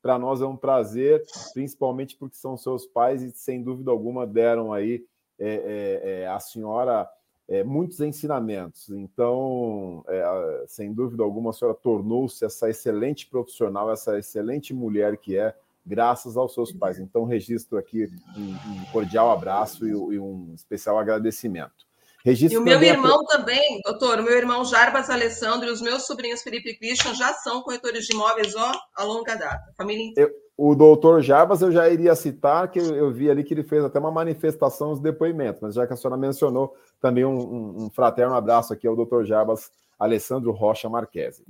Para 0.01 0.19
nós 0.19 0.41
é 0.41 0.45
um 0.45 0.57
prazer, 0.57 1.23
principalmente 1.53 2.17
porque 2.17 2.35
são 2.35 2.57
seus 2.57 2.85
pais 2.85 3.23
e, 3.23 3.31
sem 3.31 3.63
dúvida 3.63 3.91
alguma, 3.91 4.27
deram 4.27 4.73
aí 4.73 5.05
é, 5.39 5.53
é, 5.53 6.21
é, 6.23 6.27
a 6.27 6.39
senhora 6.39 7.09
é, 7.51 7.65
muitos 7.65 7.99
ensinamentos. 7.99 8.89
Então, 8.89 10.05
é, 10.07 10.63
sem 10.67 10.93
dúvida 10.93 11.21
alguma, 11.21 11.49
a 11.49 11.53
senhora 11.53 11.77
tornou-se 11.77 12.45
essa 12.45 12.69
excelente 12.69 13.27
profissional, 13.27 13.91
essa 13.91 14.17
excelente 14.17 14.73
mulher 14.73 15.17
que 15.17 15.37
é, 15.37 15.53
graças 15.85 16.37
aos 16.37 16.53
seus 16.53 16.71
pais. 16.71 16.97
Então, 16.97 17.25
registro 17.25 17.77
aqui 17.77 18.09
um, 18.37 18.51
um 18.51 18.85
cordial 18.93 19.31
abraço 19.31 19.85
e, 19.85 19.89
e, 19.89 20.17
um 20.17 20.53
especial 20.55 20.97
agradecimento. 20.97 21.91
Registro 22.23 22.59
e 22.59 22.61
o 22.61 22.63
meu 22.63 22.81
irmão 22.81 23.19
a... 23.19 23.37
também, 23.37 23.81
doutor, 23.83 24.19
o 24.19 24.23
meu 24.23 24.37
irmão 24.37 24.63
Jarbas 24.63 25.09
Alessandro 25.09 25.67
e 25.67 25.71
os 25.71 25.81
meus 25.81 26.03
sobrinhos 26.03 26.41
Felipe 26.43 26.69
e 26.69 26.77
Christian 26.77 27.13
já 27.15 27.33
são 27.33 27.63
corretores 27.63 28.05
de 28.05 28.13
imóveis 28.13 28.55
ó, 28.55 28.71
a 28.95 29.03
longa 29.03 29.35
data. 29.35 29.73
Família 29.75 30.05
inteira. 30.05 30.31
Eu 30.31 30.35
o 30.63 30.75
doutor 30.75 31.23
Jarbas 31.23 31.63
eu 31.63 31.71
já 31.71 31.89
iria 31.89 32.13
citar, 32.13 32.69
que 32.69 32.77
eu 32.77 33.11
vi 33.11 33.31
ali 33.31 33.43
que 33.43 33.51
ele 33.51 33.63
fez 33.63 33.83
até 33.83 33.97
uma 33.97 34.11
manifestação, 34.11 34.91
os 34.91 34.99
depoimentos, 34.99 35.59
mas 35.59 35.73
já 35.73 35.87
que 35.87 35.93
a 35.93 35.95
senhora 35.95 36.15
mencionou, 36.15 36.75
também 36.99 37.25
um, 37.25 37.35
um, 37.35 37.85
um 37.85 37.89
fraterno 37.89 38.35
abraço 38.35 38.71
aqui 38.71 38.85
ao 38.85 38.95
doutor 38.95 39.25
Jarbas 39.25 39.71
Alessandro 39.97 40.51
Rocha 40.51 40.87
Marquesi. 40.87 41.43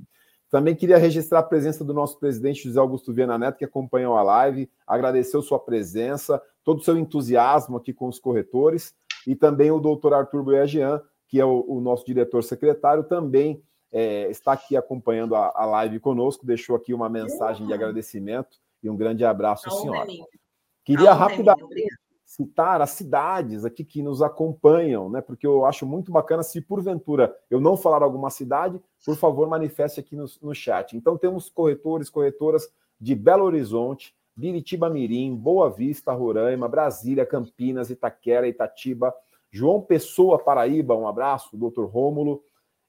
Também 0.50 0.74
queria 0.74 0.96
registrar 0.96 1.40
a 1.40 1.42
presença 1.42 1.84
do 1.84 1.92
nosso 1.92 2.18
presidente 2.18 2.64
José 2.64 2.80
Augusto 2.80 3.12
Viana 3.12 3.36
Neto, 3.36 3.58
que 3.58 3.66
acompanhou 3.66 4.16
a 4.16 4.22
live, 4.22 4.70
agradeceu 4.86 5.42
sua 5.42 5.58
presença, 5.58 6.40
todo 6.64 6.78
o 6.78 6.82
seu 6.82 6.96
entusiasmo 6.96 7.76
aqui 7.76 7.92
com 7.92 8.08
os 8.08 8.18
corretores, 8.18 8.94
e 9.26 9.36
também 9.36 9.70
o 9.70 9.78
doutor 9.78 10.14
Arthur 10.14 10.42
Boiagian, 10.42 11.02
que 11.28 11.38
é 11.38 11.44
o, 11.44 11.62
o 11.68 11.82
nosso 11.82 12.06
diretor 12.06 12.42
secretário, 12.42 13.04
também 13.04 13.62
é, 13.92 14.30
está 14.30 14.52
aqui 14.52 14.74
acompanhando 14.74 15.34
a, 15.34 15.52
a 15.54 15.66
live 15.66 16.00
conosco, 16.00 16.46
deixou 16.46 16.74
aqui 16.74 16.94
uma 16.94 17.10
mensagem 17.10 17.66
de 17.66 17.74
agradecimento 17.74 18.62
e 18.82 18.90
um 18.90 18.96
grande 18.96 19.24
abraço, 19.24 19.68
Não, 19.68 19.76
senhora. 19.76 20.08
Queria 20.84 21.12
rapidamente 21.12 21.94
citar 22.24 22.80
as 22.80 22.90
cidades 22.90 23.64
aqui 23.64 23.84
que 23.84 24.02
nos 24.02 24.22
acompanham, 24.22 25.10
né? 25.10 25.20
Porque 25.20 25.46
eu 25.46 25.66
acho 25.66 25.84
muito 25.84 26.10
bacana 26.10 26.42
se 26.42 26.62
porventura 26.62 27.36
eu 27.50 27.60
não 27.60 27.76
falar 27.76 28.02
alguma 28.02 28.30
cidade, 28.30 28.80
por 29.04 29.16
favor, 29.16 29.46
manifeste 29.48 30.00
aqui 30.00 30.16
no, 30.16 30.24
no 30.40 30.54
chat. 30.54 30.96
Então 30.96 31.18
temos 31.18 31.50
corretores, 31.50 32.08
corretoras 32.08 32.68
de 32.98 33.14
Belo 33.14 33.44
Horizonte, 33.44 34.14
Biritiba 34.34 34.88
Mirim, 34.88 35.36
Boa 35.36 35.68
Vista, 35.68 36.10
Roraima, 36.12 36.68
Brasília, 36.68 37.26
Campinas, 37.26 37.90
Itaquera, 37.90 38.48
Itatiba, 38.48 39.14
João 39.50 39.82
Pessoa, 39.82 40.42
Paraíba, 40.42 40.96
um 40.96 41.06
abraço, 41.06 41.54
doutor 41.56 41.86
Rômulo, 41.86 42.42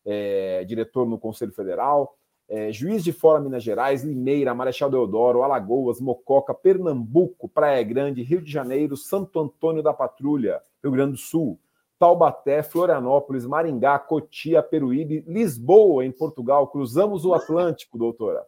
é, 0.05 0.63
diretor 0.63 1.05
no 1.05 1.19
Conselho 1.19 1.51
Federal, 1.51 2.17
é, 2.47 2.71
Juiz 2.71 3.03
de 3.03 3.11
Fora, 3.11 3.39
Minas 3.39 3.63
Gerais, 3.63 4.03
Limeira, 4.03 4.53
Marechal 4.53 4.89
Deodoro, 4.89 5.43
Alagoas, 5.43 5.99
Mococa, 5.99 6.53
Pernambuco, 6.53 7.47
Praia 7.49 7.83
Grande, 7.83 8.21
Rio 8.21 8.41
de 8.41 8.51
Janeiro, 8.51 8.97
Santo 8.97 9.39
Antônio 9.39 9.81
da 9.81 9.93
Patrulha, 9.93 10.61
Rio 10.83 10.91
Grande 10.91 11.13
do 11.13 11.17
Sul, 11.17 11.59
Taubaté, 11.97 12.61
Florianópolis, 12.61 13.45
Maringá, 13.45 13.97
Cotia, 13.97 14.61
Peruíbe, 14.61 15.23
Lisboa, 15.27 16.05
em 16.05 16.11
Portugal. 16.11 16.67
Cruzamos 16.67 17.25
o 17.25 17.33
Atlântico, 17.33 17.97
doutora. 17.97 18.45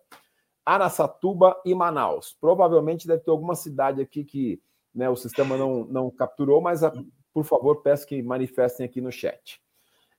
Araçatuba 0.65 1.55
e 1.63 1.73
Manaus. 1.73 2.35
Provavelmente 2.39 3.07
deve 3.07 3.23
ter 3.23 3.31
alguma 3.31 3.55
cidade 3.55 4.01
aqui 4.01 4.23
que 4.23 4.61
né, 4.93 5.09
o 5.09 5.15
sistema 5.15 5.55
não, 5.57 5.85
não 5.85 6.09
capturou, 6.09 6.59
mas 6.59 6.81
por 7.34 7.43
favor, 7.43 7.81
peço 7.81 8.07
que 8.07 8.22
manifestem 8.22 8.85
aqui 8.85 8.99
no 8.99 9.11
chat. 9.11 9.61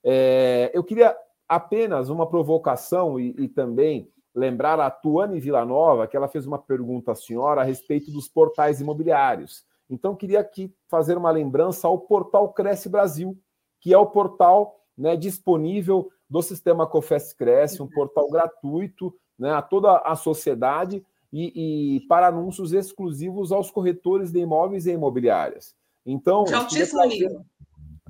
É, 0.04 0.70
eu 0.72 0.84
queria 0.84 1.16
apenas 1.48 2.08
uma 2.08 2.28
provocação 2.28 3.18
e, 3.18 3.34
e 3.38 3.48
também 3.48 4.10
lembrar 4.34 4.78
a 4.78 4.90
Tuane 4.90 5.40
Villanova, 5.40 6.06
que 6.06 6.16
ela 6.16 6.28
fez 6.28 6.46
uma 6.46 6.58
pergunta 6.58 7.12
à 7.12 7.14
senhora 7.14 7.62
a 7.62 7.64
respeito 7.64 8.10
dos 8.10 8.28
portais 8.28 8.80
imobiliários. 8.80 9.64
Então, 9.88 10.14
queria 10.14 10.40
aqui 10.40 10.74
fazer 10.88 11.16
uma 11.16 11.30
lembrança 11.30 11.88
ao 11.88 11.98
portal 11.98 12.52
Cresce 12.52 12.88
Brasil, 12.88 13.38
que 13.80 13.94
é 13.94 13.98
o 13.98 14.06
portal 14.06 14.80
né, 14.96 15.16
disponível 15.16 16.10
do 16.28 16.42
sistema 16.42 16.86
Cofes 16.86 17.32
Cresce, 17.32 17.82
um 17.82 17.88
portal 17.88 18.28
gratuito 18.28 19.14
né, 19.38 19.52
a 19.52 19.62
toda 19.62 19.98
a 19.98 20.16
sociedade 20.16 21.04
e, 21.32 21.96
e, 21.96 22.00
para 22.08 22.28
anúncios 22.28 22.72
exclusivos 22.72 23.52
aos 23.52 23.70
corretores 23.70 24.32
de 24.32 24.40
imóveis 24.40 24.86
e 24.86 24.92
imobiliárias. 24.92 25.74
Então, 26.04 26.44
de 26.44 26.54
altíssimo 26.54 27.04
nível. 27.04 27.44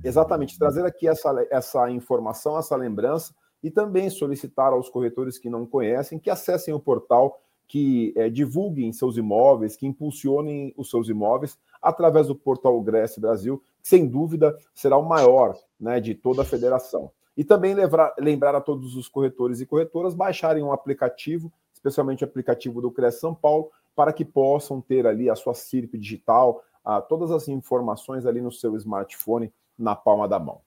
Exatamente, 0.07 0.57
trazer 0.57 0.85
aqui 0.85 1.07
essa, 1.07 1.47
essa 1.51 1.91
informação, 1.91 2.57
essa 2.57 2.75
lembrança 2.75 3.33
e 3.61 3.69
também 3.69 4.09
solicitar 4.09 4.71
aos 4.71 4.89
corretores 4.89 5.37
que 5.37 5.49
não 5.49 5.65
conhecem 5.65 6.17
que 6.17 6.29
acessem 6.29 6.73
o 6.73 6.79
portal, 6.79 7.41
que 7.67 8.13
é, 8.15 8.29
divulguem 8.29 8.93
seus 8.93 9.17
imóveis, 9.17 9.75
que 9.75 9.85
impulsionem 9.85 10.73
os 10.77 10.89
seus 10.89 11.09
imóveis 11.09 11.57
através 11.81 12.27
do 12.27 12.35
portal 12.35 12.79
Grécia 12.81 13.21
Brasil, 13.21 13.61
que 13.81 13.89
sem 13.89 14.07
dúvida 14.07 14.57
será 14.73 14.97
o 14.97 15.07
maior 15.07 15.57
né, 15.77 15.99
de 15.99 16.15
toda 16.15 16.43
a 16.43 16.45
federação. 16.45 17.11
E 17.35 17.43
também 17.43 17.73
lembrar, 17.73 18.13
lembrar 18.17 18.55
a 18.55 18.61
todos 18.61 18.95
os 18.95 19.09
corretores 19.09 19.59
e 19.59 19.65
corretoras 19.65 20.15
baixarem 20.15 20.63
um 20.63 20.71
aplicativo, 20.71 21.51
especialmente 21.73 22.23
o 22.23 22.27
aplicativo 22.27 22.81
do 22.81 22.89
CRES 22.89 23.19
São 23.19 23.35
Paulo, 23.35 23.69
para 23.95 24.13
que 24.13 24.23
possam 24.23 24.79
ter 24.79 25.05
ali 25.05 25.29
a 25.29 25.35
sua 25.35 25.53
CIRP 25.53 25.97
digital, 25.97 26.63
a, 26.85 27.01
todas 27.01 27.29
as 27.31 27.47
informações 27.49 28.25
ali 28.25 28.39
no 28.39 28.51
seu 28.51 28.75
smartphone 28.77 29.51
na 29.77 29.95
palma 29.95 30.27
da 30.27 30.39
mão. 30.39 30.61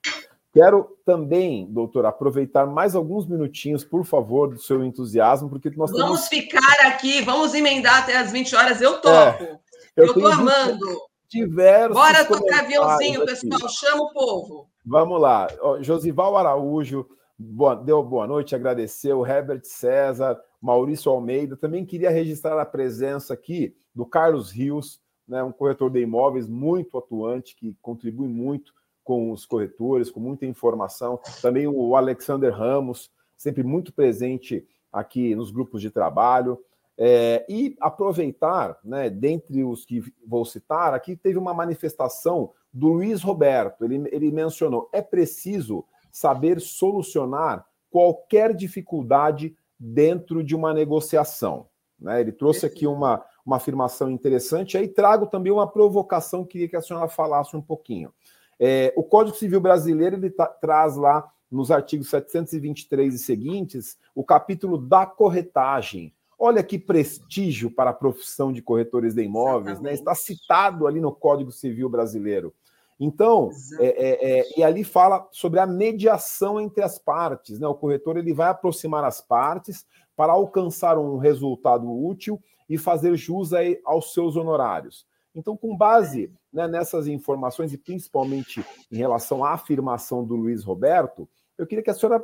Quero 0.52 0.96
também, 1.04 1.66
doutor, 1.70 2.04
aproveitar 2.04 2.66
mais 2.66 2.96
alguns 2.96 3.26
minutinhos, 3.26 3.84
por 3.84 4.04
favor, 4.04 4.48
do 4.48 4.58
seu 4.58 4.84
entusiasmo, 4.84 5.48
porque 5.48 5.70
nós 5.70 5.92
Vamos 5.92 6.28
temos... 6.28 6.28
ficar 6.28 6.86
aqui, 6.88 7.22
vamos 7.22 7.54
emendar 7.54 8.02
até 8.02 8.16
as 8.16 8.32
20 8.32 8.56
horas, 8.56 8.80
eu 8.80 9.00
topo. 9.00 9.44
É, 9.44 9.58
eu 9.96 10.06
estou 10.06 10.26
amando. 10.26 10.86
Diversos 11.28 11.96
Bora 11.96 12.24
tocar 12.24 12.64
aviãozinho, 12.64 13.24
pessoal, 13.24 13.68
chama 13.68 14.02
o 14.02 14.12
povo. 14.12 14.68
Vamos 14.84 15.20
lá. 15.20 15.46
Josival 15.80 16.36
Araújo 16.36 17.06
boa, 17.40 17.74
deu 17.74 18.02
boa 18.02 18.26
noite, 18.26 18.54
agradeceu. 18.54 19.26
Herbert 19.26 19.62
César, 19.64 20.38
Maurício 20.60 21.10
Almeida. 21.10 21.56
Também 21.56 21.86
queria 21.86 22.10
registrar 22.10 22.60
a 22.60 22.66
presença 22.66 23.32
aqui 23.32 23.74
do 23.94 24.04
Carlos 24.04 24.50
Rios, 24.50 25.00
né, 25.26 25.42
um 25.42 25.52
corretor 25.52 25.90
de 25.90 26.00
imóveis 26.00 26.48
muito 26.48 26.98
atuante, 26.98 27.56
que 27.56 27.74
contribui 27.80 28.28
muito 28.28 28.72
com 29.10 29.32
os 29.32 29.44
corretores, 29.44 30.08
com 30.08 30.20
muita 30.20 30.46
informação. 30.46 31.18
Também 31.42 31.66
o 31.66 31.96
Alexander 31.96 32.54
Ramos, 32.54 33.10
sempre 33.36 33.64
muito 33.64 33.92
presente 33.92 34.64
aqui 34.92 35.34
nos 35.34 35.50
grupos 35.50 35.82
de 35.82 35.90
trabalho. 35.90 36.62
É, 36.96 37.44
e 37.48 37.76
aproveitar, 37.80 38.78
né, 38.84 39.10
dentre 39.10 39.64
os 39.64 39.84
que 39.84 40.00
vou 40.24 40.44
citar, 40.44 40.94
aqui 40.94 41.16
teve 41.16 41.38
uma 41.38 41.52
manifestação 41.52 42.52
do 42.72 42.86
Luiz 42.90 43.20
Roberto. 43.20 43.84
Ele, 43.84 44.08
ele 44.12 44.30
mencionou: 44.30 44.88
é 44.92 45.02
preciso 45.02 45.84
saber 46.12 46.60
solucionar 46.60 47.66
qualquer 47.90 48.54
dificuldade 48.54 49.56
dentro 49.76 50.44
de 50.44 50.54
uma 50.54 50.72
negociação. 50.72 51.66
Né? 51.98 52.20
Ele 52.20 52.30
trouxe 52.30 52.64
aqui 52.64 52.86
uma, 52.86 53.24
uma 53.44 53.56
afirmação 53.56 54.08
interessante, 54.08 54.78
aí 54.78 54.86
trago 54.86 55.26
também 55.26 55.50
uma 55.50 55.66
provocação 55.66 56.44
que 56.44 56.52
queria 56.52 56.68
que 56.68 56.76
a 56.76 56.82
senhora 56.82 57.08
falasse 57.08 57.56
um 57.56 57.60
pouquinho. 57.60 58.12
É, 58.60 58.92
o 58.94 59.02
Código 59.02 59.36
Civil 59.36 59.60
Brasileiro 59.60 60.16
ele 60.16 60.30
traz 60.60 60.96
lá 60.96 61.26
nos 61.50 61.70
artigos 61.70 62.10
723 62.10 63.14
e 63.14 63.18
seguintes 63.18 63.96
o 64.14 64.22
capítulo 64.22 64.76
da 64.76 65.06
corretagem. 65.06 66.12
Olha 66.38 66.62
que 66.62 66.78
prestígio 66.78 67.70
para 67.70 67.90
a 67.90 67.94
profissão 67.94 68.52
de 68.52 68.62
corretores 68.62 69.14
de 69.14 69.22
imóveis, 69.22 69.80
né? 69.80 69.92
Está 69.92 70.14
citado 70.14 70.86
ali 70.86 71.00
no 71.00 71.12
Código 71.12 71.50
Civil 71.50 71.88
Brasileiro. 71.88 72.54
Então, 72.98 73.50
é, 73.78 73.86
é, 73.86 74.40
é, 74.40 74.58
e 74.58 74.62
ali 74.62 74.84
fala 74.84 75.26
sobre 75.32 75.58
a 75.58 75.66
mediação 75.66 76.60
entre 76.60 76.84
as 76.84 76.98
partes. 76.98 77.58
Né? 77.58 77.66
O 77.66 77.74
corretor 77.74 78.18
ele 78.18 78.34
vai 78.34 78.48
aproximar 78.50 79.04
as 79.04 79.22
partes 79.22 79.86
para 80.14 80.34
alcançar 80.34 80.98
um 80.98 81.16
resultado 81.16 81.90
útil 81.90 82.38
e 82.68 82.76
fazer 82.76 83.16
jus 83.16 83.54
aí 83.54 83.80
aos 83.86 84.12
seus 84.12 84.36
honorários. 84.36 85.06
Então, 85.40 85.56
com 85.56 85.76
base 85.76 86.30
né, 86.52 86.68
nessas 86.68 87.08
informações, 87.08 87.72
e 87.72 87.78
principalmente 87.78 88.64
em 88.92 88.96
relação 88.96 89.44
à 89.44 89.54
afirmação 89.54 90.24
do 90.24 90.36
Luiz 90.36 90.62
Roberto, 90.62 91.28
eu 91.58 91.66
queria 91.66 91.82
que 91.82 91.90
a 91.90 91.94
senhora 91.94 92.22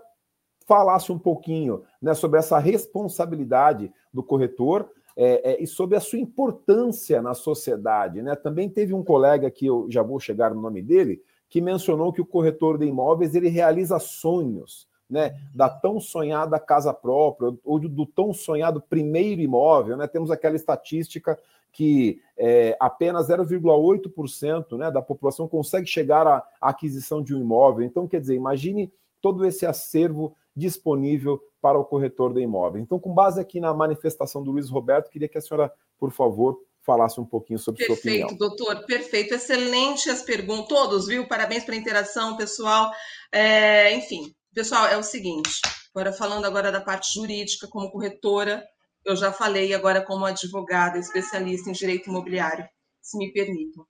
falasse 0.66 1.10
um 1.10 1.18
pouquinho 1.18 1.82
né, 2.02 2.12
sobre 2.12 2.38
essa 2.38 2.58
responsabilidade 2.58 3.90
do 4.12 4.22
corretor 4.22 4.90
é, 5.16 5.52
é, 5.52 5.62
e 5.62 5.66
sobre 5.66 5.96
a 5.96 6.00
sua 6.00 6.18
importância 6.18 7.22
na 7.22 7.32
sociedade. 7.32 8.20
Né? 8.20 8.34
Também 8.34 8.68
teve 8.68 8.92
um 8.92 9.02
colega 9.02 9.50
que 9.50 9.64
eu 9.64 9.86
já 9.88 10.02
vou 10.02 10.20
chegar 10.20 10.54
no 10.54 10.60
nome 10.60 10.82
dele, 10.82 11.22
que 11.48 11.60
mencionou 11.60 12.12
que 12.12 12.20
o 12.20 12.26
corretor 12.26 12.76
de 12.76 12.84
imóveis 12.84 13.34
ele 13.34 13.48
realiza 13.48 13.98
sonhos. 13.98 14.86
Né, 15.08 15.38
da 15.54 15.68
tão 15.68 16.00
sonhada 16.00 16.58
casa 16.58 16.92
própria, 16.92 17.56
ou 17.62 17.78
do, 17.78 18.04
tão 18.04 18.34
sonhado 18.34 18.80
primeiro 18.80 19.40
imóvel. 19.40 19.96
Né? 19.96 20.04
Temos 20.08 20.32
aquela 20.32 20.56
estatística 20.56 21.38
que 21.76 22.22
é, 22.38 22.74
apenas 22.80 23.28
0,8% 23.28 24.78
né, 24.78 24.90
da 24.90 25.02
população 25.02 25.46
consegue 25.46 25.86
chegar 25.86 26.26
à 26.26 26.42
aquisição 26.58 27.22
de 27.22 27.34
um 27.34 27.40
imóvel. 27.40 27.84
Então, 27.84 28.08
quer 28.08 28.18
dizer, 28.18 28.34
imagine 28.34 28.90
todo 29.20 29.44
esse 29.44 29.66
acervo 29.66 30.34
disponível 30.56 31.38
para 31.60 31.78
o 31.78 31.84
corretor 31.84 32.32
de 32.32 32.40
imóvel. 32.40 32.80
Então, 32.80 32.98
com 32.98 33.12
base 33.12 33.38
aqui 33.38 33.60
na 33.60 33.74
manifestação 33.74 34.42
do 34.42 34.52
Luiz 34.52 34.70
Roberto, 34.70 35.10
queria 35.10 35.28
que 35.28 35.36
a 35.36 35.40
senhora, 35.40 35.70
por 35.98 36.10
favor, 36.10 36.58
falasse 36.80 37.20
um 37.20 37.26
pouquinho 37.26 37.58
sobre 37.58 37.84
perfeito, 37.84 38.00
sua 38.00 38.10
opinião. 38.10 38.28
Perfeito, 38.28 38.56
doutor, 38.56 38.86
perfeito. 38.86 39.34
Excelente 39.34 40.08
as 40.08 40.22
perguntas, 40.22 40.68
todos, 40.68 41.06
viu? 41.06 41.28
Parabéns 41.28 41.64
pela 41.64 41.76
interação, 41.76 42.38
pessoal. 42.38 42.90
É, 43.30 43.94
enfim, 43.94 44.34
pessoal, 44.54 44.86
é 44.86 44.96
o 44.96 45.02
seguinte, 45.02 45.60
agora 45.94 46.10
falando 46.10 46.46
agora 46.46 46.72
da 46.72 46.80
parte 46.80 47.12
jurídica, 47.12 47.68
como 47.68 47.90
corretora, 47.90 48.64
eu 49.06 49.14
já 49.14 49.32
falei 49.32 49.72
agora 49.72 50.04
como 50.04 50.26
advogada, 50.26 50.98
especialista 50.98 51.70
em 51.70 51.72
direito 51.72 52.10
imobiliário, 52.10 52.68
se 53.00 53.16
me 53.16 53.32
permitam. 53.32 53.86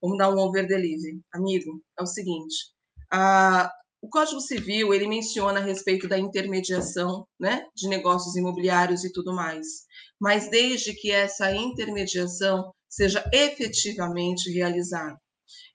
Vamos 0.00 0.18
dar 0.18 0.30
um 0.30 0.38
over 0.38 0.66
delivery. 0.66 1.20
Amigo, 1.34 1.82
é 1.98 2.02
o 2.02 2.06
seguinte, 2.06 2.54
a, 3.12 3.70
o 4.00 4.08
Código 4.08 4.40
Civil 4.40 4.94
ele 4.94 5.08
menciona 5.08 5.58
a 5.58 5.62
respeito 5.62 6.06
da 6.06 6.16
intermediação, 6.16 7.26
né, 7.40 7.66
de 7.74 7.88
negócios 7.88 8.36
imobiliários 8.36 9.04
e 9.04 9.12
tudo 9.12 9.34
mais, 9.34 9.66
mas 10.20 10.48
desde 10.48 10.94
que 10.94 11.10
essa 11.10 11.52
intermediação 11.52 12.72
seja 12.88 13.28
efetivamente 13.32 14.50
realizada. 14.52 15.18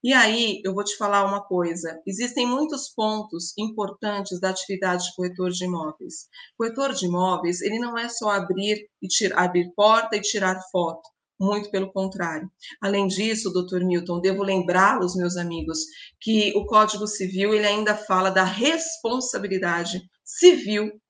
E 0.04 0.14
aí 0.14 0.62
eu 0.64 0.74
vou 0.74 0.84
te 0.84 0.96
falar 0.98 1.26
uma 1.26 1.42
coisa: 1.42 2.02
existem 2.06 2.46
muitos 2.48 2.90
pontos 2.90 3.54
importantes 3.58 4.40
da 4.40 4.50
atividade 4.50 5.06
de 5.06 5.16
corretor 5.16 5.52
de 5.52 5.66
imóveis. 5.66 6.28
corretor 6.58 6.94
de 6.94 7.06
imóveis 7.06 7.62
ele 7.62 7.80
não 7.80 7.98
é 7.98 8.10
só 8.10 8.30
abrir 8.30 8.88
e 9.02 9.08
tirar, 9.08 9.44
abrir 9.44 9.72
porta 9.76 10.16
e 10.16 10.22
tirar 10.22 10.62
foto 10.72 11.10
muito 11.40 11.72
pelo 11.72 11.92
contrário. 11.92 12.50
Além 12.80 13.08
disso, 13.08 13.52
doutor 13.52 13.84
Milton, 13.84 14.22
devo 14.22 14.44
lembrá-los, 14.44 15.16
meus 15.16 15.36
amigos, 15.36 15.80
que 16.20 16.54
o 16.56 16.66
Código 16.68 17.08
Civil 17.08 17.54
ele 17.54 17.66
ainda 17.66 17.96
fala 17.96 18.30
da 18.30 18.44
responsabilidade 18.44 20.02
civil 20.24 21.02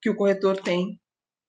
que 0.00 0.08
o 0.08 0.16
corretor 0.16 0.60
tem 0.62 1.00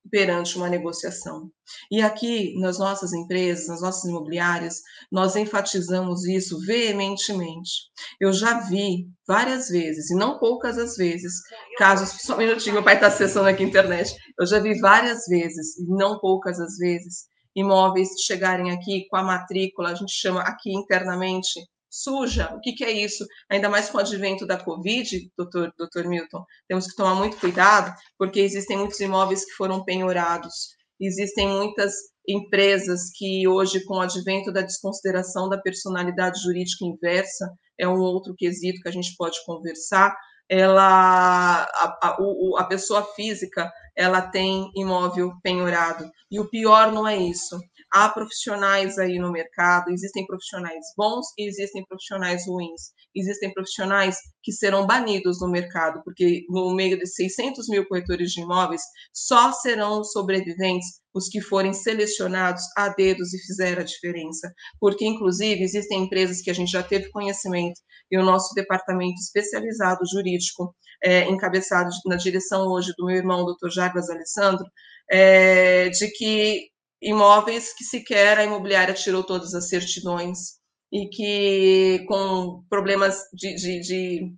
perante 0.10 0.58
uma 0.58 0.70
negociação. 0.70 1.50
E 1.92 2.02
aqui, 2.02 2.54
nas 2.60 2.78
nossas 2.78 3.14
empresas, 3.14 3.68
nas 3.68 3.82
nossas 3.82 4.04
imobiliárias, 4.06 4.82
nós 5.12 5.36
enfatizamos 5.36 6.26
isso 6.26 6.60
veementemente. 6.62 7.72
Eu 8.20 8.32
já 8.32 8.60
vi 8.60 9.08
várias 9.28 9.68
vezes, 9.70 10.10
e 10.12 10.16
não 10.16 10.38
poucas 10.40 10.78
as 10.78 10.96
vezes, 10.96 11.34
casos, 11.78 12.22
só 12.22 12.36
um 12.36 12.38
minutinho, 12.38 12.76
meu 12.76 12.84
pai 12.84 12.96
está 12.96 13.08
acessando 13.08 13.50
aqui 13.50 13.64
a 13.64 13.68
internet, 13.68 14.16
eu 14.40 14.46
já 14.46 14.60
vi 14.60 14.80
várias 14.80 15.26
vezes, 15.28 15.78
e 15.78 15.86
não 15.88 16.20
poucas 16.20 16.60
as 16.60 16.78
vezes, 16.78 17.26
imóveis 17.56 18.10
chegarem 18.26 18.72
aqui 18.72 19.08
com 19.10 19.18
a 19.18 19.24
matrícula, 19.24 19.90
a 19.90 19.96
gente 19.96 20.12
chama 20.12 20.42
aqui 20.42 20.74
internamente 20.74 21.60
suja. 22.02 22.54
O 22.54 22.60
que, 22.60 22.74
que 22.74 22.84
é 22.84 22.92
isso? 22.92 23.26
Ainda 23.50 23.70
mais 23.70 23.90
com 23.90 23.98
o 23.98 24.02
advento 24.02 24.46
da 24.46 24.58
Covid, 24.58 25.32
doutor, 25.38 25.74
doutor 25.78 26.06
Milton, 26.06 26.44
temos 26.68 26.88
que 26.88 26.96
tomar 26.96 27.16
muito 27.16 27.38
cuidado, 27.38 27.94
porque 28.18 28.40
existem 28.40 28.78
muitos 28.78 29.00
imóveis 29.00 29.46
que 29.46 29.52
foram 29.52 29.84
penhorados, 29.84 30.76
existem 31.00 31.48
muitas 31.48 31.94
empresas 32.28 33.12
que 33.16 33.48
hoje, 33.48 33.84
com 33.86 33.96
o 33.98 34.02
advento 34.02 34.52
da 34.52 34.62
desconsideração 34.62 35.48
da 35.48 35.58
personalidade 35.58 36.42
jurídica 36.42 36.86
inversa, 36.86 37.50
é 37.78 37.88
um 37.88 38.00
outro 38.00 38.36
quesito 38.36 38.82
que 38.82 38.90
a 38.90 38.92
gente 38.92 39.16
pode 39.16 39.38
conversar, 39.46 40.16
ela 40.50 41.64
a, 41.64 41.98
a, 42.02 42.18
a 42.60 42.64
pessoa 42.66 43.04
física 43.16 43.72
ela 43.96 44.22
tem 44.22 44.70
imóvel 44.76 45.32
penhorado. 45.42 46.10
E 46.30 46.40
o 46.40 46.50
pior 46.50 46.92
não 46.92 47.08
é 47.08 47.16
isso. 47.16 47.58
Há 47.98 48.10
profissionais 48.10 48.98
aí 48.98 49.18
no 49.18 49.32
mercado, 49.32 49.90
existem 49.90 50.26
profissionais 50.26 50.84
bons 50.98 51.28
e 51.38 51.48
existem 51.48 51.82
profissionais 51.86 52.46
ruins. 52.46 52.92
Existem 53.16 53.54
profissionais 53.54 54.18
que 54.44 54.52
serão 54.52 54.86
banidos 54.86 55.40
do 55.40 55.48
mercado, 55.48 56.02
porque 56.04 56.44
no 56.50 56.76
meio 56.76 57.00
de 57.00 57.08
600 57.08 57.70
mil 57.70 57.88
corretores 57.88 58.34
de 58.34 58.42
imóveis, 58.42 58.82
só 59.14 59.54
serão 59.54 60.04
sobreviventes 60.04 61.00
os 61.14 61.30
que 61.30 61.40
forem 61.40 61.72
selecionados 61.72 62.64
a 62.76 62.90
dedos 62.90 63.34
e 63.34 63.40
fizeram 63.48 63.82
a 63.82 63.86
diferença. 63.86 64.54
Porque, 64.78 65.06
inclusive, 65.06 65.64
existem 65.64 66.04
empresas 66.04 66.42
que 66.42 66.52
a 66.52 66.54
gente 66.54 66.72
já 66.72 66.84
teve 66.84 67.10
conhecimento, 67.12 67.80
e 68.12 68.18
o 68.18 68.24
nosso 68.24 68.54
departamento 68.54 69.22
especializado 69.22 70.02
jurídico, 70.06 70.76
é, 71.02 71.30
encabeçado 71.30 71.92
na 72.06 72.18
direção 72.18 72.68
hoje 72.68 72.92
do 72.98 73.06
meu 73.06 73.16
irmão, 73.16 73.46
doutor 73.46 73.72
Jarbas 73.72 74.10
Alessandro, 74.10 74.66
é, 75.10 75.88
de 75.88 76.10
que 76.10 76.75
imóveis 77.06 77.72
que 77.74 77.84
sequer 77.84 78.40
a 78.40 78.44
imobiliária 78.44 78.94
tirou 78.94 79.24
todas 79.24 79.54
as 79.54 79.70
certidões 79.70 80.56
e 80.92 81.08
que 81.08 82.04
com 82.08 82.64
problemas 82.68 83.20
de, 83.32 83.56
de, 83.56 83.80
de 83.82 84.34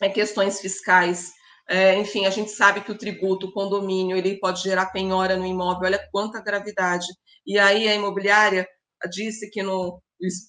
é, 0.00 0.10
questões 0.10 0.60
fiscais 0.60 1.32
é, 1.68 1.96
enfim, 1.98 2.26
a 2.26 2.30
gente 2.30 2.50
sabe 2.50 2.82
que 2.82 2.90
o 2.90 2.98
tributo, 2.98 3.46
o 3.46 3.52
condomínio, 3.52 4.16
ele 4.16 4.38
pode 4.38 4.62
gerar 4.62 4.86
penhora 4.86 5.36
no 5.36 5.46
imóvel, 5.46 5.86
olha 5.86 6.08
quanta 6.10 6.42
gravidade. 6.42 7.06
E 7.46 7.58
aí 7.58 7.88
a 7.88 7.94
imobiliária 7.94 8.68
disse 9.10 9.48
que 9.48 9.62
no, 9.62 10.02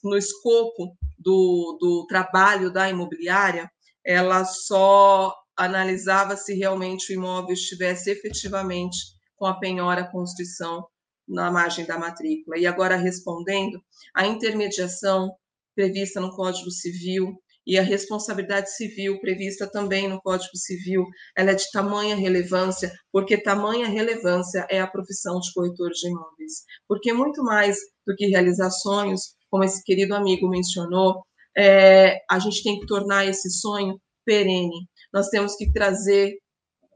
no 0.04 0.18
escopo 0.18 0.98
do, 1.18 1.78
do 1.80 2.06
trabalho 2.08 2.74
da 2.74 2.90
imobiliária, 2.90 3.72
ela 4.06 4.44
só 4.44 5.34
analisava 5.56 6.36
se 6.36 6.56
realmente 6.56 7.12
o 7.12 7.16
imóvel 7.16 7.54
estivesse 7.54 8.10
efetivamente 8.10 8.98
com 9.38 9.46
a 9.46 9.58
penhora 9.60 10.02
à 10.02 10.12
Constituição 10.12 10.84
na 11.28 11.52
margem 11.52 11.86
da 11.86 11.98
matrícula. 11.98 12.58
E 12.58 12.66
agora 12.66 12.96
respondendo, 12.96 13.82
a 14.16 14.26
intermediação 14.26 15.34
prevista 15.76 16.20
no 16.20 16.36
Código 16.36 16.70
Civil 16.70 17.36
e 17.66 17.78
a 17.78 17.82
responsabilidade 17.82 18.76
civil 18.76 19.20
prevista 19.22 19.70
também 19.70 20.08
no 20.10 20.22
Código 20.22 20.56
Civil, 20.58 21.06
ela 21.36 21.52
é 21.52 21.56
de 21.56 21.70
tamanha 21.72 22.16
relevância, 22.16 22.92
porque 23.12 23.38
tamanha 23.38 23.88
relevância 23.88 24.68
é 24.70 24.82
a 24.82 24.88
profissão 24.88 25.40
de 25.40 25.52
corretor 25.54 25.90
de 25.92 26.08
imóveis. 26.08 26.64
Porque 26.88 27.14
muito 27.14 27.42
mais 27.42 27.78
do 28.06 28.14
que 28.16 28.28
realizar 28.28 28.70
sonhos, 28.70 29.36
como 29.50 29.64
esse 29.64 29.82
querido 29.84 30.14
amigo 30.14 30.50
mencionou, 30.50 31.24
é, 31.56 32.20
a 32.30 32.38
gente 32.40 32.64
tem 32.64 32.80
que 32.80 32.86
tornar 32.86 33.26
esse 33.26 33.50
sonho 33.50 34.00
perene. 34.26 34.88
Nós 35.14 35.30
temos 35.30 35.56
que 35.56 35.72
trazer 35.72 36.38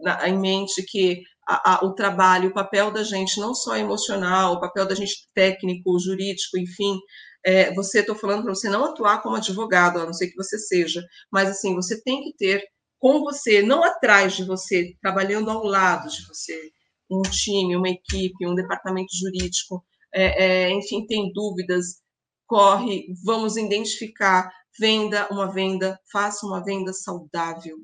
na, 0.02 0.28
em 0.28 0.38
mente 0.38 0.84
que 0.84 1.22
a, 1.48 1.76
a, 1.76 1.86
o 1.86 1.94
trabalho, 1.94 2.49
o 2.49 2.53
papel 2.53 2.91
da 2.91 3.03
gente, 3.03 3.40
não 3.40 3.56
só 3.56 3.78
emocional, 3.78 4.53
o 4.53 4.60
papel 4.60 4.86
da 4.86 4.94
gente 4.94 5.30
técnico, 5.34 5.98
jurídico, 5.98 6.57
enfim, 6.57 6.99
é, 7.45 7.74
você, 7.74 8.02
estou 8.02 8.15
falando 8.15 8.44
para 8.44 8.53
você 8.53 8.68
não 8.68 8.84
atuar 8.84 9.22
como 9.22 9.38
advogado, 9.38 9.99
a 9.99 10.06
não 10.06 10.14
ser 10.14 10.28
que 10.28 10.36
você 10.36 10.60
seja, 10.60 11.02
mas 11.32 11.49
assim, 11.49 11.74
você 11.74 12.02
tem 12.03 12.22
que 12.22 12.36
ter 12.36 12.61
com 12.99 13.22
você, 13.22 13.61
não 13.61 13.84
atrás 13.84 14.36
de 14.36 14.44
você, 14.44 14.94
trabalhando 15.02 15.49
ao 15.49 15.64
lado 15.64 16.10
de 16.10 16.28
você, 16.28 16.69
um 17.10 17.22
time, 17.22 17.78
uma 17.78 17.90
equipe, 17.90 18.45
um 18.45 18.56
departamento 18.56 19.15
jurídico, 19.18 19.86
é, 20.14 20.65
é, 20.65 20.72
enfim, 20.72 21.06
tem 21.06 21.32
dúvidas, 21.32 22.02
corre, 22.45 23.06
vamos 23.24 23.56
identificar, 23.56 24.52
venda 24.78 25.28
uma 25.32 25.49
venda, 25.52 25.98
faça 26.11 26.45
uma 26.45 26.61
venda 26.64 26.91
saudável, 26.91 27.78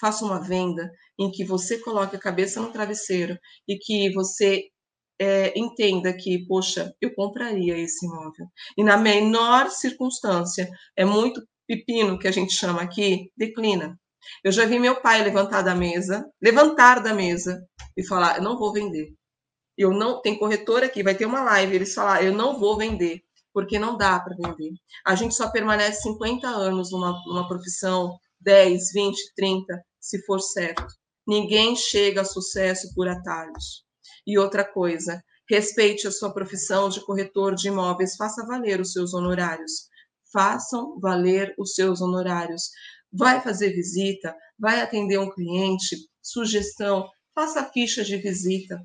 Faça 0.00 0.24
uma 0.24 0.40
venda 0.40 0.90
em 1.18 1.30
que 1.30 1.44
você 1.44 1.78
coloque 1.78 2.16
a 2.16 2.20
cabeça 2.20 2.60
no 2.60 2.72
travesseiro 2.72 3.38
e 3.68 3.78
que 3.78 4.12
você 4.12 4.64
é, 5.20 5.52
entenda 5.58 6.16
que, 6.16 6.46
poxa, 6.46 6.92
eu 7.00 7.14
compraria 7.14 7.76
esse 7.76 8.06
imóvel. 8.06 8.46
E 8.76 8.82
na 8.82 8.96
menor 8.96 9.70
circunstância, 9.70 10.68
é 10.96 11.04
muito 11.04 11.42
pepino 11.66 12.18
que 12.18 12.26
a 12.26 12.32
gente 12.32 12.52
chama 12.54 12.82
aqui, 12.82 13.30
declina. 13.36 13.98
Eu 14.42 14.50
já 14.52 14.64
vi 14.64 14.78
meu 14.78 15.00
pai 15.00 15.22
levantar 15.22 15.62
da 15.62 15.74
mesa, 15.74 16.26
levantar 16.42 17.02
da 17.02 17.14
mesa 17.14 17.62
e 17.96 18.06
falar: 18.06 18.38
eu 18.38 18.42
não 18.42 18.58
vou 18.58 18.72
vender. 18.72 19.12
Eu 19.76 19.92
não 19.92 20.20
tem 20.20 20.38
corretor 20.38 20.82
aqui, 20.82 21.02
vai 21.02 21.14
ter 21.14 21.26
uma 21.26 21.42
live, 21.42 21.74
eles 21.74 21.94
falar: 21.94 22.24
eu 22.24 22.32
não 22.32 22.58
vou 22.58 22.76
vender, 22.76 23.20
porque 23.52 23.78
não 23.78 23.96
dá 23.96 24.18
para 24.20 24.36
vender. 24.36 24.72
A 25.06 25.14
gente 25.14 25.34
só 25.34 25.50
permanece 25.50 26.02
50 26.02 26.48
anos 26.48 26.90
numa, 26.90 27.12
numa 27.26 27.48
profissão, 27.48 28.18
10, 28.40 28.92
20, 28.92 29.34
30, 29.36 29.84
se 30.00 30.24
for 30.24 30.40
certo. 30.40 30.86
Ninguém 31.26 31.76
chega 31.76 32.22
a 32.22 32.24
sucesso 32.24 32.92
por 32.94 33.06
atalhos. 33.06 33.84
E 34.26 34.38
outra 34.38 34.64
coisa, 34.64 35.22
respeite 35.48 36.06
a 36.06 36.10
sua 36.10 36.32
profissão 36.32 36.88
de 36.88 37.04
corretor 37.04 37.54
de 37.54 37.68
imóveis, 37.68 38.16
faça 38.16 38.46
valer 38.46 38.80
os 38.80 38.92
seus 38.92 39.12
honorários. 39.12 39.88
Façam 40.32 40.98
valer 40.98 41.54
os 41.58 41.74
seus 41.74 42.00
honorários. 42.00 42.70
Vai 43.12 43.40
fazer 43.42 43.70
visita, 43.70 44.34
vai 44.58 44.80
atender 44.80 45.18
um 45.18 45.30
cliente, 45.30 45.96
sugestão, 46.22 47.08
faça 47.34 47.64
ficha 47.70 48.04
de 48.04 48.16
visita, 48.16 48.80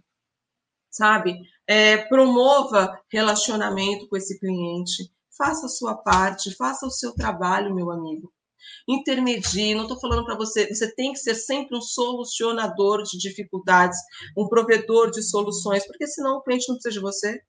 sabe? 0.90 1.38
É, 1.68 1.98
promova 2.08 3.00
relacionamento 3.10 4.08
com 4.08 4.18
esse 4.18 4.40
cliente, 4.40 5.12
faça 5.38 5.68
a 5.68 5.70
sua 5.70 5.96
parte, 5.96 6.56
faça 6.56 6.86
o 6.86 6.92
seu 6.92 7.14
trabalho, 7.14 7.76
meu 7.76 7.92
amigo 7.92 8.35
intermedie, 8.88 9.74
não 9.74 9.84
estou 9.84 10.00
falando 10.00 10.26
para 10.26 10.36
você, 10.36 10.68
você 10.74 10.94
tem 10.94 11.12
que 11.14 11.20
ser 11.20 11.36
sempre 11.36 11.78
um 11.78 11.82
solucionador 11.82 13.04
de 13.04 13.18
dificuldades, 13.18 13.98
um 14.38 14.48
provedor 14.48 15.12
de 15.12 15.22
soluções, 15.22 15.86
porque 15.86 16.08
senão 16.08 16.38
o 16.38 16.42
cliente 16.42 16.68
não 16.68 16.76
precisa 16.76 16.94
de 16.94 17.00
você. 17.00 17.42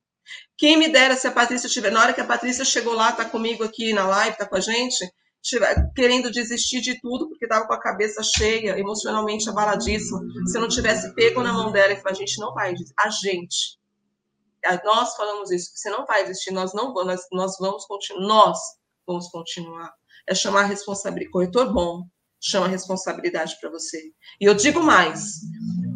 Quem 0.57 0.77
me 0.77 0.89
dera 0.89 1.17
se 1.17 1.27
a 1.27 1.31
Patrícia 1.31 1.67
estiver, 1.67 1.91
na 1.91 2.01
hora 2.01 2.13
que 2.13 2.21
a 2.21 2.27
Patrícia 2.27 2.65
chegou 2.65 2.95
lá, 2.95 3.11
está 3.11 3.25
comigo 3.25 3.63
aqui 3.63 3.93
na 3.93 4.07
live, 4.07 4.33
está 4.33 4.47
com 4.47 4.57
a 4.57 4.61
gente, 4.61 5.09
estiver 5.43 5.93
querendo 5.95 6.31
desistir 6.31 6.81
de 6.81 7.01
tudo, 7.01 7.29
porque 7.29 7.45
estava 7.45 7.67
com 7.67 7.73
a 7.73 7.81
cabeça 7.81 8.23
cheia, 8.23 8.79
emocionalmente 8.79 9.49
abaladíssima, 9.49 10.21
se 10.47 10.59
não 10.59 10.69
tivesse 10.69 11.15
pego 11.15 11.43
na 11.43 11.53
mão 11.53 11.71
dela 11.71 11.93
e 11.93 11.97
falado, 11.97 12.17
a 12.17 12.19
gente 12.19 12.41
não 12.41 12.53
vai, 12.53 12.75
a 12.99 13.11
gente, 13.11 13.79
nós 14.85 15.15
falamos 15.15 15.51
isso, 15.53 15.71
você 15.75 15.89
não 15.91 16.05
vai 16.05 16.25
desistir, 16.27 16.51
nós 16.51 16.75
não 16.75 16.93
vamos, 16.93 17.07
nós, 17.07 17.21
nós 17.31 17.57
vamos 17.61 17.87
continuar, 17.87 18.27
nós 18.27 18.59
vamos 19.07 19.29
continuar 19.29 19.95
é 20.29 20.35
chamar 20.35 20.63
a 20.63 20.67
responsabilidade. 20.67 21.33
Corretor 21.33 21.73
bom 21.73 22.03
chama 22.41 22.67
a 22.67 22.69
responsabilidade 22.69 23.57
para 23.61 23.71
você. 23.71 24.13
E 24.41 24.45
eu 24.45 24.55
digo 24.55 24.81
mais: 24.81 25.41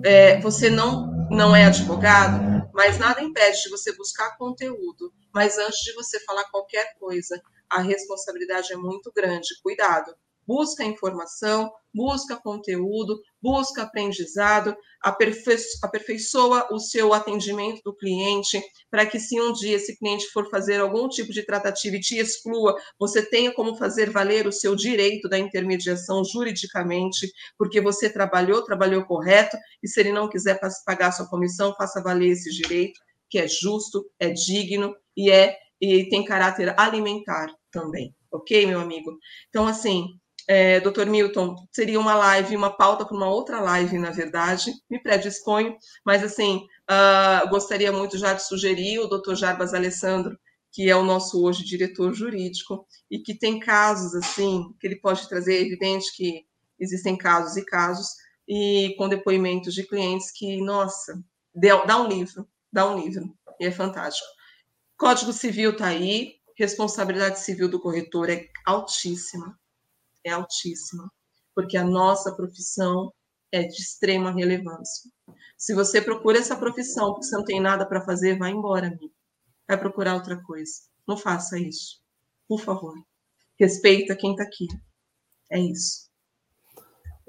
é, 0.05 0.41
você 0.41 0.71
não 0.71 1.11
não 1.31 1.55
é 1.55 1.67
advogado, 1.67 2.69
mas 2.75 2.99
nada 2.99 3.23
impede 3.23 3.63
de 3.63 3.71
você 3.71 3.95
buscar 3.97 4.37
conteúdo. 4.37 5.13
Mas 5.33 5.59
antes 5.59 5.81
de 5.81 5.93
você 5.95 6.19
falar 6.25 6.45
qualquer 6.51 6.95
coisa, 6.99 7.41
a 7.71 7.81
responsabilidade 7.81 8.73
é 8.73 8.77
muito 8.77 9.13
grande. 9.15 9.49
Cuidado 9.63 10.13
busca 10.51 10.83
informação, 10.83 11.71
busca 11.95 12.37
conteúdo, 12.37 13.21
busca 13.41 13.83
aprendizado, 13.85 14.77
aperfei 15.01 15.57
aperfeiçoa 15.81 16.67
o 16.73 16.81
seu 16.81 17.15
atendimento 17.15 17.81
do 17.85 17.95
cliente, 17.95 18.61
para 18.91 19.07
que 19.07 19.21
se 19.21 19.41
um 19.41 19.53
dia 19.53 19.77
esse 19.77 19.97
cliente 19.97 20.27
for 20.33 20.51
fazer 20.51 20.81
algum 20.81 21.09
tipo 21.09 21.33
de 21.33 21.45
tratativa 21.47 21.95
e 21.95 22.01
te 22.01 22.19
exclua, 22.19 22.75
você 22.99 23.23
tenha 23.23 23.55
como 23.55 23.77
fazer 23.77 24.11
valer 24.11 24.45
o 24.49 24.53
seu 24.53 24.75
direito 24.75 25.29
da 25.29 25.39
intermediação 25.39 26.25
juridicamente, 26.25 27.31
porque 27.57 27.81
você 27.81 28.11
trabalhou, 28.13 28.65
trabalhou 28.65 29.05
correto, 29.05 29.57
e 29.81 29.87
se 29.87 30.01
ele 30.01 30.11
não 30.11 30.29
quiser 30.29 30.59
pagar 30.85 31.13
sua 31.13 31.29
comissão, 31.29 31.73
faça 31.77 32.03
valer 32.03 32.31
esse 32.31 32.51
direito, 32.51 32.99
que 33.29 33.39
é 33.39 33.47
justo, 33.47 34.05
é 34.19 34.31
digno 34.31 34.97
e 35.17 35.31
é 35.31 35.57
e 35.81 36.09
tem 36.09 36.25
caráter 36.25 36.75
alimentar 36.79 37.55
também, 37.71 38.15
ok, 38.31 38.67
meu 38.67 38.81
amigo? 38.81 39.17
Então, 39.49 39.67
assim, 39.67 40.20
é, 40.53 40.81
Dr. 40.81 41.07
Milton, 41.07 41.55
seria 41.71 42.01
uma 42.01 42.17
live, 42.17 42.57
uma 42.57 42.77
pauta 42.77 43.05
para 43.05 43.17
uma 43.17 43.29
outra 43.29 43.61
live, 43.61 43.97
na 44.01 44.11
verdade, 44.11 44.73
me 44.91 45.01
predisponho, 45.01 45.77
mas 46.05 46.25
assim, 46.25 46.67
uh, 46.91 47.49
gostaria 47.49 47.93
muito 47.93 48.19
já 48.19 48.35
de 48.35 48.45
sugerir 48.45 48.99
o 48.99 49.07
Dr. 49.07 49.37
Jarbas 49.37 49.73
Alessandro, 49.73 50.37
que 50.73 50.91
é 50.91 50.97
o 50.97 51.05
nosso 51.05 51.41
hoje 51.41 51.65
diretor 51.65 52.13
jurídico, 52.13 52.85
e 53.09 53.21
que 53.21 53.33
tem 53.33 53.61
casos 53.61 54.13
assim, 54.17 54.75
que 54.81 54.89
ele 54.89 54.97
pode 54.97 55.29
trazer, 55.29 55.55
é 55.55 55.61
evidente 55.61 56.13
que 56.17 56.45
existem 56.81 57.17
casos 57.17 57.57
e 57.57 57.65
casos, 57.65 58.09
e 58.49 58.97
com 58.99 59.09
depoimentos 59.09 59.73
de 59.73 59.87
clientes 59.87 60.33
que, 60.33 60.61
nossa, 60.61 61.23
dá 61.55 62.03
um 62.03 62.09
livro, 62.09 62.45
dá 62.73 62.91
um 62.91 62.99
livro, 62.99 63.33
e 63.61 63.67
é 63.67 63.71
fantástico. 63.71 64.27
Código 64.97 65.33
Civil 65.33 65.71
está 65.71 65.87
aí, 65.87 66.41
responsabilidade 66.57 67.39
civil 67.39 67.69
do 67.69 67.79
corretor 67.79 68.29
é 68.29 68.49
altíssima, 68.67 69.60
é 70.25 70.31
altíssima, 70.31 71.11
porque 71.55 71.77
a 71.77 71.85
nossa 71.85 72.35
profissão 72.35 73.13
é 73.53 73.63
de 73.63 73.75
extrema 73.75 74.33
relevância. 74.33 75.11
Se 75.57 75.75
você 75.75 76.01
procura 76.01 76.39
essa 76.39 76.57
profissão 76.57 77.13
porque 77.13 77.27
você 77.27 77.37
não 77.37 77.45
tem 77.45 77.61
nada 77.61 77.85
para 77.87 78.05
fazer, 78.05 78.39
vai 78.39 78.51
embora, 78.51 78.87
amigo. 78.87 79.13
Vai 79.69 79.79
procurar 79.79 80.15
outra 80.15 80.41
coisa. 80.43 80.73
Não 81.07 81.17
faça 81.17 81.59
isso. 81.59 82.01
Por 82.49 82.61
favor. 82.61 82.95
Respeita 83.59 84.17
quem 84.17 84.33
está 84.33 84.43
aqui. 84.43 84.67
É 85.51 85.59
isso. 85.59 86.09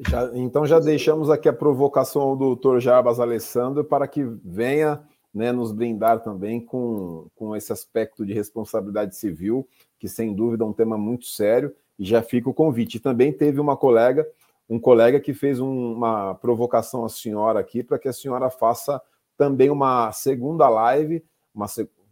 Já, 0.08 0.32
então 0.34 0.66
já 0.66 0.80
deixamos 0.80 1.30
aqui 1.30 1.48
a 1.48 1.54
provocação 1.54 2.22
ao 2.22 2.36
doutor 2.36 2.80
Jarbas 2.80 3.20
Alessandro 3.20 3.84
para 3.84 4.08
que 4.08 4.24
venha 4.24 5.04
né, 5.34 5.52
nos 5.52 5.72
brindar 5.72 6.24
também 6.24 6.64
com, 6.64 7.28
com 7.36 7.56
esse 7.56 7.72
aspecto 7.72 8.26
de 8.26 8.34
responsabilidade 8.34 9.16
civil, 9.16 9.68
que 10.00 10.08
sem 10.08 10.34
dúvida 10.34 10.64
é 10.64 10.68
um 10.68 10.74
tema 10.74 10.98
muito 10.98 11.26
sério 11.26 11.76
e 12.02 12.06
já 12.06 12.24
fica 12.24 12.50
o 12.50 12.54
convite. 12.54 12.98
E 12.98 13.00
também 13.00 13.32
teve 13.32 13.60
uma 13.60 13.78
colega, 13.78 14.28
um 14.68 14.80
colega 14.80 15.20
que 15.20 15.36
fez 15.36 15.60
um, 15.60 15.94
uma 15.94 16.34
provocação 16.34 17.06
à 17.06 17.10
senhora 17.10 17.60
aqui 17.60 17.84
para 17.84 18.00
que 18.00 18.08
a 18.08 18.14
senhora 18.14 18.50
faça 18.50 19.00
também 19.38 19.70
uma 19.70 20.12
segunda 20.12 20.68
live, 20.68 21.24
uma 21.54 21.68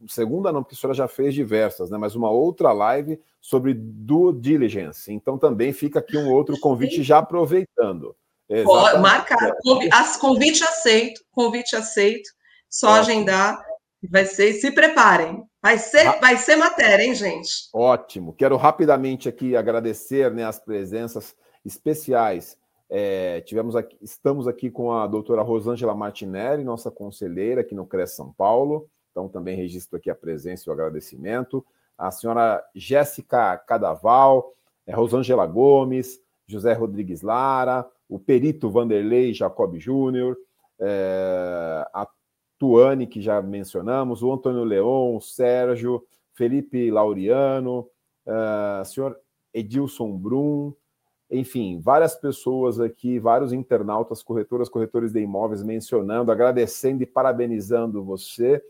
segunda 0.08 0.52
não, 0.52 0.62
porque 0.62 0.76
a 0.76 0.78
senhora 0.78 0.96
já 0.96 1.08
fez 1.08 1.34
diversas, 1.34 1.90
né? 1.90 1.98
Mas 1.98 2.16
uma 2.16 2.30
outra 2.30 2.72
live 2.72 3.20
sobre 3.42 3.74
due 3.74 4.32
diligence. 4.40 5.12
Então 5.12 5.40
também 5.40 5.74
fica 5.74 5.98
aqui 5.98 6.16
um 6.16 6.32
outro 6.32 6.60
convite 6.60 7.02
já 7.02 7.18
aproveitando. 7.18 8.16
Pode 8.66 9.00
marcar. 9.00 9.56
Convite 10.20 10.64
aceito, 10.64 11.22
convite 11.32 11.76
aceito. 11.76 12.30
Só 12.70 12.90
Ótimo. 12.90 13.00
agendar. 13.02 13.69
Vai 14.08 14.26
ser, 14.26 14.54
se 14.54 14.72
preparem. 14.72 15.44
Vai 15.62 15.78
ser, 15.78 16.20
vai 16.20 16.38
ser 16.38 16.56
matéria, 16.56 17.04
hein, 17.04 17.14
gente? 17.14 17.70
Ótimo. 17.74 18.34
Quero 18.34 18.56
rapidamente 18.56 19.28
aqui 19.28 19.58
agradecer 19.58 20.32
né, 20.32 20.46
as 20.46 20.58
presenças 20.58 21.36
especiais. 21.66 22.58
É, 22.90 23.42
tivemos 23.42 23.76
aqui, 23.76 23.98
estamos 24.02 24.48
aqui 24.48 24.72
com 24.72 24.92
a 24.92 25.06
doutora 25.06 25.42
Rosângela 25.42 25.94
Martinelli, 25.94 26.64
nossa 26.64 26.90
conselheira 26.90 27.62
aqui 27.62 27.76
no 27.76 27.86
CRES 27.86 28.12
São 28.12 28.34
Paulo. 28.34 28.90
Então, 29.12 29.28
também 29.28 29.56
registro 29.56 29.98
aqui 29.98 30.10
a 30.10 30.16
presença 30.16 30.64
e 30.66 30.70
o 30.70 30.74
agradecimento. 30.74 31.66
A 31.98 32.10
senhora 32.10 32.64
Jéssica 32.74 33.58
Cadaval, 33.58 34.54
é, 34.88 34.94
Rosângela 34.94 35.46
Gomes, 35.46 36.20
José 36.48 36.74
Rodrigues 36.74 37.22
Lara, 37.22 37.86
o 38.08 38.18
perito 38.18 38.70
Vanderlei 38.70 39.34
Jacob 39.34 39.78
Júnior, 39.78 40.38
é, 40.80 41.86
a 41.94 42.08
Tuane, 42.60 43.08
que 43.08 43.22
já 43.22 43.42
mencionamos, 43.42 44.22
o 44.22 44.32
Antônio 44.32 44.66
Leon, 44.66 45.16
o 45.16 45.22
Sérgio, 45.22 46.06
Felipe 46.34 46.92
Laureano, 46.92 47.88
uh, 48.28 48.86
senhor 48.86 49.18
Edilson 49.54 50.12
Brum, 50.16 50.74
enfim, 51.32 51.80
várias 51.80 52.16
pessoas 52.16 52.80
aqui, 52.80 53.20
vários 53.20 53.54
internautas, 53.54 54.22
corretoras, 54.22 54.68
corretores 54.68 55.14
de 55.14 55.22
imóveis 55.22 55.64
mencionando, 55.64 56.32
agradecendo 56.32 57.04
e 57.04 57.06
parabenizando 57.06 58.04
você. 58.04 58.64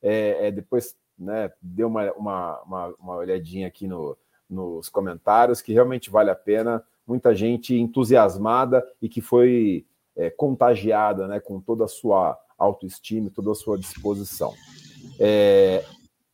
É, 0.00 0.46
é, 0.48 0.50
depois, 0.50 0.96
né, 1.18 1.52
deu 1.60 1.88
uma, 1.88 2.12
uma, 2.12 2.62
uma, 2.62 2.94
uma 3.00 3.16
olhadinha 3.16 3.66
aqui 3.66 3.88
no, 3.88 4.16
nos 4.48 4.88
comentários, 4.88 5.60
que 5.60 5.72
realmente 5.72 6.08
vale 6.08 6.30
a 6.30 6.36
pena. 6.36 6.84
Muita 7.06 7.34
gente 7.34 7.74
entusiasmada 7.74 8.86
e 9.02 9.08
que 9.08 9.20
foi 9.20 9.84
é, 10.16 10.30
contagiada 10.30 11.26
né, 11.26 11.40
com 11.40 11.60
toda 11.60 11.84
a 11.84 11.88
sua 11.88 12.38
autoestima, 12.58 13.30
toda 13.34 13.52
a 13.52 13.54
sua 13.54 13.78
disposição. 13.78 14.54
É, 15.18 15.84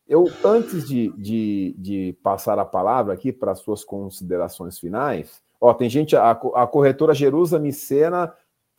eu, 0.07 0.29
antes 0.43 0.87
de, 0.87 1.09
de, 1.17 1.75
de, 1.77 2.17
passar 2.23 2.59
a 2.59 2.65
palavra 2.65 3.13
aqui 3.13 3.31
para 3.31 3.51
as 3.51 3.59
suas 3.59 3.83
considerações 3.83 4.79
finais, 4.79 5.41
ó, 5.59 5.73
tem 5.73 5.89
gente, 5.89 6.15
a, 6.15 6.31
a 6.31 6.67
corretora 6.67 7.13
Jerusa 7.13 7.59
Micena 7.59 8.33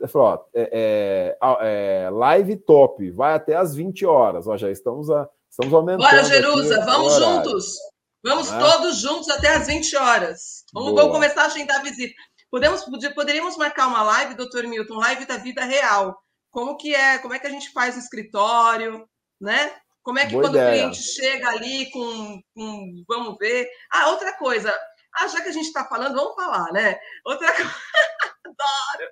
falou, 0.09 0.29
ó, 0.29 0.45
é, 0.55 1.37
é, 1.41 2.07
é, 2.07 2.11
live 2.11 2.57
top, 2.57 3.11
vai 3.13 3.35
até 3.35 3.55
às 3.55 3.75
20 3.75 4.05
horas, 4.05 4.47
ó, 4.47 4.57
já 4.57 4.71
estamos, 4.71 5.11
a, 5.11 5.29
estamos 5.49 5.73
aumentando. 5.73 6.03
Bora, 6.03 6.25
Jerusa, 6.25 6.85
vamos 6.85 7.15
juntos! 7.15 7.77
Vamos 8.25 8.51
né? 8.51 8.59
todos 8.59 9.01
juntos 9.01 9.29
até 9.31 9.49
às 9.57 9.67
20 9.67 9.97
horas. 9.97 10.65
Vamos, 10.73 10.95
vamos, 10.95 11.13
começar 11.13 11.43
a 11.43 11.47
agendar 11.47 11.81
a 11.81 11.83
visita. 11.83 12.15
Podemos, 12.51 12.85
poderíamos 13.15 13.57
marcar 13.57 13.89
uma 13.89 14.03
live, 14.03 14.35
doutor 14.35 14.65
Milton, 14.65 14.95
live 14.95 15.27
da 15.27 15.39
vida 15.39 15.65
real. 15.65 16.22
Como 16.53 16.77
que 16.77 16.95
é, 16.95 17.19
como 17.19 17.35
é 17.35 17.39
que 17.39 17.47
a 17.47 17.51
gente 17.51 17.73
faz 17.73 17.97
no 17.97 18.03
escritório, 18.03 19.09
né? 19.41 19.75
Como 20.03 20.19
é 20.19 20.27
que 20.27 20.33
Boa 20.33 20.45
quando 20.45 20.57
ideia. 20.57 20.69
o 20.69 20.91
cliente 20.91 21.03
chega 21.03 21.49
ali 21.49 21.91
com, 21.91 22.43
com, 22.55 23.05
vamos 23.09 23.37
ver. 23.39 23.69
Ah, 23.91 24.11
outra 24.11 24.37
coisa. 24.37 24.73
Ah, 25.15 25.27
já 25.29 25.41
que 25.41 25.49
a 25.49 25.53
gente 25.53 25.67
está 25.67 25.85
falando, 25.85 26.15
vamos 26.15 26.35
falar, 26.35 26.71
né? 26.73 26.99
Outra 27.25 27.53
coisa. 27.53 27.71
Adoro! 28.45 29.11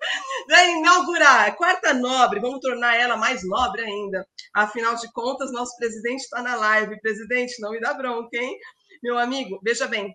Né? 0.49 0.71
Inaugurar, 0.73 1.57
quarta 1.57 1.95
nobre, 1.95 2.41
vamos 2.41 2.61
tornar 2.61 2.97
ela 2.97 3.17
mais 3.17 3.43
nobre 3.49 3.83
ainda. 3.83 4.27
Afinal 4.55 4.97
de 4.97 5.11
contas, 5.13 5.51
nosso 5.53 5.77
presidente 5.77 6.21
está 6.21 6.43
na 6.43 6.57
live. 6.57 7.01
Presidente, 7.01 7.61
não 7.61 7.71
me 7.71 7.81
dá 7.81 7.95
bronca, 7.95 8.37
hein? 8.37 8.59
Meu 9.03 9.19
amigo, 9.19 9.59
veja 9.63 9.87
bem, 9.87 10.15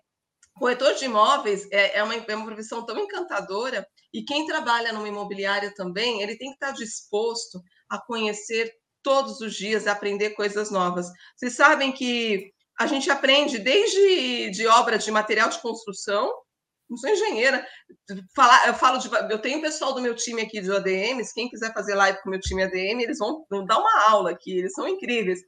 corretor 0.58 0.94
de 0.94 1.06
imóveis 1.06 1.66
é, 1.72 1.98
é, 1.98 2.02
uma, 2.02 2.14
é 2.14 2.36
uma 2.36 2.46
profissão 2.46 2.84
tão 2.84 2.98
encantadora 2.98 3.86
e 4.12 4.24
quem 4.24 4.46
trabalha 4.46 4.92
numa 4.92 5.08
imobiliária 5.08 5.72
também, 5.74 6.22
ele 6.22 6.36
tem 6.36 6.48
que 6.48 6.54
estar 6.54 6.72
disposto 6.72 7.60
a 7.88 7.98
conhecer 7.98 8.72
todos 9.02 9.40
os 9.40 9.54
dias, 9.54 9.86
a 9.86 9.92
aprender 9.92 10.30
coisas 10.30 10.70
novas. 10.70 11.06
Vocês 11.36 11.54
sabem 11.54 11.92
que 11.92 12.52
a 12.78 12.86
gente 12.86 13.10
aprende 13.10 13.58
desde 13.58 14.50
de 14.50 14.66
obra 14.66 14.98
de 14.98 15.10
material 15.10 15.48
de 15.48 15.60
construção, 15.60 16.32
não 16.88 16.96
sou 16.96 17.10
engenheira, 17.10 17.66
falar, 18.34 18.68
eu 18.68 18.74
falo 18.74 18.98
de, 18.98 19.08
eu 19.30 19.40
tenho 19.40 19.60
pessoal 19.60 19.92
do 19.92 20.00
meu 20.00 20.14
time 20.14 20.42
aqui 20.42 20.60
de 20.60 20.70
ADMs, 20.70 21.34
quem 21.34 21.48
quiser 21.48 21.72
fazer 21.72 21.94
live 21.94 22.20
com 22.22 22.28
o 22.28 22.30
meu 22.30 22.40
time 22.40 22.62
ADM, 22.62 23.00
eles 23.00 23.18
vão, 23.18 23.44
vão 23.50 23.64
dar 23.64 23.78
uma 23.78 24.08
aula 24.08 24.30
aqui, 24.30 24.58
eles 24.58 24.72
são 24.72 24.86
incríveis 24.86 25.40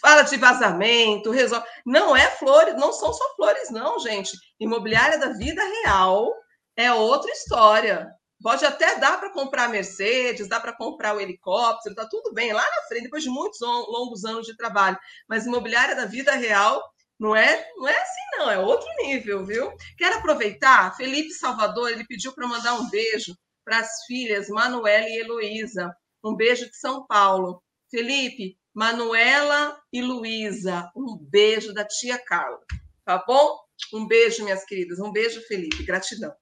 fala 0.00 0.22
de 0.22 0.36
vazamento, 0.36 1.30
resolve. 1.30 1.66
Não 1.84 2.16
é 2.16 2.30
flores, 2.30 2.74
não 2.76 2.92
são 2.92 3.12
só 3.12 3.34
flores, 3.34 3.70
não, 3.70 3.98
gente. 3.98 4.30
Imobiliária 4.58 5.18
da 5.18 5.30
vida 5.30 5.62
real 5.82 6.32
é 6.78 6.92
outra 6.92 7.30
história. 7.32 8.08
Pode 8.40 8.64
até 8.64 9.00
dar 9.00 9.18
para 9.18 9.32
comprar 9.32 9.68
Mercedes, 9.68 10.48
dá 10.48 10.60
para 10.60 10.72
comprar 10.72 11.16
o 11.16 11.20
helicóptero, 11.20 11.94
tá 11.94 12.06
tudo 12.08 12.32
bem 12.32 12.52
lá 12.52 12.62
na 12.62 12.82
frente, 12.86 13.02
depois 13.02 13.24
de 13.24 13.28
muitos 13.28 13.58
longos 13.60 14.24
anos 14.24 14.46
de 14.46 14.56
trabalho. 14.56 14.96
Mas 15.28 15.44
imobiliária 15.44 15.96
da 15.96 16.06
vida 16.06 16.32
real 16.32 16.80
não 17.18 17.34
é, 17.34 17.68
não 17.76 17.88
é 17.88 18.00
assim, 18.00 18.38
não, 18.38 18.50
é 18.50 18.58
outro 18.60 18.88
nível, 18.98 19.44
viu? 19.44 19.72
Quero 19.96 20.18
aproveitar, 20.18 20.96
Felipe 20.96 21.32
Salvador, 21.32 21.90
ele 21.90 22.06
pediu 22.06 22.32
para 22.32 22.46
mandar 22.46 22.74
um 22.74 22.88
beijo 22.88 23.36
para 23.64 23.78
as 23.80 24.04
filhas 24.06 24.48
Manuela 24.48 25.08
e 25.08 25.18
Heloísa. 25.18 25.92
Um 26.24 26.36
beijo 26.36 26.70
de 26.70 26.76
São 26.76 27.04
Paulo. 27.08 27.60
Felipe, 27.90 28.56
Manuela 28.72 29.76
e 29.92 30.00
Luísa, 30.00 30.88
um 30.94 31.16
beijo 31.18 31.72
da 31.72 31.84
tia 31.84 32.16
Carla, 32.18 32.60
tá 33.04 33.24
bom? 33.26 33.58
Um 33.92 34.06
beijo, 34.06 34.44
minhas 34.44 34.64
queridas, 34.64 35.00
um 35.00 35.10
beijo, 35.10 35.40
Felipe, 35.48 35.82
gratidão. 35.82 36.32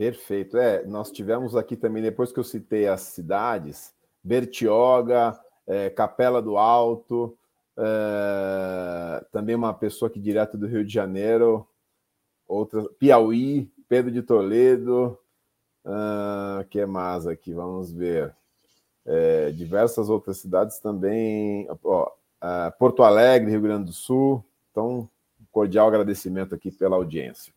Perfeito. 0.00 0.56
É, 0.56 0.82
nós 0.86 1.12
tivemos 1.12 1.54
aqui 1.54 1.76
também, 1.76 2.02
depois 2.02 2.32
que 2.32 2.40
eu 2.40 2.44
citei 2.44 2.88
as 2.88 3.02
cidades, 3.02 3.92
Bertioga, 4.24 5.38
é, 5.66 5.90
Capela 5.90 6.40
do 6.40 6.56
Alto, 6.56 7.36
é, 7.76 9.22
também 9.30 9.54
uma 9.54 9.74
pessoa 9.74 10.08
aqui 10.08 10.18
direto 10.18 10.56
do 10.56 10.66
Rio 10.66 10.86
de 10.86 10.90
Janeiro, 10.90 11.68
outra, 12.48 12.82
Piauí, 12.98 13.70
Pedro 13.90 14.10
de 14.10 14.22
Toledo, 14.22 15.18
uh, 15.84 16.64
que 16.70 16.86
mais 16.86 17.26
aqui? 17.26 17.52
Vamos 17.52 17.92
ver 17.92 18.34
é, 19.04 19.50
diversas 19.50 20.08
outras 20.08 20.38
cidades 20.38 20.78
também, 20.78 21.68
ó, 21.84 22.10
Porto 22.78 23.02
Alegre, 23.02 23.50
Rio 23.50 23.60
Grande 23.60 23.84
do 23.84 23.92
Sul. 23.92 24.42
Então, 24.70 25.10
um 25.38 25.44
cordial 25.52 25.88
agradecimento 25.88 26.54
aqui 26.54 26.70
pela 26.70 26.96
audiência. 26.96 27.52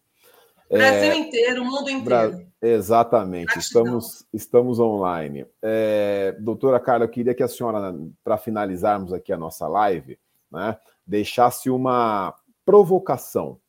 Brasil 0.77 1.11
é, 1.11 1.17
inteiro, 1.17 1.61
o 1.61 1.65
mundo 1.65 1.89
inteiro. 1.89 2.03
Bra 2.03 2.41
exatamente, 2.61 3.59
estamos, 3.59 4.25
estamos 4.33 4.79
online. 4.79 5.45
É, 5.61 6.35
doutora 6.39 6.79
Carla, 6.79 7.05
eu 7.05 7.09
queria 7.09 7.33
que 7.33 7.43
a 7.43 7.47
senhora, 7.47 7.93
para 8.23 8.37
finalizarmos 8.37 9.11
aqui 9.11 9.33
a 9.33 9.37
nossa 9.37 9.67
live, 9.67 10.17
né, 10.49 10.77
deixasse 11.05 11.69
uma 11.69 12.33
provocação 12.65 13.59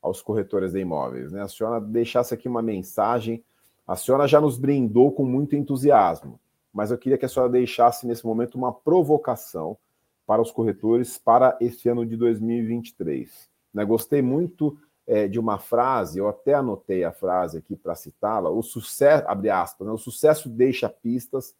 aos 0.00 0.22
corretores 0.22 0.72
de 0.72 0.78
imóveis. 0.78 1.32
Né? 1.32 1.42
A 1.42 1.48
senhora 1.48 1.80
deixasse 1.80 2.32
aqui 2.32 2.48
uma 2.48 2.62
mensagem. 2.62 3.42
A 3.86 3.96
senhora 3.96 4.28
já 4.28 4.40
nos 4.40 4.56
brindou 4.56 5.10
com 5.10 5.24
muito 5.24 5.56
entusiasmo 5.56 6.38
mas 6.72 6.92
eu 6.92 6.98
queria 6.98 7.18
que 7.18 7.24
a 7.24 7.28
senhora 7.28 7.50
deixasse 7.50 8.06
nesse 8.06 8.24
momento 8.24 8.56
uma 8.56 8.72
provocação 8.72 9.76
para 10.24 10.42
os 10.42 10.52
corretores 10.52 11.18
para 11.18 11.56
esse 11.60 11.88
ano 11.88 12.06
de 12.06 12.16
2023. 12.16 13.48
Né? 13.74 13.84
Gostei 13.84 14.22
muito 14.22 14.78
é, 15.08 15.26
de 15.26 15.40
uma 15.40 15.58
frase, 15.58 16.18
eu 16.18 16.28
até 16.28 16.54
anotei 16.54 17.02
a 17.02 17.10
frase 17.10 17.58
aqui 17.58 17.74
para 17.74 17.94
citá-la: 17.94 18.50
o 18.50 18.62
sucesso, 18.62 19.24
abre 19.26 19.50
aspas, 19.50 19.86
né? 19.86 19.92
o 19.92 19.98
sucesso 19.98 20.48
deixa 20.48 20.88
pistas 20.88 21.54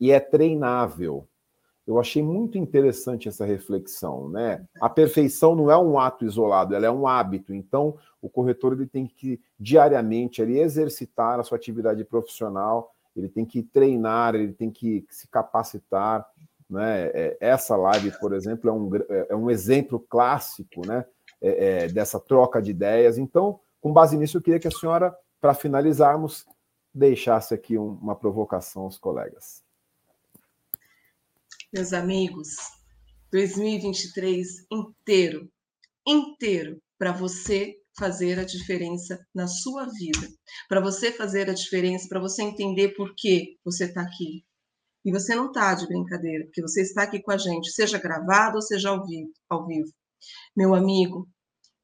e 0.00 0.10
é 0.10 0.20
treinável. 0.20 1.26
Eu 1.84 1.98
achei 1.98 2.22
muito 2.22 2.56
interessante 2.56 3.28
essa 3.28 3.44
reflexão, 3.44 4.28
né? 4.28 4.64
A 4.80 4.88
perfeição 4.88 5.56
não 5.56 5.68
é 5.68 5.76
um 5.76 5.98
ato 5.98 6.24
isolado, 6.24 6.76
ela 6.76 6.86
é 6.86 6.90
um 6.90 7.08
hábito. 7.08 7.52
Então, 7.52 7.96
o 8.20 8.28
corretor 8.30 8.72
ele 8.72 8.86
tem 8.86 9.04
que 9.04 9.40
diariamente 9.58 10.40
ali 10.40 10.60
exercitar 10.60 11.40
a 11.40 11.42
sua 11.42 11.58
atividade 11.58 12.04
profissional 12.04 12.94
ele 13.16 13.28
tem 13.28 13.44
que 13.44 13.62
treinar, 13.62 14.34
ele 14.34 14.52
tem 14.52 14.70
que 14.70 15.04
se 15.10 15.28
capacitar. 15.28 16.26
Né? 16.68 17.10
É, 17.12 17.36
essa 17.40 17.76
live, 17.76 18.18
por 18.18 18.32
exemplo, 18.32 18.68
é 18.70 18.72
um, 18.72 18.90
é 19.28 19.36
um 19.36 19.50
exemplo 19.50 20.00
clássico 20.00 20.86
né? 20.86 21.04
É, 21.44 21.84
é, 21.84 21.88
dessa 21.88 22.20
troca 22.20 22.62
de 22.62 22.70
ideias. 22.70 23.18
Então, 23.18 23.58
com 23.80 23.92
base 23.92 24.16
nisso, 24.16 24.36
eu 24.36 24.42
queria 24.42 24.60
que 24.60 24.68
a 24.68 24.70
senhora, 24.70 25.12
para 25.40 25.52
finalizarmos, 25.54 26.46
deixasse 26.94 27.52
aqui 27.52 27.76
uma 27.76 28.14
provocação 28.14 28.84
aos 28.84 28.96
colegas. 28.96 29.60
Meus 31.72 31.92
amigos, 31.92 32.54
2023 33.32 34.66
inteiro, 34.70 35.50
inteiro 36.06 36.80
para 36.96 37.10
você 37.10 37.76
fazer 37.98 38.38
a 38.38 38.44
diferença 38.44 39.18
na 39.34 39.48
sua 39.48 39.86
vida, 39.86 40.28
para 40.68 40.80
você 40.80 41.10
fazer 41.10 41.50
a 41.50 41.54
diferença, 41.54 42.08
para 42.08 42.20
você 42.20 42.42
entender 42.42 42.90
por 42.90 43.14
que 43.16 43.58
você 43.64 43.86
está 43.86 44.02
aqui. 44.02 44.44
E 45.04 45.10
você 45.10 45.34
não 45.34 45.46
está 45.46 45.74
de 45.74 45.88
brincadeira, 45.88 46.44
porque 46.44 46.62
você 46.62 46.82
está 46.82 47.02
aqui 47.02 47.20
com 47.20 47.32
a 47.32 47.36
gente, 47.36 47.72
seja 47.72 47.98
gravado 47.98 48.56
ou 48.56 48.62
seja 48.62 48.90
ao 48.90 49.04
vivo. 49.04 49.32
Ao 49.48 49.66
vivo. 49.66 49.92
Meu 50.56 50.74
amigo, 50.74 51.28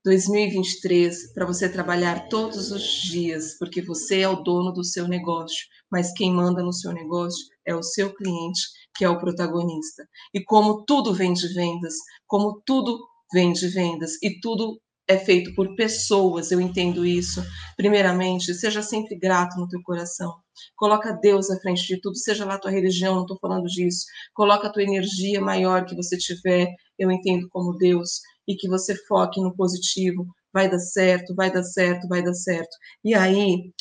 2023 0.04 1.32
para 1.32 1.44
você 1.44 1.68
trabalhar 1.68 2.28
todos 2.28 2.70
os 2.70 2.82
dias, 2.82 3.58
porque 3.58 3.82
você 3.82 4.20
é 4.20 4.28
o 4.28 4.42
dono 4.42 4.72
do 4.72 4.84
seu 4.84 5.06
negócio, 5.06 5.66
mas 5.90 6.12
quem 6.12 6.32
manda 6.32 6.62
no 6.62 6.72
seu 6.72 6.92
negócio 6.92 7.46
é 7.66 7.74
o 7.74 7.82
seu 7.82 8.14
cliente, 8.14 8.60
que 8.96 9.04
é 9.04 9.08
o 9.08 9.18
protagonista. 9.18 10.08
E 10.32 10.42
como 10.42 10.84
tudo 10.84 11.12
vem 11.12 11.32
de 11.32 11.48
vendas, 11.48 11.94
como 12.26 12.62
tudo 12.64 12.98
vem 13.32 13.52
de 13.52 13.68
vendas 13.68 14.12
e 14.22 14.40
tudo 14.40 14.80
é 15.08 15.16
feito 15.18 15.54
por 15.54 15.74
pessoas, 15.74 16.52
eu 16.52 16.60
entendo 16.60 17.04
isso. 17.04 17.42
Primeiramente, 17.76 18.52
seja 18.54 18.82
sempre 18.82 19.16
grato 19.16 19.58
no 19.58 19.66
teu 19.66 19.82
coração. 19.82 20.34
Coloca 20.76 21.12
Deus 21.12 21.50
à 21.50 21.58
frente 21.58 21.86
de 21.86 21.98
tudo, 21.98 22.16
seja 22.16 22.44
lá 22.44 22.58
tua 22.58 22.70
religião, 22.70 23.14
não 23.14 23.22
estou 23.22 23.38
falando 23.38 23.66
disso. 23.66 24.04
Coloca 24.34 24.68
a 24.68 24.70
tua 24.70 24.82
energia 24.82 25.40
maior 25.40 25.86
que 25.86 25.96
você 25.96 26.18
tiver, 26.18 26.68
eu 26.98 27.10
entendo 27.10 27.48
como 27.50 27.76
Deus, 27.76 28.20
e 28.46 28.56
que 28.56 28.68
você 28.68 28.94
foque 29.06 29.40
no 29.40 29.54
positivo. 29.54 30.26
Vai 30.52 30.70
dar 30.70 30.78
certo, 30.78 31.34
vai 31.34 31.52
dar 31.52 31.62
certo, 31.62 32.08
vai 32.08 32.22
dar 32.22 32.34
certo. 32.34 32.74
E 33.04 33.14
aí, 33.14 33.72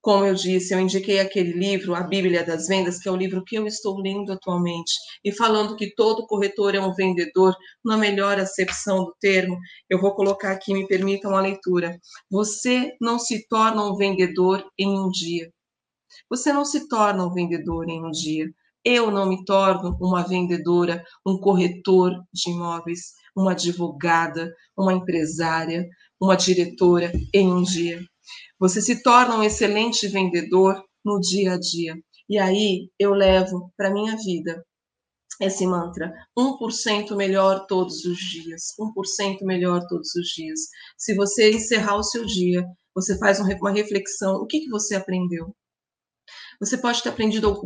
como 0.00 0.24
eu 0.24 0.34
disse, 0.34 0.74
eu 0.74 0.80
indiquei 0.80 1.20
aquele 1.20 1.52
livro, 1.52 1.94
A 1.94 2.02
Bíblia 2.02 2.44
das 2.44 2.66
Vendas, 2.66 2.98
que 2.98 3.08
é 3.08 3.12
o 3.12 3.16
livro 3.16 3.44
que 3.44 3.56
eu 3.56 3.66
estou 3.66 4.00
lendo 4.00 4.32
atualmente, 4.32 4.94
e 5.24 5.30
falando 5.32 5.76
que 5.76 5.94
todo 5.94 6.26
corretor 6.26 6.74
é 6.74 6.80
um 6.80 6.92
vendedor, 6.92 7.54
na 7.84 7.96
melhor 7.96 8.38
acepção 8.38 9.04
do 9.04 9.14
termo, 9.20 9.56
eu 9.88 10.00
vou 10.00 10.14
colocar 10.14 10.50
aqui, 10.52 10.74
me 10.74 10.88
permitam 10.88 11.36
a 11.36 11.40
leitura. 11.40 11.96
Você 12.30 12.92
não 13.00 13.18
se 13.18 13.46
torna 13.48 13.84
um 13.84 13.96
vendedor 13.96 14.64
em 14.76 14.88
um 14.88 15.08
dia. 15.08 15.52
Você 16.28 16.52
não 16.52 16.64
se 16.64 16.88
torna 16.88 17.24
um 17.24 17.32
vendedor 17.32 17.88
em 17.88 18.04
um 18.04 18.10
dia. 18.10 18.50
Eu 18.84 19.10
não 19.10 19.28
me 19.28 19.44
torno 19.44 19.96
uma 20.00 20.26
vendedora, 20.26 21.04
um 21.24 21.38
corretor 21.38 22.12
de 22.32 22.50
imóveis, 22.50 23.12
uma 23.36 23.52
advogada, 23.52 24.52
uma 24.76 24.92
empresária, 24.92 25.86
uma 26.20 26.36
diretora 26.36 27.12
em 27.32 27.48
um 27.48 27.62
dia. 27.62 28.00
Você 28.58 28.80
se 28.80 29.02
torna 29.02 29.36
um 29.36 29.42
excelente 29.42 30.08
vendedor 30.08 30.82
no 31.04 31.20
dia 31.20 31.54
a 31.54 31.58
dia. 31.58 31.94
E 32.28 32.38
aí 32.38 32.88
eu 32.98 33.12
levo 33.12 33.72
para 33.76 33.92
minha 33.92 34.16
vida 34.16 34.64
esse 35.40 35.66
mantra: 35.66 36.12
1% 36.38 37.14
melhor 37.16 37.66
todos 37.66 38.04
os 38.04 38.18
dias. 38.18 38.74
1% 38.78 39.38
melhor 39.42 39.84
todos 39.88 40.14
os 40.14 40.28
dias. 40.28 40.60
Se 40.96 41.14
você 41.14 41.50
encerrar 41.50 41.96
o 41.96 42.02
seu 42.02 42.24
dia, 42.24 42.64
você 42.94 43.18
faz 43.18 43.40
uma 43.40 43.70
reflexão: 43.70 44.36
o 44.36 44.46
que, 44.46 44.60
que 44.60 44.70
você 44.70 44.94
aprendeu? 44.94 45.54
Você 46.62 46.78
pode 46.78 47.02
ter 47.02 47.08
aprendido, 47.08 47.60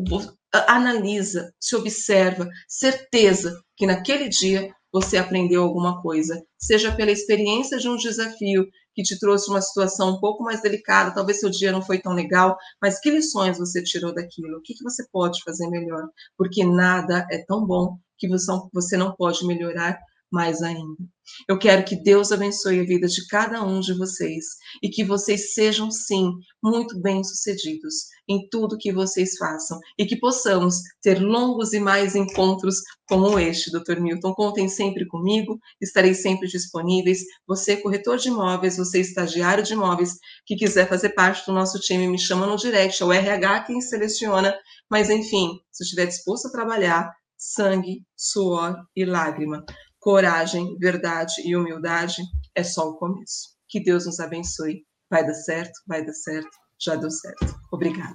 analisa, 0.67 1.53
se 1.61 1.77
observa, 1.77 2.49
certeza 2.67 3.63
que 3.77 3.87
naquele 3.87 4.27
dia 4.27 4.75
você 4.91 5.19
aprendeu 5.19 5.63
alguma 5.63 6.01
coisa, 6.01 6.43
seja 6.59 6.91
pela 6.97 7.11
experiência 7.11 7.77
de 7.77 7.91
um 7.91 7.97
desafio 7.97 8.67
que 8.95 9.03
te 9.03 9.19
trouxe 9.19 9.51
uma 9.51 9.61
situação 9.61 10.13
um 10.13 10.19
pouco 10.19 10.43
mais 10.43 10.63
delicada, 10.63 11.15
talvez 11.15 11.41
seu 11.41 11.51
dia 11.51 11.71
não 11.71 11.83
foi 11.83 12.01
tão 12.01 12.15
legal, 12.15 12.57
mas 12.81 12.99
que 12.99 13.11
lições 13.11 13.59
você 13.59 13.83
tirou 13.83 14.15
daquilo? 14.15 14.57
O 14.57 14.63
que, 14.63 14.73
que 14.73 14.83
você 14.83 15.07
pode 15.13 15.43
fazer 15.43 15.69
melhor? 15.69 16.09
Porque 16.35 16.65
nada 16.65 17.27
é 17.31 17.45
tão 17.45 17.67
bom 17.67 17.99
que 18.17 18.27
você 18.73 18.97
não 18.97 19.15
pode 19.15 19.47
melhorar 19.47 19.99
mais 20.33 20.63
ainda. 20.63 21.05
Eu 21.49 21.59
quero 21.59 21.85
que 21.85 21.97
Deus 21.97 22.33
abençoe 22.33 22.81
a 22.81 22.85
vida 22.85 23.07
de 23.07 23.27
cada 23.27 23.63
um 23.63 23.81
de 23.81 23.97
vocês 23.97 24.45
e 24.83 24.89
que 24.89 25.05
vocês 25.05 25.55
sejam, 25.55 25.91
sim, 25.91 26.33
muito 26.63 27.01
bem-sucedidos 27.01 27.95
em 28.29 28.49
tudo 28.49 28.79
que 28.79 28.93
vocês 28.93 29.37
façam 29.37 29.79
e 29.99 30.05
que 30.05 30.17
possamos 30.17 30.77
ter 31.01 31.21
longos 31.21 31.73
e 31.73 31.81
mais 31.81 32.15
encontros 32.15 32.77
como 33.09 33.39
este, 33.39 33.71
Dr. 33.71 34.01
Milton. 34.01 34.35
Contem 34.35 34.69
sempre 34.69 35.07
comigo, 35.07 35.59
estarei 35.81 36.15
sempre 36.15 36.49
disponíveis. 36.49 37.21
Você, 37.47 37.77
corretor 37.77 38.19
de 38.19 38.29
imóveis, 38.29 38.77
você, 38.77 39.01
estagiário 39.01 39.63
de 39.63 39.75
imóveis, 39.75 40.15
que 40.45 40.57
quiser 40.57 40.89
fazer 40.89 41.11
parte 41.11 41.47
do 41.47 41.53
nosso 41.53 41.79
time, 41.79 42.09
me 42.09 42.19
chama 42.19 42.47
no 42.47 42.57
direct, 42.57 43.03
é 43.03 43.07
o 43.07 43.13
RH 43.13 43.65
quem 43.65 43.81
seleciona. 43.81 44.57
Mas, 44.91 45.11
enfim, 45.11 45.59
se 45.71 45.85
estiver 45.85 46.07
disposto 46.07 46.49
a 46.49 46.53
trabalhar, 46.53 47.13
sangue, 47.37 48.03
suor 48.17 48.77
e 48.95 49.05
lágrima 49.05 49.65
coragem, 50.07 50.79
verdade 50.79 51.43
e 51.45 51.57
humildade 51.57 52.23
é 52.55 52.63
só 52.63 52.89
o 52.89 52.95
começo. 52.95 53.57
Que 53.69 53.83
Deus 53.83 54.07
nos 54.07 54.21
abençoe. 54.21 54.85
Vai 55.11 55.27
dar 55.27 55.35
certo, 55.35 55.73
vai 55.85 56.07
dar 56.07 56.13
certo, 56.13 56.49
já 56.79 56.95
deu 56.95 57.11
certo. 57.11 57.59
Obrigada. 57.73 58.15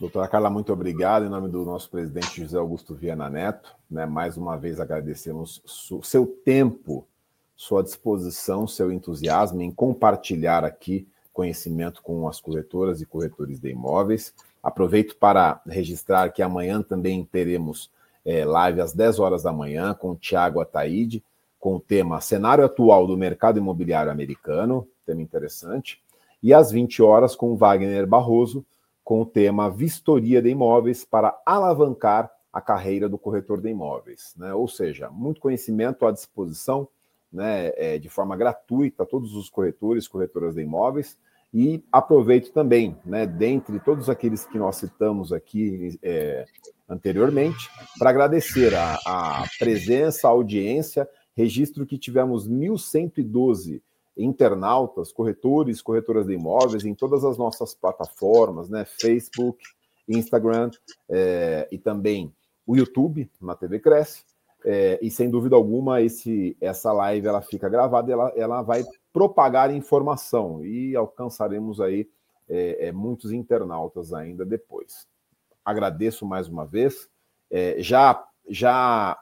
Doutora 0.00 0.26
Carla, 0.26 0.50
muito 0.50 0.72
obrigado. 0.72 1.24
Em 1.24 1.28
nome 1.28 1.48
do 1.48 1.64
nosso 1.64 1.88
presidente 1.88 2.42
José 2.42 2.58
Augusto 2.58 2.96
Viana 2.96 3.30
Neto, 3.30 3.76
né, 3.88 4.06
mais 4.06 4.36
uma 4.36 4.56
vez 4.56 4.80
agradecemos 4.80 5.62
seu 6.02 6.26
tempo, 6.26 7.06
sua 7.54 7.84
disposição, 7.84 8.66
seu 8.66 8.90
entusiasmo 8.90 9.62
em 9.62 9.70
compartilhar 9.70 10.64
aqui 10.64 11.06
conhecimento 11.32 12.02
com 12.02 12.26
as 12.26 12.40
corretoras 12.40 13.00
e 13.00 13.06
corretores 13.06 13.60
de 13.60 13.70
imóveis. 13.70 14.34
Aproveito 14.60 15.14
para 15.14 15.62
registrar 15.64 16.28
que 16.30 16.42
amanhã 16.42 16.82
também 16.82 17.24
teremos 17.24 17.88
é, 18.30 18.44
live 18.44 18.80
às 18.80 18.92
10 18.92 19.18
horas 19.18 19.42
da 19.42 19.52
manhã 19.52 19.92
com 19.92 20.12
o 20.12 20.16
Tiago 20.16 20.60
Ataíde, 20.60 21.24
com 21.58 21.74
o 21.74 21.80
tema 21.80 22.20
Cenário 22.20 22.64
Atual 22.64 23.04
do 23.04 23.16
Mercado 23.16 23.58
Imobiliário 23.58 24.12
Americano, 24.12 24.86
tema 25.04 25.20
interessante, 25.20 26.00
e 26.40 26.54
às 26.54 26.70
20 26.70 27.02
horas 27.02 27.34
com 27.34 27.56
Wagner 27.56 28.06
Barroso, 28.06 28.64
com 29.02 29.22
o 29.22 29.26
tema 29.26 29.68
Vistoria 29.68 30.40
de 30.40 30.48
Imóveis 30.48 31.04
para 31.04 31.36
alavancar 31.44 32.30
a 32.52 32.60
carreira 32.60 33.08
do 33.08 33.18
corretor 33.18 33.60
de 33.60 33.68
imóveis. 33.68 34.32
Né? 34.36 34.54
Ou 34.54 34.68
seja, 34.68 35.10
muito 35.10 35.40
conhecimento 35.40 36.06
à 36.06 36.12
disposição, 36.12 36.86
né, 37.32 37.72
é, 37.76 37.98
de 37.98 38.08
forma 38.08 38.36
gratuita, 38.36 39.04
todos 39.04 39.34
os 39.34 39.50
corretores, 39.50 40.06
corretoras 40.06 40.54
de 40.54 40.62
imóveis, 40.62 41.18
e 41.52 41.82
aproveito 41.90 42.52
também, 42.52 42.96
né, 43.04 43.26
dentre 43.26 43.80
todos 43.80 44.08
aqueles 44.08 44.44
que 44.44 44.56
nós 44.56 44.76
citamos 44.76 45.32
aqui 45.32 45.98
é, 46.00 46.44
anteriormente, 46.90 47.70
para 47.98 48.10
agradecer 48.10 48.74
a, 48.74 48.98
a, 49.06 49.44
presença, 49.58 50.26
a 50.26 50.32
audiência, 50.32 51.08
registro 51.36 51.86
que 51.86 51.96
tivemos 51.96 52.48
1.112 52.48 53.80
internautas, 54.16 55.12
corretores, 55.12 55.80
corretoras 55.80 56.26
de 56.26 56.34
imóveis 56.34 56.84
em 56.84 56.94
todas 56.94 57.24
as 57.24 57.38
nossas 57.38 57.72
plataformas, 57.74 58.68
né, 58.68 58.84
Facebook, 58.84 59.62
Instagram 60.08 60.70
é, 61.08 61.68
e 61.70 61.78
também 61.78 62.34
o 62.66 62.76
YouTube, 62.76 63.30
na 63.40 63.54
TV 63.54 63.78
Cresce. 63.78 64.24
É, 64.62 64.98
e 65.00 65.10
sem 65.10 65.30
dúvida 65.30 65.56
alguma, 65.56 66.02
esse, 66.02 66.54
essa 66.60 66.92
live 66.92 67.26
ela 67.26 67.40
fica 67.40 67.68
gravada, 67.68 68.12
ela, 68.12 68.32
ela 68.36 68.62
vai 68.62 68.84
propagar 69.10 69.74
informação 69.74 70.62
e 70.62 70.94
alcançaremos 70.94 71.80
aí 71.80 72.06
é, 72.46 72.90
muitos 72.92 73.32
internautas 73.32 74.12
ainda 74.12 74.44
depois. 74.44 75.08
Agradeço 75.64 76.26
mais 76.26 76.48
uma 76.48 76.66
vez, 76.66 77.08
é, 77.50 77.76
já 77.78 78.26
já 78.48 79.18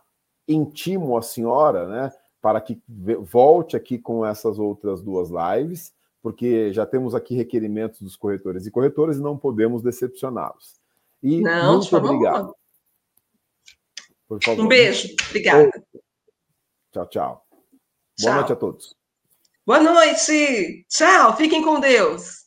intimo 0.46 1.16
a 1.18 1.22
senhora, 1.22 1.86
né, 1.86 2.12
para 2.40 2.60
que 2.60 2.80
volte 3.20 3.76
aqui 3.76 3.98
com 3.98 4.24
essas 4.24 4.58
outras 4.58 5.02
duas 5.02 5.28
lives, 5.28 5.92
porque 6.22 6.72
já 6.72 6.86
temos 6.86 7.14
aqui 7.14 7.34
requerimentos 7.34 8.00
dos 8.00 8.16
corretores 8.16 8.66
e 8.66 8.70
corretores 8.70 9.18
e 9.18 9.22
não 9.22 9.36
podemos 9.36 9.82
decepcioná-los. 9.82 10.76
E 11.22 11.40
não, 11.40 11.76
muito 11.76 11.96
obrigado. 11.96 12.54
Um 14.58 14.68
beijo, 14.68 15.14
obrigada. 15.28 15.70
Tchau, 16.92 17.06
tchau. 17.06 17.46
Boa 17.50 18.32
tchau. 18.32 18.34
noite 18.34 18.52
a 18.52 18.56
todos. 18.56 18.96
Boa 19.66 19.80
noite. 19.80 20.86
Tchau. 20.88 21.36
Fiquem 21.36 21.62
com 21.62 21.78
Deus. 21.78 22.37